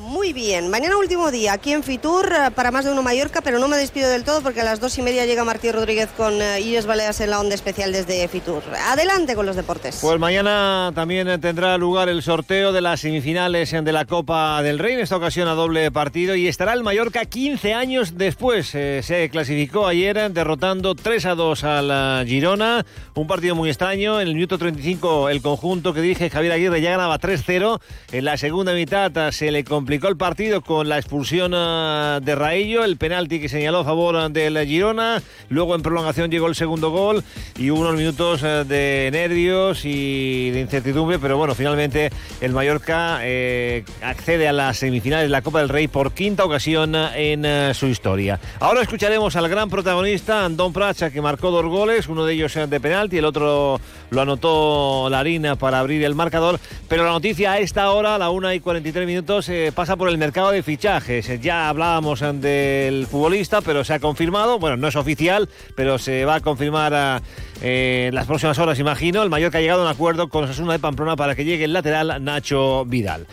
Muy 0.01 0.33
bien, 0.33 0.71
mañana 0.71 0.97
último 0.97 1.29
día 1.29 1.53
aquí 1.53 1.73
en 1.73 1.83
Fitur 1.83 2.25
eh, 2.33 2.49
para 2.55 2.71
más 2.71 2.85
de 2.85 2.91
uno 2.91 3.03
Mallorca, 3.03 3.41
pero 3.41 3.59
no 3.59 3.67
me 3.67 3.77
despido 3.77 4.09
del 4.09 4.23
todo 4.23 4.41
porque 4.41 4.61
a 4.61 4.63
las 4.63 4.79
dos 4.79 4.97
y 4.97 5.03
media 5.03 5.27
llega 5.27 5.43
Martí 5.43 5.71
Rodríguez 5.71 6.09
con 6.17 6.41
eh, 6.41 6.59
Illes 6.59 6.87
Baleas 6.87 7.21
en 7.21 7.29
la 7.29 7.39
onda 7.39 7.53
especial 7.53 7.91
desde 7.91 8.27
Fitur. 8.27 8.63
Adelante 8.87 9.35
con 9.35 9.45
los 9.45 9.55
deportes. 9.55 9.99
Pues 10.01 10.19
mañana 10.19 10.91
también 10.95 11.39
tendrá 11.39 11.77
lugar 11.77 12.09
el 12.09 12.23
sorteo 12.23 12.71
de 12.71 12.81
las 12.81 13.01
semifinales 13.01 13.69
de 13.71 13.91
la 13.91 14.05
Copa 14.05 14.63
del 14.63 14.79
Rey, 14.79 14.95
en 14.95 15.01
esta 15.01 15.17
ocasión 15.17 15.47
a 15.47 15.53
doble 15.53 15.91
partido, 15.91 16.33
y 16.33 16.47
estará 16.47 16.73
el 16.73 16.81
Mallorca 16.81 17.25
15 17.25 17.75
años 17.75 18.17
después. 18.17 18.73
Eh, 18.73 19.01
se 19.03 19.29
clasificó 19.29 19.85
ayer 19.85 20.31
derrotando 20.31 20.95
3 20.95 21.25
a 21.27 21.35
2 21.35 21.63
a 21.63 21.81
la 21.83 22.23
Girona, 22.25 22.87
un 23.13 23.27
partido 23.27 23.53
muy 23.53 23.69
extraño. 23.69 24.19
En 24.19 24.27
el 24.29 24.33
minuto 24.33 24.57
35 24.57 25.29
el 25.29 25.43
conjunto 25.43 25.93
que 25.93 26.01
dirige 26.01 26.31
Javier 26.31 26.53
Aguirre 26.53 26.81
ya 26.81 26.89
ganaba 26.89 27.19
3-0. 27.19 27.79
En 28.11 28.25
la 28.25 28.37
segunda 28.37 28.73
mitad 28.73 29.31
se 29.31 29.51
le 29.51 29.63
complicó 29.63 29.90
el 29.91 30.17
partido 30.17 30.61
con 30.61 30.87
la 30.87 30.97
expulsión 30.97 31.51
ah, 31.53 32.19
de 32.23 32.33
Raillo, 32.33 32.85
el 32.85 32.95
penalti 32.95 33.41
que 33.41 33.49
señaló 33.49 33.79
a 33.79 33.83
favor 33.83 34.31
del 34.31 34.65
Girona. 34.65 35.21
Luego 35.49 35.75
en 35.75 35.81
prolongación 35.81 36.31
llegó 36.31 36.47
el 36.47 36.55
segundo 36.55 36.91
gol 36.91 37.23
y 37.57 37.71
hubo 37.71 37.81
unos 37.81 37.95
minutos 37.95 38.41
eh, 38.43 38.63
de 38.65 39.09
nervios 39.11 39.83
y 39.83 40.49
de 40.51 40.61
incertidumbre, 40.61 41.19
pero 41.19 41.37
bueno, 41.37 41.55
finalmente 41.55 42.09
el 42.39 42.53
Mallorca 42.53 43.19
eh, 43.21 43.83
accede 44.01 44.47
a 44.47 44.53
las 44.53 44.77
semifinales 44.77 45.25
de 45.25 45.29
la 45.29 45.41
Copa 45.41 45.59
del 45.59 45.69
Rey 45.69 45.87
por 45.89 46.13
quinta 46.13 46.45
ocasión 46.45 46.95
eh, 46.95 47.33
en 47.33 47.45
eh, 47.45 47.73
su 47.73 47.87
historia. 47.87 48.39
Ahora 48.59 48.81
escucharemos 48.81 49.35
al 49.35 49.49
gran 49.49 49.69
protagonista, 49.69 50.45
Andón 50.45 50.71
Pracha, 50.71 51.11
que 51.11 51.21
marcó 51.21 51.51
dos 51.51 51.65
goles, 51.65 52.07
uno 52.07 52.25
de 52.25 52.33
ellos 52.33 52.55
eh, 52.55 52.67
de 52.67 52.79
penalti, 52.79 53.17
el 53.17 53.25
otro 53.25 53.79
lo 54.11 54.21
anotó 54.21 55.09
Larina 55.09 55.55
para 55.55 55.79
abrir 55.79 56.03
el 56.03 56.15
marcador, 56.15 56.59
pero 56.87 57.05
la 57.05 57.11
noticia 57.11 57.53
a 57.53 57.59
esta 57.59 57.89
hora, 57.91 58.15
a 58.15 58.17
la 58.17 58.29
1 58.29 58.53
y 58.53 58.59
43 58.59 59.07
minutos, 59.07 59.47
eh, 59.49 59.71
pasa 59.81 59.95
por 59.95 60.09
el 60.09 60.19
mercado 60.19 60.51
de 60.51 60.61
fichajes. 60.61 61.41
Ya 61.41 61.67
hablábamos 61.67 62.21
eh, 62.21 62.31
del 62.33 63.07
futbolista, 63.07 63.61
pero 63.61 63.83
se 63.83 63.95
ha 63.95 63.99
confirmado, 63.99 64.59
bueno, 64.59 64.77
no 64.77 64.87
es 64.87 64.95
oficial, 64.95 65.49
pero 65.73 65.97
se 65.97 66.23
va 66.23 66.35
a 66.35 66.39
confirmar 66.39 66.93
a, 66.93 67.19
eh, 67.63 68.11
las 68.13 68.27
próximas 68.27 68.59
horas, 68.59 68.77
imagino. 68.77 69.23
El 69.23 69.31
Mallorca 69.31 69.57
ha 69.57 69.61
llegado 69.61 69.81
a 69.81 69.85
un 69.85 69.89
acuerdo 69.91 70.29
con 70.29 70.43
Osasuna 70.43 70.73
de 70.73 70.77
Pamplona 70.79 71.15
para 71.15 71.33
que 71.33 71.45
llegue 71.45 71.63
el 71.65 71.73
lateral 71.73 72.23
Nacho 72.23 72.85
Vidal. 72.85 73.25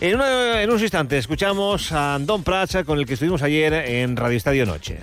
En, 0.00 0.16
una- 0.16 0.60
en 0.60 0.68
unos 0.70 0.82
instantes 0.82 1.20
escuchamos 1.20 1.92
a 1.92 2.16
Andón 2.16 2.42
Pracha, 2.42 2.82
con 2.82 2.98
el 2.98 3.06
que 3.06 3.14
estuvimos 3.14 3.42
ayer 3.42 3.72
en 3.72 4.16
Radio 4.16 4.38
Estadio 4.38 4.66
Noche. 4.66 4.98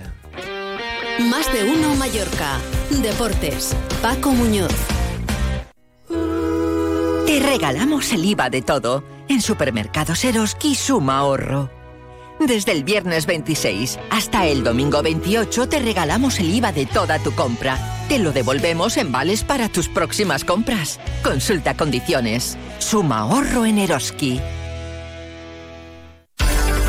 Más 1.30 1.50
de 1.50 1.64
uno 1.64 1.94
Mallorca. 1.94 2.58
Deportes. 2.90 3.74
Paco 4.02 4.32
Muñoz. 4.32 4.70
Te 7.26 7.40
regalamos 7.40 8.12
el 8.12 8.22
IVA 8.26 8.50
de 8.50 8.60
todo. 8.60 9.13
En 9.28 9.40
Supermercados 9.40 10.22
Eroski 10.24 10.74
suma 10.74 11.18
ahorro. 11.18 11.70
Desde 12.38 12.72
el 12.72 12.84
viernes 12.84 13.24
26 13.26 13.98
hasta 14.10 14.46
el 14.46 14.62
domingo 14.62 15.02
28 15.02 15.68
te 15.68 15.78
regalamos 15.78 16.38
el 16.40 16.50
IVA 16.50 16.72
de 16.72 16.84
toda 16.84 17.18
tu 17.18 17.32
compra. 17.32 17.78
te 18.08 18.18
lo 18.18 18.32
devolvemos 18.32 18.98
en 18.98 19.12
vales 19.12 19.42
para 19.42 19.70
tus 19.70 19.88
próximas 19.88 20.44
compras. 20.44 21.00
Consulta 21.22 21.74
condiciones. 21.74 22.58
Suma 22.78 23.20
ahorro 23.20 23.64
en 23.64 23.78
Eroski. 23.78 24.40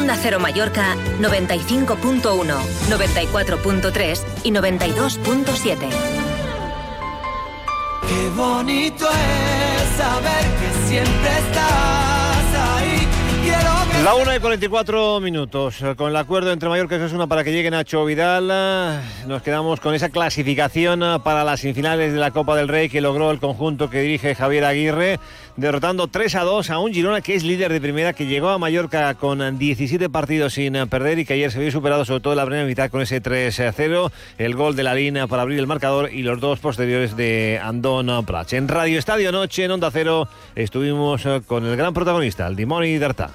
Onda 0.00 0.16
Cero 0.16 0.40
Mallorca 0.40 0.96
95.1, 1.20 2.22
94.3 2.88 4.20
y 4.44 4.50
92.7. 4.50 5.76
Qué 8.08 8.28
bonito 8.34 9.06
es 9.06 9.96
saber 9.98 10.44
que 10.58 10.88
siempre 10.88 11.30
estás 11.38 12.46
ahí. 12.54 13.06
Quiero 13.42 13.70
que 13.92 14.02
La 14.02 14.14
1 14.14 14.36
y 14.36 14.40
44 14.40 15.20
minutos. 15.20 15.76
Con 15.96 16.08
el 16.08 16.16
acuerdo 16.16 16.50
entre 16.50 16.70
Mallorca 16.70 16.96
y 16.96 16.98
Osasuna 16.98 17.26
para 17.26 17.44
que 17.44 17.52
llegue 17.52 17.70
Nacho 17.70 18.06
Vidal, 18.06 18.48
nos 19.26 19.42
quedamos 19.42 19.80
con 19.80 19.94
esa 19.94 20.08
clasificación 20.08 21.20
para 21.22 21.44
las 21.44 21.60
semifinales 21.60 22.14
de 22.14 22.18
la 22.18 22.30
Copa 22.30 22.56
del 22.56 22.68
Rey 22.68 22.88
que 22.88 23.02
logró 23.02 23.30
el 23.30 23.38
conjunto 23.38 23.90
que 23.90 24.00
dirige 24.00 24.34
Javier 24.34 24.64
Aguirre, 24.64 25.20
derrotando 25.60 26.08
3 26.08 26.34
a 26.36 26.40
2 26.44 26.70
a 26.70 26.78
un 26.78 26.92
Girona 26.92 27.20
que 27.20 27.34
es 27.34 27.42
líder 27.44 27.72
de 27.72 27.80
primera, 27.80 28.12
que 28.12 28.26
llegó 28.26 28.48
a 28.48 28.58
Mallorca 28.58 29.14
con 29.14 29.58
17 29.58 30.08
partidos 30.08 30.54
sin 30.54 30.74
eh, 30.74 30.86
perder 30.86 31.18
y 31.18 31.24
que 31.24 31.34
ayer 31.34 31.52
se 31.52 31.58
vio 31.60 31.70
superado 31.70 32.04
sobre 32.04 32.20
todo 32.20 32.32
en 32.32 32.38
la 32.38 32.46
primera 32.46 32.66
mitad 32.66 32.90
con 32.90 33.02
ese 33.02 33.20
3 33.20 33.60
a 33.60 33.72
0, 33.72 34.10
el 34.38 34.54
gol 34.54 34.74
de 34.74 34.82
la 34.82 34.94
línea 34.94 35.26
para 35.26 35.42
abrir 35.42 35.58
el 35.58 35.66
marcador 35.66 36.12
y 36.12 36.22
los 36.22 36.40
dos 36.40 36.60
posteriores 36.60 37.16
de 37.16 37.60
Andón 37.62 38.24
Prats. 38.24 38.54
En 38.54 38.68
Radio 38.68 38.98
Estadio 38.98 39.32
Noche, 39.32 39.64
en 39.64 39.70
Onda 39.72 39.90
Cero, 39.92 40.28
estuvimos 40.56 41.24
eh, 41.26 41.42
con 41.46 41.64
el 41.66 41.76
gran 41.76 41.92
protagonista, 41.94 42.46
el 42.46 42.56
Dimoni 42.56 42.98
Dartá. 42.98 43.30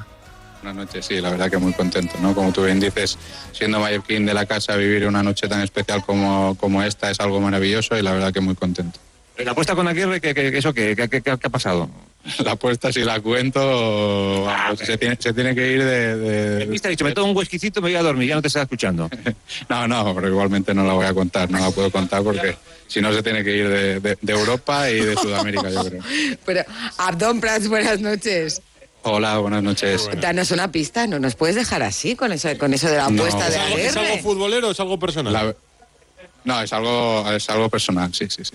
Buenas 0.63 0.83
noches, 0.87 1.05
sí, 1.05 1.21
la 1.21 1.29
verdad 1.29 1.51
que 1.51 1.57
muy 1.59 1.73
contento, 1.73 2.15
¿no? 2.23 2.33
Como 2.33 2.51
tú 2.51 2.63
bien 2.65 2.79
dices, 2.79 3.19
siendo 3.51 3.79
mallorquín 3.79 4.25
de 4.25 4.33
la 4.33 4.47
casa, 4.47 4.75
vivir 4.75 5.05
una 5.07 5.21
noche 5.21 5.47
tan 5.47 5.61
especial 5.61 6.03
como, 6.03 6.57
como 6.59 6.81
esta 6.81 7.11
es 7.11 7.19
algo 7.19 7.39
maravilloso 7.39 7.95
y 7.95 8.01
la 8.01 8.13
verdad 8.13 8.33
que 8.33 8.41
muy 8.41 8.55
contento. 8.55 8.99
¿La 9.37 9.51
apuesta 9.51 9.75
con 9.75 9.87
Aguirre, 9.87 10.21
¿qué, 10.21 10.33
qué, 10.33 10.57
eso 10.57 10.73
qué, 10.73 10.95
qué, 10.95 11.07
qué- 11.09 11.21
qué 11.21 11.29
ha 11.31 11.37
pasado? 11.49 11.87
La 12.43 12.53
apuesta, 12.53 12.91
si 12.91 13.01
la 13.01 13.19
cuento, 13.19 14.43
vamos, 14.45 14.79
se, 14.79 14.97
tiene, 14.97 15.15
se 15.19 15.31
tiene 15.33 15.53
que 15.53 15.71
ir 15.73 15.83
de... 15.83 16.17
de- 16.17 16.79
ha 16.83 16.87
dicho, 16.89 17.03
me 17.05 17.11
tomo 17.13 17.31
un 17.31 17.37
whiskycito 17.37 17.79
y 17.79 17.83
me 17.83 17.89
voy 17.89 17.95
a 17.97 18.01
dormir, 18.03 18.29
ya 18.29 18.35
no 18.35 18.41
te 18.41 18.47
estaba 18.47 18.63
escuchando. 18.63 19.09
No, 19.69 19.87
no, 19.87 20.13
pero 20.15 20.27
igualmente 20.29 20.73
no 20.73 20.83
la 20.85 20.93
voy 20.93 21.05
a 21.05 21.13
contar, 21.13 21.49
no 21.51 21.59
la 21.59 21.69
puedo 21.71 21.91
contar 21.91 22.23
porque 22.23 22.57
si 22.87 22.99
no 23.01 23.13
se 23.13 23.21
tiene 23.23 23.43
que 23.43 23.55
ir 23.55 23.69
de, 23.69 23.99
de- 23.99 24.17
de 24.21 24.33
Europa 24.33 24.89
y 24.89 24.99
de 25.01 25.15
Sudamérica, 25.15 25.69
yo 25.69 25.83
creo. 25.85 26.01
Pero, 26.45 26.63
Abdón 26.97 27.39
Prats, 27.41 27.67
buenas 27.67 27.99
noches. 28.01 28.61
Hola, 29.03 29.37
buenas 29.37 29.61
noches. 29.61 30.09
Danos 30.19 30.49
una 30.49 30.71
pista, 30.71 31.05
no 31.05 31.19
nos 31.19 31.35
puedes 31.35 31.55
dejar 31.55 31.83
así 31.83 32.15
con 32.15 32.31
eso, 32.31 32.49
con 32.57 32.73
eso 32.73 32.89
de 32.89 32.97
la 32.97 33.09
No. 33.09 33.21
apuesta 33.23 33.49
de 33.49 33.55
¿Es 33.55 33.61
algo- 33.61 33.77
es 33.77 33.97
Aguirre. 33.97 34.21
futbolero 34.23 34.67
o 34.69 34.71
es 34.71 34.79
algo 34.79 34.97
personal? 34.97 35.55
No, 36.43 36.61
es 36.61 36.73
algo, 36.73 37.31
es 37.31 37.47
algo 37.49 37.69
personal, 37.69 38.11
sí, 38.13 38.25
sí, 38.29 38.43
sí. 38.43 38.53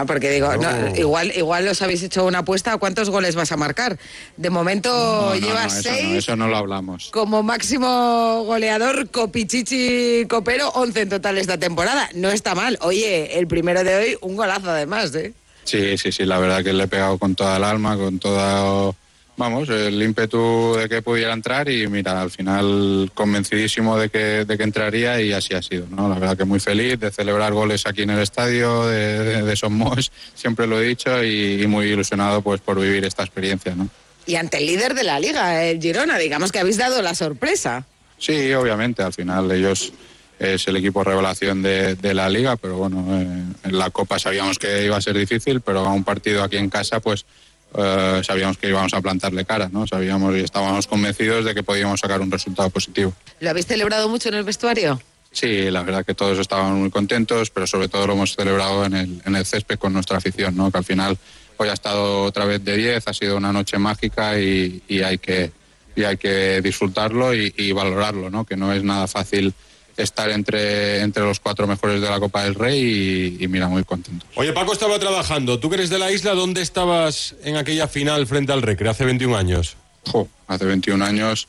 Ah, 0.00 0.04
porque 0.06 0.30
digo, 0.30 0.54
no, 0.56 0.96
igual, 0.96 1.32
igual 1.36 1.68
os 1.68 1.80
habéis 1.82 2.02
hecho 2.02 2.24
una 2.24 2.38
apuesta, 2.40 2.76
¿cuántos 2.78 3.10
goles 3.10 3.34
vas 3.36 3.52
a 3.52 3.56
marcar? 3.56 3.98
De 4.36 4.50
momento 4.50 4.90
No, 4.90 5.28
no, 5.30 5.34
llevas 5.36 5.78
eso 5.78 5.90
seis. 5.94 6.08
no, 6.08 6.14
eso 6.16 6.36
no 6.36 6.48
lo 6.48 6.56
hablamos. 6.56 7.10
Como 7.12 7.42
máximo 7.42 8.42
goleador, 8.44 9.08
Copichichi 9.10 10.26
Copero, 10.28 10.68
11 10.70 11.00
en 11.02 11.08
total 11.10 11.38
esta 11.38 11.58
temporada. 11.58 12.08
No 12.14 12.30
está 12.30 12.54
mal. 12.54 12.78
Oye, 12.82 13.38
el 13.38 13.46
primero 13.46 13.84
de 13.84 13.94
hoy, 13.94 14.18
un 14.20 14.36
golazo 14.36 14.70
además, 14.70 15.14
¿eh? 15.14 15.32
Sí, 15.64 15.96
sí, 15.96 16.12
sí, 16.12 16.24
la 16.24 16.38
verdad 16.38 16.62
que 16.62 16.72
le 16.72 16.84
he 16.84 16.88
pegado 16.88 17.16
con 17.18 17.34
toda 17.34 17.56
el 17.56 17.64
alma, 17.64 17.96
con 17.96 18.18
todo, 18.18 18.94
vamos, 19.36 19.68
el 19.68 20.00
ímpetu 20.02 20.74
de 20.76 20.88
que 20.88 21.02
pudiera 21.02 21.32
entrar 21.32 21.68
y 21.68 21.86
mira, 21.86 22.20
al 22.20 22.30
final 22.30 23.10
convencidísimo 23.14 23.98
de 23.98 24.08
que, 24.08 24.44
de 24.44 24.56
que 24.56 24.62
entraría 24.62 25.20
y 25.20 25.32
así 25.32 25.54
ha 25.54 25.62
sido, 25.62 25.86
¿no? 25.90 26.08
La 26.08 26.18
verdad 26.18 26.36
que 26.36 26.44
muy 26.44 26.60
feliz 26.60 26.98
de 27.00 27.10
celebrar 27.10 27.52
goles 27.52 27.86
aquí 27.86 28.02
en 28.02 28.10
el 28.10 28.20
estadio 28.20 28.86
de, 28.86 29.24
de, 29.24 29.42
de 29.42 29.56
Somos, 29.56 30.12
siempre 30.34 30.66
lo 30.66 30.80
he 30.80 30.86
dicho 30.86 31.22
y, 31.22 31.62
y 31.62 31.66
muy 31.66 31.86
ilusionado 31.86 32.42
pues 32.42 32.60
por 32.60 32.80
vivir 32.80 33.04
esta 33.04 33.22
experiencia, 33.22 33.74
¿no? 33.74 33.88
Y 34.26 34.36
ante 34.36 34.56
el 34.56 34.66
líder 34.66 34.94
de 34.94 35.04
la 35.04 35.20
liga, 35.20 35.64
el 35.64 35.80
Girona, 35.80 36.16
digamos 36.16 36.50
que 36.50 36.58
habéis 36.58 36.78
dado 36.78 37.02
la 37.02 37.14
sorpresa. 37.14 37.84
Sí, 38.18 38.52
obviamente, 38.54 39.02
al 39.02 39.12
final 39.12 39.50
ellos 39.52 39.92
es 40.38 40.66
el 40.66 40.76
equipo 40.76 41.04
revelación 41.04 41.62
de, 41.62 41.94
de 41.94 42.14
la 42.14 42.28
liga, 42.28 42.56
pero 42.56 42.76
bueno, 42.76 43.06
eh, 43.10 43.44
en 43.64 43.78
la 43.78 43.90
Copa 43.90 44.18
sabíamos 44.18 44.58
que 44.58 44.84
iba 44.84 44.96
a 44.96 45.00
ser 45.00 45.16
difícil, 45.16 45.60
pero 45.60 45.80
a 45.80 45.92
un 45.92 46.04
partido 46.04 46.42
aquí 46.42 46.56
en 46.56 46.70
casa, 46.70 47.00
pues 47.00 47.26
eh, 47.76 48.22
sabíamos 48.24 48.58
que 48.58 48.68
íbamos 48.68 48.94
a 48.94 49.00
plantarle 49.00 49.44
cara, 49.44 49.68
¿no? 49.72 49.86
Sabíamos 49.86 50.34
y 50.36 50.40
estábamos 50.40 50.86
convencidos 50.86 51.44
de 51.44 51.54
que 51.54 51.62
podíamos 51.62 52.00
sacar 52.00 52.20
un 52.20 52.30
resultado 52.30 52.70
positivo. 52.70 53.12
¿Lo 53.40 53.50
habéis 53.50 53.66
celebrado 53.66 54.08
mucho 54.08 54.28
en 54.28 54.36
el 54.36 54.44
vestuario? 54.44 55.00
Sí, 55.32 55.70
la 55.70 55.82
verdad 55.82 56.04
que 56.06 56.14
todos 56.14 56.38
estábamos 56.38 56.78
muy 56.78 56.90
contentos, 56.90 57.50
pero 57.50 57.66
sobre 57.66 57.88
todo 57.88 58.06
lo 58.06 58.12
hemos 58.12 58.36
celebrado 58.36 58.84
en 58.84 58.94
el, 58.94 59.22
en 59.24 59.34
el 59.34 59.44
césped 59.44 59.78
con 59.78 59.92
nuestra 59.92 60.18
afición, 60.18 60.56
¿no? 60.56 60.70
Que 60.70 60.78
al 60.78 60.84
final 60.84 61.18
hoy 61.56 61.68
ha 61.68 61.72
estado 61.72 62.22
otra 62.22 62.44
vez 62.44 62.64
de 62.64 62.76
10, 62.76 63.08
ha 63.08 63.12
sido 63.12 63.36
una 63.36 63.52
noche 63.52 63.78
mágica 63.78 64.38
y, 64.38 64.82
y 64.88 65.02
hay 65.02 65.18
que 65.18 65.50
y 65.96 66.02
hay 66.04 66.16
que 66.16 66.60
disfrutarlo 66.60 67.34
y, 67.34 67.54
y 67.56 67.72
valorarlo, 67.72 68.30
¿no? 68.30 68.44
Que 68.44 68.56
no 68.56 68.72
es 68.72 68.82
nada 68.82 69.06
fácil 69.06 69.54
estar 69.96 70.30
entre, 70.30 71.00
entre 71.00 71.22
los 71.22 71.40
cuatro 71.40 71.66
mejores 71.66 72.00
de 72.00 72.10
la 72.10 72.18
Copa 72.20 72.44
del 72.44 72.54
Rey 72.54 73.36
y, 73.40 73.44
y 73.44 73.48
mira, 73.48 73.68
muy 73.68 73.84
contento. 73.84 74.26
Oye, 74.34 74.52
Paco 74.52 74.72
estaba 74.72 74.98
trabajando. 74.98 75.58
¿Tú 75.60 75.68
que 75.70 75.76
eres 75.76 75.90
de 75.90 75.98
la 75.98 76.10
isla? 76.10 76.34
¿Dónde 76.34 76.62
estabas 76.62 77.34
en 77.44 77.56
aquella 77.56 77.86
final 77.88 78.26
frente 78.26 78.52
al 78.52 78.62
Recre 78.62 78.88
hace 78.88 79.04
21 79.04 79.36
años? 79.36 79.76
Jo, 80.06 80.28
hace 80.48 80.64
21 80.64 81.04
años 81.04 81.48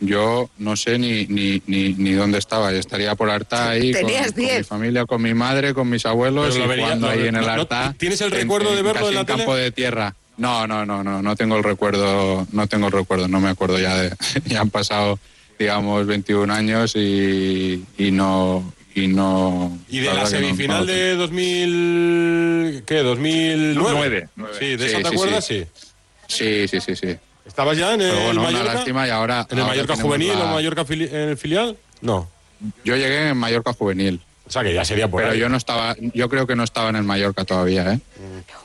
yo 0.00 0.50
no 0.58 0.76
sé 0.76 0.98
ni, 0.98 1.24
ni, 1.26 1.62
ni, 1.66 1.94
ni 1.94 2.12
dónde 2.12 2.38
estaba. 2.38 2.72
Yo 2.72 2.78
estaría 2.78 3.14
por 3.14 3.30
Arta 3.30 3.70
ahí 3.70 3.92
con, 3.92 4.04
mi 4.06 4.12
10. 4.44 4.66
familia, 4.66 5.06
con 5.06 5.22
mi 5.22 5.32
madre, 5.32 5.72
con 5.72 5.88
mis 5.88 6.04
abuelos 6.04 6.52
Pero 6.52 6.64
y 6.64 6.68
vería- 6.68 6.84
jugando 6.86 7.08
ahí 7.08 7.28
en 7.28 7.36
el 7.36 7.46
no- 7.46 7.52
Arta. 7.52 7.94
¿tienes 7.96 8.20
el 8.20 8.32
en- 8.34 8.40
recuerdo 8.40 8.74
de 8.74 8.82
verlo 8.82 9.02
casi 9.02 9.08
en 9.10 9.14
la 9.14 9.24
tele? 9.24 9.38
campo 9.38 9.54
de 9.54 9.70
tierra. 9.70 10.14
No, 10.36 10.66
no, 10.66 10.84
no, 10.84 11.04
no, 11.04 11.22
no 11.22 11.36
tengo 11.36 11.56
el 11.56 11.62
recuerdo, 11.62 12.44
no 12.50 12.66
tengo 12.66 12.88
el 12.88 12.92
recuerdo, 12.92 13.28
no 13.28 13.40
me 13.40 13.50
acuerdo 13.50 13.78
ya 13.78 13.96
de, 13.96 14.12
ya 14.46 14.60
han 14.62 14.68
pasado, 14.70 15.18
digamos, 15.58 16.06
21 16.06 16.52
años 16.52 16.94
y, 16.96 17.84
y 17.98 18.10
no, 18.10 18.72
y 18.94 19.06
no. 19.08 19.76
¿Y 19.88 19.98
de 20.00 20.06
la 20.08 20.14
la 20.14 20.20
no- 20.22 20.26
semifinal 20.26 20.86
no- 20.86 20.92
de 20.92 21.14
2000... 21.16 22.82
¿Qué? 22.86 23.02
¿2009? 23.02 23.74
Nueve, 23.74 24.28
nueve. 24.36 24.56
Sí, 24.58 24.76
¿de 24.76 24.88
Sí, 24.88 24.94
eso 24.96 25.08
te 25.08 25.14
acuerdas? 25.14 25.46
sí. 25.46 25.64
Sí. 26.26 26.66
Sí, 26.66 26.68
sí, 26.68 26.80
sí, 26.80 26.96
sí. 26.96 27.16
¿Estabas 27.46 27.76
ya 27.76 27.94
en 27.94 28.00
el 28.00 28.10
bueno, 28.14 28.30
una 28.40 28.42
Mallorca? 28.50 28.74
lástima 28.74 29.06
y 29.06 29.10
ahora- 29.10 29.46
¿En 29.50 29.58
el 29.58 29.62
ahora 29.64 29.74
Mallorca 29.74 29.96
juvenil 29.96 30.28
la- 30.38 30.44
o 30.44 30.54
Mallorca 30.54 30.84
fili- 30.84 31.08
en 31.08 31.28
el 31.30 31.36
filial? 31.36 31.76
No. 32.00 32.28
Yo 32.84 32.96
llegué 32.96 33.28
en 33.28 33.36
Mallorca 33.36 33.72
juvenil. 33.74 34.20
O 34.46 34.50
sea, 34.50 34.62
que 34.62 34.74
ya 34.74 34.84
sería 34.84 35.08
por 35.08 35.20
Pero 35.22 35.32
ahí. 35.32 35.38
yo 35.38 35.48
no 35.48 35.56
estaba, 35.56 35.96
yo 36.14 36.28
creo 36.28 36.46
que 36.46 36.54
no 36.56 36.64
estaba 36.64 36.90
en 36.90 36.96
el 36.96 37.02
Mallorca 37.02 37.44
todavía, 37.44 37.92
¿eh? 37.94 37.98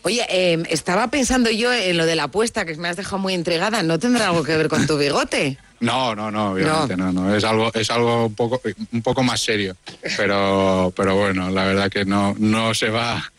Oye, 0.04 0.26
eh, 0.30 0.62
estaba 0.70 1.08
pensando 1.10 1.50
yo 1.52 1.72
en 1.74 1.98
lo 1.98 2.06
de 2.06 2.16
la 2.18 2.24
apuesta, 2.24 2.66
que 2.66 2.76
me 2.76 2.88
has 2.90 2.98
dejado 2.98 3.18
muy 3.18 3.34
intrigada. 3.34 3.82
¿No 3.84 3.98
tendrá 4.00 4.28
algo 4.28 4.44
que 4.44 4.56
ver 4.58 4.68
con 4.70 4.88
tu 4.88 4.98
bigote? 4.98 5.58
No, 5.82 6.16
no, 6.16 6.30
no, 6.30 6.52
obviamente 6.52 6.98
no, 6.98 7.12
no. 7.12 7.34
Es 7.34 7.44
algo, 7.44 7.72
es 7.74 7.90
algo 7.90 8.26
un 8.26 8.36
poco, 8.36 8.62
un 8.92 9.02
poco 9.02 9.24
más 9.24 9.40
serio. 9.42 9.76
Pero, 10.18 10.94
pero 10.96 11.16
bueno, 11.16 11.50
la 11.50 11.64
verdad 11.64 11.90
que 11.90 12.06
no, 12.06 12.36
no 12.38 12.74
se 12.74 12.90
va 12.90 13.32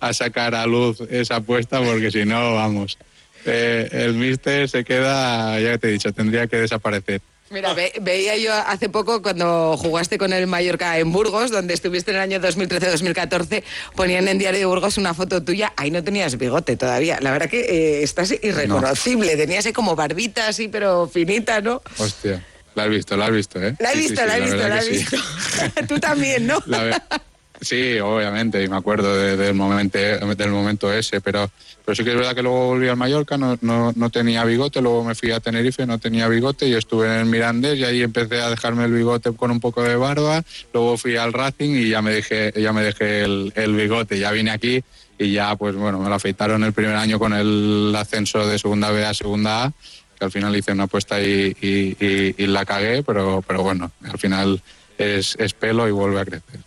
a 0.00 0.12
sacar 0.12 0.54
a 0.54 0.66
luz 0.66 1.00
esa 1.10 1.36
apuesta 1.36 1.80
porque 1.80 2.10
si 2.10 2.24
no, 2.24 2.54
vamos, 2.54 2.98
eh, 3.46 3.88
el 3.92 4.14
míster 4.14 4.68
se 4.68 4.84
queda, 4.84 5.58
ya 5.60 5.78
te 5.78 5.88
he 5.88 5.92
dicho, 5.92 6.12
tendría 6.12 6.46
que 6.46 6.56
desaparecer. 6.56 7.20
Mira, 7.48 7.74
ve- 7.74 7.92
veía 8.00 8.36
yo 8.36 8.52
hace 8.52 8.88
poco 8.88 9.22
cuando 9.22 9.76
jugaste 9.76 10.18
con 10.18 10.32
el 10.32 10.48
Mallorca 10.48 10.98
en 10.98 11.12
Burgos, 11.12 11.52
donde 11.52 11.74
estuviste 11.74 12.10
en 12.10 12.16
el 12.16 12.22
año 12.22 12.40
2013-2014, 12.40 13.62
ponían 13.94 14.26
en 14.26 14.38
Diario 14.38 14.58
de 14.58 14.66
Burgos 14.66 14.98
una 14.98 15.14
foto 15.14 15.42
tuya, 15.42 15.72
ahí 15.76 15.92
no 15.92 16.02
tenías 16.02 16.36
bigote 16.38 16.76
todavía. 16.76 17.18
La 17.20 17.30
verdad 17.30 17.48
que 17.48 17.60
eh, 17.60 18.02
estás 18.02 18.32
irreconocible, 18.42 19.36
tenías 19.36 19.64
ahí 19.64 19.72
como 19.72 19.94
barbita 19.94 20.48
así, 20.48 20.66
pero 20.66 21.06
finita, 21.08 21.60
¿no? 21.60 21.82
Hostia, 21.98 22.44
la 22.74 22.82
has 22.84 22.90
visto, 22.90 23.16
la 23.16 23.26
has 23.26 23.32
visto, 23.32 23.62
¿eh? 23.62 23.76
La 23.78 23.90
he 23.92 23.94
Sí, 23.94 23.98
visto, 24.00 24.20
sí, 24.22 24.26
la 24.26 24.36
he 24.38 24.40
visto, 24.40 24.56
la 24.56 24.78
que 24.80 24.86
he 24.86 24.90
visto. 24.90 25.16
Tú 25.88 26.00
también, 26.00 26.46
¿no? 26.48 26.58
La, 26.66 27.00
Sí, 27.60 27.98
obviamente, 28.00 28.62
y 28.62 28.68
me 28.68 28.76
acuerdo 28.76 29.16
de- 29.16 29.36
del, 29.36 29.54
momento, 29.54 29.98
del 29.98 30.50
momento 30.50 30.92
ese, 30.92 31.20
pero, 31.22 31.50
pero 31.84 31.96
sí 31.96 32.04
que 32.04 32.10
es 32.10 32.16
verdad 32.16 32.34
que 32.34 32.42
luego 32.42 32.66
volví 32.66 32.86
al 32.88 32.96
Mallorca, 32.96 33.38
no, 33.38 33.56
no, 33.62 33.92
no 33.96 34.10
tenía 34.10 34.44
bigote, 34.44 34.82
luego 34.82 35.04
me 35.04 35.14
fui 35.14 35.30
a 35.30 35.40
Tenerife, 35.40 35.86
no 35.86 35.98
tenía 35.98 36.28
bigote, 36.28 36.68
y 36.68 36.74
estuve 36.74 37.06
en 37.06 37.20
el 37.20 37.26
Mirandés 37.26 37.78
y 37.78 37.84
ahí 37.84 38.02
empecé 38.02 38.42
a 38.42 38.50
dejarme 38.50 38.84
el 38.84 38.92
bigote 38.92 39.32
con 39.32 39.50
un 39.50 39.60
poco 39.60 39.82
de 39.82 39.96
barba, 39.96 40.42
luego 40.74 40.98
fui 40.98 41.16
al 41.16 41.32
Racing 41.32 41.70
y 41.70 41.88
ya 41.88 42.02
me 42.02 42.10
dejé, 42.10 42.52
ya 42.60 42.72
me 42.74 42.82
dejé 42.82 43.22
el, 43.24 43.74
bigote, 43.74 44.18
ya 44.18 44.32
vine 44.32 44.50
aquí 44.50 44.82
y 45.18 45.32
ya 45.32 45.56
pues 45.56 45.74
bueno, 45.76 45.98
me 45.98 46.10
lo 46.10 46.14
afeitaron 46.14 46.62
el 46.62 46.74
primer 46.74 46.96
año 46.96 47.18
con 47.18 47.32
el 47.32 47.94
ascenso 47.96 48.46
de 48.46 48.58
segunda 48.58 48.90
B 48.90 49.06
a 49.06 49.14
segunda 49.14 49.64
A, 49.64 49.72
que 50.18 50.24
al 50.26 50.30
final 50.30 50.54
hice 50.54 50.72
una 50.72 50.84
apuesta 50.84 51.22
y, 51.22 52.36
la 52.38 52.66
cagué, 52.66 53.02
pero, 53.02 53.42
pero 53.46 53.62
bueno, 53.62 53.92
al 54.04 54.18
final 54.18 54.60
es 54.98 55.36
pelo 55.58 55.88
y 55.88 55.90
vuelve 55.90 56.20
a 56.20 56.24
crecer. 56.26 56.65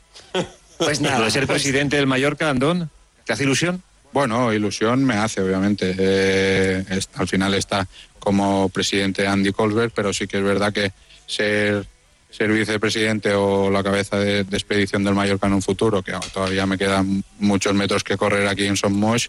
Pues 0.80 1.02
nada. 1.02 1.26
¿De 1.26 1.30
ser 1.32 1.46
presidente 1.46 1.98
del 1.98 2.08
Mallorca, 2.08 2.50
Andón? 2.50 2.90
¿Te 3.26 3.34
hace 3.34 3.44
ilusión? 3.44 3.84
Bueno, 4.12 4.52
ilusión 4.54 5.04
me 5.06 5.14
hace, 5.16 5.42
obviamente. 5.42 5.94
Eh, 5.98 6.84
es- 6.90 7.10
al 7.16 7.28
final 7.28 7.54
está 7.54 7.88
como 8.18 8.70
presidente 8.70 9.28
Andy 9.28 9.52
Colbert, 9.52 9.94
pero 9.96 10.12
sí 10.14 10.26
que 10.26 10.38
es 10.38 10.44
verdad 10.44 10.74
que 10.74 10.92
ser, 11.28 11.86
ser 12.32 12.52
vicepresidente 12.52 13.34
o 13.34 13.70
la 13.70 13.84
cabeza 13.84 14.18
de, 14.18 14.46
de 14.46 14.58
expedición 14.58 15.04
del 15.04 15.14
Mallorca 15.14 15.48
en 15.48 15.54
un 15.54 15.62
futuro, 15.62 16.02
que 16.02 16.14
todavía 16.34 16.66
me 16.66 16.78
quedan 16.78 17.24
muchos 17.40 17.74
metros 17.76 18.04
que 18.04 18.18
correr 18.18 18.48
aquí 18.48 18.66
en 18.66 18.78
Sommosh, 18.78 19.28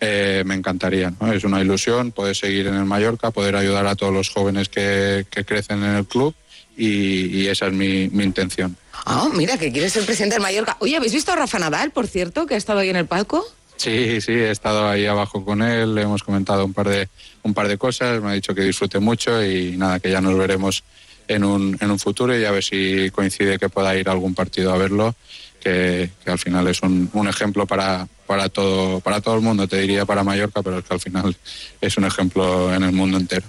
eh, 0.00 0.42
me 0.46 0.54
encantaría. 0.54 1.12
¿no? 1.20 1.32
Es 1.32 1.42
una 1.44 1.60
ilusión 1.60 2.12
poder 2.12 2.36
seguir 2.36 2.66
en 2.66 2.74
el 2.74 2.84
Mallorca, 2.84 3.30
poder 3.30 3.56
ayudar 3.56 3.86
a 3.86 3.96
todos 3.96 4.12
los 4.12 4.28
jóvenes 4.30 4.68
que, 4.68 5.26
que 5.30 5.44
crecen 5.44 5.82
en 5.82 5.96
el 5.96 6.06
club 6.06 6.34
y, 6.76 7.42
y 7.42 7.46
esa 7.48 7.66
es 7.66 7.72
mi, 7.72 8.08
mi 8.08 8.24
intención. 8.24 8.76
Ah, 9.04 9.28
mira, 9.34 9.58
que 9.58 9.72
quieres 9.72 9.92
ser 9.92 10.04
presidente 10.04 10.34
del 10.34 10.42
Mallorca. 10.42 10.76
Oye, 10.80 10.96
¿habéis 10.96 11.12
visto 11.12 11.32
a 11.32 11.36
Rafa 11.36 11.58
Nadal, 11.58 11.90
por 11.90 12.06
cierto, 12.06 12.46
que 12.46 12.54
ha 12.54 12.58
estado 12.58 12.80
ahí 12.80 12.90
en 12.90 12.96
el 12.96 13.06
palco? 13.06 13.44
Sí, 13.76 14.20
sí, 14.20 14.32
he 14.32 14.50
estado 14.50 14.88
ahí 14.88 15.06
abajo 15.06 15.44
con 15.44 15.60
él, 15.60 15.94
le 15.94 16.02
hemos 16.02 16.22
comentado 16.22 16.64
un 16.64 16.72
par 16.72 16.88
de 16.88 17.08
un 17.42 17.52
par 17.52 17.66
de 17.66 17.78
cosas, 17.78 18.22
me 18.22 18.30
ha 18.30 18.32
dicho 18.34 18.54
que 18.54 18.62
disfrute 18.62 19.00
mucho 19.00 19.44
y 19.44 19.76
nada, 19.76 19.98
que 19.98 20.10
ya 20.10 20.20
nos 20.20 20.38
veremos 20.38 20.84
en 21.26 21.42
un, 21.42 21.76
en 21.80 21.90
un 21.90 21.98
futuro 21.98 22.38
y 22.38 22.44
a 22.44 22.52
ver 22.52 22.62
si 22.62 23.10
coincide 23.10 23.58
que 23.58 23.68
pueda 23.68 23.96
ir 23.96 24.08
a 24.08 24.12
algún 24.12 24.34
partido 24.34 24.72
a 24.72 24.78
verlo, 24.78 25.16
que, 25.60 26.10
que 26.24 26.30
al 26.30 26.38
final 26.38 26.68
es 26.68 26.80
un, 26.82 27.10
un 27.12 27.26
ejemplo 27.26 27.66
para, 27.66 28.06
para 28.26 28.48
todo 28.48 29.00
para 29.00 29.20
todo 29.20 29.34
el 29.34 29.40
mundo, 29.40 29.66
te 29.66 29.80
diría 29.80 30.04
para 30.04 30.22
Mallorca, 30.22 30.62
pero 30.62 30.78
es 30.78 30.84
que 30.84 30.94
al 30.94 31.00
final 31.00 31.36
es 31.80 31.96
un 31.96 32.04
ejemplo 32.04 32.72
en 32.72 32.84
el 32.84 32.92
mundo 32.92 33.18
entero. 33.18 33.46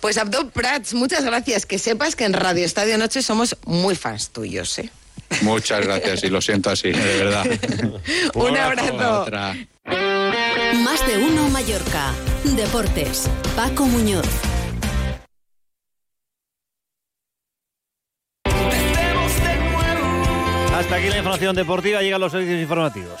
Pues 0.00 0.18
Abdul 0.18 0.50
Prats, 0.50 0.94
muchas 0.94 1.24
gracias. 1.24 1.66
Que 1.66 1.78
sepas 1.78 2.16
que 2.16 2.24
en 2.24 2.32
Radio 2.32 2.64
Estadio 2.64 2.98
Noche 2.98 3.22
somos 3.22 3.56
muy 3.66 3.94
fans 3.94 4.30
tuyos, 4.30 4.78
¿eh? 4.78 4.90
Muchas 5.40 5.84
gracias 5.86 6.24
y 6.24 6.28
lo 6.28 6.40
siento 6.40 6.70
así, 6.70 6.90
de 6.90 7.24
verdad. 7.24 7.46
Un 8.34 8.56
abrazo. 8.56 9.26
Más 9.84 11.06
de 11.06 11.18
uno 11.18 11.48
Mallorca. 11.48 12.12
Deportes. 12.44 13.28
Paco 13.56 13.86
Muñoz. 13.86 14.26
Hasta 20.74 20.96
aquí 20.96 21.08
la 21.08 21.18
información 21.18 21.54
deportiva, 21.54 22.02
llegan 22.02 22.20
los 22.20 22.32
servicios 22.32 22.60
informativos. 22.60 23.20